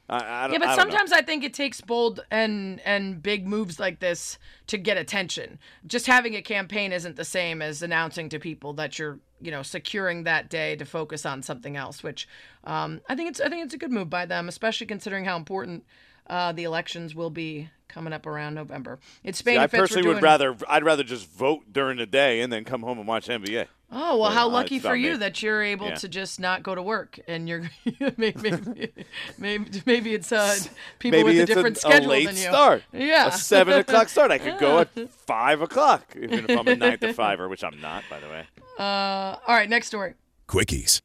I, 0.06 0.16
I 0.16 0.42
don't, 0.42 0.52
Yeah, 0.52 0.58
but 0.58 0.68
I 0.68 0.76
don't 0.76 0.76
know. 0.76 0.82
sometimes 0.82 1.12
I 1.12 1.22
think 1.22 1.42
it 1.42 1.54
takes 1.54 1.80
bold 1.80 2.20
and 2.30 2.80
and 2.84 3.22
big 3.22 3.48
moves 3.48 3.80
like 3.80 4.00
this 4.00 4.38
to 4.66 4.76
get 4.76 4.98
attention. 4.98 5.58
Just 5.86 6.06
having 6.06 6.34
a 6.36 6.42
campaign 6.42 6.92
isn't 6.92 7.16
the 7.16 7.24
same 7.24 7.62
as 7.62 7.80
announcing 7.80 8.28
to 8.28 8.38
people 8.38 8.74
that 8.74 8.98
you're, 8.98 9.18
you 9.40 9.50
know, 9.50 9.62
securing 9.62 10.24
that 10.24 10.50
day 10.50 10.76
to 10.76 10.84
focus 10.84 11.24
on 11.24 11.42
something 11.42 11.74
else. 11.74 12.02
Which 12.02 12.28
um, 12.64 13.00
I 13.08 13.14
think 13.14 13.30
it's 13.30 13.40
I 13.40 13.48
think 13.48 13.64
it's 13.64 13.74
a 13.74 13.78
good 13.78 13.90
move 13.90 14.10
by 14.10 14.26
them, 14.26 14.46
especially 14.46 14.86
considering 14.86 15.24
how 15.24 15.38
important 15.38 15.86
uh, 16.26 16.52
the 16.52 16.64
elections 16.64 17.14
will 17.14 17.30
be 17.30 17.70
coming 17.88 18.12
up 18.12 18.26
around 18.26 18.52
November. 18.52 18.98
It's 19.24 19.38
Spain. 19.38 19.54
See, 19.54 19.58
I 19.58 19.62
and 19.62 19.70
Fitz, 19.70 19.78
we're 19.78 19.86
personally 19.86 20.08
would 20.14 20.22
rather 20.22 20.54
I'd 20.68 20.84
rather 20.84 21.02
just 21.02 21.30
vote 21.30 21.72
during 21.72 21.96
the 21.96 22.06
day 22.06 22.42
and 22.42 22.52
then 22.52 22.64
come 22.64 22.82
home 22.82 22.98
and 22.98 23.08
watch 23.08 23.28
NBA. 23.28 23.68
Oh 23.90 24.18
well, 24.18 24.30
But, 24.30 24.34
how 24.34 24.48
lucky 24.48 24.76
it's 24.76 24.84
for 24.84 24.96
you 24.96 25.12
me. 25.12 25.16
that 25.18 25.42
you're 25.42 25.62
able 25.62 25.86
Yeah. 25.88 25.94
to 25.94 26.08
just 26.08 26.40
not 26.40 26.62
go 26.64 26.74
to 26.74 26.82
work 26.82 27.20
and 27.28 27.48
you're 27.48 27.70
maybe 28.16 28.34
maybe 28.42 28.92
maybe, 29.38 29.82
maybe 29.86 30.14
it's 30.14 30.32
uh, 30.32 30.56
people 30.98 31.18
Maybe 31.20 31.24
with 31.24 31.38
a 31.38 31.42
it's 31.42 31.54
different 31.54 31.76
a, 31.76 31.80
schedule 31.80 32.10
a 32.10 32.12
late 32.12 32.26
than 32.26 32.34
you. 32.36 32.42
start. 32.42 32.82
Yeah, 32.92 33.28
a 33.28 33.32
seven 33.32 33.78
o'clock 33.78 34.08
start. 34.08 34.30
I 34.32 34.38
could 34.38 34.58
go 34.58 34.80
at 34.80 34.88
five 35.26 35.60
o'clock, 35.62 36.04
even 36.20 36.46
if 36.48 36.58
I'm 36.58 36.66
a 36.66 36.74
nine 36.74 36.98
to 36.98 37.12
fiver, 37.14 37.48
which 37.48 37.62
I'm 37.62 37.80
not, 37.80 38.02
by 38.10 38.18
the 38.18 38.26
way. 38.28 38.44
Uh, 38.78 38.82
all 39.46 39.54
right, 39.54 39.68
next 39.70 39.86
story. 39.86 40.14
Quickies. 40.48 41.00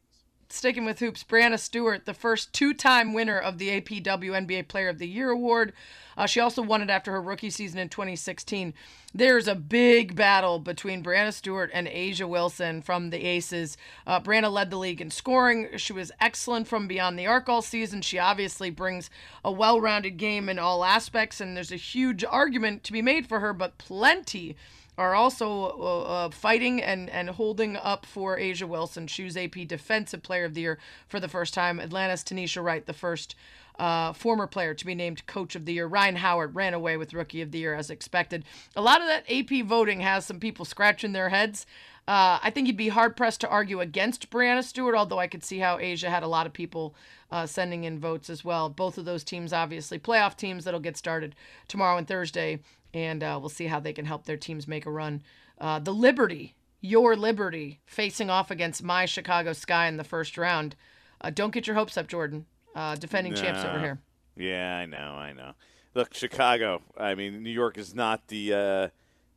Sticking 0.52 0.84
with 0.84 0.98
hoops, 0.98 1.24
Breanna 1.24 1.58
Stewart, 1.58 2.04
the 2.04 2.12
first 2.12 2.52
two-time 2.52 3.14
winner 3.14 3.38
of 3.38 3.56
the 3.56 3.74
AP 3.74 3.86
WNBA 3.86 4.68
Player 4.68 4.90
of 4.90 4.98
the 4.98 5.08
Year 5.08 5.30
award. 5.30 5.72
Uh, 6.14 6.26
she 6.26 6.40
also 6.40 6.60
won 6.60 6.82
it 6.82 6.90
after 6.90 7.10
her 7.10 7.22
rookie 7.22 7.48
season 7.48 7.78
in 7.78 7.88
2016. 7.88 8.74
There's 9.14 9.48
a 9.48 9.54
big 9.54 10.14
battle 10.14 10.58
between 10.58 11.02
Breanna 11.02 11.32
Stewart 11.32 11.70
and 11.72 11.88
A'ja 11.88 12.28
Wilson 12.28 12.82
from 12.82 13.08
the 13.08 13.24
Aces. 13.24 13.78
Uh, 14.06 14.20
Breanna 14.20 14.52
led 14.52 14.68
the 14.68 14.76
league 14.76 15.00
in 15.00 15.10
scoring. 15.10 15.68
She 15.78 15.94
was 15.94 16.12
excellent 16.20 16.68
from 16.68 16.86
beyond 16.86 17.18
the 17.18 17.26
arc 17.26 17.48
all 17.48 17.62
season. 17.62 18.02
She 18.02 18.18
obviously 18.18 18.68
brings 18.68 19.08
a 19.42 19.50
well-rounded 19.50 20.18
game 20.18 20.50
in 20.50 20.58
all 20.58 20.84
aspects, 20.84 21.40
and 21.40 21.56
there's 21.56 21.72
a 21.72 21.76
huge 21.76 22.24
argument 22.24 22.84
to 22.84 22.92
be 22.92 23.00
made 23.00 23.26
for 23.26 23.40
her, 23.40 23.54
but 23.54 23.78
plenty 23.78 24.54
are 24.98 25.14
also 25.14 25.48
uh, 25.48 26.02
uh, 26.02 26.30
fighting 26.30 26.82
and, 26.82 27.08
and 27.10 27.30
holding 27.30 27.76
up 27.76 28.04
for 28.04 28.36
A'ja 28.36 28.68
Wilson. 28.68 29.08
Was 29.18 29.36
AP 29.36 29.66
Defensive 29.66 30.22
Player 30.22 30.44
of 30.44 30.54
the 30.54 30.62
Year 30.62 30.78
for 31.08 31.18
the 31.18 31.28
first 31.28 31.54
time. 31.54 31.80
Atlanta's 31.80 32.22
Tanisha 32.22 32.62
Wright, 32.62 32.84
the 32.84 32.92
first 32.92 33.34
uh, 33.78 34.12
former 34.12 34.46
player 34.46 34.74
to 34.74 34.86
be 34.86 34.94
named 34.94 35.26
Coach 35.26 35.54
of 35.54 35.64
the 35.64 35.72
Year. 35.72 35.86
Rhyne 35.86 36.16
Howard 36.16 36.54
ran 36.54 36.74
away 36.74 36.96
with 36.96 37.14
Rookie 37.14 37.42
of 37.42 37.52
the 37.52 37.58
Year 37.58 37.74
as 37.74 37.90
expected. 37.90 38.44
A 38.76 38.82
lot 38.82 39.00
of 39.00 39.06
that 39.06 39.24
AP 39.30 39.64
voting 39.64 40.00
has 40.00 40.26
some 40.26 40.40
people 40.40 40.64
scratching 40.64 41.12
their 41.12 41.30
heads. 41.30 41.66
Uh, 42.06 42.38
I 42.42 42.50
think 42.50 42.66
you'd 42.66 42.76
be 42.76 42.88
hard 42.88 43.16
pressed 43.16 43.40
to 43.42 43.48
argue 43.48 43.80
against 43.80 44.28
Breanna 44.28 44.64
Stewart, 44.64 44.96
although 44.96 45.20
I 45.20 45.28
could 45.28 45.44
see 45.44 45.60
how 45.60 45.78
A'ja 45.78 46.08
had 46.08 46.24
a 46.24 46.28
lot 46.28 46.46
of 46.46 46.52
people 46.52 46.94
uh, 47.30 47.46
sending 47.46 47.84
in 47.84 48.00
votes 48.00 48.28
as 48.28 48.44
well. 48.44 48.68
Both 48.68 48.98
of 48.98 49.04
those 49.04 49.22
teams, 49.22 49.52
obviously, 49.52 49.98
playoff 50.00 50.36
teams 50.36 50.64
that'll 50.64 50.80
get 50.80 50.96
started 50.96 51.36
tomorrow 51.68 51.96
and 51.96 52.06
Thursday, 52.06 52.58
and 52.94 53.22
uh, 53.22 53.38
we'll 53.40 53.48
see 53.48 53.66
how 53.66 53.80
they 53.80 53.92
can 53.92 54.04
help 54.04 54.24
their 54.24 54.36
teams 54.36 54.66
make 54.68 54.86
a 54.86 54.90
run. 54.90 55.22
Uh, 55.58 55.78
the 55.78 55.92
Liberty, 55.94 56.54
your 56.80 57.16
Liberty, 57.16 57.80
facing 57.86 58.30
off 58.30 58.50
against 58.50 58.82
my 58.82 59.06
Chicago 59.06 59.52
Sky 59.52 59.86
in 59.86 59.96
the 59.96 60.04
first 60.04 60.36
round. 60.36 60.76
Uh, 61.20 61.30
don't 61.30 61.52
get 61.52 61.66
your 61.66 61.76
hopes 61.76 61.96
up, 61.96 62.08
Jordan. 62.08 62.46
Uh, 62.74 62.94
defending 62.96 63.34
champs 63.34 63.64
over 63.64 63.78
here. 63.78 63.98
Yeah, 64.36 64.76
I 64.78 64.86
know, 64.86 65.14
I 65.14 65.32
know. 65.32 65.52
Look, 65.94 66.14
Chicago. 66.14 66.80
I 66.96 67.14
mean, 67.14 67.42
New 67.42 67.50
York 67.50 67.76
is 67.76 67.94
not 67.94 68.28
the 68.28 68.54
uh, 68.54 68.88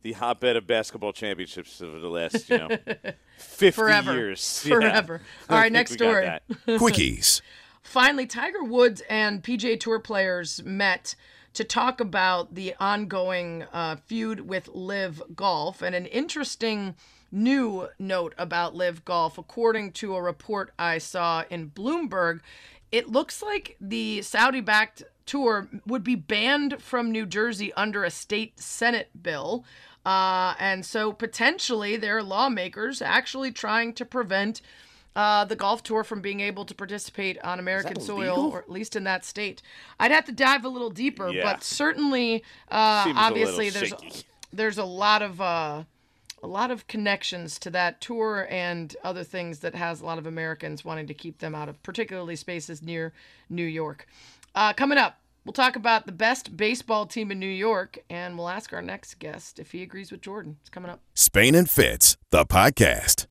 the 0.02 0.12
hotbed 0.12 0.56
of 0.56 0.66
basketball 0.66 1.12
championships 1.12 1.80
of 1.82 2.00
the 2.00 2.08
last, 2.08 2.48
you 2.48 2.56
know, 2.58 2.68
fifty 3.36 3.72
Forever. 3.72 4.14
years. 4.14 4.64
Yeah. 4.66 4.74
Forever. 4.76 5.20
All 5.50 5.56
I 5.56 5.60
right, 5.60 5.64
think 5.64 5.72
next 5.74 5.90
we 5.90 5.96
story. 5.98 6.30
Quickies. 6.66 7.42
Finally, 7.82 8.26
Tiger 8.26 8.64
Woods 8.64 9.02
and 9.10 9.42
PGA 9.44 9.78
Tour 9.78 10.00
players 10.00 10.62
met 10.64 11.14
to 11.56 11.64
talk 11.64 12.00
about 12.00 12.54
the 12.54 12.74
ongoing 12.78 13.64
uh, 13.72 13.96
feud 14.04 14.40
with 14.40 14.68
LIV 14.68 15.22
Golf 15.34 15.80
and 15.80 15.94
an 15.94 16.04
interesting 16.04 16.94
new 17.32 17.88
note 17.98 18.34
about 18.36 18.74
LIV 18.74 19.06
Golf. 19.06 19.38
According 19.38 19.92
to 19.92 20.14
a 20.14 20.22
report 20.22 20.74
I 20.78 20.98
saw 20.98 21.44
in 21.48 21.70
Bloomberg, 21.70 22.40
it 22.92 23.08
looks 23.08 23.42
like 23.42 23.76
the 23.80 24.20
Saudi 24.20 24.60
backed 24.60 25.02
tour 25.24 25.68
would 25.86 26.04
be 26.04 26.14
banned 26.14 26.82
from 26.82 27.10
New 27.10 27.24
Jersey 27.24 27.72
under 27.72 28.04
a 28.04 28.10
state 28.10 28.60
Senate 28.60 29.08
bill. 29.22 29.64
Uh, 30.04 30.54
and 30.58 30.84
so 30.84 31.10
potentially 31.10 31.96
there 31.96 32.18
are 32.18 32.22
lawmakers 32.22 33.00
actually 33.00 33.50
trying 33.50 33.94
to 33.94 34.04
prevent 34.04 34.60
uh, 35.16 35.44
the 35.46 35.56
golf 35.56 35.82
tour 35.82 36.04
from 36.04 36.20
being 36.20 36.40
able 36.40 36.64
to 36.64 36.74
participate 36.74 37.38
on 37.42 37.58
American 37.58 37.98
soil, 38.00 38.18
illegal? 38.34 38.50
or 38.52 38.58
at 38.60 38.70
least 38.70 38.94
in 38.94 39.02
that 39.04 39.24
state. 39.24 39.62
I'd 39.98 40.12
have 40.12 40.26
to 40.26 40.32
dive 40.32 40.64
a 40.64 40.68
little 40.68 40.90
deeper, 40.90 41.30
Yeah. 41.30 41.42
but 41.42 41.64
certainly, 41.64 42.44
uh, 42.70 43.04
Seems 43.04 43.16
a 43.16 43.20
obviously, 43.20 43.70
there's 43.70 43.88
shaky. 43.88 44.22
there's 44.52 44.78
a 44.78 44.84
lot 44.84 45.22
of 45.22 45.40
uh, 45.40 45.84
a 46.42 46.46
lot 46.46 46.70
of 46.70 46.86
connections 46.86 47.58
to 47.60 47.70
that 47.70 48.00
tour 48.00 48.46
and 48.50 48.94
other 49.02 49.24
things 49.24 49.60
that 49.60 49.74
has 49.74 50.00
a 50.02 50.04
lot 50.06 50.18
of 50.18 50.26
Americans 50.26 50.84
wanting 50.84 51.06
to 51.06 51.14
keep 51.14 51.38
them 51.38 51.54
out 51.54 51.68
of, 51.68 51.82
particularly 51.82 52.36
spaces 52.36 52.82
near 52.82 53.12
New 53.48 53.64
York. 53.64 54.06
Uh, 54.54 54.72
coming 54.74 54.98
up, 54.98 55.18
we'll 55.46 55.52
talk 55.54 55.76
about 55.76 56.04
the 56.06 56.12
best 56.12 56.56
baseball 56.56 57.06
team 57.06 57.30
in 57.32 57.38
New 57.40 57.46
York, 57.46 57.98
and 58.10 58.36
we'll 58.36 58.50
ask 58.50 58.72
our 58.74 58.82
next 58.82 59.18
guest 59.18 59.58
if 59.58 59.72
he 59.72 59.82
agrees 59.82 60.12
with 60.12 60.20
Jordan. 60.20 60.58
It's 60.60 60.70
coming 60.70 60.90
up. 60.90 61.00
Spain 61.14 61.54
and 61.54 61.68
Fitz, 61.70 62.16
the 62.30 62.44
podcast. 62.44 63.26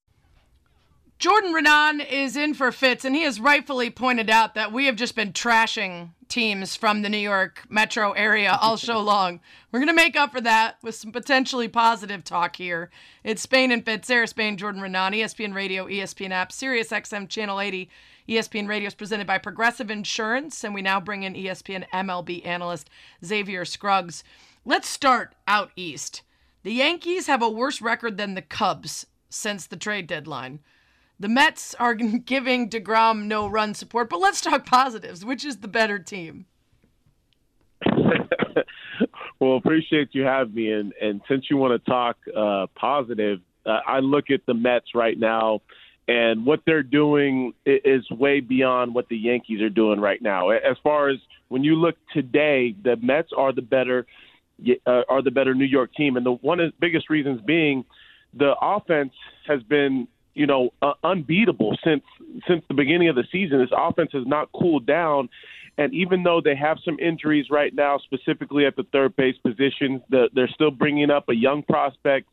Jordan 1.26 1.56
Raanan 1.56 2.08
is 2.08 2.38
in 2.38 2.54
for 2.54 2.72
Fitz, 2.72 3.04
and 3.04 3.16
he 3.16 3.24
has 3.24 3.40
rightfully 3.40 3.90
pointed 3.90 4.30
out 4.30 4.54
that 4.54 4.72
we 4.72 4.86
have 4.86 4.96
just 4.96 5.16
been 5.16 5.34
trashing 5.34 6.12
teams 6.28 6.76
from 6.76 7.02
the 7.02 7.10
New 7.10 7.18
York 7.18 7.64
metro 7.68 8.12
area 8.12 8.56
all 8.62 8.78
show 8.78 9.00
long. 9.00 9.40
We're 9.72 9.80
going 9.80 9.88
to 9.88 9.96
make 9.96 10.16
up 10.16 10.32
for 10.32 10.42
that 10.42 10.78
with 10.84 10.94
some 10.94 11.12
potentially 11.12 11.68
positive 11.68 12.24
talk 12.24 12.58
here. 12.58 12.92
It's 13.24 13.42
Spain 13.42 13.72
and 13.72 13.84
Fitz, 13.84 14.08
Sarah 14.08 14.28
Spain, 14.28 14.56
Jordan 14.56 14.84
Raanan, 14.84 15.16
ESPN 15.16 15.56
Radio, 15.56 15.88
ESPN 15.88 16.30
App, 16.30 16.52
Sirius 16.52 16.90
XM 16.90 17.28
Channel 17.28 17.60
80. 17.60 17.90
ESPN 18.30 18.68
Radio 18.68 18.86
is 18.86 18.94
presented 18.94 19.26
by 19.26 19.40
Progressive 19.40 19.90
Insurance, 19.90 20.64
and 20.64 20.76
we 20.76 20.84
now 20.84 21.00
bring 21.00 21.24
in 21.24 21.34
ESPN 21.34 21.90
MLB 21.90 22.46
analyst 22.46 22.88
Xavier 23.26 23.66
Scruggs. 23.66 24.24
Let's 24.64 24.88
start 24.88 25.34
out 25.48 25.72
east. 25.76 26.22
The 26.62 26.74
Yankees 26.74 27.26
have 27.26 27.42
a 27.42 27.50
worse 27.50 27.82
record 27.82 28.18
than 28.18 28.36
the 28.36 28.44
Cubs 28.44 29.08
since 29.28 29.66
the 29.66 29.76
trade 29.76 30.06
deadline. 30.06 30.60
The 31.20 31.30
Mets 31.30 31.76
are 31.76 31.94
giving 31.96 32.70
DeGrom 32.70 33.26
no 33.26 33.48
run 33.48 33.74
support, 33.74 34.10
but 34.10 34.20
let's 34.20 34.42
talk 34.42 34.66
positives. 34.66 35.24
Which 35.24 35.46
is 35.46 35.58
the 35.58 35.68
better 35.68 36.00
team? 36.00 36.46
well, 39.40 39.58
appreciate 39.58 40.10
you 40.12 40.24
having 40.24 40.54
me. 40.54 40.72
And, 40.72 40.94
and 41.02 41.22
since 41.28 41.46
you 41.50 41.58
want 41.58 41.84
to 41.84 41.90
talk 41.90 42.18
uh, 42.36 42.68
positive, 42.76 43.40
uh, 43.66 43.80
I 43.86 44.00
look 44.00 44.30
at 44.30 44.46
the 44.46 44.54
Mets 44.54 44.94
right 44.94 45.18
now, 45.18 45.62
and 46.08 46.46
what 46.46 46.62
they're 46.66 46.84
doing 46.84 47.54
is 47.66 48.08
way 48.12 48.40
beyond 48.40 48.94
what 48.94 49.10
the 49.10 49.18
Yankees 49.18 49.62
are 49.62 49.70
doing 49.70 50.00
right 50.00 50.22
now. 50.22 50.50
As 50.50 50.78
far 50.84 51.10
as 51.10 51.18
when 51.48 51.64
you 51.64 51.76
look 51.76 51.96
today, 52.14 52.76
the 52.84 52.96
Mets 52.98 53.30
are 53.36 53.52
the 53.52 53.64
better 53.64 54.06
uh, 54.86 55.02
are 55.10 55.22
the 55.22 55.32
better 55.32 55.54
New 55.56 55.66
York 55.66 55.94
team, 55.96 56.16
and 56.16 56.26
the 56.26 56.32
one 56.32 56.60
of 56.60 56.72
the 56.72 56.78
biggest 56.80 57.10
reasons 57.10 57.42
being 57.42 57.86
the 58.34 58.54
offense 58.62 59.14
has 59.48 59.64
been 59.64 60.08
you 60.36 60.46
know 60.46 60.72
uh, 60.82 60.94
unbeatable 61.04 61.76
since 61.84 62.04
since 62.48 62.64
the 62.68 62.76
beginning 62.76 63.10
of 63.10 63.16
the 63.16 63.24
season. 63.32 63.60
This 63.60 63.70
offense 63.76 64.12
has 64.14 64.28
not 64.28 64.52
cooled 64.52 64.86
down, 64.86 65.30
and 65.78 65.94
even 65.94 66.24
though 66.24 66.42
they 66.44 66.56
have 66.56 66.78
some 66.86 67.00
injuries 67.00 67.48
right 67.50 67.74
now, 67.74 67.98
specifically 67.98 68.66
at 68.66 68.76
the 68.76 68.84
third 68.92 69.16
base 69.16 69.38
position, 69.38 70.02
the, 70.10 70.30
they're 70.34 70.50
still 70.50 70.72
bringing 70.72 71.10
up 71.10 71.28
a 71.30 71.36
young 71.36 71.64
prospect, 71.64 72.28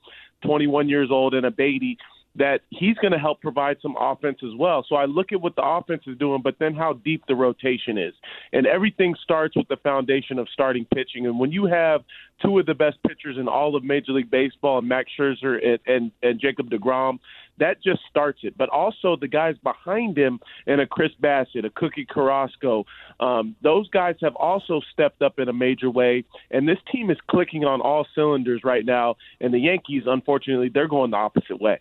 21 0.45 0.89
years 0.89 1.09
old, 1.11 1.35
and 1.35 1.47
a 1.47 1.51
Baty. 1.51 1.97
That 2.37 2.61
he's 2.71 2.97
going 2.97 3.13
to 3.13 3.19
help 3.19 3.43
provide 3.43 3.77
some 3.83 3.95
offense 4.01 4.39
as 4.43 4.57
well. 4.59 4.87
So 4.89 4.97
I 4.97 5.05
look 5.05 5.33
at 5.33 5.41
what 5.43 5.55
the 5.55 5.63
offense 5.63 6.05
is 6.07 6.17
doing, 6.17 6.41
but 6.43 6.55
then 6.59 6.75
how 6.75 6.95
deep 6.95 7.25
the 7.29 7.35
rotation 7.35 7.99
is. 7.99 8.15
And 8.55 8.67
everything 8.67 9.15
starts 9.23 9.55
with 9.55 9.69
the 9.69 9.77
foundation 9.77 10.39
of 10.39 10.49
starting 10.51 10.87
pitching. 10.95 11.27
And 11.27 11.39
when 11.39 11.53
you 11.53 11.67
have 11.67 12.01
two 12.41 12.59
of 12.59 12.67
the 12.67 12.75
best 12.75 12.97
pitchers 13.07 13.37
in 13.39 13.49
all 13.49 13.77
of 13.77 13.85
Major 13.85 14.13
League 14.13 14.31
Baseball, 14.31 14.81
Max 14.81 15.11
Scherzer 15.19 15.59
and, 15.63 15.79
and, 15.87 16.13
and 16.23 16.41
Jacob 16.41 16.71
DeGrom, 16.71 17.19
that 17.59 17.83
just 17.83 18.01
starts 18.09 18.41
it. 18.43 18.57
But 18.57 18.69
also 18.71 19.17
the 19.17 19.29
guys 19.29 19.57
behind 19.63 20.17
him 20.17 20.41
and 20.67 20.81
a 20.81 20.87
Chris 20.87 21.13
Bassitt, 21.23 21.65
a 21.65 21.71
Cookie 21.71 22.07
Carrasco, 22.09 22.85
um, 23.21 23.55
those 23.63 23.89
guys 23.91 24.17
have 24.23 24.35
also 24.37 24.81
stepped 24.93 25.23
up 25.23 25.39
in 25.39 25.49
a 25.49 25.53
major 25.53 25.91
way. 25.91 26.25
And 26.51 26.67
this 26.67 26.79
team 26.91 27.11
is 27.11 27.19
clicking 27.31 27.65
on 27.65 27.81
all 27.81 28.07
cylinders 28.15 28.63
right 28.65 28.85
now. 28.85 29.17
And 29.41 29.53
the 29.53 29.59
Yankees, 29.59 30.05
unfortunately, 30.07 30.71
they're 30.73 30.89
going 30.89 31.11
the 31.11 31.19
opposite 31.19 31.61
way. 31.61 31.81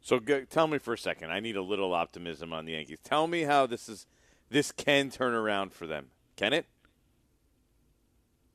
So 0.00 0.18
go, 0.18 0.44
tell 0.44 0.66
me 0.66 0.78
for 0.78 0.94
a 0.94 0.98
second. 0.98 1.30
I 1.30 1.40
need 1.40 1.56
a 1.56 1.62
little 1.62 1.92
optimism 1.92 2.52
on 2.52 2.64
the 2.64 2.72
Yankees. 2.72 2.98
Tell 3.04 3.26
me 3.26 3.42
how 3.42 3.66
this 3.66 3.88
is. 3.88 4.06
This 4.48 4.72
can 4.72 5.10
turn 5.10 5.32
around 5.32 5.72
for 5.72 5.86
them. 5.86 6.06
Can 6.34 6.52
it? 6.52 6.66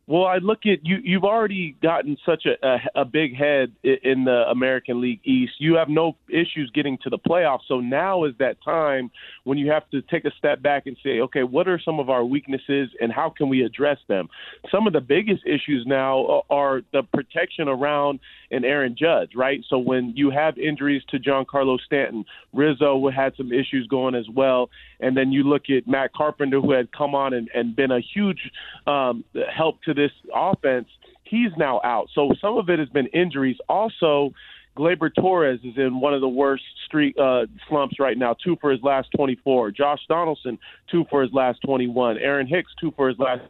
Well, 0.07 0.25
I 0.25 0.37
look 0.37 0.59
at 0.65 0.85
you. 0.85 0.97
You've 1.03 1.23
already 1.23 1.75
gotten 1.81 2.15
such 2.23 2.45
a, 2.45 2.63
a, 2.67 3.01
a 3.01 3.05
big 3.05 3.35
head 3.35 3.71
in 3.83 4.25
the 4.25 4.43
American 4.51 5.01
League 5.01 5.21
East. 5.23 5.53
You 5.57 5.75
have 5.77 5.89
no 5.89 6.15
issues 6.29 6.69
getting 6.75 6.99
to 6.99 7.09
the 7.09 7.17
playoffs. 7.17 7.61
So 7.67 7.79
now 7.79 8.25
is 8.25 8.33
that 8.37 8.57
time 8.63 9.09
when 9.45 9.57
you 9.57 9.71
have 9.71 9.89
to 9.89 10.03
take 10.03 10.25
a 10.25 10.31
step 10.37 10.61
back 10.61 10.85
and 10.85 10.95
say, 11.03 11.21
okay, 11.21 11.41
what 11.41 11.67
are 11.67 11.79
some 11.83 11.99
of 11.99 12.11
our 12.11 12.23
weaknesses 12.23 12.89
and 13.01 13.11
how 13.11 13.33
can 13.35 13.49
we 13.49 13.63
address 13.63 13.97
them? 14.07 14.29
Some 14.69 14.85
of 14.85 14.93
the 14.93 15.01
biggest 15.01 15.41
issues 15.47 15.85
now 15.87 16.43
are 16.51 16.81
the 16.93 17.01
protection 17.01 17.67
around 17.67 18.19
an 18.51 18.63
Aaron 18.63 18.95
Judge, 18.97 19.31
right? 19.35 19.61
So 19.67 19.79
when 19.79 20.13
you 20.15 20.29
have 20.29 20.59
injuries 20.59 21.01
to 21.09 21.17
Giancarlo 21.17 21.79
Stanton, 21.79 22.25
Rizzo 22.53 23.09
had 23.09 23.33
some 23.35 23.51
issues 23.51 23.87
going 23.87 24.13
as 24.13 24.29
well, 24.29 24.69
and 24.99 25.17
then 25.17 25.31
you 25.31 25.43
look 25.43 25.63
at 25.75 25.87
Matt 25.87 26.13
Carpenter, 26.13 26.61
who 26.61 26.71
had 26.71 26.91
come 26.91 27.15
on 27.15 27.33
and, 27.33 27.49
and 27.55 27.75
been 27.75 27.91
a 27.91 27.99
huge 27.99 28.51
um, 28.85 29.23
help 29.51 29.81
to 29.83 29.94
this 29.95 30.11
offense, 30.33 30.87
he's 31.23 31.51
now 31.57 31.81
out. 31.83 32.09
So 32.13 32.31
some 32.41 32.57
of 32.57 32.69
it 32.69 32.79
has 32.79 32.89
been 32.89 33.07
injuries. 33.07 33.57
Also, 33.67 34.33
Gleyber 34.77 35.09
Torres 35.13 35.59
is 35.63 35.77
in 35.77 35.99
one 35.99 36.13
of 36.13 36.21
the 36.21 36.29
worst 36.29 36.63
street 36.85 37.17
uh, 37.17 37.45
slumps 37.69 37.99
right 37.99 38.17
now. 38.17 38.35
Two 38.43 38.57
for 38.59 38.71
his 38.71 38.81
last 38.83 39.09
24. 39.15 39.71
Josh 39.71 39.99
Donaldson, 40.07 40.59
two 40.91 41.05
for 41.09 41.21
his 41.21 41.31
last 41.33 41.59
21. 41.65 42.17
Aaron 42.17 42.47
Hicks, 42.47 42.71
two 42.79 42.91
for 42.95 43.07
his 43.07 43.17
last 43.17 43.41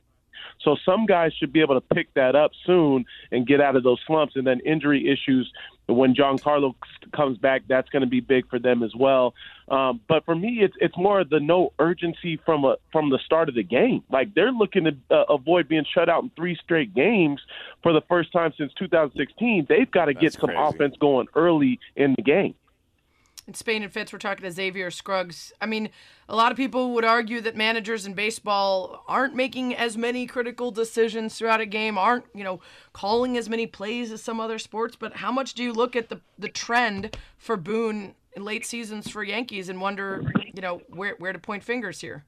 so 0.64 0.76
some 0.86 1.06
guys 1.06 1.32
should 1.38 1.52
be 1.52 1.62
able 1.62 1.80
to 1.80 1.96
pick 1.96 2.14
that 2.14 2.36
up 2.36 2.52
soon 2.66 3.06
and 3.32 3.46
get 3.46 3.62
out 3.62 3.76
of 3.76 3.84
those 3.84 4.00
slumps. 4.08 4.36
And 4.36 4.48
then 4.48 4.60
injury 4.62 5.08
issues 5.08 5.52
when 5.88 6.16
John 6.16 6.38
Giancarlo 6.38 6.76
comes 7.16 7.38
back, 7.38 7.64
that's 7.68 7.90
going 7.90 8.02
to 8.02 8.08
be 8.08 8.20
big 8.20 8.50
for 8.50 8.60
them 8.60 8.84
as 8.84 8.96
well. 8.96 9.34
Um, 9.68 10.02
but 10.08 10.26
for 10.26 10.36
me, 10.36 10.60
it's 10.62 10.76
it's 10.80 10.98
more 10.98 11.24
the 11.24 11.40
no 11.40 11.74
urgency 11.80 12.40
from 12.46 12.66
a 12.66 12.78
from 12.92 13.10
the 13.10 13.20
start 13.26 13.50
of 13.50 13.56
the 13.56 13.64
game. 13.64 14.04
Like 14.12 14.34
they're 14.34 14.52
looking 14.52 14.86
to 14.86 14.96
uh, 15.10 15.26
avoid 15.30 15.68
being 15.68 15.86
shut 15.92 16.10
out 16.10 16.24
in 16.24 16.32
three 16.36 16.58
straight 16.64 16.94
games 16.94 17.42
for 17.82 17.94
the 17.94 18.02
first 18.08 18.32
time 18.32 18.54
since 18.58 18.74
2016. 18.78 19.66
They've 19.68 19.90
got 19.90 20.06
to 20.06 20.14
get 20.14 20.34
some 20.34 20.50
crazy. 20.50 20.62
offense 20.62 20.96
going 21.00 21.28
early 21.36 21.80
in 21.96 22.14
the 22.16 22.24
game. 22.24 22.56
In 23.48 23.54
Spain 23.54 23.84
and 23.84 23.94
Fitz, 23.94 24.12
we're 24.12 24.18
talking 24.18 24.44
to 24.44 24.52
Xavier 24.52 24.90
Scruggs. 24.90 25.54
I 25.62 25.68
mean, 25.68 25.90
a 26.28 26.36
lot 26.36 26.52
of 26.52 26.58
people 26.58 26.94
would 26.94 27.06
argue 27.06 27.42
that 27.42 27.56
managers 27.56 28.08
in 28.08 28.16
baseball 28.16 29.04
aren't 29.08 29.36
making 29.36 29.76
as 29.76 29.96
many 29.96 30.26
critical 30.26 30.72
decisions 30.72 31.38
throughout 31.38 31.62
a 31.62 31.68
game, 31.68 31.96
aren't, 31.96 32.26
you 32.34 32.44
know, 32.44 32.60
calling 32.92 33.38
as 33.38 33.48
many 33.48 33.68
plays 33.68 34.12
as 34.12 34.24
some 34.24 34.40
other 34.40 34.58
sports. 34.58 34.96
But 34.96 35.18
how 35.18 35.32
much 35.32 35.54
do 35.54 35.62
you 35.62 35.74
look 35.74 35.96
at 35.96 36.10
the, 36.10 36.22
the 36.40 36.50
trend 36.50 37.16
for 37.38 37.56
Boone 37.56 38.16
in 38.36 38.44
late 38.44 38.66
seasons 38.66 39.10
for 39.10 39.24
Yankees 39.24 39.70
and 39.70 39.80
wonder, 39.80 40.24
you 40.54 40.62
know, 40.62 40.82
where, 40.90 41.16
where 41.20 41.32
to 41.32 41.40
point 41.40 41.64
fingers 41.64 42.02
here? 42.02 42.26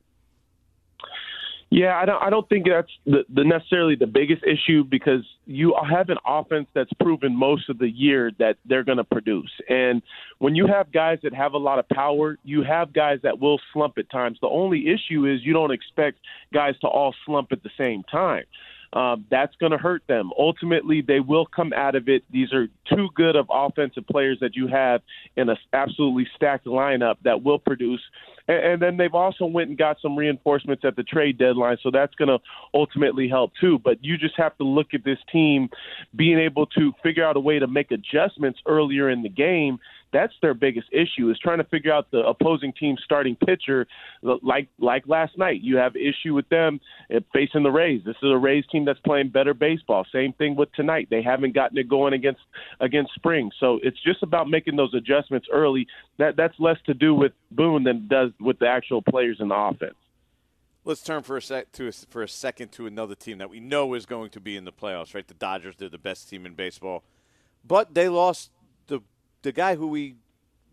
Yeah, 1.69 1.97
I 1.97 2.05
don't. 2.05 2.23
I 2.23 2.29
don't 2.29 2.47
think 2.47 2.65
that's 2.65 2.91
the, 3.05 3.25
the 3.33 3.43
necessarily 3.43 3.95
the 3.95 4.07
biggest 4.07 4.41
issue 4.43 4.85
because 4.85 5.25
you 5.45 5.75
have 5.89 6.09
an 6.09 6.17
offense 6.25 6.67
that's 6.73 6.91
proven 6.93 7.35
most 7.35 7.69
of 7.69 7.77
the 7.77 7.89
year 7.89 8.31
that 8.39 8.55
they're 8.65 8.85
going 8.85 8.99
to 8.99 9.03
produce. 9.03 9.51
And 9.67 10.01
when 10.39 10.55
you 10.55 10.67
have 10.67 10.93
guys 10.93 11.19
that 11.23 11.33
have 11.33 11.53
a 11.53 11.57
lot 11.57 11.77
of 11.77 11.89
power, 11.89 12.37
you 12.45 12.63
have 12.63 12.93
guys 12.93 13.19
that 13.23 13.39
will 13.39 13.59
slump 13.73 13.97
at 13.97 14.09
times. 14.09 14.37
The 14.41 14.47
only 14.47 14.87
issue 14.87 15.25
is 15.25 15.41
you 15.43 15.51
don't 15.51 15.71
expect 15.71 16.19
guys 16.53 16.75
to 16.79 16.87
all 16.87 17.13
slump 17.25 17.51
at 17.51 17.63
the 17.63 17.71
same 17.77 18.03
time. 18.03 18.45
Um, 18.93 19.25
that's 19.29 19.55
going 19.57 19.73
to 19.73 19.77
hurt 19.77 20.03
them. 20.07 20.31
Ultimately, 20.39 21.01
they 21.01 21.19
will 21.19 21.45
come 21.45 21.73
out 21.73 21.95
of 21.95 22.07
it. 22.07 22.23
These 22.31 22.53
are 22.53 22.67
too 22.89 23.09
good 23.13 23.35
of 23.35 23.47
offensive 23.49 24.07
players 24.07 24.37
that 24.39 24.55
you 24.55 24.67
have 24.67 25.01
in 25.35 25.49
an 25.49 25.57
absolutely 25.73 26.27
stacked 26.35 26.65
lineup 26.65 27.17
that 27.23 27.43
will 27.43 27.59
produce. 27.59 28.01
And, 28.47 28.65
and 28.65 28.81
then 28.81 28.97
they've 28.97 29.13
also 29.13 29.45
went 29.45 29.69
and 29.69 29.77
got 29.77 29.97
some 30.01 30.15
reinforcements 30.15 30.83
at 30.85 30.95
the 30.95 31.03
trade 31.03 31.37
deadline, 31.37 31.77
so 31.81 31.91
that's 31.91 32.15
going 32.15 32.29
to 32.29 32.39
ultimately 32.73 33.27
help 33.27 33.51
too. 33.59 33.79
But 33.83 34.03
you 34.03 34.17
just 34.17 34.35
have 34.37 34.57
to 34.57 34.63
look 34.63 34.87
at 34.93 35.03
this 35.03 35.19
team 35.31 35.69
being 36.15 36.39
able 36.39 36.65
to 36.67 36.93
figure 37.03 37.25
out 37.25 37.37
a 37.37 37.39
way 37.39 37.59
to 37.59 37.67
make 37.67 37.91
adjustments 37.91 38.59
earlier 38.65 39.09
in 39.09 39.23
the 39.23 39.29
game 39.29 39.79
that's 40.13 40.33
their 40.41 40.53
biggest 40.53 40.87
issue 40.91 41.29
is 41.29 41.37
trying 41.39 41.57
to 41.57 41.63
figure 41.65 41.91
out 41.91 42.09
the 42.11 42.19
opposing 42.19 42.73
team's 42.73 43.01
starting 43.03 43.35
pitcher. 43.35 43.87
Like 44.21 44.69
like 44.79 45.03
last 45.07 45.37
night, 45.37 45.61
you 45.61 45.77
have 45.77 45.95
issue 45.95 46.33
with 46.33 46.47
them 46.49 46.79
uh, 47.13 47.19
facing 47.33 47.63
the 47.63 47.71
Rays. 47.71 48.01
This 48.05 48.15
is 48.23 48.31
a 48.31 48.37
Rays 48.37 48.65
team 48.71 48.85
that's 48.85 48.99
playing 48.99 49.29
better 49.29 49.53
baseball. 49.53 50.05
Same 50.11 50.33
thing 50.33 50.55
with 50.55 50.71
tonight. 50.73 51.07
They 51.09 51.21
haven't 51.21 51.53
gotten 51.53 51.77
it 51.77 51.89
going 51.89 52.13
against 52.13 52.41
against 52.79 53.13
Spring. 53.15 53.51
So 53.59 53.79
it's 53.83 54.01
just 54.03 54.23
about 54.23 54.49
making 54.49 54.75
those 54.75 54.93
adjustments 54.93 55.47
early. 55.51 55.87
That 56.17 56.35
that's 56.37 56.55
less 56.59 56.77
to 56.85 56.93
do 56.93 57.13
with 57.13 57.33
Boone 57.51 57.83
than 57.83 58.07
does 58.07 58.31
with 58.39 58.59
the 58.59 58.67
actual 58.67 59.01
players 59.01 59.37
in 59.39 59.49
the 59.49 59.55
offense. 59.55 59.95
Let's 60.85 61.03
turn 61.03 61.21
for 61.23 61.35
a 61.35 61.41
sec 61.41 61.73
to 61.73 61.89
a, 61.89 61.91
for 61.91 62.23
a 62.23 62.29
second 62.29 62.71
to 62.73 62.87
another 62.87 63.13
team 63.13 63.39
that 63.39 63.49
we 63.49 63.59
know 63.59 63.93
is 63.93 64.05
going 64.05 64.29
to 64.29 64.39
be 64.39 64.55
in 64.55 64.63
the 64.63 64.71
playoffs. 64.71 65.13
Right, 65.13 65.27
the 65.27 65.33
Dodgers. 65.33 65.75
They're 65.77 65.89
the 65.89 65.97
best 65.97 66.29
team 66.29 66.45
in 66.45 66.53
baseball, 66.53 67.03
but 67.65 67.93
they 67.93 68.07
lost 68.07 68.51
the 69.41 69.51
guy 69.51 69.75
who 69.75 69.87
we 69.87 70.15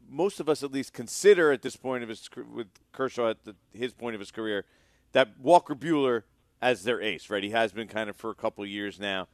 most 0.08 0.38
of 0.38 0.48
us 0.48 0.62
at 0.62 0.72
least 0.72 0.92
consider 0.92 1.50
at 1.50 1.62
this 1.62 1.76
point 1.76 2.02
of 2.02 2.08
his 2.08 2.28
with 2.52 2.68
Kershaw 2.92 3.30
at 3.30 3.44
the, 3.44 3.54
his 3.72 3.92
point 3.92 4.14
of 4.14 4.20
his 4.20 4.30
career 4.30 4.64
that 5.12 5.38
Walker 5.40 5.74
Buehler 5.74 6.22
as 6.60 6.84
their 6.84 7.00
ace, 7.00 7.30
right? 7.30 7.42
He 7.42 7.50
has 7.50 7.72
been 7.72 7.88
kind 7.88 8.10
of 8.10 8.16
for 8.16 8.30
a 8.30 8.34
couple 8.34 8.64
years 8.66 9.00
now. 9.00 9.28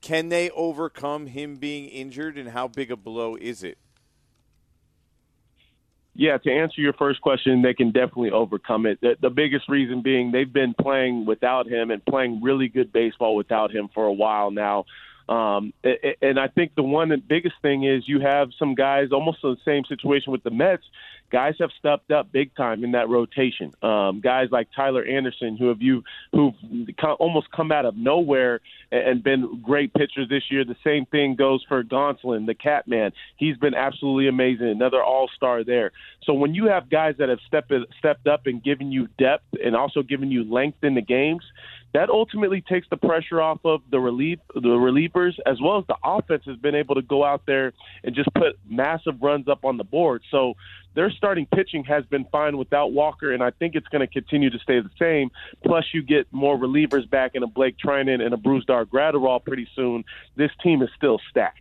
Can 0.00 0.28
they 0.28 0.50
overcome 0.50 1.26
him 1.28 1.56
being 1.56 1.88
injured, 1.88 2.36
and 2.36 2.50
how 2.50 2.68
big 2.68 2.90
a 2.90 2.96
blow 2.96 3.36
is 3.36 3.62
it? 3.62 3.78
Yeah, 6.14 6.38
to 6.38 6.50
answer 6.50 6.80
your 6.80 6.92
first 6.92 7.20
question, 7.20 7.62
they 7.62 7.74
can 7.74 7.90
definitely 7.90 8.30
overcome 8.30 8.86
it. 8.86 9.00
The, 9.00 9.16
the 9.20 9.30
biggest 9.30 9.68
reason 9.68 10.00
being 10.00 10.30
they've 10.30 10.52
been 10.52 10.74
playing 10.74 11.26
without 11.26 11.66
him 11.66 11.90
and 11.90 12.04
playing 12.04 12.40
really 12.42 12.68
good 12.68 12.92
baseball 12.92 13.34
without 13.34 13.74
him 13.74 13.88
for 13.92 14.06
a 14.06 14.12
while 14.12 14.50
now. 14.50 14.84
Um, 15.28 15.72
and 16.20 16.38
I 16.38 16.48
think 16.48 16.74
the 16.74 16.82
one 16.82 17.08
the 17.08 17.16
biggest 17.16 17.56
thing 17.62 17.84
is 17.84 18.04
you 18.06 18.20
have 18.20 18.50
some 18.58 18.74
guys 18.74 19.08
almost 19.12 19.38
in 19.42 19.50
the 19.50 19.56
same 19.64 19.84
situation 19.84 20.32
with 20.32 20.42
the 20.42 20.50
Mets. 20.50 20.82
Guys 21.32 21.54
have 21.58 21.70
stepped 21.78 22.10
up 22.10 22.30
big 22.30 22.54
time 22.54 22.84
in 22.84 22.92
that 22.92 23.08
rotation. 23.08 23.72
Um, 23.82 24.20
guys 24.20 24.48
like 24.52 24.68
Tyler 24.76 25.04
Anderson, 25.04 25.56
who 25.56 25.68
have 25.68 25.80
you 25.80 26.04
who've 26.32 26.54
almost 27.18 27.50
come 27.50 27.72
out 27.72 27.86
of 27.86 27.96
nowhere 27.96 28.60
and 28.92 29.24
been 29.24 29.60
great 29.62 29.92
pitchers 29.94 30.28
this 30.28 30.44
year. 30.50 30.64
The 30.64 30.76
same 30.84 31.06
thing 31.06 31.34
goes 31.34 31.64
for 31.66 31.82
Gonsolin, 31.82 32.46
the 32.46 32.54
Catman. 32.54 33.12
He's 33.36 33.56
been 33.56 33.74
absolutely 33.74 34.28
amazing. 34.28 34.68
Another 34.68 35.02
All 35.02 35.28
Star 35.34 35.64
there. 35.64 35.90
So 36.24 36.34
when 36.34 36.54
you 36.54 36.66
have 36.66 36.90
guys 36.90 37.14
that 37.18 37.30
have 37.30 37.40
stepped 37.46 37.72
stepped 37.98 38.26
up 38.26 38.46
and 38.46 38.62
given 38.62 38.92
you 38.92 39.08
depth 39.18 39.46
and 39.64 39.74
also 39.74 40.02
given 40.02 40.30
you 40.30 40.44
length 40.44 40.84
in 40.84 40.94
the 40.94 41.02
games, 41.02 41.42
that 41.94 42.10
ultimately 42.10 42.60
takes 42.60 42.86
the 42.90 42.96
pressure 42.96 43.40
off 43.40 43.60
of 43.64 43.80
the 43.90 43.98
relief 43.98 44.40
the 44.54 44.60
relievers 44.60 45.34
as 45.46 45.60
well 45.62 45.78
as 45.78 45.86
the 45.86 45.96
offense 46.04 46.42
has 46.44 46.56
been 46.56 46.74
able 46.74 46.96
to 46.96 47.02
go 47.02 47.24
out 47.24 47.42
there 47.46 47.72
and 48.02 48.14
just 48.14 48.28
put 48.34 48.58
massive 48.68 49.22
runs 49.22 49.48
up 49.48 49.64
on 49.64 49.78
the 49.78 49.84
board. 49.84 50.22
So 50.30 50.54
their 50.94 51.10
starting 51.10 51.46
pitching 51.46 51.84
has 51.84 52.04
been 52.04 52.24
fine 52.30 52.56
without 52.56 52.92
Walker, 52.92 53.32
and 53.32 53.42
I 53.42 53.50
think 53.50 53.74
it's 53.74 53.88
going 53.88 54.06
to 54.06 54.12
continue 54.12 54.50
to 54.50 54.58
stay 54.58 54.80
the 54.80 54.90
same. 54.98 55.30
Plus, 55.64 55.84
you 55.92 56.02
get 56.02 56.26
more 56.32 56.56
relievers 56.56 57.08
back 57.08 57.32
in 57.34 57.42
a 57.42 57.48
Blake 57.48 57.76
Treinen 57.84 58.20
and 58.20 58.32
a 58.32 58.36
Brusdar 58.36 58.84
Graterol 58.84 59.44
pretty 59.44 59.66
soon. 59.74 60.04
This 60.36 60.50
team 60.62 60.82
is 60.82 60.88
still 60.96 61.20
stacked. 61.30 61.60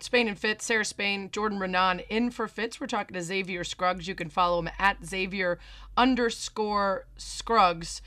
Spain 0.00 0.26
and 0.26 0.38
Fitz, 0.38 0.64
Sarah 0.64 0.84
Spain, 0.84 1.30
Jordan 1.30 1.60
Raanan 1.60 2.04
in 2.08 2.32
for 2.32 2.48
Fitz. 2.48 2.80
We're 2.80 2.88
talking 2.88 3.14
to 3.14 3.22
Xavier 3.22 3.62
Scruggs. 3.62 4.08
You 4.08 4.16
can 4.16 4.28
follow 4.28 4.58
him 4.58 4.68
at 4.78 5.04
Xavier 5.04 5.60
underscore 5.96 7.06
Scruggs. 7.16 8.02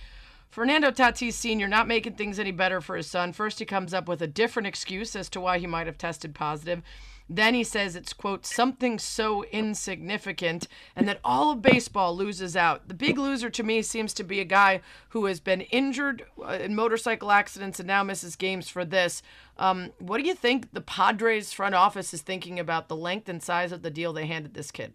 Fernando 0.49 0.91
Tatis 0.91 1.33
Sr. 1.33 1.67
not 1.67 1.87
making 1.87 2.13
things 2.13 2.39
any 2.39 2.51
better 2.51 2.81
for 2.81 2.95
his 2.95 3.07
son. 3.07 3.33
First, 3.33 3.59
he 3.59 3.65
comes 3.65 3.93
up 3.93 4.07
with 4.07 4.21
a 4.21 4.27
different 4.27 4.67
excuse 4.67 5.15
as 5.15 5.29
to 5.29 5.39
why 5.39 5.59
he 5.59 5.67
might 5.67 5.87
have 5.87 5.97
tested 5.97 6.33
positive. 6.33 6.81
Then 7.29 7.53
he 7.53 7.63
says 7.63 7.95
it's, 7.95 8.13
quote, 8.13 8.45
something 8.45 8.99
so 8.99 9.43
insignificant 9.45 10.67
and 10.95 11.07
that 11.07 11.19
all 11.23 11.51
of 11.51 11.61
baseball 11.61 12.15
loses 12.15 12.55
out. 12.55 12.87
The 12.87 12.93
big 12.93 13.17
loser 13.17 13.49
to 13.49 13.63
me 13.63 13.81
seems 13.81 14.13
to 14.13 14.23
be 14.23 14.39
a 14.39 14.45
guy 14.45 14.81
who 15.09 15.25
has 15.25 15.41
been 15.41 15.61
injured 15.61 16.23
uh, 16.41 16.51
in 16.53 16.73
motorcycle 16.73 17.31
accidents 17.31 17.79
and 17.79 17.87
now 17.87 18.03
misses 18.03 18.37
games 18.37 18.69
for 18.69 18.85
this. 18.85 19.21
Um, 19.57 19.91
what 19.99 20.21
do 20.21 20.27
you 20.27 20.35
think 20.35 20.71
the 20.71 20.81
Padres 20.81 21.51
front 21.51 21.75
office 21.75 22.13
is 22.13 22.21
thinking 22.21 22.59
about 22.59 22.87
the 22.87 22.95
length 22.95 23.27
and 23.27 23.43
size 23.43 23.73
of 23.73 23.81
the 23.81 23.91
deal 23.91 24.13
they 24.13 24.27
handed 24.27 24.53
this 24.53 24.71
kid? 24.71 24.93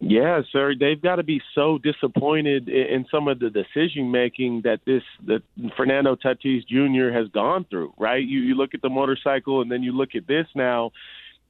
Yeah, 0.00 0.42
sir. 0.52 0.74
They've 0.78 1.00
got 1.00 1.16
to 1.16 1.22
be 1.22 1.40
so 1.54 1.78
disappointed 1.78 2.68
in 2.68 3.06
some 3.10 3.28
of 3.28 3.38
the 3.38 3.48
decision 3.48 4.10
making 4.10 4.62
that 4.62 4.80
this 4.84 5.02
that 5.26 5.42
Fernando 5.76 6.16
Tatis 6.16 6.66
Jr. 6.66 7.16
has 7.16 7.28
gone 7.28 7.64
through. 7.70 7.94
Right? 7.96 8.22
You 8.22 8.40
you 8.40 8.54
look 8.54 8.74
at 8.74 8.82
the 8.82 8.90
motorcycle, 8.90 9.62
and 9.62 9.70
then 9.70 9.82
you 9.82 9.92
look 9.92 10.10
at 10.14 10.26
this 10.26 10.46
now, 10.54 10.90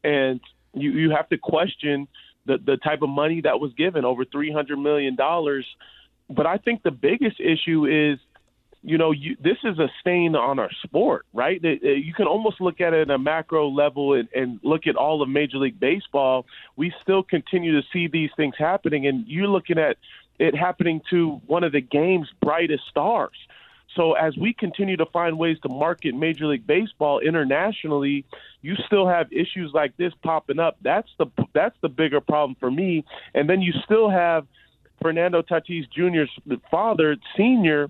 and 0.04 0.40
you 0.72 0.90
you 0.92 1.10
have 1.10 1.28
to 1.30 1.38
question 1.38 2.06
the 2.46 2.58
the 2.64 2.76
type 2.76 3.02
of 3.02 3.08
money 3.08 3.40
that 3.40 3.60
was 3.60 3.72
given 3.74 4.04
over 4.04 4.24
three 4.24 4.52
hundred 4.52 4.78
million 4.78 5.16
dollars. 5.16 5.66
But 6.30 6.46
I 6.46 6.58
think 6.58 6.82
the 6.82 6.90
biggest 6.90 7.40
issue 7.40 7.86
is 7.86 8.18
you 8.84 8.98
know, 8.98 9.12
you, 9.12 9.34
this 9.42 9.56
is 9.64 9.78
a 9.78 9.88
stain 10.00 10.36
on 10.36 10.58
our 10.58 10.70
sport, 10.82 11.24
right? 11.32 11.62
It, 11.64 11.82
it, 11.82 12.04
you 12.04 12.12
can 12.12 12.26
almost 12.26 12.60
look 12.60 12.82
at 12.82 12.92
it 12.92 13.08
at 13.08 13.10
a 13.10 13.18
macro 13.18 13.68
level 13.68 14.12
and, 14.12 14.28
and 14.34 14.60
look 14.62 14.86
at 14.86 14.94
all 14.94 15.22
of 15.22 15.28
Major 15.28 15.56
League 15.56 15.80
Baseball. 15.80 16.44
We 16.76 16.92
still 17.02 17.22
continue 17.22 17.80
to 17.80 17.86
see 17.92 18.08
these 18.08 18.28
things 18.36 18.54
happening, 18.58 19.06
and 19.06 19.26
you're 19.26 19.48
looking 19.48 19.78
at 19.78 19.96
it 20.38 20.54
happening 20.54 21.00
to 21.10 21.40
one 21.46 21.64
of 21.64 21.72
the 21.72 21.80
game's 21.80 22.28
brightest 22.42 22.82
stars. 22.90 23.36
So 23.96 24.14
as 24.14 24.36
we 24.36 24.52
continue 24.52 24.96
to 24.98 25.06
find 25.06 25.38
ways 25.38 25.56
to 25.62 25.68
market 25.68 26.14
Major 26.14 26.46
League 26.46 26.66
Baseball 26.66 27.20
internationally, 27.20 28.24
you 28.60 28.74
still 28.86 29.08
have 29.08 29.32
issues 29.32 29.70
like 29.72 29.96
this 29.96 30.12
popping 30.22 30.58
up. 30.58 30.76
That's 30.82 31.08
the 31.18 31.26
that's 31.54 31.76
the 31.80 31.88
bigger 31.88 32.20
problem 32.20 32.56
for 32.60 32.70
me. 32.70 33.04
And 33.34 33.48
then 33.48 33.62
you 33.62 33.72
still 33.84 34.10
have 34.10 34.46
Fernando 35.00 35.42
Tatis 35.42 35.84
Jr.'s 35.90 36.28
father, 36.70 37.16
senior, 37.36 37.88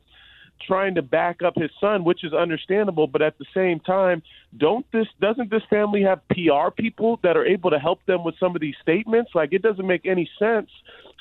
trying 0.67 0.95
to 0.97 1.03
back 1.03 1.43
up 1.43 1.55
his 1.57 1.71
son, 1.81 2.05
which 2.05 2.25
is 2.25 2.33
understandable. 2.33 3.07
But 3.07 3.23
at 3.23 3.39
the 3.39 3.45
same 3.55 3.81
time, 3.81 4.23
don't 4.57 4.87
this 4.93 5.07
doesn't 5.21 5.51
this 5.51 5.62
family 5.71 6.03
have 6.03 6.27
PR 6.29 6.71
people 6.77 7.21
that 7.23 7.37
are 7.37 7.47
able 7.47 7.71
to 7.71 7.79
help 7.79 8.05
them 8.07 8.25
with 8.25 8.35
some 8.39 8.55
of 8.55 8.61
these 8.61 8.77
statements? 8.83 9.33
Like 9.35 9.53
it 9.53 9.62
doesn't 9.62 9.87
make 9.87 10.07
any 10.07 10.29
sense. 10.39 10.71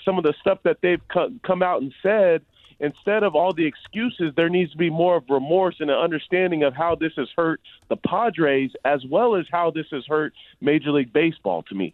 Some 0.06 0.18
of 0.18 0.24
the 0.24 0.34
stuff 0.41 0.60
that 0.64 0.78
they've 0.82 1.02
come 1.44 1.64
out 1.64 1.82
and 1.82 1.94
said. 2.02 2.41
Instead 2.80 3.24
of 3.24 3.34
all 3.34 3.54
the 3.54 3.66
excuses, 3.66 4.34
there 4.36 4.50
needs 4.50 4.72
to 4.72 4.78
be 4.78 4.89
more 4.89 5.16
of 5.16 5.24
remorse 5.30 5.76
and 5.80 5.89
an 5.89 5.96
understanding 5.96 6.64
of 6.64 6.74
how 6.74 6.96
this 6.96 7.14
has 7.16 7.30
hurt 7.38 7.62
the 7.88 7.96
Padres 7.96 8.72
as 8.84 9.06
well 9.06 9.36
as 9.36 9.46
how 9.50 9.72
this 9.72 9.86
has 9.91 10.04
hurt 10.06 10.34
Major 10.60 10.91
League 10.91 11.14
Baseball 11.14 11.64
to 11.64 11.76
me. 11.76 11.94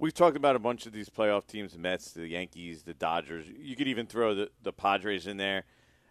We've 0.00 0.14
talked 0.14 0.36
about 0.36 0.54
a 0.54 0.60
bunch 0.60 0.86
of 0.86 0.92
these 0.92 1.08
playoff 1.08 1.46
teams, 1.46 1.72
the 1.72 1.78
Mets, 1.78 2.12
the 2.12 2.28
Yankees, 2.28 2.82
the 2.82 2.94
Dodgers. 2.94 3.46
You 3.48 3.74
could 3.74 3.88
even 3.88 4.06
throw 4.06 4.34
the, 4.34 4.50
the 4.62 4.72
Padres 4.72 5.26
in 5.26 5.36
there. 5.36 5.64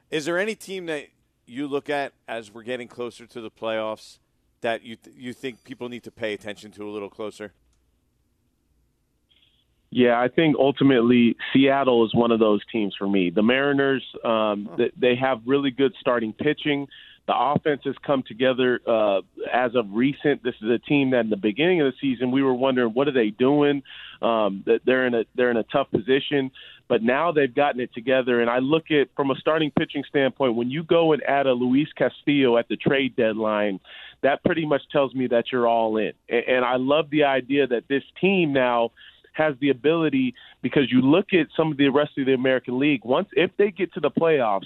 Is 0.09 0.25
there 0.25 0.37
any 0.37 0.55
team 0.55 0.85
that 0.85 1.07
you 1.45 1.67
look 1.67 1.89
at 1.89 2.13
as 2.27 2.53
we're 2.53 2.63
getting 2.63 2.87
closer 2.87 3.25
to 3.25 3.41
the 3.41 3.51
playoffs 3.51 4.19
that 4.61 4.83
you 4.83 4.95
th- 4.95 5.15
you 5.17 5.33
think 5.33 5.63
people 5.63 5.89
need 5.89 6.03
to 6.03 6.11
pay 6.11 6.33
attention 6.33 6.71
to 6.71 6.87
a 6.87 6.91
little 6.91 7.09
closer? 7.09 7.53
Yeah, 9.89 10.19
I 10.19 10.27
think 10.27 10.55
ultimately 10.59 11.37
Seattle 11.53 12.05
is 12.05 12.13
one 12.13 12.31
of 12.31 12.39
those 12.39 12.61
teams 12.71 12.93
for 12.97 13.07
me. 13.07 13.29
The 13.29 13.43
Mariners, 13.43 14.03
um, 14.23 14.69
oh. 14.77 14.89
they 14.97 15.15
have 15.15 15.41
really 15.45 15.71
good 15.71 15.93
starting 15.99 16.33
pitching. 16.33 16.87
The 17.27 17.33
offense 17.35 17.81
has 17.83 17.95
come 18.05 18.23
together 18.25 18.79
uh, 18.87 19.19
as 19.53 19.75
of 19.75 19.87
recent. 19.91 20.43
This 20.43 20.55
is 20.61 20.69
a 20.69 20.79
team 20.79 21.11
that 21.11 21.21
in 21.21 21.29
the 21.29 21.35
beginning 21.35 21.81
of 21.81 21.91
the 21.91 21.97
season 21.99 22.31
we 22.31 22.41
were 22.41 22.53
wondering 22.53 22.93
what 22.93 23.09
are 23.09 23.13
they 23.13 23.29
doing. 23.31 23.83
Um, 24.21 24.63
that 24.65 24.79
they're 24.85 25.05
in 25.05 25.13
a 25.13 25.25
they're 25.35 25.51
in 25.51 25.57
a 25.57 25.63
tough 25.63 25.91
position, 25.91 26.51
but 26.87 27.03
now 27.03 27.31
they've 27.31 27.53
gotten 27.53 27.81
it 27.81 27.93
together. 27.93 28.41
And 28.41 28.49
I 28.49 28.59
look 28.59 28.91
at 28.91 29.09
from 29.15 29.29
a 29.29 29.35
starting 29.35 29.71
pitching 29.77 30.03
standpoint, 30.07 30.55
when 30.55 30.71
you 30.71 30.83
go 30.83 31.11
and 31.11 31.21
add 31.23 31.47
a 31.47 31.53
Luis 31.53 31.89
Castillo 31.95 32.57
at 32.57 32.69
the 32.69 32.77
trade 32.77 33.15
deadline, 33.15 33.79
that 34.23 34.43
pretty 34.43 34.65
much 34.65 34.81
tells 34.91 35.13
me 35.13 35.27
that 35.27 35.51
you're 35.51 35.67
all 35.67 35.97
in. 35.97 36.13
And, 36.29 36.43
and 36.47 36.65
I 36.65 36.77
love 36.77 37.09
the 37.11 37.25
idea 37.25 37.67
that 37.67 37.83
this 37.89 38.03
team 38.19 38.53
now 38.53 38.91
has 39.33 39.53
the 39.59 39.69
ability 39.69 40.33
because 40.61 40.91
you 40.91 41.01
look 41.01 41.27
at 41.33 41.47
some 41.55 41.71
of 41.71 41.77
the 41.77 41.89
rest 41.89 42.17
of 42.17 42.25
the 42.25 42.33
American 42.33 42.79
League. 42.79 43.01
Once 43.05 43.27
if 43.33 43.51
they 43.57 43.69
get 43.69 43.93
to 43.93 43.99
the 43.99 44.09
playoffs, 44.09 44.65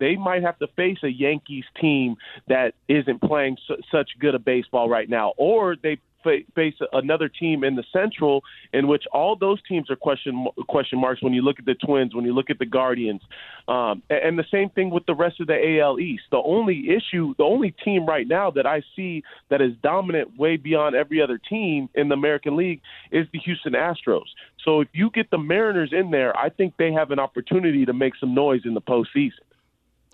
they 0.00 0.16
might 0.16 0.42
have 0.42 0.58
to 0.58 0.66
face 0.68 0.98
a 1.04 1.08
Yankees 1.08 1.64
team 1.80 2.16
that 2.48 2.74
isn't 2.88 3.20
playing 3.20 3.56
su- 3.68 3.80
such 3.92 4.10
good 4.18 4.34
a 4.34 4.38
baseball 4.38 4.88
right 4.88 5.08
now, 5.08 5.32
or 5.36 5.76
they 5.80 5.98
face 6.22 6.74
another 6.92 7.28
team 7.28 7.64
in 7.64 7.76
the 7.76 7.84
Central, 7.92 8.42
in 8.72 8.88
which 8.88 9.04
all 9.12 9.36
those 9.36 9.58
teams 9.66 9.90
are 9.90 9.96
question 9.96 10.46
question 10.68 11.00
marks. 11.00 11.22
When 11.22 11.32
you 11.32 11.42
look 11.42 11.58
at 11.58 11.64
the 11.64 11.74
Twins, 11.74 12.14
when 12.14 12.24
you 12.24 12.34
look 12.34 12.50
at 12.50 12.58
the 12.58 12.66
Guardians, 12.66 13.22
um, 13.68 14.02
and 14.10 14.38
the 14.38 14.44
same 14.50 14.70
thing 14.70 14.90
with 14.90 15.06
the 15.06 15.14
rest 15.14 15.40
of 15.40 15.46
the 15.46 15.78
AL 15.80 15.98
East. 16.00 16.24
The 16.30 16.38
only 16.38 16.88
issue, 16.90 17.34
the 17.38 17.44
only 17.44 17.74
team 17.84 18.06
right 18.06 18.26
now 18.26 18.50
that 18.52 18.66
I 18.66 18.82
see 18.96 19.22
that 19.48 19.60
is 19.60 19.72
dominant 19.82 20.38
way 20.38 20.56
beyond 20.56 20.94
every 20.94 21.20
other 21.22 21.38
team 21.38 21.88
in 21.94 22.08
the 22.08 22.14
American 22.14 22.56
League 22.56 22.80
is 23.10 23.26
the 23.32 23.38
Houston 23.40 23.72
Astros. 23.72 24.26
So 24.64 24.80
if 24.80 24.88
you 24.92 25.10
get 25.10 25.30
the 25.30 25.38
Mariners 25.38 25.92
in 25.92 26.10
there, 26.10 26.36
I 26.36 26.50
think 26.50 26.74
they 26.78 26.92
have 26.92 27.10
an 27.10 27.18
opportunity 27.18 27.86
to 27.86 27.92
make 27.92 28.14
some 28.16 28.34
noise 28.34 28.62
in 28.64 28.74
the 28.74 28.80
postseason. 28.80 29.40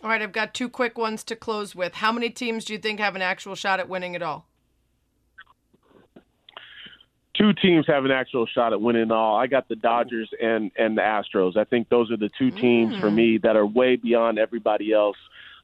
All 0.07 0.13
right, 0.13 0.23
I've 0.23 0.31
got 0.31 0.55
two 0.55 0.69
quick 0.69 0.97
ones 0.97 1.25
to 1.25 1.35
close 1.35 1.75
with. 1.75 1.95
How 1.95 2.13
many 2.13 2.31
teams 2.31 2.65
do 2.65 2.73
you 2.73 2.79
think 2.79 3.01
have 3.01 3.17
an 3.17 3.23
actual 3.23 3.57
shot 3.57 3.81
at 3.81 3.89
winning 3.89 4.15
it 4.15 4.23
all? 4.23 4.47
two 7.37 7.53
teams 7.53 7.85
have 7.89 8.05
an 8.05 8.13
actual 8.13 8.47
shot 8.47 8.73
at 8.73 8.81
winning 8.81 9.03
it 9.03 9.11
all. 9.11 9.37
I 9.37 9.49
got 9.49 9.69
the 9.69 9.75
Dodgers 9.75 10.31
and 10.41 10.71
and 10.79 10.97
the 10.97 11.03
Astros. 11.03 11.57
I 11.57 11.65
think 11.65 11.89
those 11.89 12.13
are 12.13 12.17
the 12.17 12.31
two 12.39 12.53
teams 12.53 12.95
mm. 12.95 13.01
for 13.01 13.11
me 13.11 13.39
that 13.39 13.57
are 13.57 13.67
way 13.67 13.97
beyond 13.97 14.39
everybody 14.39 14.93
else. 14.93 15.17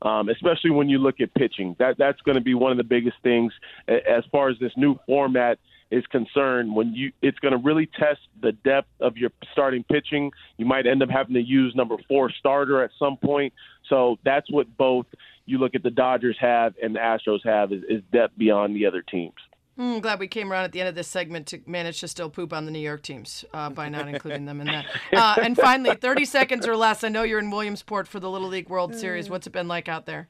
Um, 0.02 0.28
especially 0.28 0.72
when 0.72 0.88
you 0.88 0.98
look 0.98 1.20
at 1.20 1.32
pitching, 1.34 1.76
that 1.78 1.96
that's 1.96 2.20
going 2.22 2.34
to 2.34 2.42
be 2.42 2.54
one 2.54 2.72
of 2.72 2.78
the 2.78 2.84
biggest 2.84 3.18
things 3.22 3.52
as 3.86 4.24
far 4.32 4.48
as 4.48 4.58
this 4.58 4.72
new 4.76 4.98
format 5.06 5.60
is 5.92 6.04
concerned. 6.06 6.74
When 6.74 6.94
you, 6.94 7.12
it's 7.20 7.38
going 7.38 7.52
to 7.52 7.58
really 7.58 7.86
test 7.86 8.20
the 8.40 8.52
depth 8.52 8.88
of 9.00 9.16
your 9.16 9.30
starting 9.52 9.84
pitching. 9.84 10.32
You 10.56 10.64
might 10.64 10.86
end 10.86 11.02
up 11.02 11.10
having 11.10 11.34
to 11.34 11.42
use 11.42 11.74
number 11.76 11.96
four 12.08 12.30
starter 12.30 12.82
at 12.82 12.90
some 12.98 13.18
point. 13.18 13.52
So 13.88 14.16
that's 14.24 14.50
what 14.50 14.74
both 14.76 15.06
you 15.44 15.58
look 15.58 15.74
at 15.74 15.82
the 15.82 15.90
Dodgers 15.90 16.36
have 16.40 16.74
and 16.82 16.94
the 16.94 16.98
Astros 16.98 17.44
have 17.44 17.72
is, 17.72 17.82
is 17.88 18.02
depth 18.10 18.38
beyond 18.38 18.74
the 18.74 18.86
other 18.86 19.02
teams. 19.02 19.34
I'm 19.78 19.94
hmm, 19.94 19.98
glad 20.00 20.18
we 20.18 20.28
came 20.28 20.52
around 20.52 20.64
at 20.64 20.72
the 20.72 20.80
end 20.80 20.88
of 20.88 20.94
this 20.94 21.08
segment 21.08 21.46
to 21.48 21.60
manage 21.66 22.00
to 22.00 22.08
still 22.08 22.28
poop 22.28 22.52
on 22.52 22.66
the 22.66 22.70
New 22.70 22.78
York 22.78 23.02
teams 23.02 23.44
uh, 23.54 23.70
by 23.70 23.88
not 23.88 24.08
including 24.08 24.44
them 24.44 24.60
in 24.60 24.66
that. 24.66 24.86
Uh, 25.12 25.36
and 25.42 25.56
finally, 25.56 25.94
30 26.00 26.24
seconds 26.24 26.66
or 26.66 26.76
less. 26.76 27.04
I 27.04 27.08
know 27.08 27.22
you're 27.22 27.38
in 27.38 27.50
Williamsport 27.50 28.08
for 28.08 28.20
the 28.20 28.30
Little 28.30 28.48
League 28.48 28.68
World 28.68 28.94
Series. 28.94 29.30
What's 29.30 29.46
it 29.46 29.52
been 29.52 29.68
like 29.68 29.88
out 29.88 30.06
there? 30.06 30.28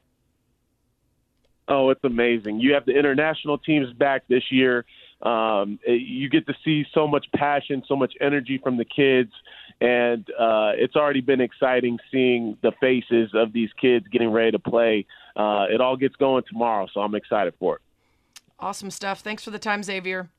Oh, 1.67 1.89
it's 1.89 2.03
amazing. 2.03 2.59
You 2.59 2.73
have 2.73 2.85
the 2.85 2.97
international 2.97 3.57
teams 3.57 3.91
back 3.93 4.23
this 4.27 4.43
year. 4.49 4.85
Um, 5.23 5.79
you 5.87 6.29
get 6.29 6.45
to 6.47 6.53
see 6.63 6.85
so 6.93 7.07
much 7.07 7.25
passion, 7.33 7.83
so 7.87 7.95
much 7.95 8.13
energy 8.19 8.59
from 8.61 8.77
the 8.77 8.85
kids. 8.85 9.31
And 9.79 10.29
uh, 10.37 10.73
it's 10.75 10.95
already 10.95 11.21
been 11.21 11.41
exciting 11.41 11.97
seeing 12.11 12.57
the 12.61 12.73
faces 12.79 13.31
of 13.33 13.53
these 13.53 13.69
kids 13.79 14.05
getting 14.11 14.31
ready 14.31 14.51
to 14.51 14.59
play. 14.59 15.05
Uh, 15.35 15.65
it 15.69 15.81
all 15.81 15.97
gets 15.97 16.15
going 16.17 16.43
tomorrow, 16.49 16.87
so 16.93 17.01
I'm 17.01 17.15
excited 17.15 17.53
for 17.57 17.77
it. 17.77 17.81
Awesome 18.59 18.91
stuff. 18.91 19.21
Thanks 19.21 19.43
for 19.43 19.51
the 19.51 19.59
time, 19.59 19.81
Xavier. 19.81 20.29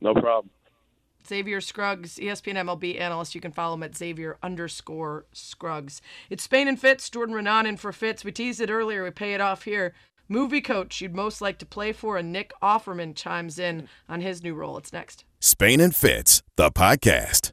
No 0.00 0.14
problem. 0.14 0.50
Xavier 1.26 1.60
Scruggs, 1.60 2.16
ESPN 2.16 2.54
MLB 2.54 3.00
analyst. 3.00 3.34
You 3.34 3.40
can 3.40 3.52
follow 3.52 3.74
him 3.74 3.82
at 3.82 3.96
Xavier 3.96 4.38
underscore 4.42 5.24
Scruggs. 5.32 6.00
It's 6.30 6.44
Spain 6.44 6.68
and 6.68 6.80
Fitz. 6.80 7.10
Jordan 7.10 7.34
Raanan 7.34 7.66
in 7.66 7.76
for 7.76 7.92
Fitz. 7.92 8.24
We 8.24 8.32
teased 8.32 8.60
it 8.60 8.70
earlier. 8.70 9.02
We 9.02 9.10
pay 9.10 9.34
it 9.34 9.40
off 9.40 9.64
here. 9.64 9.94
Movie 10.28 10.60
coach 10.60 11.00
you'd 11.00 11.14
most 11.14 11.40
like 11.40 11.58
to 11.58 11.66
play 11.66 11.92
for, 11.92 12.16
and 12.16 12.32
Nick 12.32 12.52
Offerman 12.62 13.14
chimes 13.14 13.58
in 13.58 13.88
on 14.08 14.20
his 14.20 14.42
new 14.42 14.54
role. 14.54 14.76
It's 14.76 14.92
next. 14.92 15.24
Spain 15.40 15.80
and 15.80 15.94
Fitz, 15.94 16.42
the 16.56 16.70
podcast. 16.70 17.52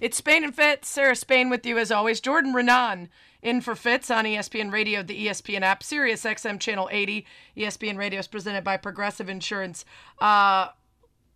It's 0.00 0.18
Spain 0.18 0.44
and 0.44 0.54
Fitz. 0.54 0.88
Sarah 0.88 1.16
Spain 1.16 1.48
with 1.48 1.64
you 1.64 1.78
as 1.78 1.90
always. 1.90 2.20
Jordan 2.20 2.52
Raanan 2.52 3.08
in 3.42 3.60
for 3.60 3.74
Fitz 3.74 4.10
on 4.10 4.24
ESPN 4.24 4.70
Radio, 4.70 5.02
the 5.02 5.26
ESPN 5.26 5.62
app, 5.62 5.82
Sirius 5.82 6.24
XM 6.24 6.60
Channel 6.60 6.88
80. 6.92 7.24
ESPN 7.56 7.96
Radio 7.96 8.20
is 8.20 8.26
presented 8.26 8.62
by 8.64 8.76
Progressive 8.76 9.28
Insurance. 9.28 9.84
Uh, 10.20 10.68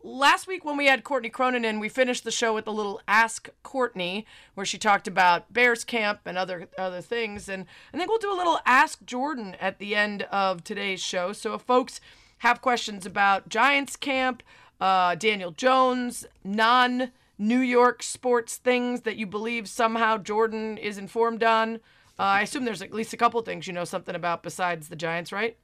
last 0.03 0.46
week 0.46 0.64
when 0.64 0.76
we 0.76 0.86
had 0.86 1.05
Courtney 1.05 1.28
Cronin 1.28 1.64
in, 1.64 1.80
we 1.80 1.88
finished 1.88 2.24
the 2.24 2.30
show 2.30 2.55
with 2.55 2.66
a 2.66 2.72
little 2.72 3.01
Ask 3.07 3.48
Courtney, 3.62 4.26
where 4.55 4.66
she 4.66 4.78
talked 4.78 5.07
about 5.07 5.53
Bears 5.53 5.84
camp 5.84 6.20
and 6.24 6.38
other 6.38 6.68
other 6.78 7.01
things. 7.01 7.48
And 7.48 7.66
I 7.92 7.96
think 7.96 8.09
we'll 8.09 8.18
do 8.18 8.32
a 8.32 8.36
little 8.36 8.61
Ask 8.66 9.05
Jordan 9.05 9.57
at 9.61 9.78
the 9.78 9.94
end 9.94 10.22
of 10.24 10.64
today's 10.64 11.01
show. 11.01 11.32
So 11.32 11.55
if 11.55 11.62
folks 11.62 12.01
have 12.38 12.61
questions 12.61 13.05
about 13.07 13.48
Giants 13.48 13.96
camp, 13.96 14.42
uh, 14.80 15.14
Daniel 15.14 15.51
Jones, 15.53 16.26
non 16.42 17.12
New 17.38 17.61
York 17.61 18.03
sports 18.03 18.57
things 18.57 19.03
that 19.03 19.16
you 19.16 19.26
believe 19.26 19.68
somehow 19.68 20.18
Jordan 20.18 20.76
is 20.76 20.98
informed 20.98 21.42
on, 21.42 21.76
uh, 22.18 22.22
I 22.22 22.42
assume 22.42 22.64
there's 22.64 22.82
at 22.82 22.92
least 22.92 23.12
a 23.12 23.16
couple 23.16 23.40
things 23.42 23.66
you 23.66 23.72
know 23.72 23.84
something 23.84 24.14
about 24.14 24.42
besides 24.42 24.88
the 24.88 24.96
Giants, 24.96 25.32
right? 25.32 25.57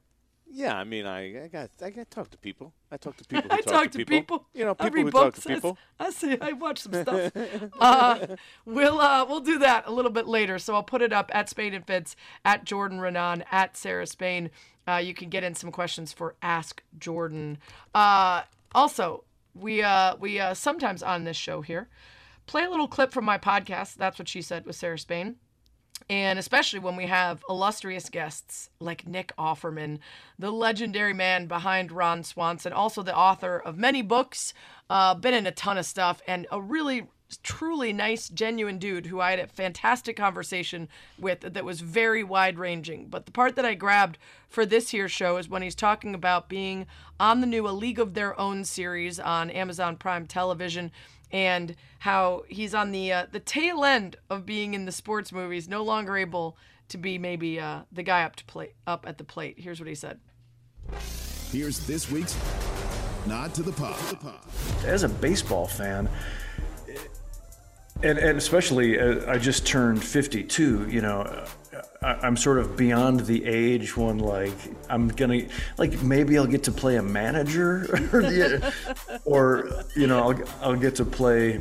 Yeah, 0.49 0.77
I 0.77 0.85
mean, 0.85 1.07
I, 1.07 1.45
I 1.45 1.49
got 1.49 1.71
I 1.83 1.91
got 1.91 2.11
talk 2.11 2.31
to 2.31 2.39
people. 2.39 2.73
I 2.91 2.97
talk 2.97 3.17
to 3.17 3.25
people. 3.29 3.51
I 3.51 3.61
talk, 3.61 3.73
talk 3.73 3.91
to, 3.93 3.99
people. 3.99 4.19
people. 4.19 4.47
You 4.55 4.65
know, 4.65 4.75
people 4.75 4.87
Every 4.87 5.03
who 5.03 5.11
book 5.11 5.25
talk 5.25 5.35
to 5.35 5.41
says, 5.41 5.55
people. 5.57 5.79
I 5.99 6.11
see. 6.11 6.39
I 6.41 6.53
watch 6.53 6.79
some 6.79 6.95
stuff. 6.95 7.33
uh, 7.81 8.27
we'll 8.65 9.01
uh, 9.01 9.25
we'll 9.27 9.41
do 9.41 9.59
that 9.59 9.85
a 9.87 9.93
little 9.93 10.11
bit 10.11 10.27
later. 10.27 10.59
So 10.59 10.75
I'll 10.75 10.83
put 10.83 11.03
it 11.03 11.13
up 11.13 11.31
at 11.35 11.49
Spain 11.49 11.75
and 11.75 11.87
Fitz, 11.87 12.17
at 12.45 12.65
Jordan 12.65 12.99
Raanan, 12.99 13.43
at 13.51 13.77
Sarah 13.77 14.07
Spain. 14.07 14.51
Uh, 14.89 14.97
you 14.97 15.15
can 15.15 15.29
get 15.29 15.43
in 15.43 15.55
some 15.55 15.73
questions 15.73 16.13
for 16.13 16.37
Ask 16.43 16.83
Jordan. 16.99 17.59
Uh, 17.95 18.43
also, 18.75 19.25
we 19.55 19.83
uh, 19.83 20.17
we 20.17 20.39
uh, 20.39 20.55
sometimes 20.55 21.03
on 21.03 21.25
this 21.25 21.37
show 21.37 21.61
here 21.61 21.89
play 22.47 22.65
a 22.65 22.71
little 22.71 22.89
clip 22.89 23.13
from 23.13 23.25
my 23.25 23.39
podcast. 23.39 23.97
That's 23.97 24.19
what 24.19 24.29
she 24.29 24.41
said 24.43 24.65
with 24.65 24.77
Sarah 24.77 24.99
Spain. 24.99 25.37
And 26.09 26.39
especially 26.39 26.79
when 26.79 26.95
we 26.95 27.07
have 27.07 27.43
illustrious 27.49 28.09
guests 28.09 28.71
like 28.79 29.07
Nick 29.07 29.33
Offerman, 29.37 29.99
the 30.39 30.53
legendary 30.53 31.15
man 31.15 31.47
behind 31.47 31.91
Ron 31.91 32.23
Swanson, 32.23 32.73
also 32.73 33.03
the 33.03 33.17
author 33.17 33.59
of 33.59 33.77
many 33.77 34.03
books, 34.03 34.55
uh, 34.89 35.15
been 35.15 35.35
in 35.35 35.47
a 35.47 35.53
ton 35.53 35.79
of 35.79 35.87
stuff, 35.87 36.23
and 36.29 36.47
a 36.53 36.61
really 36.61 37.09
truly 37.43 37.93
nice, 37.93 38.29
genuine 38.29 38.79
dude 38.79 39.07
who 39.07 39.21
I 39.21 39.31
had 39.31 39.41
a 39.41 39.47
fantastic 39.47 40.17
conversation 40.17 40.89
with 41.19 41.41
that 41.41 41.65
was 41.65 41.81
very 41.81 42.23
wide 42.23 42.59
ranging. 42.59 43.07
But 43.07 43.27
the 43.27 43.33
part 43.33 43.57
that 43.57 43.65
I 43.65 43.75
grabbed 43.75 44.19
for 44.49 44.65
this 44.65 44.91
here 44.91 45.09
show 45.09 45.37
is 45.37 45.49
when 45.49 45.63
he's 45.63 45.75
talking 45.75 46.15
about 46.15 46.49
being 46.49 46.87
on 47.19 47.41
the 47.41 47.47
new 47.47 47.69
A 47.69 47.71
League 47.71 47.99
of 47.99 48.15
Their 48.15 48.39
Own 48.39 48.65
series 48.65 49.19
on 49.19 49.51
Amazon 49.51 49.97
Prime 49.97 50.27
Television 50.27 50.93
and 51.33 51.75
how 52.01 52.45
he's 52.49 52.75
on 52.75 52.93
the 52.93 53.13
uh, 53.13 53.27
the 53.31 53.41
tail 53.41 53.85
end 53.85 54.17
of 54.31 54.47
being 54.47 54.75
in 54.75 54.85
the 54.85 54.93
sports 54.93 55.33
movies, 55.33 55.69
no 55.69 55.83
longer 55.83 56.17
able 56.17 56.57
to 56.89 56.99
be 56.99 57.19
maybe 57.19 57.59
uh, 57.59 57.81
the 57.91 58.03
guy 58.03 58.23
up 58.23 58.37
to 58.37 58.45
play 58.45 58.75
up 58.87 59.05
at 59.09 59.19
the 59.19 59.25
plate. 59.25 59.59
Here's 59.59 59.81
what 59.81 59.89
he 59.89 59.95
said. 59.95 60.21
Here's 61.51 61.85
this 61.87 62.11
week's 62.11 62.37
nod 63.27 63.55
to 63.55 63.63
the 63.63 63.73
pop. 63.73 63.99
As 64.85 65.03
a 65.03 65.09
baseball 65.09 65.67
fan, 65.67 66.09
and, 68.03 68.19
and 68.19 68.39
especially 68.39 68.99
uh, 68.99 69.31
I 69.31 69.39
just 69.39 69.67
turned 69.67 70.03
52, 70.03 70.89
you 70.89 71.01
know, 71.01 71.45
I, 72.03 72.15
I'm 72.23 72.37
sort 72.37 72.59
of 72.59 72.77
beyond 72.77 73.21
the 73.21 73.45
age 73.45 73.97
when 73.97 74.19
like 74.19 74.57
I'm 74.89 75.09
gonna 75.09 75.43
like 75.79 76.03
maybe 76.03 76.39
I'll 76.39 76.47
get 76.47 76.65
to 76.65 76.73
play 76.73 76.97
a 76.97 77.03
manager 77.03 77.87
or, 79.25 79.25
or 79.25 79.85
you 79.95 80.07
know 80.07 80.31
I'll, 80.31 80.43
I'll 80.63 80.77
get 80.77 80.95
to 80.97 81.05
play 81.05 81.61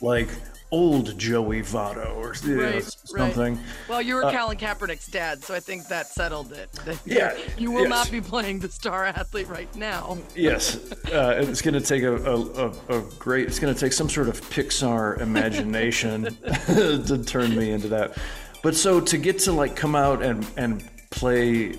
like 0.00 0.28
old 0.72 1.16
Joey 1.18 1.60
Votto 1.62 2.16
or 2.16 2.34
you 2.44 2.56
know, 2.56 2.62
Right, 2.62 2.82
something. 2.82 3.56
Right. 3.56 3.64
Well, 3.88 4.02
you 4.02 4.14
were 4.16 4.24
Uh, 4.24 4.32
Colin 4.32 4.56
Kaepernick's 4.56 5.06
dad, 5.06 5.44
so 5.44 5.54
I 5.54 5.60
think 5.60 5.86
that 5.88 6.08
settled 6.08 6.52
it. 6.52 6.70
Yeah, 7.04 7.36
you 7.58 7.70
will 7.70 7.82
yes. 7.82 7.90
not 7.90 8.10
be 8.10 8.20
playing 8.20 8.60
the 8.60 8.68
star 8.68 9.04
athlete 9.04 9.48
right 9.48 9.72
now. 9.76 10.18
Yes, 10.34 10.76
uh, 11.12 11.36
it's 11.38 11.60
going 11.60 11.74
to 11.74 11.80
take 11.80 12.02
a, 12.02 12.16
a, 12.16 12.66
a, 12.68 12.98
a 12.98 13.02
great. 13.18 13.46
It's 13.46 13.58
going 13.58 13.72
to 13.72 13.78
take 13.78 13.92
some 13.92 14.08
sort 14.08 14.28
of 14.28 14.40
Pixar 14.50 15.20
imagination 15.20 16.24
to 16.66 17.22
turn 17.24 17.54
me 17.56 17.70
into 17.70 17.88
that. 17.88 18.16
But 18.62 18.74
so 18.76 19.00
to 19.00 19.18
get 19.18 19.40
to 19.40 19.52
like 19.52 19.76
come 19.76 19.94
out 19.94 20.22
and 20.22 20.46
and 20.56 20.88
play 21.10 21.76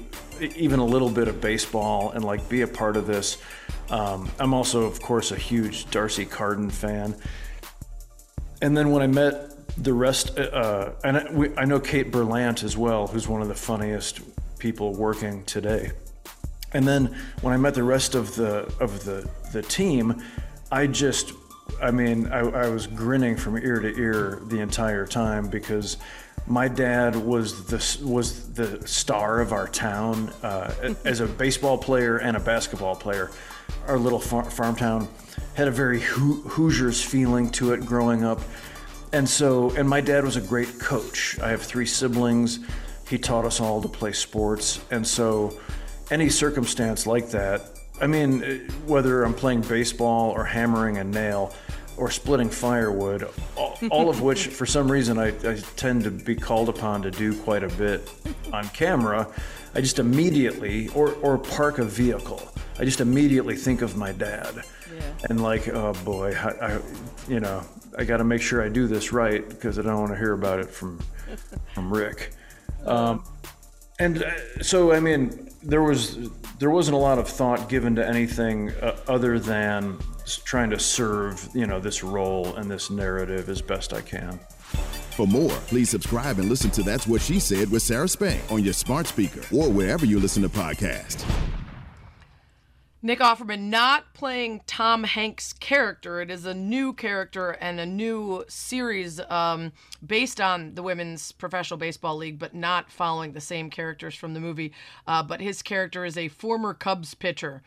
even 0.55 0.79
a 0.79 0.85
little 0.85 1.09
bit 1.09 1.27
of 1.27 1.39
baseball 1.41 2.11
and 2.11 2.23
like 2.23 2.47
be 2.49 2.61
a 2.61 2.67
part 2.67 2.97
of 2.97 3.07
this. 3.07 3.37
Um, 3.89 4.29
I'm 4.39 4.53
also, 4.53 4.83
of 4.83 5.01
course, 5.01 5.31
a 5.31 5.35
huge 5.35 5.89
D'Arcy 5.91 6.25
Carden 6.25 6.69
fan. 6.69 7.15
And 8.63 8.77
then 8.77 8.91
when 8.91 9.01
I 9.01 9.07
met 9.07 9.83
the 9.83 9.93
rest, 9.93 10.39
uh, 10.39 10.91
and 11.03 11.17
I, 11.17 11.31
we, 11.33 11.53
I 11.57 11.65
know 11.65 11.81
Kate 11.81 12.09
Berlant 12.13 12.63
as 12.63 12.77
well, 12.77 13.07
who's 13.07 13.27
one 13.27 13.41
of 13.41 13.49
the 13.49 13.55
funniest 13.55 14.21
people 14.57 14.93
working 14.93 15.43
today. 15.43 15.91
And 16.71 16.87
then 16.87 17.13
when 17.41 17.53
I 17.53 17.57
met 17.57 17.73
the 17.73 17.83
rest 17.83 18.15
of 18.15 18.35
the 18.35 18.73
of 18.79 19.03
the 19.03 19.29
the 19.51 19.61
team, 19.63 20.23
I 20.71 20.87
just, 20.87 21.33
I 21.81 21.91
mean, 21.91 22.27
I, 22.27 22.39
I 22.39 22.69
was 22.69 22.87
grinning 22.87 23.35
from 23.35 23.57
ear 23.57 23.81
to 23.81 23.99
ear 23.99 24.41
the 24.47 24.61
entire 24.61 25.05
time 25.05 25.49
because 25.49 25.97
my 26.47 26.69
dad 26.69 27.17
was 27.17 27.65
the 27.65 28.07
was 28.07 28.53
the 28.53 28.87
star 28.87 29.41
of 29.41 29.51
our 29.51 29.67
town 29.67 30.29
uh, 30.41 30.73
as 31.03 31.19
a 31.19 31.27
baseball 31.27 31.77
player 31.77 32.15
and 32.15 32.37
a 32.37 32.39
basketball 32.39 32.95
player. 32.95 33.29
Our 33.87 33.97
little 33.97 34.19
far, 34.19 34.43
farm 34.43 34.75
town 34.75 35.07
had 35.55 35.67
a 35.67 35.71
very 35.71 35.99
Hoo- 35.99 36.41
Hoosiers 36.41 37.03
feeling 37.03 37.49
to 37.51 37.73
it 37.73 37.85
growing 37.85 38.23
up. 38.23 38.41
And 39.11 39.27
so, 39.27 39.71
and 39.71 39.87
my 39.87 40.01
dad 40.01 40.23
was 40.23 40.37
a 40.37 40.41
great 40.41 40.79
coach. 40.79 41.37
I 41.39 41.49
have 41.49 41.61
three 41.61 41.85
siblings. 41.85 42.59
He 43.07 43.17
taught 43.17 43.45
us 43.45 43.59
all 43.59 43.81
to 43.81 43.87
play 43.87 44.13
sports. 44.13 44.79
And 44.89 45.05
so, 45.05 45.59
any 46.09 46.29
circumstance 46.29 47.05
like 47.05 47.29
that, 47.29 47.79
I 48.01 48.07
mean, 48.07 48.43
eh, 48.43 48.57
whether 48.85 49.23
I'm 49.23 49.33
playing 49.33 49.61
baseball 49.61 50.31
or 50.31 50.43
hammering 50.43 50.97
a 50.97 51.03
nail 51.03 51.53
or 51.95 52.09
splitting 52.09 52.49
firewood, 52.49 53.29
all, 53.55 53.77
all 53.91 54.09
of 54.09 54.21
which, 54.21 54.47
for 54.47 54.65
some 54.65 54.91
reason, 54.91 55.19
I, 55.19 55.27
I 55.47 55.59
tend 55.75 56.03
to 56.05 56.11
be 56.11 56.35
called 56.35 56.69
upon 56.69 57.03
to 57.03 57.11
do 57.11 57.39
quite 57.43 57.63
a 57.63 57.69
bit 57.69 58.09
on 58.51 58.67
camera, 58.69 59.31
I 59.75 59.81
just 59.81 59.99
immediately, 59.99 60.89
or, 60.89 61.13
or 61.15 61.37
park 61.37 61.79
a 61.79 61.85
vehicle, 61.85 62.41
I 62.79 62.85
just 62.85 63.01
immediately 63.01 63.55
think 63.55 63.81
of 63.81 63.95
my 63.95 64.11
dad. 64.11 64.63
And 65.29 65.41
like, 65.41 65.67
oh 65.69 65.93
boy, 66.05 66.35
I, 66.35 66.73
I 66.73 66.79
you 67.27 67.39
know, 67.39 67.63
I 67.97 68.03
got 68.03 68.17
to 68.17 68.23
make 68.23 68.41
sure 68.41 68.63
I 68.63 68.69
do 68.69 68.87
this 68.87 69.11
right 69.11 69.47
because 69.47 69.79
I 69.79 69.81
don't 69.81 69.99
want 69.99 70.11
to 70.11 70.17
hear 70.17 70.33
about 70.33 70.59
it 70.59 70.69
from 70.69 70.99
from 71.73 71.91
Rick. 71.91 72.33
Um, 72.85 73.23
and 73.99 74.23
uh, 74.23 74.31
so, 74.61 74.91
I 74.91 74.99
mean, 74.99 75.49
there 75.63 75.81
was 75.81 76.29
there 76.59 76.69
wasn't 76.69 76.95
a 76.95 76.99
lot 76.99 77.17
of 77.17 77.27
thought 77.27 77.69
given 77.69 77.95
to 77.95 78.07
anything 78.07 78.69
uh, 78.71 78.97
other 79.07 79.39
than 79.39 79.99
trying 80.45 80.69
to 80.69 80.79
serve, 80.79 81.49
you 81.53 81.65
know, 81.65 81.79
this 81.79 82.03
role 82.03 82.55
and 82.55 82.69
this 82.69 82.89
narrative 82.89 83.49
as 83.49 83.61
best 83.61 83.93
I 83.93 84.01
can. 84.01 84.39
For 85.15 85.27
more, 85.27 85.51
please 85.67 85.91
subscribe 85.91 86.39
and 86.39 86.49
listen 86.49 86.71
to 86.71 86.81
That's 86.81 87.05
What 87.05 87.21
She 87.21 87.39
Said 87.39 87.69
with 87.69 87.83
Sarah 87.83 88.07
Spain 88.07 88.41
on 88.49 88.63
your 88.63 88.73
smart 88.73 89.05
speaker 89.05 89.41
or 89.55 89.69
wherever 89.69 90.07
you 90.07 90.19
listen 90.19 90.41
to 90.41 90.49
podcasts. 90.49 91.23
Nick 93.05 93.19
Offerman 93.19 93.69
not 93.69 94.13
playing 94.15 94.61
Tom 94.65 95.03
Hanks' 95.03 95.53
character. 95.53 96.21
It 96.21 96.31
is 96.31 96.45
a 96.45 96.53
new 96.53 96.93
character 96.93 97.51
and 97.51 97.79
a 97.79 97.85
new 97.85 98.43
series 98.47 99.19
um, 99.29 99.73
based 100.03 100.41
on 100.41 100.73
the 100.73 100.81
Women's 100.81 101.31
Professional 101.33 101.77
Baseball 101.77 102.15
League, 102.15 102.39
but 102.39 102.55
not 102.55 102.89
following 102.89 103.33
the 103.33 103.41
same 103.41 103.69
characters 103.69 104.15
from 104.15 104.33
the 104.33 104.39
movie. 104.39 104.73
Uh, 105.05 105.21
but 105.21 105.41
his 105.41 105.61
character 105.61 106.05
is 106.05 106.17
a 106.17 106.29
former 106.29 106.73
Cubs 106.73 107.13
pitcher. 107.13 107.61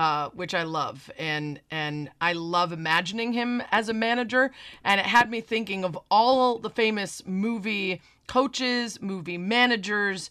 Uh, 0.00 0.30
which 0.30 0.54
I 0.54 0.62
love, 0.62 1.10
and 1.18 1.60
and 1.70 2.08
I 2.22 2.32
love 2.32 2.72
imagining 2.72 3.34
him 3.34 3.62
as 3.70 3.90
a 3.90 3.92
manager, 3.92 4.50
and 4.82 4.98
it 4.98 5.04
had 5.04 5.30
me 5.30 5.42
thinking 5.42 5.84
of 5.84 5.98
all 6.10 6.58
the 6.58 6.70
famous 6.70 7.22
movie 7.26 8.00
coaches, 8.26 9.02
movie 9.02 9.36
managers. 9.36 10.30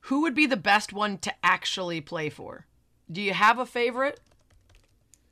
Who 0.00 0.22
would 0.22 0.34
be 0.34 0.46
the 0.46 0.56
best 0.56 0.92
one 0.92 1.18
to 1.18 1.32
actually 1.44 2.00
play 2.00 2.30
for? 2.30 2.66
Do 3.08 3.22
you 3.22 3.32
have 3.32 3.60
a 3.60 3.64
favorite? 3.64 4.18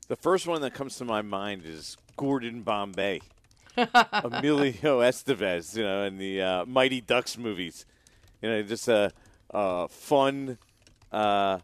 The 0.07 0.15
first 0.15 0.47
one 0.47 0.61
that 0.61 0.73
comes 0.73 0.95
to 0.99 1.03
my 1.03 1.21
mind 1.21 1.63
is 1.65 1.97
Gordon 2.15 2.61
Bombay, 2.61 3.19
Emilio 3.75 5.01
Estevez, 5.01 5.75
you 5.75 5.83
know, 5.83 6.03
in 6.03 6.17
the 6.17 6.41
uh, 6.41 6.65
Mighty 6.65 7.01
Ducks 7.01 7.37
movies. 7.37 7.85
You 8.41 8.51
know, 8.51 8.63
just 8.63 8.87
a, 8.87 9.11
a 9.49 9.89
fun, 9.89 10.59
uh, 11.11 11.59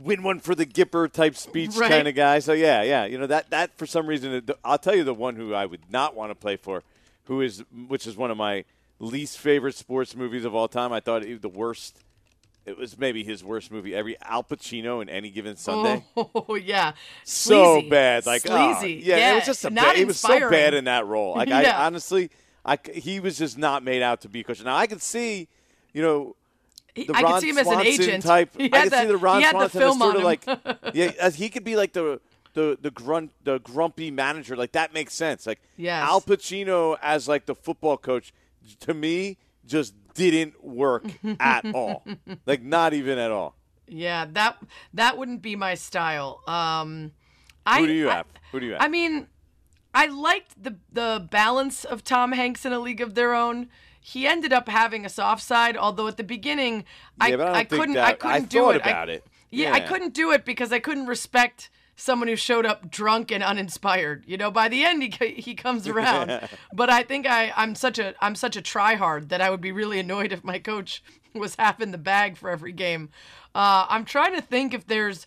win 0.00 0.22
one 0.22 0.40
for 0.40 0.54
the 0.54 0.66
Gipper 0.66 1.10
type 1.12 1.36
speech 1.36 1.76
Right. 1.76 1.90
kind 1.90 2.08
of 2.08 2.14
guy. 2.14 2.38
So 2.40 2.52
yeah, 2.52 2.82
yeah, 2.82 3.04
you 3.04 3.18
know 3.18 3.26
that 3.26 3.50
that 3.50 3.76
for 3.78 3.86
some 3.86 4.06
reason, 4.06 4.42
I'll 4.64 4.78
tell 4.78 4.94
you 4.94 5.04
the 5.04 5.14
one 5.14 5.36
who 5.36 5.54
I 5.54 5.66
would 5.66 5.90
not 5.90 6.14
want 6.16 6.30
to 6.30 6.34
play 6.34 6.56
for, 6.56 6.82
who 7.24 7.40
is 7.40 7.64
which 7.88 8.06
is 8.06 8.16
one 8.16 8.30
of 8.30 8.36
my 8.36 8.64
least 9.00 9.38
favorite 9.38 9.74
sports 9.74 10.14
movies 10.16 10.44
of 10.44 10.54
all 10.54 10.68
time. 10.68 10.92
I 10.92 11.00
thought 11.00 11.22
it, 11.24 11.42
the 11.42 11.48
worst. 11.48 11.98
It 12.66 12.78
was 12.78 12.96
maybe 12.98 13.22
his 13.22 13.44
worst 13.44 13.70
movie 13.70 13.94
every 13.94 14.16
Al 14.22 14.42
Pacino 14.42 15.02
in 15.02 15.10
Any 15.10 15.28
Given 15.28 15.54
Sunday 15.54 16.02
Oh 16.16 16.54
yeah, 16.62 16.92
so 17.22 17.74
Sleazy. 17.74 17.88
bad. 17.90 18.24
Like, 18.24 18.42
oh, 18.48 18.78
sleazy. 18.80 19.02
yeah, 19.04 19.32
it 19.32 19.34
was 19.34 19.44
just 19.44 19.66
a 19.66 19.70
not 19.70 19.84
bad, 19.88 19.96
he 19.96 20.06
was 20.06 20.18
so 20.18 20.48
bad 20.48 20.72
in 20.72 20.84
that 20.86 21.04
role. 21.06 21.34
Like, 21.36 21.50
Yeah. 21.50 21.78
I 21.78 21.84
honestly, 21.84 22.30
I 22.64 22.78
he 22.94 23.20
was 23.20 23.36
just 23.36 23.58
not 23.58 23.82
made 23.84 24.00
out 24.00 24.22
to 24.22 24.30
be 24.30 24.40
a 24.40 24.44
coach. 24.44 24.64
Now 24.64 24.76
I 24.76 24.86
could 24.86 25.02
see, 25.02 25.46
you 25.92 26.00
know, 26.00 26.36
the 26.94 27.02
I 27.14 27.22
could 27.22 27.22
Ron 27.24 27.40
see 27.40 27.48
him 27.50 27.58
as 27.58 27.66
an 27.66 27.72
Swanson 27.74 27.86
agent. 28.04 28.24
type. 28.24 28.50
He 28.56 28.72
I 28.72 28.76
had 28.76 28.82
could 28.84 28.92
the- 28.92 29.00
see 29.00 29.06
the 29.06 29.16
Ron 29.16 29.38
he 29.38 29.44
had 29.44 29.58
the 29.60 29.68
film 29.68 29.92
as 29.92 29.98
sort 29.98 30.16
on 30.16 30.22
of 30.34 30.44
him. 30.44 30.58
like, 30.64 30.78
yeah, 30.94 31.12
as 31.20 31.34
he 31.36 31.48
could 31.48 31.64
be 31.64 31.76
like 31.76 31.92
the 31.92 32.20
the 32.54 32.78
the 32.80 32.90
grunt 32.90 33.32
the 33.42 33.58
grumpy 33.60 34.10
manager. 34.10 34.56
Like 34.56 34.72
that 34.72 34.94
makes 34.94 35.12
sense. 35.14 35.46
Like 35.46 35.60
Yes. 35.76 36.02
Al 36.08 36.20
Pacino 36.20 36.96
as 37.02 37.26
like 37.28 37.46
the 37.46 37.54
football 37.54 37.96
coach 37.96 38.32
to 38.80 38.94
me 38.94 39.38
just 39.66 39.94
didn't 40.14 40.62
work 40.64 41.04
at 41.40 41.64
all. 41.74 42.04
Like 42.46 42.62
not 42.62 42.94
even 42.94 43.18
at 43.18 43.30
all. 43.32 43.56
Yeah, 43.88 44.26
that 44.32 44.56
that 44.94 45.18
wouldn't 45.18 45.42
be 45.42 45.56
my 45.56 45.74
style. 45.74 46.40
Um, 46.46 47.12
I, 47.66 47.80
Who 47.80 47.86
do 47.88 47.92
you 47.92 48.08
I- 48.10 48.14
have? 48.14 48.26
Who 48.52 48.60
do 48.60 48.66
you 48.66 48.72
have? 48.72 48.82
I 48.82 48.88
mean, 48.88 49.26
I 49.92 50.06
liked 50.06 50.62
the 50.62 50.76
the 50.92 51.26
balance 51.30 51.84
of 51.84 52.04
Tom 52.04 52.32
Hanks 52.32 52.64
in 52.64 52.72
A 52.72 52.78
League 52.78 53.00
of 53.00 53.14
Their 53.14 53.34
Own. 53.34 53.68
He 54.06 54.26
ended 54.26 54.52
up 54.52 54.68
having 54.68 55.06
a 55.06 55.08
soft 55.08 55.42
side, 55.42 55.78
although 55.78 56.06
at 56.08 56.18
the 56.18 56.24
beginning 56.24 56.84
I, 57.18 57.28
Yeah, 57.28 57.36
but 57.36 57.48
I 57.48 57.62
don't 57.64 57.68
couldn't 57.70 57.94
that- 57.94 58.04
I 58.06 58.10
I 58.10 58.12
couldn't 58.12 58.48
do 58.50 58.58
thought 58.58 58.74
it. 58.76 58.86
I- 58.86 59.04
it. 59.04 59.26
Yeah, 59.50 59.72
I 59.72 59.80
couldn't 59.80 60.12
do 60.12 60.30
it 60.32 60.44
because 60.44 60.72
I 60.74 60.78
couldn't 60.78 61.06
respect 61.06 61.70
someone 61.96 62.28
who 62.28 62.36
showed 62.36 62.66
up 62.66 62.90
drunk 62.90 63.30
and 63.32 63.42
uninspired. 63.42 64.24
You 64.26 64.36
know, 64.36 64.50
by 64.50 64.68
the 64.68 64.84
end 64.84 65.02
he 65.02 65.08
he 65.40 65.54
comes 65.54 65.88
around. 65.88 66.46
but 66.74 66.90
I 66.90 67.02
think 67.02 67.26
I 67.26 67.50
I'm 67.56 67.74
such 67.74 67.98
a 67.98 68.14
I'm 68.20 68.34
such 68.34 68.56
a 68.58 68.62
tryhard 68.62 69.30
that 69.30 69.40
I 69.40 69.48
would 69.48 69.62
be 69.62 69.72
really 69.72 69.98
annoyed 69.98 70.32
if 70.32 70.44
my 70.44 70.58
coach 70.58 71.02
was 71.34 71.54
half 71.54 71.80
in 71.80 71.90
the 71.90 71.96
bag 71.98 72.36
for 72.36 72.50
every 72.50 72.72
game. 72.72 73.08
Uh, 73.54 73.86
I'm 73.88 74.04
trying 74.04 74.34
to 74.34 74.42
think 74.42 74.74
if 74.74 74.86
there's 74.86 75.26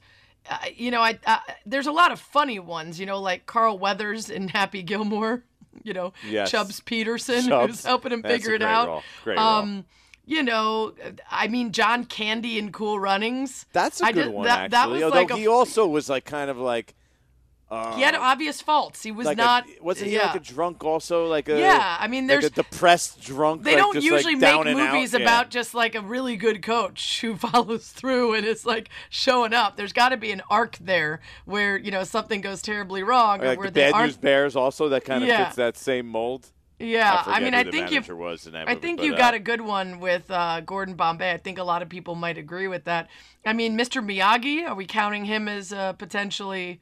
uh, 0.51 0.57
you 0.75 0.91
know, 0.91 1.01
I 1.01 1.17
uh, 1.25 1.39
there's 1.65 1.87
a 1.87 1.91
lot 1.91 2.11
of 2.11 2.19
funny 2.19 2.59
ones, 2.59 2.99
you 2.99 3.07
know, 3.07 3.19
like 3.19 3.47
Carl 3.47 3.79
Weathers 3.79 4.29
in 4.29 4.49
Happy 4.49 4.83
Gilmore. 4.83 5.43
You 5.83 5.93
know, 5.93 6.13
Yes. 6.27 6.51
Chubbs 6.51 6.79
Peterson, 6.81 7.49
who's 7.49 7.83
helping 7.85 8.11
him 8.11 8.21
That's 8.21 8.35
a 8.35 8.37
figure 8.37 8.53
it 8.55 8.61
out. 8.61 8.87
role. 8.87 9.03
Great 9.23 9.37
role. 9.37 9.45
um, 9.47 9.85
you 10.25 10.43
know, 10.43 10.93
I 11.31 11.47
mean, 11.47 11.71
John 11.71 12.03
Candy 12.03 12.59
in 12.59 12.71
Cool 12.73 12.99
Runnings. 12.99 13.65
That's 13.71 14.01
a 14.01 14.05
good 14.05 14.15
did- 14.25 14.33
one, 14.33 14.45
that, 14.45 14.71
that 14.71 14.77
actually. 14.81 14.93
was 14.95 15.03
Although 15.03 15.15
like 15.21 15.31
a 15.31 15.37
he 15.37 15.47
also 15.47 15.87
was 15.87 16.09
like 16.09 16.25
kind 16.25 16.49
of 16.49 16.57
like. 16.57 16.95
Uh, 17.69 17.95
he 17.97 18.01
had 18.01 18.15
obvious 18.15 18.61
faults. 18.61 19.03
He 19.03 19.11
was 19.11 19.25
like 19.25 19.37
not. 19.37 19.65
A, 19.67 19.83
wasn't 19.83 20.07
he 20.09 20.15
yeah. 20.15 20.27
like 20.27 20.35
a 20.35 20.39
drunk 20.39 20.85
also? 20.85 21.27
Like 21.27 21.49
a 21.49 21.59
Yeah, 21.59 21.97
I 21.99 22.07
mean, 22.07 22.23
like 22.23 22.39
there's- 22.39 22.45
a 22.45 22.49
depressed 22.49 23.21
drunk. 23.21 23.63
They 23.63 23.75
like, 23.75 23.79
don't 23.81 23.95
usually 23.95 24.23
like, 24.23 24.31
make 24.35 24.39
down 24.41 24.67
and 24.67 24.79
out. 24.79 24.93
movies 24.93 25.13
Yeah. 25.13 25.19
about 25.19 25.49
just 25.49 25.73
like 25.73 25.93
a 25.93 25.99
really 26.01 26.37
good 26.37 26.61
coach 26.61 27.19
who 27.19 27.35
follows 27.47 27.89
through 27.89 28.35
and 28.35 28.45
is 28.45 28.65
like 28.65 28.89
showing 29.09 29.53
up. 29.53 29.75
There's 29.75 29.91
got 29.91 30.09
to 30.09 30.17
be 30.17 30.31
an 30.31 30.41
arc 30.49 30.77
there 30.77 31.19
where 31.43 31.77
you 31.77 31.91
know 31.91 32.05
something 32.05 32.39
goes 32.39 32.61
terribly 32.61 33.03
wrong, 33.03 33.41
or 33.41 33.47
like 33.47 33.59
where 33.59 33.69
the 33.69 33.91
Bad. 33.91 34.01
News 34.01 34.15
Bears 34.17 34.55
also 34.55 34.87
that 34.89 35.03
kind 35.03 35.23
of 35.23 35.27
Yeah. 35.27 35.45
fits 35.45 35.57
that 35.57 35.75
same 35.75 36.07
mold. 36.07 36.47
Yeah, 36.79 37.15
I, 37.21 37.23
forget 37.23 37.41
mean, 37.43 37.53
I 37.55 37.63
think 37.63 37.89
you. 37.89 37.95
manager 37.95 38.15
was 38.15 38.45
in 38.45 38.53
that 38.53 38.69
I 38.69 38.75
think 38.75 39.01
you 39.01 39.15
uh, 39.15 39.17
got 39.17 39.33
a 39.33 39.39
good 39.39 39.61
one 39.61 39.99
with 39.99 40.29
uh, 40.29 40.61
Gordon 40.61 40.93
Bombay. 40.93 41.31
I 41.31 41.37
think 41.37 41.57
a 41.57 41.63
lot 41.63 41.81
of 41.81 41.89
people 41.89 42.13
might 42.13 42.37
agree 42.37 42.67
with 42.67 42.83
that. 42.83 43.09
I 43.45 43.53
mean, 43.53 43.75
Mr. 43.75 44.01
Miyagi, 44.05 44.65
are 44.67 44.75
we 44.75 44.85
counting 44.85 45.25
him 45.25 45.47
as 45.47 45.73
uh, 45.73 45.93
potentially 45.93 46.79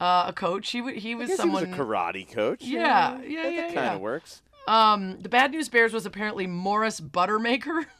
uh, 0.00 0.24
a 0.28 0.32
coach? 0.32 0.70
He 0.70 0.78
w- 0.80 0.98
he 0.98 1.14
was 1.14 1.28
guess 1.28 1.36
someone. 1.38 1.64
he 1.66 1.70
was 1.70 1.78
a 1.78 1.82
karate 1.82 2.30
coach. 2.32 2.62
Yeah, 2.62 3.20
yeah, 3.22 3.42
that, 3.42 3.52
yeah, 3.52 3.60
That 3.62 3.64
kind 3.66 3.74
yeah. 3.74 3.94
of 3.94 4.00
works. 4.00 4.42
Um, 4.66 5.18
the 5.20 5.28
Bad 5.28 5.50
News 5.52 5.68
Bears 5.68 5.92
was 5.94 6.04
apparently 6.06 6.46
Morris 6.46 7.00
Buttermaker. 7.00 7.86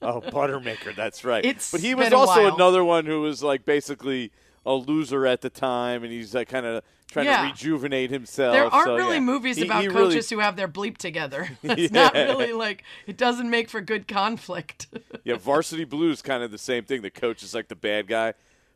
Oh, 0.00 0.20
Buttermaker, 0.20 0.94
that's 0.94 1.24
right. 1.24 1.44
It's 1.44 1.72
but 1.72 1.80
he 1.80 1.96
was 1.96 2.12
also 2.12 2.54
another 2.54 2.84
one 2.84 3.06
who 3.06 3.22
was 3.22 3.42
like 3.42 3.64
basically 3.64 4.30
a 4.64 4.72
loser 4.72 5.26
at 5.26 5.40
the 5.40 5.50
time, 5.50 6.04
and 6.04 6.12
he's 6.12 6.32
like 6.32 6.48
kind 6.48 6.64
of 6.64 6.84
trying 7.10 7.26
Yeah. 7.26 7.42
to 7.42 7.48
rejuvenate 7.48 8.10
himself. 8.10 8.54
There 8.54 8.66
aren't 8.72 8.86
so, 8.86 8.94
really 8.96 9.14
yeah. 9.16 9.20
movies 9.20 9.56
He- 9.56 9.64
about 9.64 9.82
he 9.82 9.88
really- 9.88 10.10
coaches 10.12 10.30
who 10.30 10.38
have 10.38 10.54
their 10.54 10.68
bleep 10.68 10.96
together. 10.96 11.48
That's 11.64 11.90
not 11.90 12.14
really 12.14 12.52
like 12.52 12.84
it 13.08 13.16
doesn't 13.16 13.50
make 13.50 13.68
for 13.68 13.80
good 13.80 14.06
conflict. 14.06 14.86
yeah, 15.24 15.34
Varsity 15.34 15.84
Blues 15.84 16.22
kind 16.22 16.44
of 16.44 16.52
the 16.52 16.56
same 16.58 16.84
thing. 16.84 17.02
The 17.02 17.10
coach 17.10 17.42
is 17.42 17.52
like 17.52 17.66
the 17.66 17.74
bad 17.76 18.06
guy, 18.06 18.34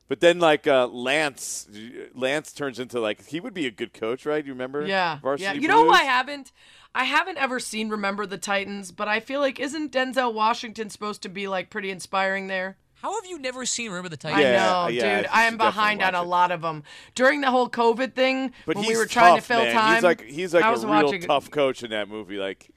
but 0.08 0.20
then 0.20 0.38
like 0.38 0.66
uh, 0.66 0.86
Lance, 0.88 1.68
Lance 2.14 2.52
turns 2.52 2.78
into 2.78 3.00
like 3.00 3.26
he 3.26 3.40
would 3.40 3.54
be 3.54 3.66
a 3.66 3.70
good 3.70 3.92
coach, 3.92 4.26
right? 4.26 4.44
You 4.44 4.52
remember? 4.52 4.86
yeah, 4.86 5.18
Varsity 5.20 5.44
yeah. 5.44 5.52
Blues. 5.52 5.62
You 5.62 5.68
know 5.68 5.84
who 5.84 5.90
I 5.90 6.02
haven't? 6.04 6.52
I 6.94 7.04
haven't 7.04 7.38
ever 7.38 7.60
seen 7.60 7.90
Remember 7.90 8.26
the 8.26 8.38
Titans, 8.38 8.90
but 8.92 9.06
I 9.08 9.20
feel 9.20 9.40
like 9.40 9.60
isn't 9.60 9.92
Denzel 9.92 10.32
Washington 10.32 10.90
supposed 10.90 11.22
to 11.22 11.28
be 11.28 11.46
like 11.46 11.70
pretty 11.70 11.90
inspiring 11.90 12.46
there? 12.48 12.76
How 13.02 13.14
have 13.14 13.26
you 13.30 13.38
never 13.38 13.64
seen 13.64 13.90
Remember 13.90 14.08
the 14.08 14.16
Titans? 14.16 14.40
I 14.40 14.44
Titans? 14.44 14.62
know, 14.62 14.88
yeah, 14.88 15.16
dude. 15.18 15.24
you 15.26 15.30
I 15.32 15.44
am 15.44 15.56
behind 15.56 16.02
on 16.02 16.14
a 16.16 16.22
lot 16.24 16.50
of 16.50 16.62
them. 16.62 16.82
During 17.14 17.42
the 17.42 17.50
whole 17.50 17.68
COVID 17.68 18.14
thing, 18.14 18.52
But 18.66 18.74
when 18.76 18.84
he's 18.84 18.94
we 18.94 18.98
were 18.98 19.06
trying 19.06 19.36
tough, 19.36 19.46
to 19.46 19.54
fill 19.54 19.62
man. 19.62 19.74
time, 19.74 19.94
He's 19.94 20.02
like 20.02 20.22
he's 20.22 20.54
like 20.54 20.64
I 20.64 20.68
a 20.68 20.72
was 20.72 20.84
real 20.84 21.04
watching, 21.04 21.20
tough 21.20 21.50
coach 21.50 21.84
in 21.84 21.90
that 21.90 22.08
movie. 22.08 22.38
Like 22.38 22.70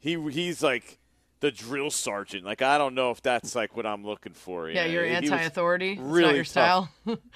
he 0.00 0.20
he's 0.30 0.62
like 0.62 0.98
the 1.40 1.50
drill 1.50 1.90
sergeant. 1.90 2.44
Like 2.44 2.62
I 2.62 2.78
don't 2.78 2.94
know 2.94 3.10
if 3.10 3.22
that's 3.22 3.54
like 3.54 3.76
what 3.76 3.86
I'm 3.86 4.04
looking 4.04 4.32
for. 4.32 4.68
you 4.68 4.74
Yeah, 4.74 4.86
know? 4.86 4.92
you're 4.92 5.04
He 5.06 5.10
anti-authority. 5.14 5.92
It's 5.92 6.00
not 6.00 6.10
Really 6.10 6.34
your 6.36 6.44
tough. 6.44 6.50
style. 6.50 6.90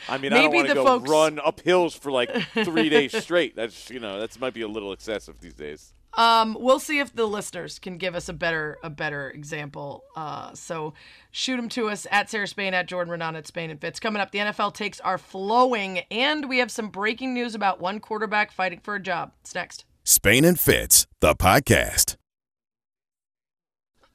I 0.08 0.18
mean, 0.18 0.32
I 0.32 0.42
don't 0.42 0.50
Maybe 0.50 0.56
want 0.56 0.68
to 0.68 0.74
the 0.74 0.80
go 0.82 0.84
folks- 0.86 1.10
run 1.10 1.38
up 1.38 1.60
hills 1.60 1.94
for 1.94 2.10
like 2.10 2.30
three 2.64 2.88
days 2.88 3.16
straight. 3.22 3.54
That's 3.56 3.90
you 3.90 4.00
know 4.00 4.18
that's 4.20 4.40
might 4.40 4.54
be 4.54 4.62
a 4.62 4.68
little 4.68 4.92
excessive 4.92 5.40
these 5.40 5.54
days. 5.54 5.92
Um, 6.14 6.58
we'll 6.60 6.78
see 6.78 6.98
if 6.98 7.14
the 7.14 7.24
listeners 7.24 7.78
can 7.78 7.96
give 7.96 8.14
us 8.14 8.28
a 8.28 8.34
better 8.34 8.76
a 8.82 8.90
better 8.90 9.30
example. 9.30 10.04
Uh, 10.14 10.52
so 10.52 10.92
shoot 11.30 11.56
them 11.56 11.70
to 11.70 11.88
us 11.88 12.06
at 12.10 12.28
Sarah 12.28 12.46
Spain 12.46 12.74
at 12.74 12.86
Jordan 12.86 13.14
Raanan 13.18 13.34
at 13.38 13.46
Spain 13.46 13.70
and 13.70 13.80
Fitz. 13.80 13.98
Coming 13.98 14.20
up, 14.20 14.30
the 14.30 14.40
NFL 14.40 14.74
takes 14.74 15.00
are 15.00 15.16
flowing, 15.16 16.00
and 16.10 16.50
we 16.50 16.58
have 16.58 16.70
some 16.70 16.88
breaking 16.88 17.32
news 17.32 17.54
about 17.54 17.80
one 17.80 17.98
quarterback 17.98 18.52
fighting 18.52 18.80
for 18.82 18.96
a 18.96 19.00
job. 19.00 19.32
It's 19.40 19.54
next. 19.54 19.86
Spain 20.04 20.44
and 20.44 20.60
Fitz, 20.60 21.06
the 21.20 21.34
podcast. 21.34 22.16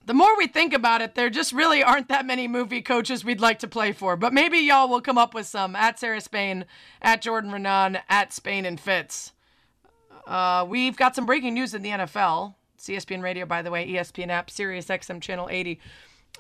The 0.08 0.14
more 0.14 0.38
we 0.38 0.47
think 0.47 0.74
about 0.74 1.01
it, 1.01 1.16
there 1.16 1.30
just 1.30 1.51
really 1.51 1.84
aren't 1.84 2.08
that 2.08 2.26
many 2.26 2.47
movie 2.47 2.82
coaches 2.82 3.26
we'd 3.26 3.41
like 3.41 3.60
to 3.60 3.68
play 3.68 3.91
for. 3.91 4.16
But 4.16 4.32
maybe 4.34 4.60
y'all 4.60 4.88
will 4.88 5.01
come 5.01 5.18
up 5.18 5.34
with 5.34 5.47
some 5.47 5.76
at 5.76 5.99
Sarah 5.99 6.22
Spain, 6.22 6.64
at 7.01 7.22
Jordan 7.22 7.51
Raanan, 7.51 8.01
at 8.08 8.32
Spain 8.32 8.66
and 8.66 8.80
Fitz. 8.80 9.34
Uh, 10.26 10.66
we've 10.66 10.95
got 10.95 11.14
some 11.14 11.26
breaking 11.26 11.55
news 11.55 11.74
in 11.74 11.82
the 11.82 11.89
NFL. 11.89 12.55
ESPN 12.80 13.22
Radio, 13.22 13.45
by 13.45 13.62
the 13.62 13.70
way, 13.70 13.86
ESPN 13.86 14.30
app, 14.30 14.49
Sirius 14.49 14.86
XM 14.86 15.22
Channel 15.22 15.49
80. 15.51 15.78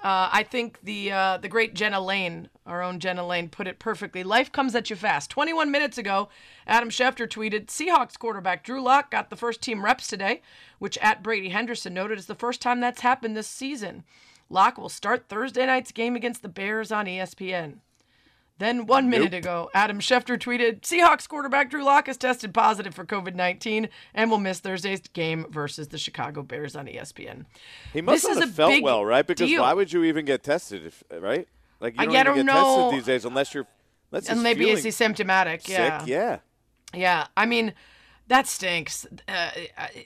Uh, 0.03 0.29
I 0.31 0.43
think 0.43 0.79
the 0.83 1.11
uh, 1.11 1.37
the 1.37 1.49
great 1.49 1.73
Jenna 1.73 1.99
Laine, 1.99 2.49
our 2.67 2.83
own 2.83 2.99
Jenna 2.99 3.25
Laine, 3.25 3.49
put 3.49 3.67
it 3.67 3.79
perfectly. 3.79 4.23
Life 4.23 4.51
comes 4.51 4.75
at 4.75 4.89
you 4.89 4.95
fast. 4.95 5.31
21 5.31 5.71
minutes 5.71 5.97
ago, 5.97 6.29
Adam 6.67 6.89
Schefter 6.89 7.27
tweeted, 7.27 7.65
Seahawks 7.65 8.17
quarterback 8.17 8.63
Drew 8.63 8.81
Lock 8.81 9.09
got 9.09 9.29
the 9.29 9.35
first 9.35 9.61
team 9.61 9.83
reps 9.83 10.07
today, 10.07 10.41
which 10.77 10.99
at 10.99 11.23
Brady 11.23 11.49
Henderson 11.49 11.95
noted 11.95 12.19
is 12.19 12.27
the 12.27 12.35
first 12.35 12.61
time 12.61 12.79
that's 12.79 13.01
happened 13.01 13.35
this 13.35 13.47
season. 13.47 14.03
Lock 14.49 14.77
will 14.77 14.89
start 14.89 15.27
Thursday 15.27 15.65
night's 15.65 15.91
game 15.91 16.15
against 16.15 16.41
the 16.43 16.49
Bears 16.49 16.91
on 16.91 17.05
ESPN. 17.07 17.77
Then 18.59 18.87
one 18.87 19.09
minute 19.09 19.33
ago, 19.33 19.69
Adam 19.73 19.99
Schefter 19.99 20.37
tweeted, 20.37 20.81
Seahawks 20.81 21.27
quarterback 21.27 21.69
Drew 21.69 21.83
Lock 21.83 22.07
has 22.07 22.17
tested 22.17 22.53
positive 22.53 22.95
for 22.95 23.05
COVID 23.05 23.35
19 23.35 23.89
and 24.13 24.31
will 24.31 24.39
miss 24.39 24.59
Thursday's 24.59 25.01
game 25.01 25.45
versus 25.49 25.89
the 25.89 25.97
Chicago 25.97 26.41
Bears 26.41 26.75
on 26.75 26.87
ESPN. 26.87 27.45
He 27.93 28.01
must 28.01 28.23
This 28.23 28.39
have 28.39 28.51
felt 28.51 28.81
well, 28.81 29.05
right? 29.05 29.25
Because 29.25 29.49
deal. 29.49 29.61
why 29.61 29.73
would 29.73 29.93
you 29.93 30.03
even 30.03 30.25
get 30.25 30.43
tested? 30.43 30.85
If 30.87 31.03
right, 31.11 31.47
like 31.79 31.93
you 31.93 32.05
don't 32.05 32.15
I 32.15 32.19
even 32.21 32.25
don't 32.25 32.35
get 32.37 32.45
know. 32.45 32.75
tested 32.75 32.99
these 32.99 33.05
days 33.05 33.25
unless 33.25 33.53
you're. 33.53 33.67
Unless 34.11 34.29
and 34.29 34.41
maybe 34.41 34.61
is 34.63 34.67
feeling 34.67 34.83
he 34.85 34.91
symptomatic? 34.91 35.67
Yeah. 35.67 35.99
Sick, 35.99 36.07
yeah. 36.07 36.39
Yeah, 36.93 37.27
I 37.35 37.45
mean, 37.45 37.73
that 38.27 38.47
stinks. 38.47 39.05
Uh, 39.27 39.51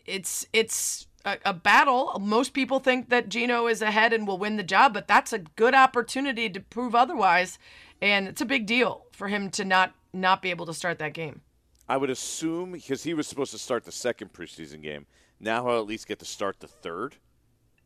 it's 0.06 0.46
it's 0.54 1.08
a, 1.26 1.38
a 1.46 1.54
battle. 1.54 2.18
Most 2.20 2.54
people 2.54 2.80
think 2.80 3.10
that 3.10 3.30
Geno 3.30 3.68
is 3.68 3.82
ahead 3.82 4.14
and 4.14 4.28
will 4.28 4.38
win 4.38 4.58
the 4.58 4.64
job, 4.64 4.94
but 4.94 5.08
that's 5.08 5.34
a 5.34 5.40
good 5.40 5.76
opportunity 5.76 6.50
to 6.50 6.60
prove 6.60 6.96
otherwise, 6.96 7.60
and 8.02 8.28
it's 8.28 8.42
a 8.42 8.46
big 8.46 8.66
deal 8.66 9.06
for 9.12 9.28
him 9.28 9.50
to 9.52 9.66
not 9.66 9.94
not 10.14 10.42
be 10.42 10.50
able 10.50 10.66
to 10.66 10.74
start 10.74 11.00
that 11.00 11.14
game. 11.14 11.42
I 11.88 11.98
would 11.98 12.10
assume 12.10 12.74
because 12.74 13.04
he 13.04 13.14
was 13.14 13.28
supposed 13.28 13.52
to 13.52 13.58
start 13.58 13.84
the 13.86 13.92
second 13.92 14.34
preseason 14.34 14.82
game. 14.82 15.06
Now 15.40 15.66
he'll 15.66 15.78
at 15.80 15.86
least 15.86 16.08
get 16.08 16.20
to 16.20 16.26
start 16.26 16.60
the 16.60 16.68
third, 16.68 17.16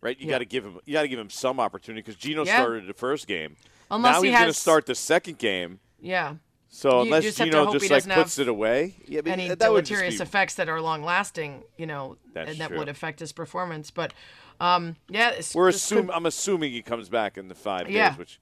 right? 0.01 0.19
You 0.19 0.25
Yeah. 0.27 0.31
got 0.33 0.37
to 0.39 0.45
give 0.45 0.63
him. 0.65 0.79
You 0.85 0.93
got 0.93 1.03
to 1.03 1.07
give 1.07 1.19
him 1.19 1.29
some 1.29 1.59
opportunity 1.59 2.01
because 2.01 2.15
Geno 2.15 2.45
Yeah. 2.45 2.57
started 2.57 2.87
the 2.87 2.93
first 2.93 3.27
game. 3.27 3.55
Unless 3.91 4.15
now 4.15 4.21
he 4.23 4.29
he's 4.29 4.37
going 4.39 4.47
to 4.51 4.59
start 4.59 4.85
the 4.87 4.95
second 4.95 5.37
game. 5.37 5.79
Yeah. 5.99 6.35
So 6.69 6.97
You 6.97 7.01
unless 7.03 7.23
just 7.23 7.37
Geno 7.37 7.71
just 7.71 7.89
like 7.89 8.03
puts 8.09 8.37
it 8.37 8.47
away, 8.49 8.95
yeah, 9.07 9.21
but 9.21 9.31
Any 9.31 9.47
that 9.47 9.59
deleterious 9.59 10.17
be- 10.17 10.23
effects 10.23 10.55
that 10.55 10.67
are 10.67 10.81
long 10.81 11.03
lasting, 11.03 11.63
you 11.77 11.85
know, 11.85 12.17
That's 12.33 12.51
and 12.51 12.59
that 12.59 12.67
true. 12.69 12.79
would 12.79 12.89
affect 12.89 13.19
his 13.21 13.31
performance. 13.31 13.91
But 13.91 14.13
um, 14.59 14.95
yeah, 15.07 15.39
We're 15.53 15.69
assuming. 15.69 16.07
could- 16.07 16.15
I'm 16.15 16.25
assuming 16.25 16.71
he 16.73 16.81
comes 16.81 17.07
back 17.07 17.37
in 17.37 17.47
the 17.47 17.55
five 17.55 17.89
Yeah. 17.89 18.09
days, 18.09 18.17
which 18.17 18.39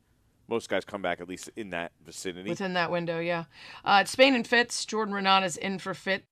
most 0.47 0.69
guys 0.69 0.85
come 0.85 1.01
back 1.01 1.21
at 1.21 1.27
least 1.27 1.49
in 1.55 1.69
that 1.71 1.91
vicinity. 2.05 2.49
within 2.49 2.73
that 2.73 2.91
window. 2.91 3.19
Yeah, 3.19 3.45
uh, 3.85 3.99
it's 4.01 4.11
Spain 4.11 4.35
and 4.35 4.45
Fitz. 4.45 4.85
Jordan 4.85 5.13
Raanan 5.13 5.43
is 5.43 5.57
in 5.57 5.79
for 5.79 5.93
Fit. 5.93 6.25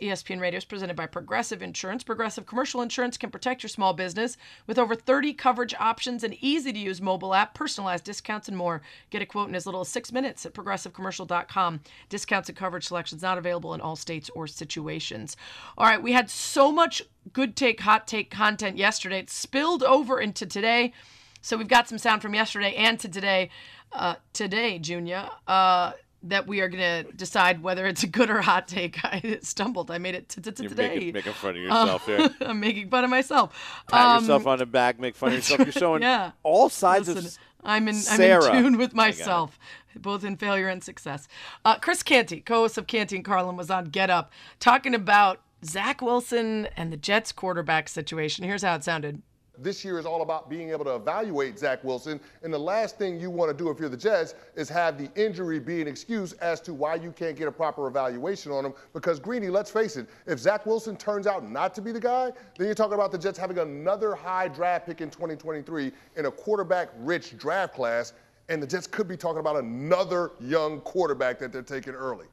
E 0.00 0.08
ESPN 0.08 0.40
Radio 0.40 0.58
is 0.58 0.64
presented 0.64 0.96
by 0.96 1.06
Progressive 1.06 1.62
Insurance. 1.62 2.02
Progressive 2.02 2.46
Commercial 2.46 2.82
Insurance 2.82 3.16
can 3.16 3.30
protect 3.30 3.62
your 3.62 3.68
small 3.68 3.92
business 3.92 4.36
with 4.66 4.76
over 4.76 4.96
30 4.96 5.34
coverage 5.34 5.72
options, 5.78 6.24
an 6.24 6.34
easy 6.40 6.72
to 6.72 6.78
use 6.78 7.00
mobile 7.00 7.32
app, 7.32 7.54
personalized 7.54 8.02
discounts, 8.02 8.48
and 8.48 8.56
more. 8.56 8.82
Get 9.10 9.22
a 9.22 9.26
quote 9.26 9.48
in 9.48 9.54
as 9.54 9.66
little 9.66 9.82
as 9.82 9.88
six 9.88 10.10
minutes 10.10 10.44
at 10.44 10.52
progressivecommercial.com. 10.52 11.80
Discounts 12.08 12.48
and 12.48 12.58
coverage 12.58 12.88
selections 12.88 13.22
not 13.22 13.38
available 13.38 13.72
in 13.72 13.80
all 13.80 13.94
states 13.94 14.28
or 14.34 14.48
situations. 14.48 15.36
All 15.78 15.86
right, 15.86 16.02
we 16.02 16.10
had 16.10 16.28
so 16.28 16.72
much 16.72 17.00
good 17.32 17.54
take, 17.54 17.80
hot 17.80 18.08
take 18.08 18.32
content 18.32 18.76
yesterday. 18.76 19.20
It 19.20 19.30
spilled 19.30 19.84
over 19.84 20.20
into 20.20 20.44
today. 20.44 20.92
So 21.44 21.58
we've 21.58 21.68
got 21.68 21.86
some 21.88 21.98
sound 21.98 22.22
from 22.22 22.32
yesterday 22.34 22.74
and 22.74 22.98
to 23.00 23.08
today. 23.08 23.50
Uh, 23.92 24.14
today, 24.32 24.78
Junior. 24.78 25.28
Uh, 25.46 25.92
that 26.22 26.46
we 26.46 26.62
are 26.62 26.70
going 26.70 27.04
to 27.04 27.12
decide 27.12 27.62
whether 27.62 27.84
it's 27.86 28.02
a 28.02 28.06
good 28.06 28.30
or 28.30 28.40
hot 28.40 28.66
take. 28.66 28.98
I 29.04 29.40
stumbled. 29.42 29.90
I 29.90 29.98
made 29.98 30.14
it 30.14 30.30
to 30.30 30.40
You're 30.62 30.70
today. 30.70 30.88
making, 30.94 31.12
making 31.12 31.32
fun 31.34 31.50
of 31.50 31.56
yourself 31.62 32.08
Uh, 32.08 32.16
here. 32.16 32.30
I'm 32.40 32.60
making 32.60 32.88
fun 32.88 33.04
of 33.04 33.10
myself. 33.10 33.84
Pat 33.90 34.06
Um, 34.16 34.22
yourself 34.22 34.46
on 34.46 34.58
the 34.58 34.64
back, 34.64 34.98
make 34.98 35.14
fun 35.16 35.28
of 35.28 35.34
yourself. 35.34 35.58
You're 35.60 35.72
showing 35.72 36.00
yeah. 36.02 36.30
all 36.42 36.70
sides 36.70 37.08
Listen, 37.08 37.26
of 37.26 37.38
I'm 37.62 37.88
in 37.88 37.94
Sarah. 37.96 38.44
I'm 38.46 38.56
in 38.56 38.62
tune 38.62 38.78
with 38.78 38.92
I 38.92 38.96
got 38.96 39.02
it. 39.02 39.18
myself, 39.18 39.58
both 39.96 40.24
in 40.24 40.38
failure 40.38 40.68
and 40.68 40.82
success. 40.82 41.28
Uh, 41.62 41.76
Chris 41.78 42.02
Canty, 42.02 42.40
co-host 42.40 42.78
of 42.78 42.86
Canty 42.86 43.16
and 43.16 43.24
Carlin, 43.24 43.58
was 43.58 43.70
on 43.70 43.84
Get 43.90 44.08
Up 44.08 44.32
talking 44.60 44.94
about 44.94 45.42
Zach 45.62 46.00
Wilson 46.00 46.68
and 46.74 46.90
the 46.90 46.96
Jets 46.96 47.32
quarterback 47.32 47.90
situation. 47.90 48.46
Here's 48.46 48.62
how 48.62 48.74
it 48.76 48.82
sounded. 48.84 49.20
This 49.58 49.84
year 49.84 49.98
is 49.98 50.06
all 50.06 50.22
about 50.22 50.50
being 50.50 50.70
able 50.70 50.84
to 50.84 50.94
evaluate 50.94 51.58
Zach 51.58 51.84
Wilson. 51.84 52.20
And 52.42 52.52
the 52.52 52.58
last 52.58 52.98
thing 52.98 53.20
you 53.20 53.30
want 53.30 53.50
to 53.50 53.56
do 53.56 53.70
if 53.70 53.78
you're 53.78 53.88
the 53.88 53.96
Jets 53.96 54.34
is 54.56 54.68
have 54.68 54.98
the 54.98 55.10
injury 55.14 55.60
be 55.60 55.80
an 55.80 55.88
excuse 55.88 56.32
as 56.34 56.60
to 56.62 56.74
why 56.74 56.96
you 56.96 57.12
can't 57.12 57.36
get 57.36 57.46
a 57.46 57.52
proper 57.52 57.86
evaluation 57.86 58.50
on 58.50 58.64
him. 58.64 58.74
Because, 58.92 59.20
Greeny, 59.20 59.48
let's 59.48 59.70
face 59.70 59.96
it, 59.96 60.08
if 60.26 60.38
Zach 60.38 60.66
Wilson 60.66 60.96
turns 60.96 61.26
out 61.26 61.48
not 61.48 61.74
to 61.74 61.82
be 61.82 61.92
the 61.92 62.00
guy, 62.00 62.32
then 62.58 62.66
you're 62.66 62.74
talking 62.74 62.94
about 62.94 63.12
the 63.12 63.18
Jets 63.18 63.38
having 63.38 63.58
another 63.58 64.14
high 64.14 64.48
draft 64.48 64.86
pick 64.86 65.00
in 65.00 65.10
2023 65.10 65.92
in 66.16 66.26
a 66.26 66.30
quarterback 66.30 66.88
rich 66.98 67.36
draft 67.38 67.74
class. 67.74 68.12
And 68.48 68.62
the 68.62 68.66
Jets 68.66 68.86
could 68.86 69.08
be 69.08 69.16
talking 69.16 69.40
about 69.40 69.56
another 69.56 70.32
young 70.40 70.80
quarterback 70.80 71.38
that 71.38 71.52
they're 71.52 71.62
taking 71.62 71.94
early. 71.94 72.26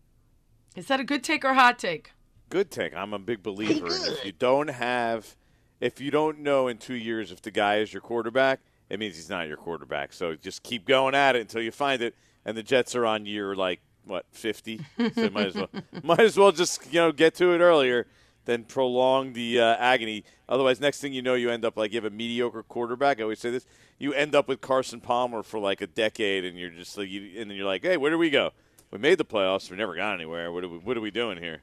Is 0.76 0.88
that 0.88 1.00
a 1.00 1.04
good 1.04 1.24
take 1.24 1.46
or 1.46 1.54
hot 1.54 1.80
take? 1.80 2.12
Good 2.50 2.72
take. 2.72 2.94
I'm 2.94 3.14
a 3.14 3.20
big 3.20 3.44
believer. 3.44 3.88
in 3.88 3.94
if 3.94 4.26
you 4.26 4.34
don't 4.34 4.70
have, 4.70 5.36
if 5.82 6.00
you 6.00 6.12
don't 6.12 6.40
know 6.40 6.68
in 6.68 6.78
two 6.78 6.94
years 6.94 7.32
if 7.32 7.42
the 7.42 7.52
guy 7.52 7.78
is 7.78 7.92
your 7.92 8.02
quarterback, 8.02 8.62
it 8.90 9.00
means 9.00 9.16
he's 9.16 9.30
not 9.30 9.48
your 9.48 9.58
quarterback. 9.58 10.14
So 10.14 10.36
just 10.36 10.64
keep 10.64 10.86
going 10.86 11.16
at 11.16 11.36
it 11.36 11.42
until 11.42 11.62
you 11.62 11.72
find 11.72 12.02
it. 12.02 12.16
And 12.46 12.56
the 12.56 12.64
Jets 12.64 12.96
are 12.96 13.06
on 13.06 13.26
year 13.26 13.56
like 13.56 13.82
what 14.06 14.26
50, 14.32 14.82
so 15.14 15.30
might 15.30 15.48
as 15.48 15.56
well 15.56 15.70
might 16.04 16.22
as 16.22 16.38
well 16.38 16.52
just 16.52 16.92
you 16.92 17.00
know 17.00 17.12
get 17.12 17.36
to 17.36 17.54
it 17.54 17.60
earlier 17.60 18.08
than 18.46 18.64
prolong 18.64 19.34
the 19.34 19.60
uh, 19.60 19.76
agony. 19.78 20.24
Otherwise, 20.50 20.80
next 20.80 21.02
thing 21.02 21.14
you 21.14 21.22
know, 21.22 21.36
you 21.36 21.52
end 21.52 21.64
up 21.64 21.78
like 21.78 21.92
you 21.92 21.98
have 21.98 22.12
a 22.12 22.16
mediocre 22.16 22.64
quarterback. 22.64 23.20
I 23.20 23.24
always 23.24 23.40
say 23.40 23.52
this: 23.52 23.66
you 24.00 24.14
end 24.14 24.34
up 24.34 24.48
with 24.48 24.62
Carson 24.62 25.02
Palmer 25.02 25.44
for 25.44 25.60
like 25.60 25.82
a 25.82 25.88
decade, 25.88 26.46
and 26.46 26.58
you're 26.58 26.72
just 26.72 26.98
like, 26.98 27.10
you, 27.10 27.40
and 27.40 27.50
then 27.50 27.58
you're 27.58 27.68
like, 27.68 27.84
hey, 27.84 27.98
where 27.98 28.10
do 28.10 28.18
we 28.18 28.32
go? 28.32 28.52
We 28.90 28.98
made 28.98 29.20
the 29.20 29.26
playoffs. 29.26 29.70
We 29.70 29.78
never 29.78 29.96
got 29.96 30.16
anywhere. 30.16 30.52
What 30.52 30.64
are 30.64 30.70
we, 30.70 30.78
what 30.80 30.98
are 30.98 31.02
we 31.02 31.12
doing 31.12 31.38
here? 31.38 31.62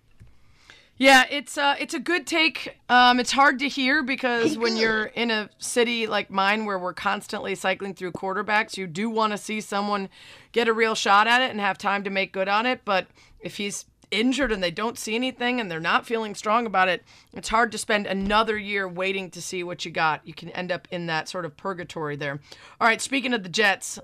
Yeah, 0.99 1.26
it's 1.30 1.57
uh, 1.57 1.76
it's 1.78 1.94
a 1.94 2.01
good 2.01 2.26
take. 2.26 2.76
Um, 2.88 3.20
it's 3.20 3.30
hard 3.30 3.61
to 3.61 3.68
hear 3.68 4.03
because 4.03 4.59
when 4.59 4.76
you're 4.76 5.05
in 5.05 5.30
a 5.30 5.49
city 5.59 6.09
like 6.09 6.28
mine 6.28 6.64
where 6.64 6.78
we're 6.78 6.92
constantly 6.92 7.55
cycling 7.55 7.94
through 7.94 8.12
quarterbacks, 8.12 8.76
you 8.76 8.88
do 8.88 9.09
want 9.09 9.32
to 9.32 9.38
see 9.38 9.61
someone 9.61 10.09
get 10.51 10.66
a 10.66 10.72
real 10.72 10.96
shot 10.96 11.28
at 11.28 11.40
it 11.40 11.53
and 11.53 11.61
have 11.61 11.78
time 11.78 12.03
to 12.03 12.11
make 12.11 12.32
good 12.32 12.49
on 12.49 12.66
it. 12.66 12.80
But 12.84 13.07
if 13.38 13.59
he's 13.59 13.84
injured 14.11 14.52
and 14.52 14.62
they 14.62 14.70
don't 14.70 14.98
see 14.98 15.14
anything 15.14 15.61
and 15.61 15.70
they're 15.70 15.80
not 15.80 16.06
feeling 16.06 16.34
strong 16.34 16.66
about 16.66 16.88
it, 16.88 17.04
it's 17.34 17.48
hard 17.48 17.72
to 17.72 17.78
spend 17.78 18.06
another 18.06 18.56
year 18.59 18.88
waiting 18.88 19.30
to 19.30 19.42
see 19.42 19.62
what 19.62 19.84
you 19.84 19.90
got. 19.90 20.26
You 20.26 20.34
can 20.34 20.48
end 20.50 20.72
up 20.72 20.88
in 20.90 21.06
that 21.06 21.28
sort 21.28 21.44
of 21.44 21.56
purgatory 21.56 22.16
there. 22.16 22.40
All 22.80 22.86
right, 22.88 23.00
speaking 23.00 23.34
of 23.34 23.42
the 23.42 23.48
Jets, 23.48 23.98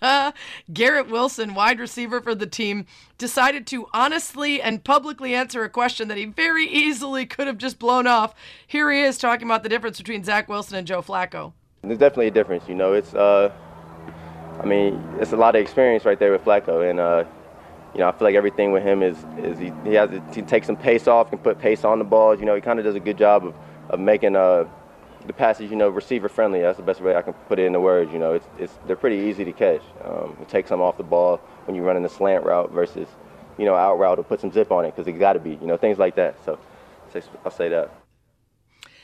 Garrett 0.72 1.08
Wilson, 1.08 1.54
wide 1.54 1.80
receiver 1.80 2.20
for 2.20 2.34
the 2.34 2.46
team, 2.46 2.86
decided 3.16 3.66
to 3.68 3.86
honestly 3.92 4.62
and 4.62 4.84
publicly 4.84 5.34
answer 5.34 5.64
a 5.64 5.68
question 5.68 6.08
that 6.08 6.16
he 6.16 6.24
very 6.24 6.66
easily 6.66 7.26
could 7.26 7.46
have 7.46 7.58
just 7.58 7.78
blown 7.78 8.06
off. 8.06 8.34
Here 8.66 8.90
he 8.90 9.00
is 9.00 9.18
talking 9.18 9.46
about 9.46 9.62
the 9.62 9.68
difference 9.68 9.98
between 9.98 10.24
Zach 10.24 10.48
Wilson 10.48 10.76
and 10.76 10.86
Joe 10.86 11.02
Flacco. 11.02 11.52
There's 11.82 11.98
definitely 11.98 12.28
a 12.28 12.32
difference, 12.32 12.68
you 12.68 12.74
know. 12.74 12.92
It's, 12.92 13.14
uh, 13.14 13.52
I 14.60 14.66
mean, 14.66 15.02
it's 15.20 15.32
a 15.32 15.36
lot 15.36 15.54
of 15.54 15.62
experience 15.62 16.04
right 16.04 16.18
there 16.18 16.32
with 16.32 16.44
Flacco, 16.44 16.88
and 16.88 16.98
uh, 16.98 17.24
you 17.94 18.00
know, 18.00 18.08
I 18.08 18.12
feel 18.12 18.26
like 18.26 18.34
everything 18.34 18.72
with 18.72 18.82
him 18.82 19.02
is 19.02 19.16
is 19.38 19.58
he, 19.58 19.72
he 19.84 19.94
has 19.94 20.10
he 20.34 20.42
takes 20.42 20.66
some 20.66 20.76
pace 20.76 21.06
off, 21.06 21.30
can 21.30 21.38
put 21.38 21.58
pace 21.58 21.84
on 21.84 21.98
the 21.98 22.04
balls. 22.04 22.40
You 22.40 22.46
know, 22.46 22.54
he 22.54 22.60
kind 22.60 22.78
of 22.78 22.84
does 22.84 22.94
a 22.94 23.00
good 23.00 23.18
job 23.18 23.44
of 23.46 23.54
of 23.90 24.00
making 24.00 24.36
uh, 24.36 24.66
the 25.26 25.32
passes, 25.32 25.70
you 25.70 25.76
know, 25.76 25.88
receiver 25.88 26.28
friendly. 26.28 26.60
That's 26.60 26.76
the 26.76 26.82
best 26.82 27.00
way 27.00 27.16
I 27.16 27.22
can 27.22 27.32
put 27.32 27.58
it 27.58 27.66
into 27.66 27.80
words. 27.80 28.12
You 28.12 28.18
know, 28.18 28.34
it's 28.34 28.46
it's 28.58 28.72
they're 28.86 28.96
pretty 28.96 29.16
easy 29.28 29.44
to 29.44 29.52
catch. 29.52 29.82
Um, 30.04 30.36
it 30.40 30.48
takes 30.48 30.68
some 30.68 30.80
off 30.80 30.96
the 30.96 31.02
ball 31.02 31.38
when 31.66 31.74
you're 31.74 31.84
running 31.84 32.02
the 32.02 32.08
slant 32.08 32.44
route 32.44 32.70
versus, 32.72 33.08
you 33.58 33.64
know, 33.64 33.74
out 33.74 33.98
route 33.98 34.16
to 34.16 34.22
put 34.22 34.40
some 34.40 34.52
zip 34.52 34.70
on 34.72 34.84
it 34.84 34.94
because 34.94 35.06
it 35.08 35.12
got 35.12 35.34
to 35.34 35.40
be, 35.40 35.50
you 35.50 35.66
know, 35.66 35.76
things 35.76 35.98
like 35.98 36.14
that. 36.16 36.36
So, 36.44 36.58
I'll 37.44 37.50
say 37.50 37.68
that. 37.68 38.07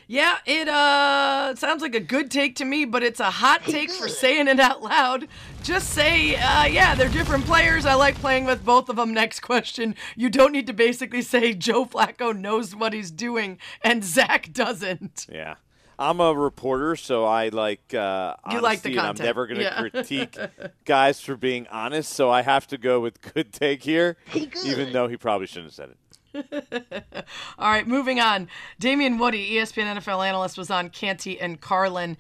Yeah, 0.07 0.37
it 0.47 0.69
uh 0.69 1.55
sounds 1.57 1.83
like 1.83 1.95
a 1.95 2.01
good 2.01 2.31
take 2.31 2.57
to 2.57 2.65
me, 2.65 2.85
but 2.85 3.03
it's 3.03 3.21
a 3.21 3.31
hot 3.31 3.65
take 3.65 3.91
for 3.91 4.09
saying 4.09 4.49
it 4.49 4.61
out 4.61 4.83
loud. 4.83 5.29
Just 5.63 5.91
say, 5.91 6.37
uh, 6.37 6.67
yeah, 6.67 6.95
they're 6.95 7.09
different 7.09 7.47
players. 7.47 7.87
I 7.87 7.95
like 7.95 8.15
playing 8.17 8.45
with 8.45 8.65
both 8.65 8.91
of 8.91 8.97
them. 8.97 9.15
Next 9.15 9.41
question. 9.41 9.95
You 10.15 10.29
don't 10.29 10.53
need 10.53 10.67
to 10.67 10.75
basically 10.75 11.23
say 11.23 11.55
Joe 11.55 11.87
Flacco 11.87 12.39
knows 12.39 12.77
what 12.77 12.93
he's 12.93 13.11
doing 13.11 13.59
and 13.83 14.05
Zach 14.05 14.53
doesn't. 14.53 15.27
Yeah. 15.33 15.55
I'm 15.97 16.19
a 16.21 16.35
reporter, 16.35 16.97
so 16.97 17.25
I 17.25 17.51
like 17.51 17.95
uh, 17.95 18.35
You 18.51 18.61
like 18.61 18.83
the 18.83 18.89
honesty, 18.89 18.99
and 18.99 19.07
I'm 19.07 19.15
never 19.25 19.47
going 19.47 19.59
to 19.59 19.63
Yeah. 19.63 19.89
critique 19.89 20.37
guys 20.85 21.21
for 21.21 21.37
being 21.37 21.69
honest. 21.69 22.13
So 22.13 22.31
I 22.31 22.43
have 22.43 22.67
to 22.67 22.79
go 22.79 22.99
with 23.01 23.21
good 23.33 23.53
take 23.53 23.85
here, 23.85 24.17
even 24.65 24.93
though 24.93 25.07
he 25.07 25.17
probably 25.17 25.47
shouldn't 25.47 25.67
have 25.67 25.75
said 25.75 25.91
it. 25.91 25.97
All 27.59 27.71
right, 27.71 27.87
moving 27.87 28.21
on. 28.21 28.49
Damien 28.79 29.19
Woody, 29.19 29.53
ESPN 29.53 29.97
NFL 29.97 30.27
analyst, 30.27 30.59
was 30.59 30.71
on 30.71 30.91
Canty 30.91 31.41
and 31.41 31.61
Carlin. 31.61 32.17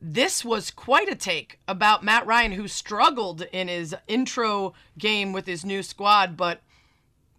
This 0.00 0.44
was 0.44 0.70
quite 0.70 1.08
a 1.08 1.14
take 1.14 1.58
about 1.66 2.04
Matt 2.04 2.26
Ryan, 2.26 2.52
who 2.52 2.68
struggled 2.68 3.42
in 3.52 3.68
his 3.68 3.94
intro 4.06 4.74
game 4.96 5.32
with 5.32 5.46
his 5.46 5.64
new 5.64 5.82
squad, 5.82 6.36
but 6.36 6.62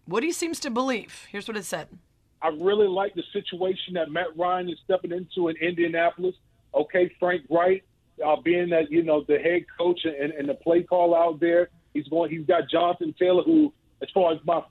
Woody 0.06 0.32
seems 0.32 0.60
to 0.60 0.70
believe. 0.70 1.26
Here's 1.30 1.48
what 1.48 1.56
it 1.56 1.64
said. 1.64 1.88
I 2.42 2.48
really 2.48 2.88
like 2.88 3.14
the 3.14 3.22
situation 3.32 3.94
that 3.94 4.10
Matt 4.10 4.36
Ryan 4.36 4.68
is 4.68 4.78
stepping 4.84 5.12
into 5.12 5.48
in 5.48 5.56
Indianapolis. 5.56 6.34
Okay, 6.74 7.10
Frank 7.18 7.42
Reich, 7.50 7.84
uh, 8.24 8.36
being 8.42 8.70
that 8.70 8.90
you 8.90 9.02
know 9.02 9.24
the 9.26 9.38
head 9.38 9.64
coach 9.76 10.00
and, 10.04 10.32
and 10.32 10.48
the 10.48 10.54
play 10.54 10.82
call 10.82 11.14
out 11.14 11.40
there, 11.40 11.70
he's 11.92 12.08
going. 12.08 12.30
He's 12.30 12.46
got 12.46 12.70
Jonathan 12.70 13.14
Taylor, 13.18 13.42
who, 13.42 13.72
as 14.02 14.08
far 14.14 14.32
as 14.32 14.38
my, 14.44 14.62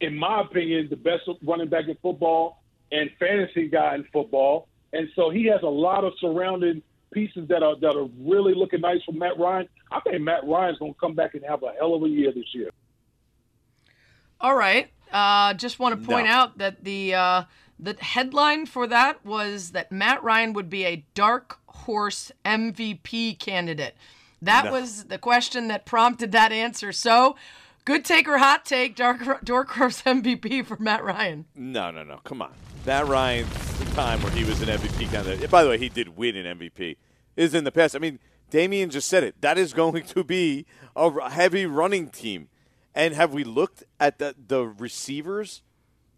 in 0.00 0.16
my 0.16 0.40
opinion, 0.42 0.88
the 0.90 0.96
best 0.96 1.22
running 1.42 1.68
back 1.68 1.88
in 1.88 1.96
football 2.02 2.62
and 2.92 3.10
fantasy 3.18 3.68
guy 3.68 3.94
in 3.96 4.04
football. 4.12 4.68
And 4.92 5.08
so 5.14 5.30
he 5.30 5.46
has 5.46 5.62
a 5.62 5.66
lot 5.68 6.04
of 6.04 6.12
surrounding 6.20 6.82
pieces 7.12 7.48
that 7.48 7.62
are 7.62 7.76
that 7.80 7.96
are 7.96 8.08
really 8.20 8.54
looking 8.54 8.80
nice 8.80 9.02
for 9.04 9.12
Matt 9.12 9.38
Ryan. 9.38 9.68
I 9.90 10.00
think 10.00 10.20
Matt 10.22 10.46
Ryan's 10.46 10.78
going 10.78 10.94
to 10.94 10.98
come 11.00 11.14
back 11.14 11.34
and 11.34 11.44
have 11.44 11.62
a 11.62 11.72
hell 11.78 11.94
of 11.94 12.02
a 12.04 12.08
year 12.08 12.32
this 12.32 12.54
year. 12.54 12.70
All 14.40 14.54
right. 14.54 14.90
Uh, 15.12 15.54
just 15.54 15.78
want 15.78 16.00
to 16.00 16.06
point 16.06 16.26
No. 16.26 16.32
out 16.32 16.58
that 16.58 16.84
the 16.84 17.14
uh, 17.14 17.42
the 17.78 17.96
headline 18.00 18.66
for 18.66 18.86
that 18.86 19.24
was 19.24 19.70
that 19.72 19.90
Matt 19.90 20.22
Ryan 20.22 20.52
would 20.52 20.70
be 20.70 20.84
a 20.84 21.04
dark 21.14 21.58
horse 21.66 22.30
MVP 22.44 23.38
candidate. 23.38 23.96
That 24.40 24.66
No. 24.66 24.72
was 24.72 25.04
the 25.04 25.18
question 25.18 25.68
that 25.68 25.86
prompted 25.86 26.32
that 26.32 26.52
answer. 26.52 26.92
So, 26.92 27.36
good 27.88 28.04
take 28.04 28.28
or 28.28 28.36
hot 28.38 28.64
take, 28.66 28.94
dark 28.94 29.42
dark 29.44 29.70
horse 29.70 30.02
MVP 30.06 30.64
for 30.66 30.76
Matt 30.76 31.02
Ryan. 31.02 31.46
No, 31.54 31.90
no, 31.90 32.04
no. 32.04 32.20
Come 32.22 32.42
on. 32.42 32.52
Matt 32.86 33.08
Ryan's 33.08 33.50
time 33.94 34.22
where 34.22 34.30
he 34.32 34.44
was 34.44 34.60
an 34.62 34.68
MVP 34.68 35.10
candidate. 35.10 35.50
By 35.50 35.64
the 35.64 35.70
way, 35.70 35.78
he 35.78 35.88
did 35.88 36.16
win 36.16 36.36
an 36.36 36.58
MVP. 36.58 36.96
Is 37.36 37.54
in 37.54 37.64
the 37.64 37.72
past. 37.72 37.96
I 37.96 37.98
mean, 37.98 38.18
Damien 38.50 38.90
just 38.90 39.08
said 39.08 39.24
it. 39.24 39.40
That 39.40 39.56
is 39.58 39.72
going 39.72 40.02
to 40.04 40.22
be 40.24 40.66
a 40.96 41.30
heavy 41.30 41.64
running 41.66 42.08
team. 42.10 42.48
And 42.94 43.14
have 43.14 43.32
we 43.32 43.42
looked 43.44 43.84
at 43.98 44.18
the 44.18 44.34
the 44.46 44.64
receivers 44.66 45.62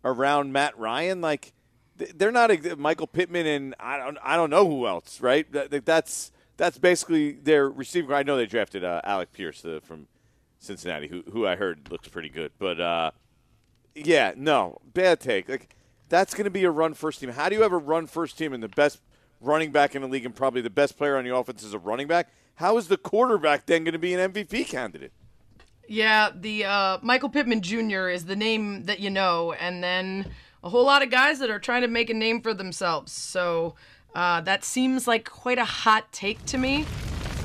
around 0.05 0.53
Matt 0.53 0.77
Ryan? 0.79 1.21
Like 1.21 1.53
they're 1.97 2.33
not 2.33 2.51
Michael 2.79 3.07
Pittman 3.07 3.47
and 3.47 3.75
I 3.79 3.97
don't 3.99 4.19
I 4.23 4.37
don't 4.37 4.51
know 4.51 4.67
who 4.67 4.87
else. 4.87 5.21
Right? 5.21 5.51
That- 5.53 5.71
that- 5.71 5.87
That's 5.87 6.33
that's 6.57 6.77
basically 6.79 7.33
their 7.33 7.71
receiver. 7.71 8.15
I 8.15 8.23
know 8.23 8.37
they 8.37 8.45
drafted 8.47 8.85
uh, 8.85 9.01
Alec 9.05 9.33
Pierce 9.33 9.65
from 9.83 10.09
Cincinnati, 10.61 11.09
who 11.09 11.25
who 11.33 11.47
I 11.47 11.57
heard 11.57 11.91
looks 11.91 12.07
pretty 12.09 12.29
good, 12.29 12.53
but. 12.59 12.81
uh 12.81 13.11
yeah, 13.95 14.33
no, 14.37 14.81
bad 14.85 15.21
take. 15.21 15.49
Like 15.49 15.75
that's 16.09 16.35
going 16.35 16.45
to 16.45 16.51
be 16.51 16.65
a 16.65 16.71
run 16.71 16.95
first 16.95 17.21
team. 17.21 17.31
How 17.31 17.49
do 17.49 17.57
you 17.57 17.63
have 17.63 17.73
a 17.73 17.79
run 17.79 18.07
first 18.07 18.39
team 18.39 18.53
and 18.53 18.63
the 18.63 18.69
best 18.69 19.01
running 19.41 19.73
back 19.73 19.95
in 19.95 20.03
the 20.03 20.09
league 20.09 20.25
and 20.25 20.35
probably 20.35 20.61
the 20.61 20.71
best 20.71 20.97
player 20.97 21.17
on 21.17 21.25
your 21.25 21.41
offense 21.41 21.63
is 21.63 21.75
a 21.75 21.79
running 21.79 22.07
back? 22.07 22.29
How 22.57 22.77
is 22.77 22.89
the 22.89 22.97
quarterback 22.97 23.67
then 23.67 23.85
going 23.85 23.93
to 23.93 23.99
be 23.99 24.15
an 24.15 24.33
MVP 24.33 24.69
candidate? 24.69 25.13
Yeah, 25.89 26.31
the 26.35 26.65
uh, 26.65 26.99
Michael 27.03 27.31
Pittman 27.31 27.63
Jr. 27.63 28.09
is 28.09 28.27
the 28.27 28.37
name 28.37 28.85
that 28.85 29.01
you 29.01 29.11
know, 29.11 29.53
and 29.55 29.83
then 29.83 30.31
a 30.63 30.69
whole 30.69 30.85
lot 30.85 31.03
of 31.03 31.11
guys 31.11 31.41
that 31.41 31.51
are 31.51 31.59
trying 31.59 31.83
to 31.83 31.89
make 31.89 32.11
a 32.11 32.15
name 32.15 32.41
for 32.41 32.55
themselves. 32.55 33.13
So 33.13 33.75
uh, 34.15 34.41
that 34.43 34.63
seems 34.63 35.09
like 35.09 35.29
quite 35.29 35.59
a 35.59 35.65
hot 35.65 36.13
take 36.13 36.45
to 36.47 36.59
me. 36.59 36.85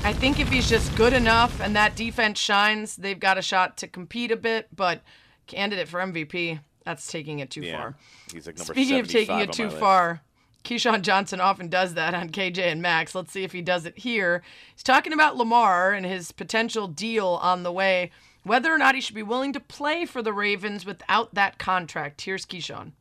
I 0.04 0.12
think 0.12 0.38
if 0.38 0.48
he's 0.48 0.68
just 0.68 0.94
good 0.96 1.12
enough 1.12 1.60
and 1.60 1.74
that 1.74 1.96
defense 1.96 2.38
shines, 2.38 2.94
they've 2.96 3.18
got 3.18 3.38
a 3.38 3.42
shot 3.42 3.76
to 3.78 3.88
compete 3.88 4.30
a 4.30 4.36
bit. 4.36 4.68
But 4.74 5.02
candidate 5.48 5.88
for 5.88 5.98
MVP, 6.00 6.60
that's 6.84 7.10
taking 7.10 7.40
it 7.40 7.50
too 7.50 7.62
Yeah, 7.62 7.76
far. 7.78 7.96
he's 8.32 8.46
like 8.46 8.56
number 8.56 8.72
Speaking 8.72 9.00
of 9.00 9.08
taking 9.08 9.40
it 9.40 9.52
too 9.52 9.68
far, 9.68 10.22
Keyshawn 10.64 11.02
Johnson 11.02 11.40
often 11.40 11.68
does 11.68 11.94
that 11.94 12.14
on 12.14 12.30
KJ 12.30 12.58
and 12.58 12.80
Max. 12.80 13.14
Let's 13.16 13.32
see 13.32 13.42
if 13.44 13.52
he 13.52 13.62
does 13.62 13.84
it 13.84 13.98
here. 13.98 14.42
He's 14.74 14.82
talking 14.84 15.12
about 15.12 15.36
Lamar 15.36 15.92
and 15.92 16.06
his 16.06 16.30
potential 16.32 16.86
deal 16.86 17.40
on 17.42 17.64
the 17.64 17.72
way, 17.72 18.10
whether 18.44 18.72
or 18.72 18.78
not 18.78 18.94
he 18.94 19.00
should 19.00 19.14
be 19.16 19.22
willing 19.24 19.52
to 19.54 19.60
play 19.60 20.04
for 20.06 20.22
the 20.22 20.32
Ravens 20.32 20.86
without 20.86 21.34
that 21.34 21.58
contract. 21.58 22.20
Here's 22.20 22.46
Keyshawn. 22.46 22.92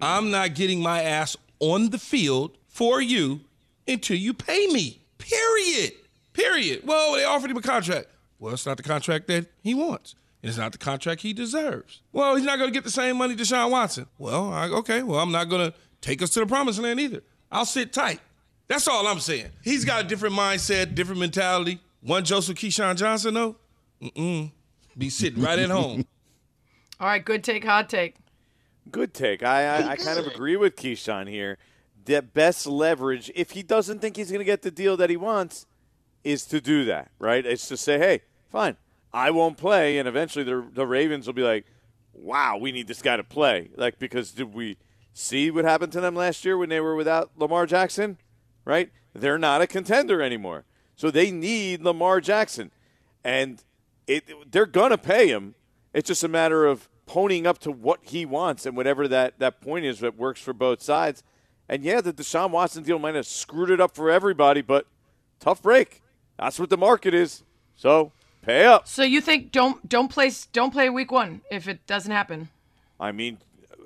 I'm 0.00 0.30
not 0.30 0.54
getting 0.54 0.80
my 0.80 1.02
ass 1.02 1.36
on 1.60 1.90
the 1.90 1.98
field 1.98 2.56
for 2.68 3.00
you 3.02 3.40
until 3.86 4.16
you 4.16 4.32
pay 4.32 4.66
me. 4.68 5.02
Period. 5.18 5.92
Period. 6.34 6.82
Well, 6.84 7.14
they 7.14 7.24
offered 7.24 7.50
him 7.50 7.56
a 7.56 7.62
contract. 7.62 8.08
Well, 8.38 8.52
it's 8.52 8.66
not 8.66 8.76
the 8.76 8.82
contract 8.82 9.26
that 9.28 9.46
he 9.62 9.74
wants. 9.74 10.14
And 10.42 10.50
it's 10.50 10.58
not 10.58 10.72
the 10.72 10.78
contract 10.78 11.22
he 11.22 11.32
deserves. 11.32 12.02
Well, 12.12 12.36
he's 12.36 12.44
not 12.44 12.58
going 12.58 12.68
to 12.68 12.74
get 12.74 12.84
the 12.84 12.90
same 12.90 13.16
money 13.16 13.34
Deshaun 13.34 13.70
Watson. 13.70 14.06
Well, 14.18 14.52
I, 14.52 14.68
okay. 14.68 15.02
Well, 15.02 15.18
I'm 15.18 15.32
not 15.32 15.48
going 15.48 15.70
to 15.70 15.76
take 16.02 16.20
us 16.20 16.30
to 16.30 16.40
the 16.40 16.46
promised 16.46 16.78
land 16.78 17.00
either. 17.00 17.22
I'll 17.50 17.64
sit 17.64 17.92
tight. 17.92 18.20
That's 18.68 18.86
all 18.88 19.06
I'm 19.06 19.20
saying. 19.20 19.50
He's 19.62 19.84
got 19.84 20.04
a 20.04 20.08
different 20.08 20.34
mindset, 20.34 20.94
different 20.94 21.20
mentality. 21.20 21.80
One 22.02 22.24
Joseph 22.24 22.58
Keyshawn 22.58 22.96
Johnson, 22.96 23.34
though, 23.34 23.56
mm-mm. 24.02 24.50
Be 24.96 25.10
sitting 25.10 25.42
right 25.42 25.58
at 25.58 25.70
home. 25.70 26.06
All 27.00 27.08
right, 27.08 27.24
good 27.24 27.42
take, 27.42 27.64
hot 27.64 27.88
take. 27.88 28.16
Good 28.90 29.12
take. 29.12 29.42
I 29.42 29.64
I, 29.64 29.90
I 29.90 29.96
kind 29.96 30.18
of 30.18 30.26
agree 30.26 30.56
with 30.56 30.76
Keyshawn 30.76 31.28
here. 31.28 31.58
The 32.04 32.22
best 32.22 32.66
leverage, 32.66 33.30
if 33.34 33.52
he 33.52 33.62
doesn't 33.62 34.00
think 34.00 34.16
he's 34.16 34.28
going 34.28 34.40
to 34.40 34.44
get 34.44 34.62
the 34.62 34.70
deal 34.70 34.96
that 34.98 35.10
he 35.10 35.16
wants, 35.16 35.66
is 36.24 36.44
to 36.46 36.60
do 36.60 36.84
that. 36.86 37.10
Right? 37.18 37.44
It's 37.44 37.68
to 37.68 37.76
say, 37.76 37.98
hey, 37.98 38.22
fine, 38.50 38.76
I 39.12 39.30
won't 39.30 39.56
play, 39.56 39.98
and 39.98 40.08
eventually 40.08 40.44
the 40.44 40.66
the 40.72 40.86
Ravens 40.86 41.26
will 41.26 41.34
be 41.34 41.42
like, 41.42 41.66
wow, 42.12 42.56
we 42.56 42.72
need 42.72 42.88
this 42.88 43.02
guy 43.02 43.16
to 43.16 43.24
play. 43.24 43.70
Like 43.76 43.98
because 43.98 44.32
did 44.32 44.54
we 44.54 44.76
see 45.12 45.50
what 45.50 45.64
happened 45.64 45.92
to 45.92 46.00
them 46.00 46.14
last 46.14 46.44
year 46.44 46.56
when 46.58 46.68
they 46.68 46.80
were 46.80 46.96
without 46.96 47.30
Lamar 47.36 47.66
Jackson? 47.66 48.18
Right? 48.64 48.90
They're 49.14 49.38
not 49.38 49.62
a 49.62 49.66
contender 49.66 50.20
anymore. 50.20 50.64
So 50.96 51.10
they 51.10 51.30
need 51.30 51.82
Lamar 51.82 52.20
Jackson. 52.20 52.70
And 53.22 53.62
it 54.06 54.24
they're 54.50 54.66
gonna 54.66 54.98
pay 54.98 55.28
him. 55.28 55.54
It's 55.92 56.08
just 56.08 56.24
a 56.24 56.28
matter 56.28 56.66
of 56.66 56.88
ponying 57.06 57.46
up 57.46 57.58
to 57.60 57.70
what 57.70 58.00
he 58.02 58.24
wants 58.24 58.66
and 58.66 58.76
whatever 58.76 59.06
that, 59.08 59.38
that 59.38 59.60
point 59.60 59.84
is 59.84 60.00
that 60.00 60.16
works 60.16 60.40
for 60.40 60.52
both 60.52 60.82
sides. 60.82 61.22
And 61.68 61.84
yeah, 61.84 62.00
the 62.00 62.12
Deshaun 62.12 62.50
Watson 62.50 62.82
deal 62.82 62.98
might 62.98 63.14
have 63.14 63.26
screwed 63.26 63.70
it 63.70 63.80
up 63.80 63.94
for 63.94 64.10
everybody, 64.10 64.60
but 64.60 64.86
tough 65.40 65.62
break. 65.62 66.02
That's 66.38 66.58
what 66.58 66.70
the 66.70 66.76
market 66.76 67.14
is. 67.14 67.42
So 67.76 68.12
pay 68.42 68.64
up. 68.64 68.88
So 68.88 69.02
you 69.02 69.20
think 69.20 69.52
don't 69.52 69.88
don't 69.88 70.08
play 70.08 70.30
don't 70.52 70.70
play 70.70 70.90
week 70.90 71.12
one 71.12 71.42
if 71.50 71.68
it 71.68 71.86
doesn't 71.86 72.12
happen? 72.12 72.48
I 72.98 73.12
mean, 73.12 73.38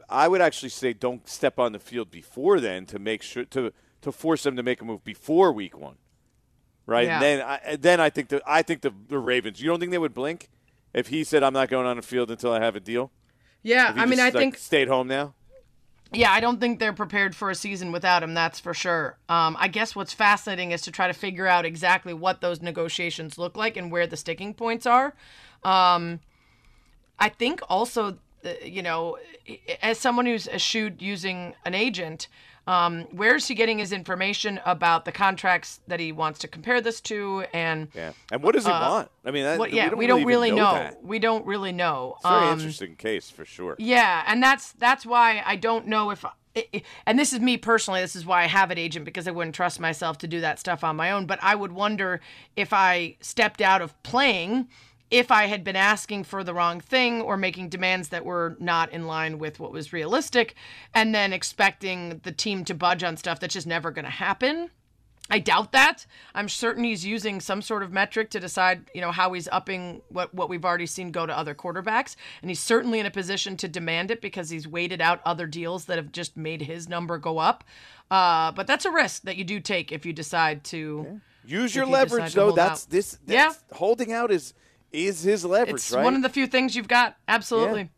I 0.08 0.28
would 0.28 0.40
actually 0.40 0.70
say 0.70 0.92
don't 0.92 1.28
step 1.28 1.58
on 1.58 1.72
the 1.72 1.78
field 1.78 2.10
before 2.10 2.60
then 2.60 2.86
to 2.86 2.98
make 2.98 3.22
sure 3.22 3.44
to 3.46 3.72
to 4.02 4.12
force 4.12 4.42
them 4.42 4.56
to 4.56 4.62
make 4.62 4.80
a 4.80 4.84
move 4.84 5.04
before 5.04 5.52
week 5.52 5.76
one, 5.76 5.96
right? 6.86 7.06
Yeah. 7.06 7.14
And 7.14 7.22
then 7.22 7.40
I, 7.42 7.76
then 7.76 8.00
I 8.00 8.10
think 8.10 8.28
the 8.28 8.42
I 8.46 8.62
think 8.62 8.82
the, 8.82 8.92
the 9.08 9.18
Ravens. 9.18 9.60
You 9.60 9.68
don't 9.68 9.80
think 9.80 9.92
they 9.92 9.98
would 9.98 10.14
blink 10.14 10.48
if 10.92 11.08
he 11.08 11.24
said 11.24 11.42
I'm 11.42 11.52
not 11.52 11.68
going 11.68 11.86
on 11.86 11.96
the 11.96 12.02
field 12.02 12.30
until 12.30 12.52
I 12.52 12.60
have 12.60 12.76
a 12.76 12.80
deal? 12.80 13.10
Yeah, 13.62 13.92
I 13.96 14.06
mean, 14.06 14.20
I 14.20 14.30
think 14.30 14.56
stayed 14.56 14.88
home 14.88 15.08
now. 15.08 15.34
Yeah, 16.12 16.32
I 16.32 16.40
don't 16.40 16.58
think 16.58 16.78
they're 16.78 16.94
prepared 16.94 17.36
for 17.36 17.50
a 17.50 17.54
season 17.54 17.92
without 17.92 18.22
him. 18.22 18.32
That's 18.32 18.58
for 18.58 18.72
sure. 18.72 19.18
Um, 19.28 19.56
I 19.60 19.68
guess 19.68 19.94
what's 19.94 20.14
fascinating 20.14 20.70
is 20.70 20.80
to 20.82 20.90
try 20.90 21.06
to 21.06 21.12
figure 21.12 21.46
out 21.46 21.66
exactly 21.66 22.14
what 22.14 22.40
those 22.40 22.62
negotiations 22.62 23.36
look 23.36 23.56
like 23.56 23.76
and 23.76 23.92
where 23.92 24.06
the 24.06 24.16
sticking 24.16 24.54
points 24.54 24.86
are. 24.86 25.14
Um, 25.64 26.20
I 27.18 27.28
think 27.28 27.60
also, 27.68 28.18
uh, 28.44 28.50
you 28.64 28.82
know, 28.82 29.18
as 29.82 29.98
someone 29.98 30.24
who's 30.24 30.48
eschewed 30.48 31.02
using 31.02 31.54
an 31.66 31.74
agent, 31.74 32.28
um, 32.68 33.06
where's 33.12 33.48
he 33.48 33.54
getting 33.54 33.78
his 33.78 33.92
information 33.92 34.60
about 34.66 35.04
the 35.04 35.12
contracts 35.12 35.80
that 35.88 35.98
he 36.00 36.12
wants 36.12 36.38
to 36.40 36.48
compare 36.48 36.80
this 36.80 37.00
to? 37.02 37.44
And 37.52 37.88
Yeah. 37.94 38.12
And 38.30 38.42
what 38.42 38.54
does 38.54 38.66
he 38.66 38.70
uh, 38.70 38.90
want? 38.90 39.10
I 39.24 39.30
mean, 39.30 39.44
that, 39.44 39.58
what- 39.58 39.70
we 39.70 39.76
yeah, 39.76 39.88
don't 39.88 39.98
we 39.98 40.06
don't 40.06 40.24
really, 40.24 40.50
really 40.52 40.58
even 40.58 40.58
know. 40.58 40.90
We 41.02 41.18
don't 41.18 41.46
really 41.46 41.72
know. 41.72 42.14
It's 42.16 42.24
a 42.26 42.28
very 42.28 42.46
Um, 42.48 42.58
interesting 42.58 42.96
case 42.96 43.30
for 43.30 43.44
sure. 43.44 43.74
yeah, 43.78 44.22
and 44.26 44.42
that's 44.42 44.72
that's 44.72 45.04
why 45.06 45.42
I 45.44 45.56
don't 45.56 45.86
know 45.86 46.10
if. 46.10 46.24
And 47.06 47.16
this 47.18 47.32
is 47.32 47.38
me 47.38 47.56
personally. 47.56 48.00
This 48.00 48.16
is 48.16 48.26
why 48.26 48.42
I 48.42 48.46
have 48.46 48.72
an 48.72 48.78
agent 48.78 49.04
because 49.04 49.28
I 49.28 49.30
wouldn't 49.30 49.54
trust 49.54 49.78
myself 49.78 50.18
to 50.18 50.26
do 50.26 50.40
that 50.40 50.58
stuff 50.58 50.82
on 50.82 50.96
my 50.96 51.12
own. 51.12 51.24
But 51.26 51.38
I 51.40 51.54
would 51.54 51.70
wonder 51.70 52.20
if 52.56 52.72
I 52.72 53.16
stepped 53.20 53.60
out 53.60 53.80
of 53.80 54.00
playing, 54.02 54.68
if 55.10 55.30
I 55.30 55.46
had 55.46 55.64
been 55.64 55.76
asking 55.76 56.24
for 56.24 56.44
the 56.44 56.54
wrong 56.54 56.80
thing 56.80 57.22
or 57.22 57.36
making 57.36 57.68
demands 57.70 58.08
that 58.10 58.24
were 58.24 58.56
not 58.60 58.92
in 58.92 59.06
line 59.06 59.38
with 59.38 59.58
what 59.58 59.72
was 59.72 59.92
realistic, 59.92 60.54
and 60.94 61.14
then 61.14 61.32
expecting 61.32 62.20
the 62.24 62.32
team 62.32 62.64
to 62.66 62.74
budge 62.74 63.02
on 63.02 63.16
stuff 63.16 63.40
that's 63.40 63.54
just 63.54 63.66
never 63.66 63.90
going 63.90 64.04
to 64.04 64.10
happen. 64.10 64.70
I 65.30 65.38
doubt 65.38 65.72
that. 65.72 66.06
I'm 66.34 66.48
certain 66.48 66.84
he's 66.84 67.04
using 67.04 67.40
some 67.40 67.60
sort 67.60 67.82
of 67.82 67.92
metric 67.92 68.30
to 68.30 68.40
decide, 68.40 68.90
you 68.94 69.02
know, 69.02 69.12
how 69.12 69.32
he's 69.34 69.46
upping 69.48 70.00
what 70.08 70.32
what 70.34 70.48
we've 70.48 70.64
already 70.64 70.86
seen 70.86 71.10
go 71.10 71.26
to 71.26 71.36
other 71.36 71.54
quarterbacks, 71.54 72.16
and 72.40 72.50
he's 72.50 72.60
certainly 72.60 72.98
in 72.98 73.04
a 73.04 73.10
position 73.10 73.56
to 73.58 73.68
demand 73.68 74.10
it 74.10 74.22
because 74.22 74.48
he's 74.48 74.66
waited 74.66 75.02
out 75.02 75.20
other 75.26 75.46
deals 75.46 75.84
that 75.84 75.98
have 75.98 76.12
just 76.12 76.36
made 76.36 76.62
his 76.62 76.88
number 76.88 77.18
go 77.18 77.38
up. 77.38 77.64
Uh, 78.10 78.52
but 78.52 78.66
that's 78.66 78.86
a 78.86 78.90
risk 78.90 79.22
that 79.24 79.36
you 79.36 79.44
do 79.44 79.60
take 79.60 79.92
if 79.92 80.06
you 80.06 80.14
decide 80.14 80.64
to 80.64 81.20
Use 81.44 81.74
your 81.74 81.84
you 81.84 81.92
leverage 81.92 82.32
though. 82.34 82.52
That's 82.52 82.84
out. 82.84 82.90
this. 82.90 83.18
Yeah. 83.26 83.52
Holding 83.72 84.12
out 84.12 84.30
is 84.30 84.54
is 84.92 85.22
his 85.22 85.44
leverage, 85.44 85.76
It's 85.76 85.92
right? 85.92 86.04
one 86.04 86.16
of 86.16 86.22
the 86.22 86.28
few 86.28 86.46
things 86.46 86.74
you've 86.76 86.88
got. 86.88 87.16
Absolutely. 87.26 87.90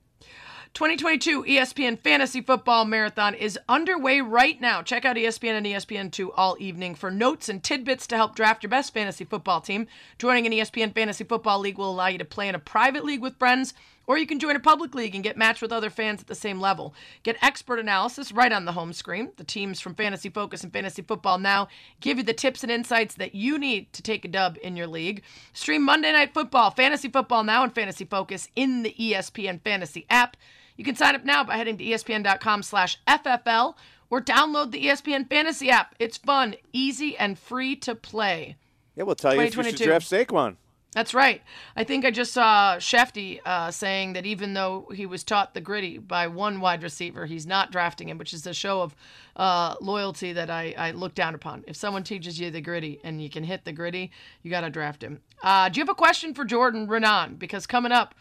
2022 0.72 1.44
ESPN 1.44 1.98
Fantasy 1.98 2.40
Football 2.40 2.84
Marathon 2.84 3.34
is 3.34 3.58
underway 3.68 4.20
right 4.20 4.60
now. 4.60 4.82
Check 4.82 5.04
out 5.04 5.16
ESPN 5.16 5.56
and 5.56 5.66
ESPN2 5.66 6.30
all 6.36 6.56
evening 6.60 6.94
for 6.94 7.10
notes 7.10 7.48
and 7.48 7.62
tidbits 7.62 8.06
to 8.06 8.16
help 8.16 8.36
draft 8.36 8.62
your 8.62 8.70
best 8.70 8.94
fantasy 8.94 9.24
football 9.24 9.60
team. 9.60 9.88
Joining 10.18 10.46
an 10.46 10.52
ESPN 10.52 10.94
Fantasy 10.94 11.24
Football 11.24 11.58
League 11.58 11.76
will 11.76 11.90
allow 11.90 12.06
you 12.06 12.18
to 12.18 12.24
play 12.24 12.48
in 12.48 12.54
a 12.54 12.60
private 12.60 13.04
league 13.04 13.20
with 13.20 13.36
friends, 13.36 13.74
or 14.10 14.18
you 14.18 14.26
can 14.26 14.40
join 14.40 14.56
a 14.56 14.60
public 14.60 14.92
league 14.92 15.14
and 15.14 15.22
get 15.22 15.36
matched 15.36 15.62
with 15.62 15.70
other 15.70 15.88
fans 15.88 16.20
at 16.20 16.26
the 16.26 16.34
same 16.34 16.60
level. 16.60 16.92
Get 17.22 17.36
expert 17.40 17.78
analysis 17.78 18.32
right 18.32 18.50
on 18.50 18.64
the 18.64 18.72
home 18.72 18.92
screen. 18.92 19.30
The 19.36 19.44
teams 19.44 19.78
from 19.78 19.94
Fantasy 19.94 20.28
Focus 20.28 20.64
and 20.64 20.72
Fantasy 20.72 21.00
Football 21.00 21.38
Now 21.38 21.68
give 22.00 22.18
you 22.18 22.24
the 22.24 22.32
tips 22.32 22.64
and 22.64 22.72
insights 22.72 23.14
that 23.14 23.36
you 23.36 23.56
need 23.56 23.92
to 23.92 24.02
take 24.02 24.24
a 24.24 24.28
dub 24.28 24.58
in 24.64 24.74
your 24.74 24.88
league. 24.88 25.22
Stream 25.52 25.84
Monday 25.84 26.10
Night 26.10 26.34
Football, 26.34 26.72
Fantasy 26.72 27.08
Football 27.08 27.44
Now, 27.44 27.62
and 27.62 27.72
Fantasy 27.72 28.04
Focus 28.04 28.48
in 28.56 28.82
the 28.82 28.92
ESPN 28.98 29.62
Fantasy 29.62 30.06
app. 30.10 30.36
You 30.76 30.82
can 30.82 30.96
sign 30.96 31.14
up 31.14 31.24
now 31.24 31.44
by 31.44 31.56
heading 31.56 31.76
to 31.78 31.84
espn.com 31.84 32.64
slash 32.64 32.98
FFL 33.06 33.76
or 34.10 34.20
download 34.20 34.72
the 34.72 34.86
ESPN 34.86 35.28
Fantasy 35.28 35.70
app. 35.70 35.94
It's 36.00 36.16
fun, 36.16 36.56
easy, 36.72 37.16
and 37.16 37.38
free 37.38 37.76
to 37.76 37.94
play. 37.94 38.56
yeah, 38.96 39.04
we'll 39.04 39.14
tell 39.14 39.36
you 39.36 39.42
if 39.42 39.56
you 39.56 39.62
should 39.62 39.76
2022. 39.78 39.84
draft 39.84 40.10
Saquon. 40.10 40.56
That's 40.92 41.14
right. 41.14 41.40
I 41.76 41.84
think 41.84 42.04
I 42.04 42.10
just 42.10 42.32
saw 42.32 42.76
Schefty 42.76 43.40
uh, 43.44 43.70
saying 43.70 44.14
that 44.14 44.26
even 44.26 44.54
though 44.54 44.88
he 44.92 45.06
was 45.06 45.22
taught 45.22 45.54
the 45.54 45.60
gritty 45.60 45.98
by 45.98 46.26
one 46.26 46.60
wide 46.60 46.82
receiver, 46.82 47.26
he's 47.26 47.46
not 47.46 47.70
drafting 47.70 48.08
him, 48.08 48.18
which 48.18 48.34
is 48.34 48.44
a 48.44 48.52
show 48.52 48.82
of 48.82 48.96
uh, 49.36 49.76
loyalty 49.80 50.32
that 50.32 50.50
I, 50.50 50.74
I 50.76 50.90
look 50.90 51.14
down 51.14 51.36
upon. 51.36 51.62
If 51.68 51.76
someone 51.76 52.02
teaches 52.02 52.40
you 52.40 52.50
the 52.50 52.60
gritty 52.60 53.00
and 53.04 53.22
you 53.22 53.30
can 53.30 53.44
hit 53.44 53.64
the 53.64 53.72
gritty, 53.72 54.10
you 54.42 54.50
got 54.50 54.62
to 54.62 54.70
draft 54.70 55.02
him. 55.02 55.20
Uh, 55.42 55.68
do 55.68 55.78
you 55.78 55.82
have 55.82 55.88
a 55.88 55.94
question 55.94 56.34
for 56.34 56.44
Jordan 56.44 56.88
Raanan? 56.88 57.38
Because 57.38 57.68
coming 57.68 57.92
up, 57.92 58.16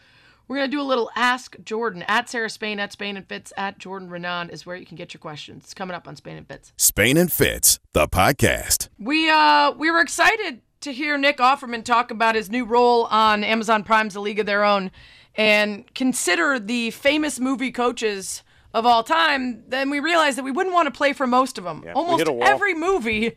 we're 0.46 0.56
going 0.56 0.70
to 0.70 0.76
do 0.76 0.80
a 0.80 0.84
little 0.84 1.10
Ask 1.16 1.56
Jordan 1.64 2.04
at 2.06 2.28
Sarah 2.28 2.50
Spain, 2.50 2.78
at 2.78 2.92
Spain 2.92 3.16
and 3.16 3.26
Fitz, 3.28 3.52
at 3.56 3.78
Jordan 3.78 4.08
Raanan 4.08 4.50
is 4.50 4.64
where 4.64 4.76
you 4.76 4.86
can 4.86 4.96
get 4.96 5.12
your 5.12 5.20
questions. 5.20 5.64
It's 5.64 5.74
coming 5.74 5.94
up 5.96 6.06
on 6.06 6.14
Spain 6.14 6.36
and 6.36 6.46
Fitz. 6.46 6.72
Spain 6.76 7.16
and 7.16 7.32
Fitz, 7.32 7.80
the 7.94 8.06
podcast. 8.06 8.88
We 8.98 9.28
uh 9.28 9.72
we 9.76 9.90
were 9.90 10.00
excited 10.00 10.60
to 10.80 10.92
hear 10.92 11.18
Nick 11.18 11.38
Offerman 11.38 11.84
talk 11.84 12.10
about 12.10 12.34
his 12.34 12.50
new 12.50 12.64
role 12.64 13.04
on 13.06 13.44
Amazon 13.44 13.84
Prime's 13.84 14.16
A 14.16 14.20
League 14.20 14.38
of 14.38 14.46
Their 14.46 14.64
Own 14.64 14.90
and 15.36 15.92
consider 15.94 16.58
the 16.58 16.90
famous 16.90 17.38
movie 17.38 17.70
coaches 17.70 18.42
of 18.72 18.86
all 18.86 19.02
time. 19.02 19.62
Then 19.68 19.90
we 19.90 20.00
realized 20.00 20.38
that 20.38 20.42
we 20.44 20.50
wouldn't 20.50 20.74
want 20.74 20.86
to 20.86 20.90
play 20.90 21.12
for 21.12 21.26
most 21.26 21.58
of 21.58 21.64
them. 21.64 21.82
we 21.82 21.90
Almost 21.90 22.18
hit 22.20 22.28
a 22.28 22.32
wall. 22.32 22.48
every 22.48 22.74
movie, 22.74 23.36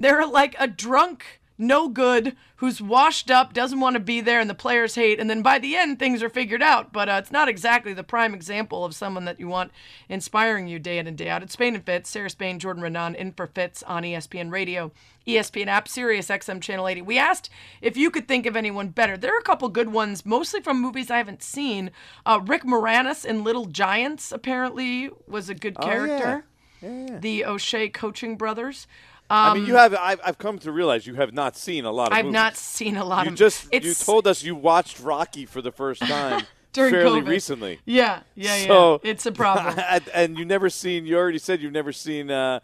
they're 0.00 0.26
like 0.26 0.56
a 0.58 0.66
drunk, 0.66 1.37
no 1.58 1.88
good, 1.88 2.36
who's 2.56 2.80
washed 2.80 3.30
up, 3.30 3.52
doesn't 3.52 3.80
want 3.80 3.94
to 3.94 4.00
be 4.00 4.20
there, 4.20 4.38
and 4.40 4.48
the 4.48 4.54
players 4.54 4.94
hate. 4.94 5.18
And 5.18 5.28
then 5.28 5.42
by 5.42 5.58
the 5.58 5.74
end, 5.76 5.98
things 5.98 6.22
are 6.22 6.28
figured 6.30 6.62
out. 6.62 6.92
But 6.92 7.08
uh, 7.08 7.20
it's 7.20 7.32
not 7.32 7.48
exactly 7.48 7.92
the 7.92 8.04
prime 8.04 8.32
example 8.34 8.84
of 8.84 8.94
someone 8.94 9.24
that 9.26 9.40
you 9.40 9.48
want 9.48 9.72
inspiring 10.08 10.68
you 10.68 10.78
day 10.78 10.98
in 10.98 11.06
and 11.06 11.16
day 11.18 11.28
out. 11.28 11.42
It's 11.42 11.52
Spain 11.54 11.74
and 11.74 11.84
Fitz, 11.84 12.10
Sarah 12.10 12.30
Spain, 12.30 12.58
Jordan 12.58 12.82
Raanan, 12.82 13.14
in 13.16 13.32
for 13.32 13.46
Fitz 13.46 13.82
on 13.82 14.02
ESPN 14.04 14.50
Radio, 14.52 14.92
ESPN 15.26 15.66
app, 15.66 15.88
Sirius 15.88 16.28
XM 16.28 16.60
Channel 16.62 16.88
80. 16.88 17.02
We 17.02 17.18
asked 17.18 17.50
if 17.82 17.96
you 17.96 18.10
could 18.10 18.28
think 18.28 18.46
of 18.46 18.56
anyone 18.56 18.88
better. 18.88 19.16
There 19.16 19.34
are 19.34 19.38
a 19.40 19.42
couple 19.42 19.68
good 19.68 19.92
ones, 19.92 20.24
mostly 20.24 20.60
from 20.60 20.80
movies 20.80 21.10
I 21.10 21.18
haven't 21.18 21.42
seen. 21.42 21.90
Uh, 22.24 22.40
Rick 22.44 22.62
Moranis 22.62 23.24
in 23.24 23.44
Little 23.44 23.66
Giants 23.66 24.32
apparently 24.32 25.10
was 25.26 25.48
a 25.48 25.54
good 25.54 25.76
Oh, 25.78 25.86
yeah. 25.86 25.92
character. 25.92 26.44
Yeah, 26.80 27.06
yeah. 27.10 27.18
The 27.18 27.44
O'Shea 27.44 27.88
coaching 27.88 28.36
brothers. 28.36 28.86
I 29.30 29.54
mean, 29.54 29.62
Um, 29.64 29.68
you 29.68 29.74
have. 29.76 29.94
I've, 29.94 30.20
I've 30.24 30.38
come 30.38 30.58
to 30.60 30.72
realize 30.72 31.06
you 31.06 31.14
have 31.14 31.34
not 31.34 31.56
seen 31.56 31.84
a 31.84 31.92
lot 31.92 32.08
of. 32.08 32.12
I've 32.14 32.24
movies. 32.26 32.34
not 32.34 32.56
seen 32.56 32.96
a 32.96 33.04
lot 33.04 33.26
you 33.26 33.32
of. 33.32 33.38
just 33.38 33.72
you 33.72 33.92
told 33.94 34.26
us 34.26 34.42
you 34.42 34.54
watched 34.54 35.00
Rocky 35.00 35.44
for 35.44 35.60
the 35.60 35.70
first 35.72 36.00
time 36.06 36.44
During 36.72 36.92
fairly 36.94 37.20
COVID. 37.20 37.28
recently. 37.28 37.80
Yeah, 37.84 38.20
yeah, 38.34 38.56
yeah. 38.56 38.66
So, 38.66 39.00
It's 39.04 39.26
a 39.26 39.32
problem. 39.32 39.78
and, 40.14 40.38
you 40.38 40.44
never 40.44 40.70
seen. 40.70 41.04
You 41.06 41.16
already 41.18 41.38
said 41.38 41.60
you've 41.60 41.72
never 41.72 41.92
seen. 41.92 42.30
Uh, 42.30 42.60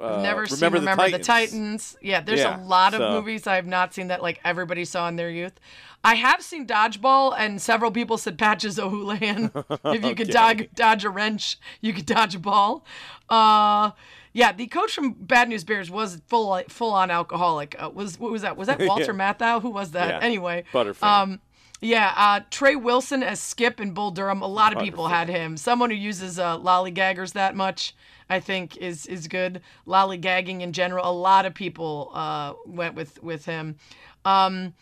uh, 0.00 0.22
never 0.22 0.42
remember 0.42 0.46
seen 0.46 0.60
the 0.60 0.70
Remember 0.80 1.02
Titans. 1.04 1.12
the 1.12 1.24
Titans. 1.24 1.96
Yeah, 2.00 2.20
there's 2.22 2.40
Yeah, 2.40 2.58
a 2.58 2.64
lot 2.64 2.94
of 2.94 3.00
so- 3.00 3.10
movies 3.12 3.46
I 3.46 3.56
have 3.56 3.66
not 3.66 3.92
seen 3.94 4.08
that 4.08 4.22
like 4.22 4.40
everybody 4.44 4.84
saw 4.84 5.06
in 5.08 5.16
their 5.16 5.30
youth. 5.30 5.60
I 6.02 6.14
have 6.14 6.40
seen 6.42 6.66
Dodgeball, 6.66 7.34
and 7.36 7.60
several 7.60 7.90
people 7.90 8.16
said 8.16 8.38
Patches 8.38 8.78
O'Houlihan. 8.78 9.50
if 9.84 10.02
you 10.02 10.14
could 10.14 10.30
Okay. 10.30 10.32
dodge, 10.32 10.68
dodge 10.74 11.04
a 11.04 11.10
wrench, 11.10 11.58
you 11.82 11.92
could 11.92 12.06
dodge 12.06 12.34
a 12.34 12.38
ball. 12.38 12.86
Uh, 13.28 13.90
yeah, 14.32 14.52
the 14.52 14.66
coach 14.66 14.94
from 14.94 15.12
Bad 15.12 15.48
News 15.48 15.64
Bears 15.64 15.90
was 15.90 16.20
full 16.26 16.60
full 16.68 16.92
on 16.92 17.10
alcoholic. 17.10 17.74
Uh, 17.78 17.90
was 17.92 18.18
what 18.18 18.30
was 18.30 18.42
that? 18.42 18.56
Was 18.56 18.68
that 18.68 18.80
Walter 18.86 19.12
Yeah. 19.16 19.32
Matthau? 19.34 19.62
Who 19.62 19.70
was 19.70 19.92
that? 19.92 20.08
Yeah. 20.08 20.18
Anyway. 20.20 20.64
Um, 21.02 21.40
yeah, 21.82 22.12
uh, 22.16 22.40
Trey 22.50 22.76
Wilson 22.76 23.22
as 23.22 23.40
Skip 23.40 23.80
in 23.80 23.92
Bull 23.92 24.10
Durham. 24.10 24.42
A 24.42 24.46
lot 24.46 24.76
of 24.76 24.82
people 24.82 25.08
had 25.08 25.28
him. 25.28 25.56
Someone 25.56 25.88
who 25.90 25.96
uses 25.96 26.38
uh, 26.38 26.58
lollygaggers 26.58 27.32
that 27.32 27.56
much, 27.56 27.94
I 28.28 28.38
think, 28.38 28.76
is 28.76 29.06
is 29.06 29.26
good. 29.28 29.62
Lollygagging 29.86 30.60
in 30.60 30.72
general. 30.74 31.08
A 31.08 31.12
lot 31.12 31.46
of 31.46 31.54
people 31.54 32.10
uh, 32.12 32.52
went 32.66 32.94
with 32.94 33.22
with 33.22 33.46
him. 33.46 33.76
Um, 34.24 34.74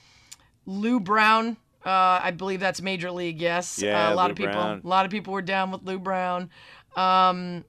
Lou 0.66 0.99
Brown. 1.01 1.57
Uh, 1.87 2.20
I 2.23 2.33
believe 2.33 2.59
that's 2.61 2.83
Major 2.83 3.11
League. 3.12 3.41
Yes. 3.41 3.81
Yeah, 3.81 4.09
uh, 4.09 4.12
a 4.12 4.16
lot 4.16 4.27
Lou 4.27 4.31
of 4.33 4.37
people. 4.37 4.53
Brown. 4.53 4.81
A 4.85 4.87
lot 4.89 5.05
of 5.05 5.12
people 5.12 5.33
were 5.33 5.41
down 5.41 5.70
with 5.70 5.85
Lou 5.85 5.99
Brown. 6.01 6.51
Um, 6.97 7.65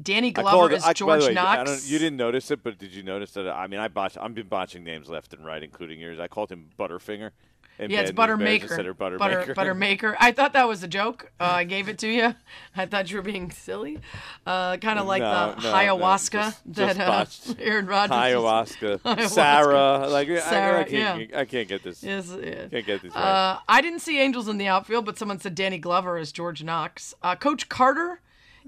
Danny 0.00 0.30
Glover 0.30 0.72
is 0.72 0.84
I- 0.84 0.92
George 0.92 1.22
way, 1.24 1.30
I 1.30 1.32
Knox. 1.64 1.88
you 1.90 1.98
didn't 1.98 2.16
notice 2.16 2.50
it, 2.50 2.62
but 2.62 2.78
did 2.78 2.92
you 2.92 3.02
notice 3.02 3.32
that? 3.32 3.48
I 3.48 3.66
mean, 3.66 3.80
I 3.80 3.88
botch, 3.88 4.16
I've 4.16 4.34
been 4.34 4.46
botching 4.48 4.84
names 4.84 5.08
left 5.08 5.32
and 5.34 5.44
right, 5.44 5.62
including 5.62 6.00
yours. 6.00 6.18
I 6.18 6.28
called 6.28 6.50
him 6.50 6.70
Butterfinger 6.78 7.30
Yeah, 7.78 8.00
it's 8.00 8.10
Buttermaker. 8.10 8.14
butter 8.14 8.32
with 8.36 8.38
Bears 8.38 8.50
maker. 8.62 8.64
instead 8.66 8.86
of 8.86 8.98
butter, 8.98 9.18
butter, 9.54 9.74
maker. 9.74 10.16
I 10.20 10.32
thought 10.32 10.52
that 10.54 10.66
was 10.68 10.82
a 10.82 10.88
joke. 10.88 11.30
Uh, 11.40 11.44
I 11.44 11.64
gave 11.64 11.88
it 11.88 11.98
to 11.98 12.08
you. 12.08 12.34
I 12.76 12.86
thought 12.86 13.10
you 13.10 13.16
were 13.16 13.22
being 13.22 13.50
silly. 13.50 13.98
Uh, 14.46 14.76
kind 14.78 14.98
of 14.98 15.06
like 15.06 15.22
No, 15.22 15.54
the 15.56 15.62
no, 15.62 15.70
no, 15.70 15.76
ayahuasca 15.76 16.30
just- 16.32 16.74
that 16.74 16.96
just 16.96 17.50
uh. 17.50 17.54
Aaron 17.60 17.86
Rodgers. 17.86 18.16
Ayahuasca. 18.16 19.00
Ayahuasca. 19.04 19.28
Sarah. 19.28 20.08
Like 20.08 20.28
I- 20.28 20.36
I, 20.36 20.40
Sarah, 20.40 20.80
I, 20.80 20.84
can't, 20.84 21.30
yeah. 21.30 21.38
I 21.40 21.44
can't 21.44 21.68
get 21.68 21.82
this. 21.82 22.02
Yes, 22.02 22.34
yeah. 22.42 22.66
Can't 22.68 22.86
get 22.86 23.02
this 23.02 23.14
right. 23.14 23.20
Uh, 23.22 23.58
I 23.68 23.80
didn't 23.82 24.00
see 24.00 24.18
Angels 24.18 24.48
in 24.48 24.58
the 24.58 24.68
outfield, 24.68 25.04
but 25.04 25.18
someone 25.18 25.38
said 25.38 25.54
Danny 25.54 25.78
Glover 25.78 26.18
is 26.18 26.32
George 26.32 26.62
Knox. 26.64 27.14
Uh, 27.22 27.36
Coach 27.36 27.68
Carter 27.68 28.20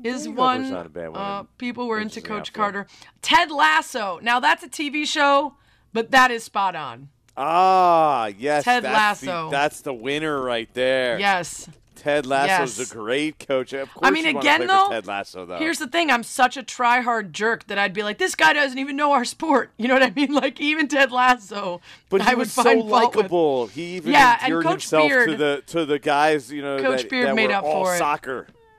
is 0.02 0.24
Danny 0.24 0.36
one. 0.36 0.70
Not 0.70 0.86
a 0.86 0.88
bad 0.88 1.08
one 1.10 1.20
Uh, 1.20 1.42
people 1.58 1.86
were 1.86 1.98
Angels 1.98 2.16
into 2.18 2.28
Coach 2.28 2.48
outfield. 2.48 2.54
Carter. 2.54 2.86
Ted 3.22 3.50
Lasso. 3.50 4.18
Now 4.22 4.40
that's 4.40 4.62
a 4.64 4.68
TV 4.68 5.06
show, 5.06 5.54
but 5.92 6.10
that 6.10 6.30
is 6.30 6.44
spot 6.44 6.74
on. 6.74 7.08
Ah, 7.36 8.26
yes. 8.26 8.64
Ted 8.64 8.84
that's 8.84 9.20
the- 9.20 9.26
Lasso. 9.26 9.50
that's 9.50 9.80
the 9.80 9.92
winner 9.94 10.40
right 10.40 10.68
there. 10.74 11.18
Yes. 11.18 11.68
Ted 11.96 12.26
Lasso's 12.26 12.78
Yes. 12.78 12.90
a 12.90 12.94
great 12.94 13.38
coach. 13.46 13.72
Of 13.72 13.88
course, 13.94 14.06
I 14.06 14.10
mean, 14.10 14.24
you 14.26 14.38
again 14.38 14.66
though, 14.66 14.88
Ted 14.90 15.06
Lasso 15.06 15.46
though. 15.46 15.56
here's 15.56 15.78
the 15.78 15.86
thing: 15.86 16.10
I'm 16.10 16.22
such 16.22 16.56
a 16.58 16.62
try-hard 16.62 17.32
jerk 17.32 17.66
that 17.68 17.78
I'd 17.78 17.94
be 17.94 18.02
like, 18.02 18.18
"This 18.18 18.34
guy 18.34 18.52
doesn't 18.52 18.76
even 18.78 18.94
know 18.94 19.12
our 19.12 19.24
sport." 19.24 19.70
You 19.78 19.88
know 19.88 19.94
what 19.94 20.02
I 20.02 20.10
mean? 20.10 20.34
Like 20.34 20.60
even 20.60 20.86
Ted 20.86 21.10
Lasso, 21.12 21.80
but 22.10 22.20
he 22.20 22.26
I 22.28 22.34
would 22.34 22.40
was 22.40 22.52
so 22.52 22.62
find 22.62 22.80
fault 22.80 23.16
likable. 23.16 23.66
He 23.68 23.96
even 23.96 24.12
Yeah, 24.12 24.34
and 24.34 24.42
endeared 24.52 24.64
Coach 24.64 24.72
himself 24.90 25.10
to 25.28 25.36
the 25.36 25.62
to 25.68 25.86
the 25.86 25.98
guys, 25.98 26.52
you 26.52 26.60
know, 26.60 26.78
Coach 26.78 27.02
that, 27.02 27.10
Beard 27.10 27.28
that 27.28 27.36
made 27.36 27.48
were 27.48 27.54
up 27.56 27.64
all 27.64 27.84
for 27.86 27.94
it. 27.94 27.98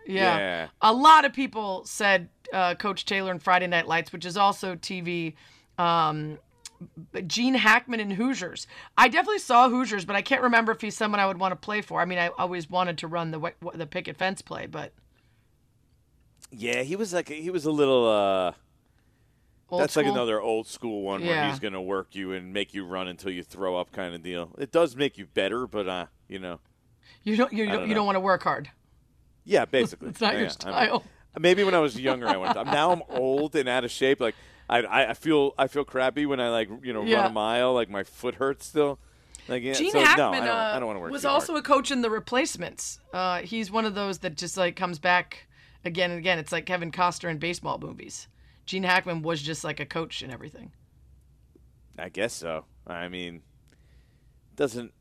Yeah. 0.05 0.37
Yeah. 0.37 0.67
A 0.81 0.93
lot 0.93 1.25
of 1.25 1.33
people 1.33 1.83
said 1.85 2.29
uh, 2.53 2.75
Coach 2.75 3.05
Taylor 3.05 3.31
in 3.31 3.39
Friday 3.39 3.67
Night 3.67 3.87
Lights, 3.87 4.11
which 4.13 4.25
is 4.25 4.37
also 4.37 4.75
TV. 4.75 5.33
Um, 5.77 6.37
Gene 7.25 7.53
Hackman 7.55 7.99
in 7.99 8.11
Hoosiers. 8.11 8.67
I 8.97 9.07
definitely 9.07 9.39
saw 9.39 9.69
Hoosiers, 9.69 10.05
but 10.05 10.15
I 10.15 10.21
can't 10.21 10.41
remember 10.41 10.71
if 10.71 10.81
he's 10.81 10.95
someone 10.95 11.19
I 11.19 11.25
would 11.25 11.39
want 11.39 11.53
to 11.53 11.55
play 11.55 11.81
for. 11.81 12.01
I 12.01 12.05
mean, 12.05 12.19
I 12.19 12.27
always 12.37 12.69
wanted 12.69 12.97
to 12.99 13.07
run 13.07 13.31
the 13.31 13.53
the 13.73 13.85
picket 13.87 14.17
fence 14.17 14.41
play, 14.41 14.67
but 14.67 14.91
Yeah, 16.51 16.83
he 16.83 16.95
was 16.95 17.13
like 17.13 17.29
he 17.29 17.49
was 17.49 17.65
a 17.65 17.71
little. 17.71 18.07
uh 18.07 18.53
Old 19.67 19.81
That's 19.81 19.95
like 19.95 20.05
another 20.05 20.39
old 20.39 20.67
school 20.67 21.01
one 21.01 21.25
where 21.25 21.49
he's 21.49 21.57
going 21.59 21.73
to 21.73 21.81
work 21.81 22.13
you 22.13 22.33
and 22.33 22.53
make 22.53 22.75
you 22.75 22.85
run 22.85 23.07
until 23.07 23.31
you 23.31 23.41
throw 23.41 23.75
up, 23.75 23.91
kind 23.91 24.13
of 24.13 24.21
deal. 24.21 24.51
It 24.59 24.71
does 24.71 24.95
make 24.95 25.17
you 25.17 25.25
better, 25.25 25.65
but 25.65 25.87
uh, 25.87 26.05
you 26.27 26.37
know, 26.37 26.59
you 27.23 27.35
don't 27.35 27.51
you 27.51 27.65
don't, 27.65 27.79
don't 27.79 27.89
you 27.89 27.95
don't 27.95 28.05
want 28.05 28.15
to 28.15 28.19
work 28.19 28.43
hard. 28.43 28.69
Yeah, 29.45 29.65
basically. 29.65 30.09
It's 30.09 30.19
not 30.21 30.33
your 30.33 30.41
Yeah, 30.43 30.47
I 30.65 30.69
mean, 30.69 30.89
style. 30.89 31.03
maybe 31.39 31.63
when 31.63 31.73
I 31.75 31.79
was 31.79 31.99
younger, 31.99 32.27
I. 32.27 32.33
To. 32.53 32.63
Now 32.65 32.91
I'm 32.91 33.03
old 33.09 33.55
and 33.55 33.69
out 33.69 33.83
of 33.85 33.91
shape. 33.91 34.19
Like 34.19 34.35
I, 34.69 35.05
I, 35.09 35.13
feel, 35.13 35.53
I 35.57 35.67
feel 35.67 35.85
crappy 35.85 36.25
when 36.25 36.39
I 36.39 36.49
like, 36.49 36.69
you 36.83 36.91
know, 36.93 37.03
Yeah. 37.03 37.21
run 37.21 37.31
a 37.31 37.33
mile. 37.33 37.73
Like 37.73 37.89
my 37.89 38.03
foot 38.03 38.35
hurts 38.35 38.65
still. 38.65 38.99
Like 39.47 39.61
yeah, 39.63 39.73
Gene 39.73 39.91
so, 39.91 39.99
Hackman 39.99 40.31
no, 40.31 40.37
I 40.37 40.39
don't, 40.39 40.47
uh, 40.49 40.73
I 40.75 40.79
don't 40.79 40.99
work. 40.99 41.11
was 41.11 41.21
too 41.21 41.27
hard. 41.27 41.41
also 41.41 41.55
a 41.55 41.61
coach 41.61 41.91
in 41.91 42.01
The 42.01 42.09
Replacements. 42.09 42.99
Uh, 43.13 43.41
he's 43.41 43.69
one 43.71 43.85
of 43.85 43.93
those 43.93 44.17
that 44.19 44.35
just 44.35 44.57
like 44.57 44.75
comes 44.75 44.97
back 44.97 45.47
again 45.83 46.09
and 46.09 46.17
again. 46.17 46.39
It's 46.39 46.51
like 46.51 46.65
Kevin 46.65 46.91
Costner 46.91 47.29
in 47.29 47.37
baseball 47.37 47.77
movies. 47.77 48.27
Gene 48.65 48.81
Hackman 48.81 49.21
was 49.21 49.43
just 49.43 49.63
like 49.63 49.79
a 49.79 49.85
coach 49.85 50.23
and 50.23 50.31
everything. 50.33 50.71
I 51.99 52.09
guess 52.09 52.33
so. 52.33 52.65
I 52.87 53.07
mean, 53.07 53.43
doesn't 54.55 54.91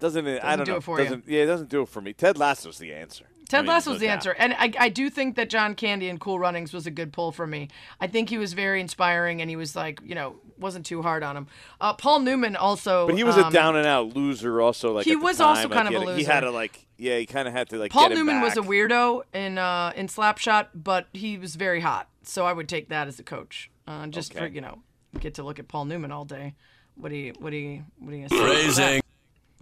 doesn't 0.00 0.26
it? 0.26 0.42
I 0.42 0.56
Doesn't 0.56 0.58
don't 0.58 0.66
do 0.66 0.72
know. 0.72 0.78
it 0.78 0.82
for 0.82 0.98
you. 0.98 1.04
doesn't, 1.04 1.28
Yeah, 1.28 1.42
it 1.42 1.46
doesn't 1.46 1.70
do 1.70 1.82
it 1.82 1.88
for 1.88 2.00
me. 2.00 2.12
Ted 2.12 2.36
Lasso's 2.36 2.78
the 2.78 2.92
answer. 2.92 3.26
I 3.54 3.58
Ted 3.58 3.64
mean, 3.64 3.72
there's 3.72 3.86
Lasso's 3.86 4.00
the 4.00 4.06
doubt. 4.06 4.12
answer, 4.12 4.30
and 4.32 4.54
I, 4.54 4.72
I 4.78 4.88
do 4.88 5.10
think 5.10 5.36
that 5.36 5.50
John 5.50 5.74
Candy 5.74 6.08
and 6.08 6.20
Cool 6.20 6.38
Runnings 6.38 6.72
was 6.72 6.86
a 6.86 6.90
good 6.90 7.12
pull 7.12 7.32
for 7.32 7.46
me. 7.46 7.68
I 8.00 8.06
think 8.06 8.28
he 8.30 8.38
was 8.38 8.52
very 8.52 8.80
inspiring, 8.80 9.40
and 9.40 9.48
he 9.50 9.56
was 9.56 9.74
like, 9.76 10.00
you 10.04 10.14
know, 10.14 10.36
wasn't 10.58 10.86
too 10.86 11.02
hard 11.02 11.22
on 11.22 11.36
him. 11.36 11.46
Uh, 11.80 11.92
Paul 11.94 12.20
Newman 12.20 12.56
also, 12.56 13.06
But 13.06 13.16
he 13.16 13.24
was 13.24 13.36
um, 13.36 13.48
a 13.48 13.50
down 13.50 13.76
and 13.76 13.86
out 13.86 14.14
loser. 14.14 14.60
Also, 14.60 14.92
like 14.92 15.04
he 15.04 15.12
at 15.12 15.18
the 15.18 15.24
was 15.24 15.40
also 15.40 15.62
time, 15.62 15.70
like, 15.70 15.76
kind 15.78 15.88
he 15.88 15.94
of 15.96 16.02
had 16.02 16.08
a 16.10 16.16
He 16.16 16.24
had 16.24 16.34
loser. 16.42 16.46
to 16.46 16.50
like, 16.52 16.86
yeah, 16.96 17.18
he 17.18 17.26
kind 17.26 17.48
of 17.48 17.54
had 17.54 17.68
to 17.70 17.78
like. 17.78 17.90
Paul 17.90 18.08
get 18.08 18.18
him 18.18 18.26
Newman 18.26 18.40
was 18.42 18.56
a 18.56 18.60
weirdo 18.62 19.22
in 19.32 19.58
uh, 19.58 19.92
in 19.96 20.06
Slapshot, 20.08 20.68
but 20.74 21.06
he 21.12 21.38
was 21.38 21.56
very 21.56 21.80
hot, 21.80 22.08
so 22.22 22.46
I 22.46 22.52
would 22.52 22.68
take 22.68 22.88
that 22.90 23.08
as 23.08 23.18
a 23.18 23.22
coach, 23.24 23.70
uh, 23.86 24.06
just 24.08 24.34
for 24.34 24.46
you 24.46 24.60
know, 24.60 24.78
get 25.20 25.34
to 25.34 25.42
look 25.42 25.58
at 25.58 25.68
Paul 25.68 25.86
Newman 25.86 26.12
all 26.12 26.24
day. 26.24 26.54
What 26.96 27.08
do 27.08 27.16
you 27.16 27.32
what 27.38 27.50
do 27.50 27.56
you 27.56 27.84
what 27.98 28.10
do 28.10 28.16
you 28.16 28.28
say? 28.28 28.36
about 28.36 28.46
that? 28.46 28.54
Phrasing. 28.54 29.00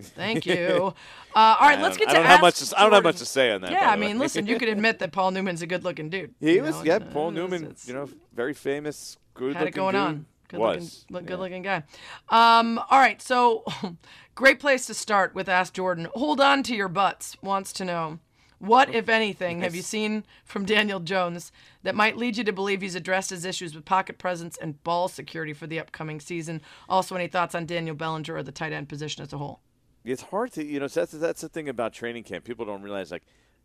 Thank 0.01 0.47
you. 0.47 0.95
Uh, 1.35 1.57
all 1.59 1.67
right, 1.67 1.81
let's 1.81 1.97
don't- 1.97 2.01
get 2.01 2.09
I 2.09 2.13
to 2.13 2.17
don't 2.19 2.27
have 2.27 2.35
Ask 2.35 2.43
much 2.43 2.55
to 2.57 2.63
s- 2.65 2.75
I 2.77 2.83
don't 2.83 2.93
have 2.93 3.05
much 3.05 3.17
to 3.17 3.25
say 3.25 3.53
on 3.53 3.63
that, 3.63 3.71
Yeah, 3.73 3.89
I 3.91 3.97
mean, 3.97 4.19
listen, 4.19 4.47
you 4.47 4.59
could 4.59 4.69
admit 4.77 4.99
that 4.99 5.13
Paul 5.13 5.31
Newman's 5.31 5.63
a 5.63 5.67
good-looking 5.67 6.11
dude. 6.11 6.35
He 6.41 6.61
was, 6.61 6.77
know, 6.77 6.83
yeah. 6.85 6.95
and, 6.97 7.05
uh, 7.05 7.11
Paul 7.11 7.29
it's- 7.31 7.35
Newman, 7.43 7.63
it's- 7.65 7.89
you 7.89 7.95
know, 7.95 8.07
very 8.35 8.53
famous, 8.53 9.17
good-looking. 9.33 9.55
had 9.57 9.63
it 9.63 9.65
looking 9.69 9.81
going 9.83 9.95
dude. 9.95 10.03
on. 10.03 10.27
Good 10.49 10.61
was. 10.61 11.07
looking, 11.09 11.15
look, 11.15 11.27
good 11.27 11.39
looking 11.39 11.63
guy. 11.63 11.85
Um, 12.29 12.79
all 12.91 12.99
right, 12.99 13.23
so 13.23 13.65
great 14.35 14.61
place 14.61 14.85
to 14.89 14.93
start 14.95 15.35
with 15.35 15.49
Ask 15.49 15.73
Jordan. 15.73 16.07
Hold 16.15 16.39
on 16.39 16.63
to 16.65 16.75
your 16.77 16.89
butts. 16.89 17.39
Wants 17.43 17.73
to 17.73 17.87
know 17.87 18.19
what, 18.59 18.95
if 18.95 19.09
anything, 19.09 19.63
have 19.63 19.75
you 19.75 19.81
seen 19.81 20.25
from 20.45 20.67
Daniel 20.67 21.01
Jones 21.01 21.51
that 21.83 21.95
might 21.95 22.19
lead 22.19 22.37
you 22.37 22.45
to 22.45 22.53
believe 22.53 22.83
he's 22.83 22.95
addressed 22.95 23.31
his 23.31 23.47
issues 23.47 23.75
with 23.75 23.87
pocket 23.87 24.19
presence 24.19 24.59
and 24.59 24.85
ball 24.85 25.09
security 25.09 25.55
for 25.55 25.67
the 25.67 25.81
upcoming 25.81 26.21
season? 26.21 26.61
Also, 26.91 27.15
any 27.17 27.27
thoughts 27.27 27.55
on 27.55 27.65
Daniel 27.65 27.97
Bellinger 27.97 28.35
or 28.37 28.43
the 28.43 28.53
tight 28.53 28.73
end 28.75 28.91
position 28.91 29.23
as 29.23 29.33
a 29.33 29.39
whole? 29.39 29.61
It's 30.05 30.23
hard 30.23 30.53
to, 30.53 30.65
you 30.65 30.81
know, 30.81 30.89
that's 30.89 31.13
that's 31.13 31.41
the 31.43 31.49
thing 31.49 31.69
about 31.69 31.93
training 31.93 32.25
camp. 32.25 32.45
People 32.45 32.65
don't 32.67 32.83
realize 32.83 33.11
like 33.11 33.23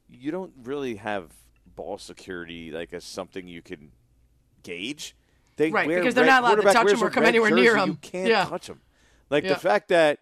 you 0.10 0.32
don't 0.32 0.54
really 0.64 0.96
have 0.98 1.32
ball 1.76 1.98
security 1.98 2.72
like 2.72 2.94
as 2.94 3.04
something 3.04 3.48
you 3.48 3.62
can 3.62 3.92
gauge. 4.64 5.16
They 5.56 5.72
Right, 5.72 5.88
because 5.88 6.14
they're 6.14 6.24
red- 6.24 6.30
not 6.42 6.44
allowed 6.44 6.56
to 6.56 6.74
touch 6.74 6.92
him 6.92 7.04
or 7.04 7.10
come 7.10 7.26
anywhere 7.26 7.50
near 7.52 7.74
jersey, 7.74 7.84
him. 7.84 7.90
You 7.90 7.98
can't 8.02 8.30
Yeah. 8.30 8.46
touch 8.46 8.68
him. 8.70 8.82
Like 9.30 9.44
Yeah. 9.44 9.54
the 9.54 9.60
fact 9.60 9.88
that 9.90 10.20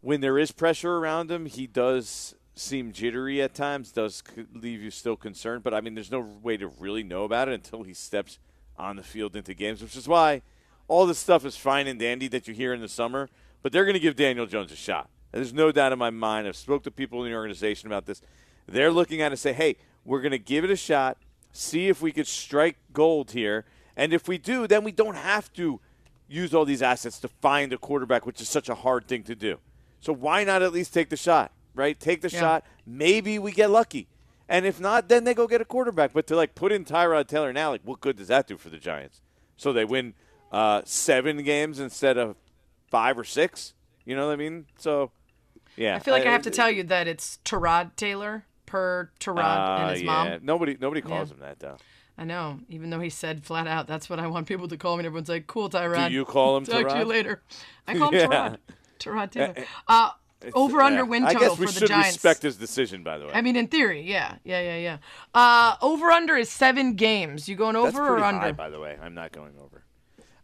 when 0.00 0.20
there 0.20 0.38
is 0.38 0.52
pressure 0.52 0.96
around 0.96 1.30
him, 1.30 1.46
he 1.46 1.66
does 1.66 2.34
seem 2.54 2.92
jittery 2.92 3.42
at 3.42 3.54
times. 3.54 3.92
Does 3.92 4.22
leave 4.54 4.80
you 4.80 4.90
still 4.90 5.16
concerned, 5.16 5.62
but 5.62 5.74
I 5.74 5.80
mean, 5.82 5.94
there's 5.94 6.10
no 6.10 6.20
way 6.20 6.56
to 6.56 6.68
really 6.68 7.02
know 7.02 7.24
about 7.24 7.48
it 7.48 7.54
until 7.54 7.82
he 7.82 7.92
steps 7.92 8.38
on 8.78 8.96
the 8.96 9.02
field 9.02 9.36
into 9.36 9.52
games, 9.52 9.82
which 9.82 9.96
is 9.96 10.08
why 10.08 10.40
all 10.88 11.04
this 11.06 11.18
stuff 11.18 11.44
is 11.44 11.56
fine 11.56 11.86
and 11.86 11.98
dandy 12.00 12.28
that 12.28 12.48
you 12.48 12.54
hear 12.54 12.72
in 12.72 12.80
the 12.80 12.88
summer. 12.88 13.28
But 13.62 13.72
they're 13.72 13.84
going 13.84 13.94
to 13.94 14.00
give 14.00 14.16
Daniel 14.16 14.46
Jones 14.46 14.70
a 14.72 14.76
shot. 14.76 15.10
There's 15.36 15.52
no 15.52 15.70
doubt 15.70 15.92
in 15.92 15.98
my 15.98 16.10
mind. 16.10 16.48
I've 16.48 16.56
spoke 16.56 16.82
to 16.84 16.90
people 16.90 17.22
in 17.22 17.30
the 17.30 17.36
organization 17.36 17.86
about 17.88 18.06
this. 18.06 18.22
They're 18.66 18.90
looking 18.90 19.20
at 19.20 19.26
it 19.26 19.32
and 19.32 19.38
say, 19.38 19.52
"Hey, 19.52 19.76
we're 20.04 20.22
going 20.22 20.32
to 20.32 20.38
give 20.38 20.64
it 20.64 20.70
a 20.70 20.76
shot, 20.76 21.18
see 21.52 21.88
if 21.88 22.00
we 22.00 22.10
could 22.10 22.26
strike 22.26 22.76
gold 22.92 23.32
here, 23.32 23.66
and 23.96 24.14
if 24.14 24.28
we 24.28 24.38
do, 24.38 24.66
then 24.66 24.82
we 24.82 24.92
don't 24.92 25.16
have 25.16 25.52
to 25.54 25.80
use 26.26 26.54
all 26.54 26.64
these 26.64 26.82
assets 26.82 27.18
to 27.20 27.28
find 27.28 27.72
a 27.72 27.78
quarterback, 27.78 28.24
which 28.24 28.40
is 28.40 28.48
such 28.48 28.68
a 28.68 28.74
hard 28.74 29.06
thing 29.06 29.22
to 29.24 29.34
do. 29.34 29.58
So 30.00 30.12
why 30.12 30.42
not 30.42 30.62
at 30.62 30.72
least 30.72 30.94
take 30.94 31.10
the 31.10 31.16
shot, 31.16 31.52
right? 31.74 31.98
Take 32.00 32.22
the 32.22 32.30
Yeah. 32.30 32.40
shot. 32.40 32.64
Maybe 32.86 33.38
we 33.38 33.52
get 33.52 33.70
lucky, 33.70 34.08
and 34.48 34.64
if 34.64 34.80
not, 34.80 35.08
then 35.08 35.24
they 35.24 35.34
go 35.34 35.46
get 35.46 35.60
a 35.60 35.66
quarterback. 35.66 36.14
But 36.14 36.26
to 36.28 36.36
like 36.36 36.54
put 36.54 36.72
in 36.72 36.84
Tyrod 36.84 37.28
Taylor 37.28 37.52
now, 37.52 37.70
like 37.70 37.82
what 37.84 38.00
good 38.00 38.16
does 38.16 38.28
that 38.28 38.46
do 38.46 38.56
for 38.56 38.70
the 38.70 38.78
Giants? 38.78 39.20
So 39.58 39.72
they 39.74 39.84
win 39.84 40.14
uh, 40.50 40.80
seven 40.86 41.42
games 41.42 41.78
instead 41.78 42.16
of 42.16 42.36
five 42.88 43.18
or 43.18 43.24
six. 43.24 43.74
You 44.06 44.16
know 44.16 44.26
what 44.28 44.32
I 44.32 44.36
mean? 44.36 44.66
So 44.78 45.10
yeah, 45.76 45.96
I 45.96 45.98
feel 46.00 46.14
like 46.14 46.26
I, 46.26 46.32
have 46.32 46.42
to 46.42 46.50
tell 46.50 46.70
you 46.70 46.82
that 46.84 47.06
it's 47.08 47.38
Terod 47.44 47.96
Taylor 47.96 48.44
per 48.66 49.10
Terod 49.20 49.38
Uh, 49.38 49.82
and 49.82 49.90
his 49.92 50.02
yeah. 50.02 50.06
mom. 50.06 50.38
Nobody, 50.42 50.76
nobody 50.80 51.00
calls 51.00 51.28
Yeah. 51.30 51.34
him 51.34 51.40
that 51.40 51.58
though. 51.60 51.76
I 52.18 52.24
know, 52.24 52.60
even 52.70 52.88
though 52.90 53.00
he 53.00 53.10
said 53.10 53.44
flat 53.44 53.66
out, 53.66 53.86
that's 53.86 54.08
what 54.08 54.18
I 54.18 54.26
want 54.26 54.46
people 54.46 54.68
to 54.68 54.76
call 54.78 54.96
me. 54.96 55.00
And 55.00 55.06
everyone's 55.06 55.28
like, 55.28 55.46
cool, 55.46 55.68
Tyrod. 55.68 56.08
Do 56.08 56.14
you 56.14 56.24
call 56.24 56.56
him 56.56 56.64
Talk 56.66 56.88
to 56.88 56.98
you 56.98 57.04
later. 57.04 57.42
I 57.86 57.96
call 57.98 58.10
him 58.10 58.30
Yeah. 58.30 58.56
Terod 58.98 59.30
Taylor. 59.30 59.54
Eh, 59.56 59.60
eh, 59.60 59.64
Uh, 59.86 60.10
over 60.54 60.80
under 60.80 61.04
win 61.04 61.24
I 61.24 61.34
guess 61.34 61.58
we 61.58 61.66
for 61.66 61.72
the 61.72 61.78
should 61.80 61.88
Giants. 61.88 62.14
respect 62.14 62.42
his 62.42 62.56
decision, 62.56 63.02
by 63.02 63.18
the 63.18 63.26
way. 63.26 63.32
I 63.34 63.40
mean, 63.42 63.56
in 63.56 63.68
theory, 63.68 64.02
yeah, 64.02 64.36
yeah, 64.44 64.60
yeah, 64.60 64.76
yeah. 64.76 64.98
Uh, 65.34 65.76
over 65.82 66.10
under 66.10 66.36
is 66.36 66.48
seven 66.50 66.94
games. 66.94 67.48
You 67.48 67.56
going 67.56 67.74
over 67.76 68.02
or 68.16 68.22
under? 68.24 68.40
high, 68.40 68.52
by 68.52 68.70
the 68.70 68.78
way. 68.78 68.96
I'm 69.02 69.14
not 69.14 69.32
going 69.32 69.54
over. 69.62 69.82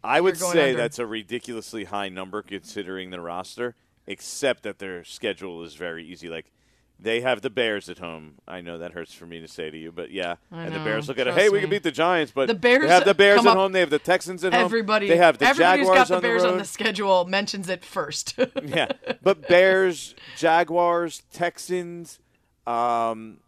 I 0.03 0.19
would 0.19 0.37
say 0.37 0.69
under. 0.71 0.77
that's 0.77 0.99
a 0.99 1.05
ridiculously 1.05 1.85
high 1.85 2.09
number 2.09 2.41
considering 2.41 3.09
the 3.11 3.21
roster, 3.21 3.75
except 4.07 4.63
that 4.63 4.79
their 4.79 5.03
schedule 5.03 5.63
is 5.63 5.75
very 5.75 6.05
easy. 6.05 6.29
Like 6.29 6.51
they 6.99 7.21
have 7.21 7.41
the 7.41 7.49
Bears 7.49 7.89
at 7.89 7.97
home. 7.97 8.35
I 8.47 8.61
know 8.61 8.77
that 8.77 8.91
hurts 8.93 9.13
for 9.13 9.25
me 9.25 9.39
to 9.41 9.47
say 9.47 9.69
to 9.69 9.77
you, 9.77 9.91
but 9.91 10.11
yeah. 10.11 10.35
I 10.51 10.63
and 10.65 10.73
the 10.75 10.79
know, 10.79 10.85
Bears 10.85 11.07
look 11.07 11.17
at 11.17 11.27
it. 11.27 11.31
trust 11.31 11.39
Hey, 11.41 11.49
we 11.49 11.55
me. 11.55 11.61
can 11.61 11.69
beat 11.71 11.83
the 11.83 11.91
Giants, 11.91 12.31
but 12.33 12.47
The 12.47 12.53
Bears 12.53 12.83
they 12.83 12.87
have 12.87 13.05
the 13.05 13.13
Bears 13.13 13.37
come 13.39 13.47
at 13.47 13.51
up- 13.51 13.57
home. 13.57 13.71
They 13.71 13.79
have 13.81 13.89
the 13.89 13.99
Texans 13.99 14.43
at 14.43 14.53
Everybody, 14.53 15.07
home. 15.07 15.17
They 15.17 15.23
have 15.23 15.37
the 15.37 15.47
everybody 15.47 15.79
who's 15.79 15.87
Jaguars 15.89 15.97
got 15.99 16.07
the 16.09 16.15
on 16.15 16.21
Bears 16.21 16.41
the 16.43 16.47
road. 16.47 16.51
on 16.53 16.57
the 16.59 16.65
schedule 16.65 17.25
mentions 17.25 17.67
it 17.69 17.83
first. 17.83 18.35
yeah, 18.63 18.91
but 19.21 19.47
Bears, 19.47 20.15
Jaguars, 20.37 21.23
Texans, 21.33 22.19
um, 22.67 23.39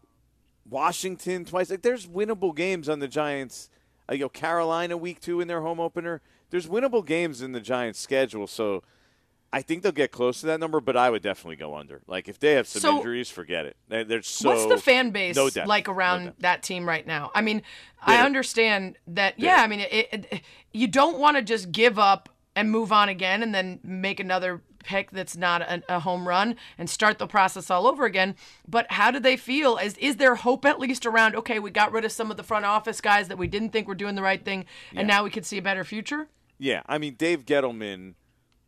Washington 0.68 1.44
twice. 1.44 1.70
Like 1.70 1.82
there's 1.82 2.06
winnable 2.06 2.54
games 2.54 2.88
on 2.88 2.98
the 2.98 3.08
Giants. 3.08 3.70
Uh, 4.10 4.14
you 4.14 4.20
know, 4.20 4.28
Carolina 4.28 4.96
week 4.96 5.20
two 5.20 5.40
in 5.40 5.48
their 5.48 5.62
home 5.62 5.80
opener. 5.80 6.20
There's 6.50 6.66
winnable 6.66 7.04
games 7.04 7.42
in 7.42 7.52
the 7.52 7.60
Giants' 7.60 7.98
schedule, 7.98 8.46
so 8.46 8.82
I 9.52 9.62
think 9.62 9.82
they'll 9.82 9.92
get 9.92 10.10
close 10.12 10.40
to 10.40 10.46
that 10.46 10.60
number. 10.60 10.80
But 10.80 10.96
I 10.96 11.10
would 11.10 11.22
definitely 11.22 11.56
go 11.56 11.74
under. 11.76 12.02
Like 12.06 12.28
if 12.28 12.38
they 12.38 12.52
have 12.52 12.66
some 12.66 12.80
So- 12.82 12.96
injuries, 12.98 13.30
forget 13.30 13.66
it. 13.66 13.76
They're 13.88 14.22
so 14.22 14.50
What's 14.50 14.66
the 14.66 14.78
fan 14.78 15.10
base 15.10 15.36
no 15.36 15.48
depth, 15.50 15.68
like 15.68 15.88
around 15.88 16.24
depth. 16.26 16.38
that 16.40 16.62
team 16.62 16.86
right 16.88 17.06
now? 17.06 17.30
I 17.34 17.40
mean, 17.40 17.62
I 18.02 18.24
understand 18.24 18.98
that. 19.08 19.38
Yeah, 19.38 19.56
I 19.62 19.66
mean, 19.66 19.80
it, 19.80 20.08
it, 20.12 20.40
you 20.72 20.86
don't 20.88 21.18
want 21.18 21.36
to 21.36 21.42
just 21.42 21.72
give 21.72 21.98
up 21.98 22.28
and 22.54 22.70
move 22.70 22.90
on 22.92 23.08
again, 23.08 23.42
and 23.42 23.54
then 23.54 23.80
make 23.82 24.18
another 24.20 24.62
pick 24.82 25.10
that's 25.10 25.36
not 25.36 25.62
a, 25.62 25.82
a 25.88 25.98
home 26.00 26.26
run 26.28 26.54
and 26.78 26.88
start 26.88 27.18
the 27.18 27.26
process 27.26 27.70
all 27.70 27.86
over 27.88 28.04
again. 28.04 28.36
But 28.68 28.86
how 28.92 29.10
do 29.10 29.18
they 29.20 29.36
feel? 29.36 29.76
Is 29.78 29.94
is 29.98 30.16
there 30.16 30.36
hope 30.36 30.64
at 30.64 30.78
least 30.78 31.04
around? 31.06 31.34
Okay, 31.36 31.58
we 31.58 31.70
got 31.70 31.92
rid 31.92 32.04
of 32.04 32.12
some 32.12 32.30
of 32.30 32.36
the 32.36 32.42
front 32.42 32.64
office 32.64 33.00
guys 33.00 33.28
that 33.28 33.36
we 33.38 33.46
didn't 33.46 33.70
think 33.70 33.88
were 33.88 33.94
doing 33.94 34.14
the 34.14 34.22
right 34.22 34.44
thing, 34.44 34.64
and 34.94 35.06
now 35.08 35.22
we 35.24 35.30
could 35.30 35.44
see 35.44 35.58
a 35.58 35.62
better 35.62 35.84
future. 35.84 36.28
Yeah, 36.58 36.82
I 36.86 36.98
mean 36.98 37.14
Dave 37.14 37.44
Gettleman 37.44 38.14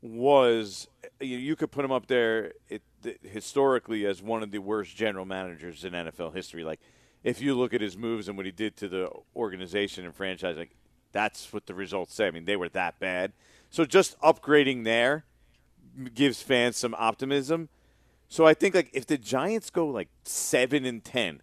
was 0.00 0.88
you, 1.20 1.36
you 1.38 1.56
could 1.56 1.70
put 1.70 1.84
him 1.84 1.92
up 1.92 2.06
there 2.06 2.52
it, 2.68 2.82
historically 3.22 4.06
as 4.06 4.22
one 4.22 4.42
of 4.42 4.50
the 4.50 4.58
worst 4.58 4.96
general 4.96 5.24
managers 5.24 5.84
in 5.84 5.92
NFL 5.92 6.34
history. 6.34 6.64
Like 6.64 6.80
if 7.24 7.40
you 7.40 7.54
look 7.54 7.74
at 7.74 7.80
his 7.80 7.96
moves 7.96 8.28
and 8.28 8.36
what 8.36 8.46
he 8.46 8.52
did 8.52 8.76
to 8.76 8.88
the 8.88 9.10
organization 9.34 10.04
and 10.04 10.14
franchise, 10.14 10.56
like 10.56 10.76
that's 11.12 11.52
what 11.52 11.66
the 11.66 11.74
results 11.74 12.14
say. 12.14 12.26
I 12.26 12.30
mean, 12.30 12.44
they 12.44 12.56
were 12.56 12.68
that 12.70 12.98
bad. 13.00 13.32
So 13.70 13.84
just 13.84 14.18
upgrading 14.20 14.84
there 14.84 15.24
gives 16.14 16.42
fans 16.42 16.76
some 16.76 16.94
optimism. 16.98 17.68
So 18.28 18.46
I 18.46 18.54
think 18.54 18.74
like 18.74 18.90
if 18.92 19.06
the 19.06 19.18
Giants 19.18 19.70
go 19.70 19.86
like 19.86 20.08
seven 20.22 20.84
and 20.84 21.02
ten, 21.02 21.42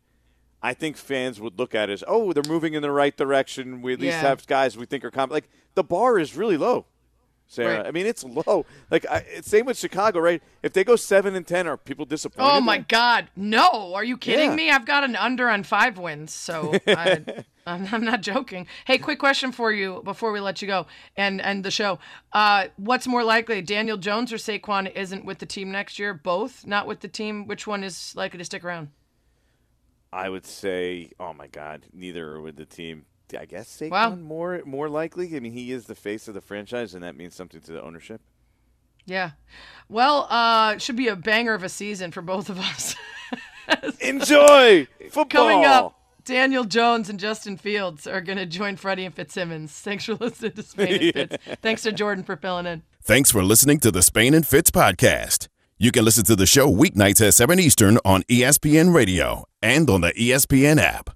I 0.61 0.73
think 0.73 0.97
fans 0.97 1.39
would 1.41 1.59
look 1.59 1.75
at 1.75 1.89
it 1.89 1.93
as 1.93 2.03
oh 2.07 2.31
they're 2.31 2.43
moving 2.47 2.73
in 2.73 2.81
the 2.81 2.91
right 2.91 3.15
direction. 3.15 3.81
We 3.81 3.93
at 3.93 3.99
least 3.99 4.13
Yeah. 4.15 4.21
have 4.21 4.47
guys 4.47 4.77
we 4.77 4.85
think 4.85 5.03
are 5.03 5.11
comp- 5.11 5.31
like 5.31 5.49
the 5.73 5.83
bar 5.83 6.17
is 6.19 6.35
really 6.35 6.57
low. 6.57 6.85
Sarah, 7.47 7.77
Right. 7.77 7.85
I 7.85 7.91
mean 7.91 8.05
it's 8.07 8.23
low. 8.23 8.65
Like 8.89 9.05
I, 9.09 9.23
same 9.41 9.65
with 9.67 9.77
Chicago, 9.77 10.19
right? 10.19 10.41
If 10.63 10.73
they 10.73 10.83
go 10.83 10.95
seven 10.95 11.35
and 11.35 11.45
ten, 11.45 11.67
are 11.67 11.77
people 11.77 12.05
disappointed? 12.05 12.49
Oh 12.57 12.59
my? 12.61 12.79
God, 12.79 13.29
no! 13.35 13.93
Are 13.93 14.03
you 14.03 14.17
kidding 14.17 14.49
Yeah. 14.51 14.55
me? 14.55 14.69
I've 14.71 14.85
got 14.85 15.03
an 15.03 15.15
under 15.15 15.47
on 15.49 15.63
five 15.63 15.97
wins, 15.99 16.33
so 16.33 16.73
I, 16.87 17.23
I'm, 17.67 17.87
I'm 17.91 18.03
not 18.03 18.21
joking. 18.21 18.65
Hey, 18.85 18.97
quick 18.97 19.19
question 19.19 19.51
for 19.51 19.71
you 19.71 20.01
before 20.03 20.31
we 20.31 20.39
let 20.39 20.61
you 20.61 20.67
go 20.67 20.87
and 21.15 21.39
end 21.39 21.63
the 21.63 21.71
show. 21.71 21.99
Uh, 22.33 22.67
what's 22.77 23.05
more 23.07 23.23
likely, 23.23 23.61
Daniel 23.61 23.97
Jones 23.97 24.33
or 24.33 24.37
Saquon 24.37 24.91
isn't 24.95 25.23
with 25.23 25.37
the 25.37 25.45
team 25.45 25.71
next 25.71 25.99
year? 25.99 26.13
Both 26.15 26.65
not 26.65 26.87
with 26.87 27.01
the 27.01 27.07
team. 27.07 27.45
Which 27.47 27.67
one 27.67 27.83
is 27.83 28.13
likely 28.15 28.39
to 28.39 28.45
stick 28.45 28.63
around? 28.63 28.89
I 30.11 30.29
would 30.29 30.45
say, 30.45 31.11
oh 31.19 31.33
my 31.33 31.47
God, 31.47 31.85
neither 31.93 32.31
are 32.35 32.41
with 32.41 32.55
the 32.55 32.65
team. 32.65 33.05
I 33.37 33.45
guess 33.45 33.67
Saquon 33.79 33.89
Wow. 33.91 34.15
more 34.15 34.61
more 34.65 34.89
likely. 34.89 35.35
I 35.35 35.39
mean, 35.39 35.53
he 35.53 35.71
is 35.71 35.85
the 35.85 35.95
face 35.95 36.27
of 36.27 36.33
the 36.33 36.41
franchise, 36.41 36.93
and 36.93 37.03
that 37.03 37.15
means 37.15 37.35
something 37.35 37.61
to 37.61 37.71
the 37.71 37.81
ownership. 37.81 38.21
Yeah. 39.05 39.31
Well, 39.89 40.27
uh, 40.31 40.73
it 40.75 40.81
should 40.81 40.95
be 40.95 41.07
a 41.07 41.15
banger 41.15 41.53
of 41.53 41.63
a 41.63 41.69
season 41.69 42.11
for 42.11 42.21
both 42.21 42.49
of 42.49 42.57
us. 42.59 42.95
Enjoy 44.01 44.87
football. 45.09 45.25
Coming 45.25 45.65
up, 45.65 45.99
Daniel 46.23 46.63
Jones 46.63 47.09
and 47.09 47.19
Justin 47.19 47.57
Fields 47.57 48.07
are 48.07 48.21
going 48.21 48.37
to 48.37 48.45
join 48.45 48.75
Freddie 48.77 49.05
and 49.05 49.13
Fitzsimmons. 49.13 49.71
Thanks 49.71 50.05
for 50.05 50.13
listening 50.19 50.53
to 50.53 50.63
Spain 50.63 51.11
and 51.15 51.29
Fitz. 51.41 51.57
Thanks 51.61 51.81
to 51.83 51.91
Jordan 51.91 52.23
for 52.23 52.35
filling 52.35 52.65
in. 52.65 52.83
Thanks 53.03 53.31
for 53.31 53.43
listening 53.43 53.79
to 53.81 53.91
the 53.91 54.01
Spain 54.01 54.33
and 54.33 54.45
Fitz 54.45 54.71
podcast. 54.71 55.47
You 55.77 55.91
can 55.91 56.05
listen 56.05 56.23
to 56.25 56.35
the 56.35 56.45
show 56.47 56.71
weeknights 56.71 57.25
at 57.25 57.33
7 57.33 57.59
Eastern 57.59 57.99
on 58.05 58.23
ESPN 58.23 58.93
Radio 58.93 59.45
and 59.61 59.89
on 59.89 60.01
the 60.01 60.13
ESPN 60.13 60.79
app. 60.79 61.09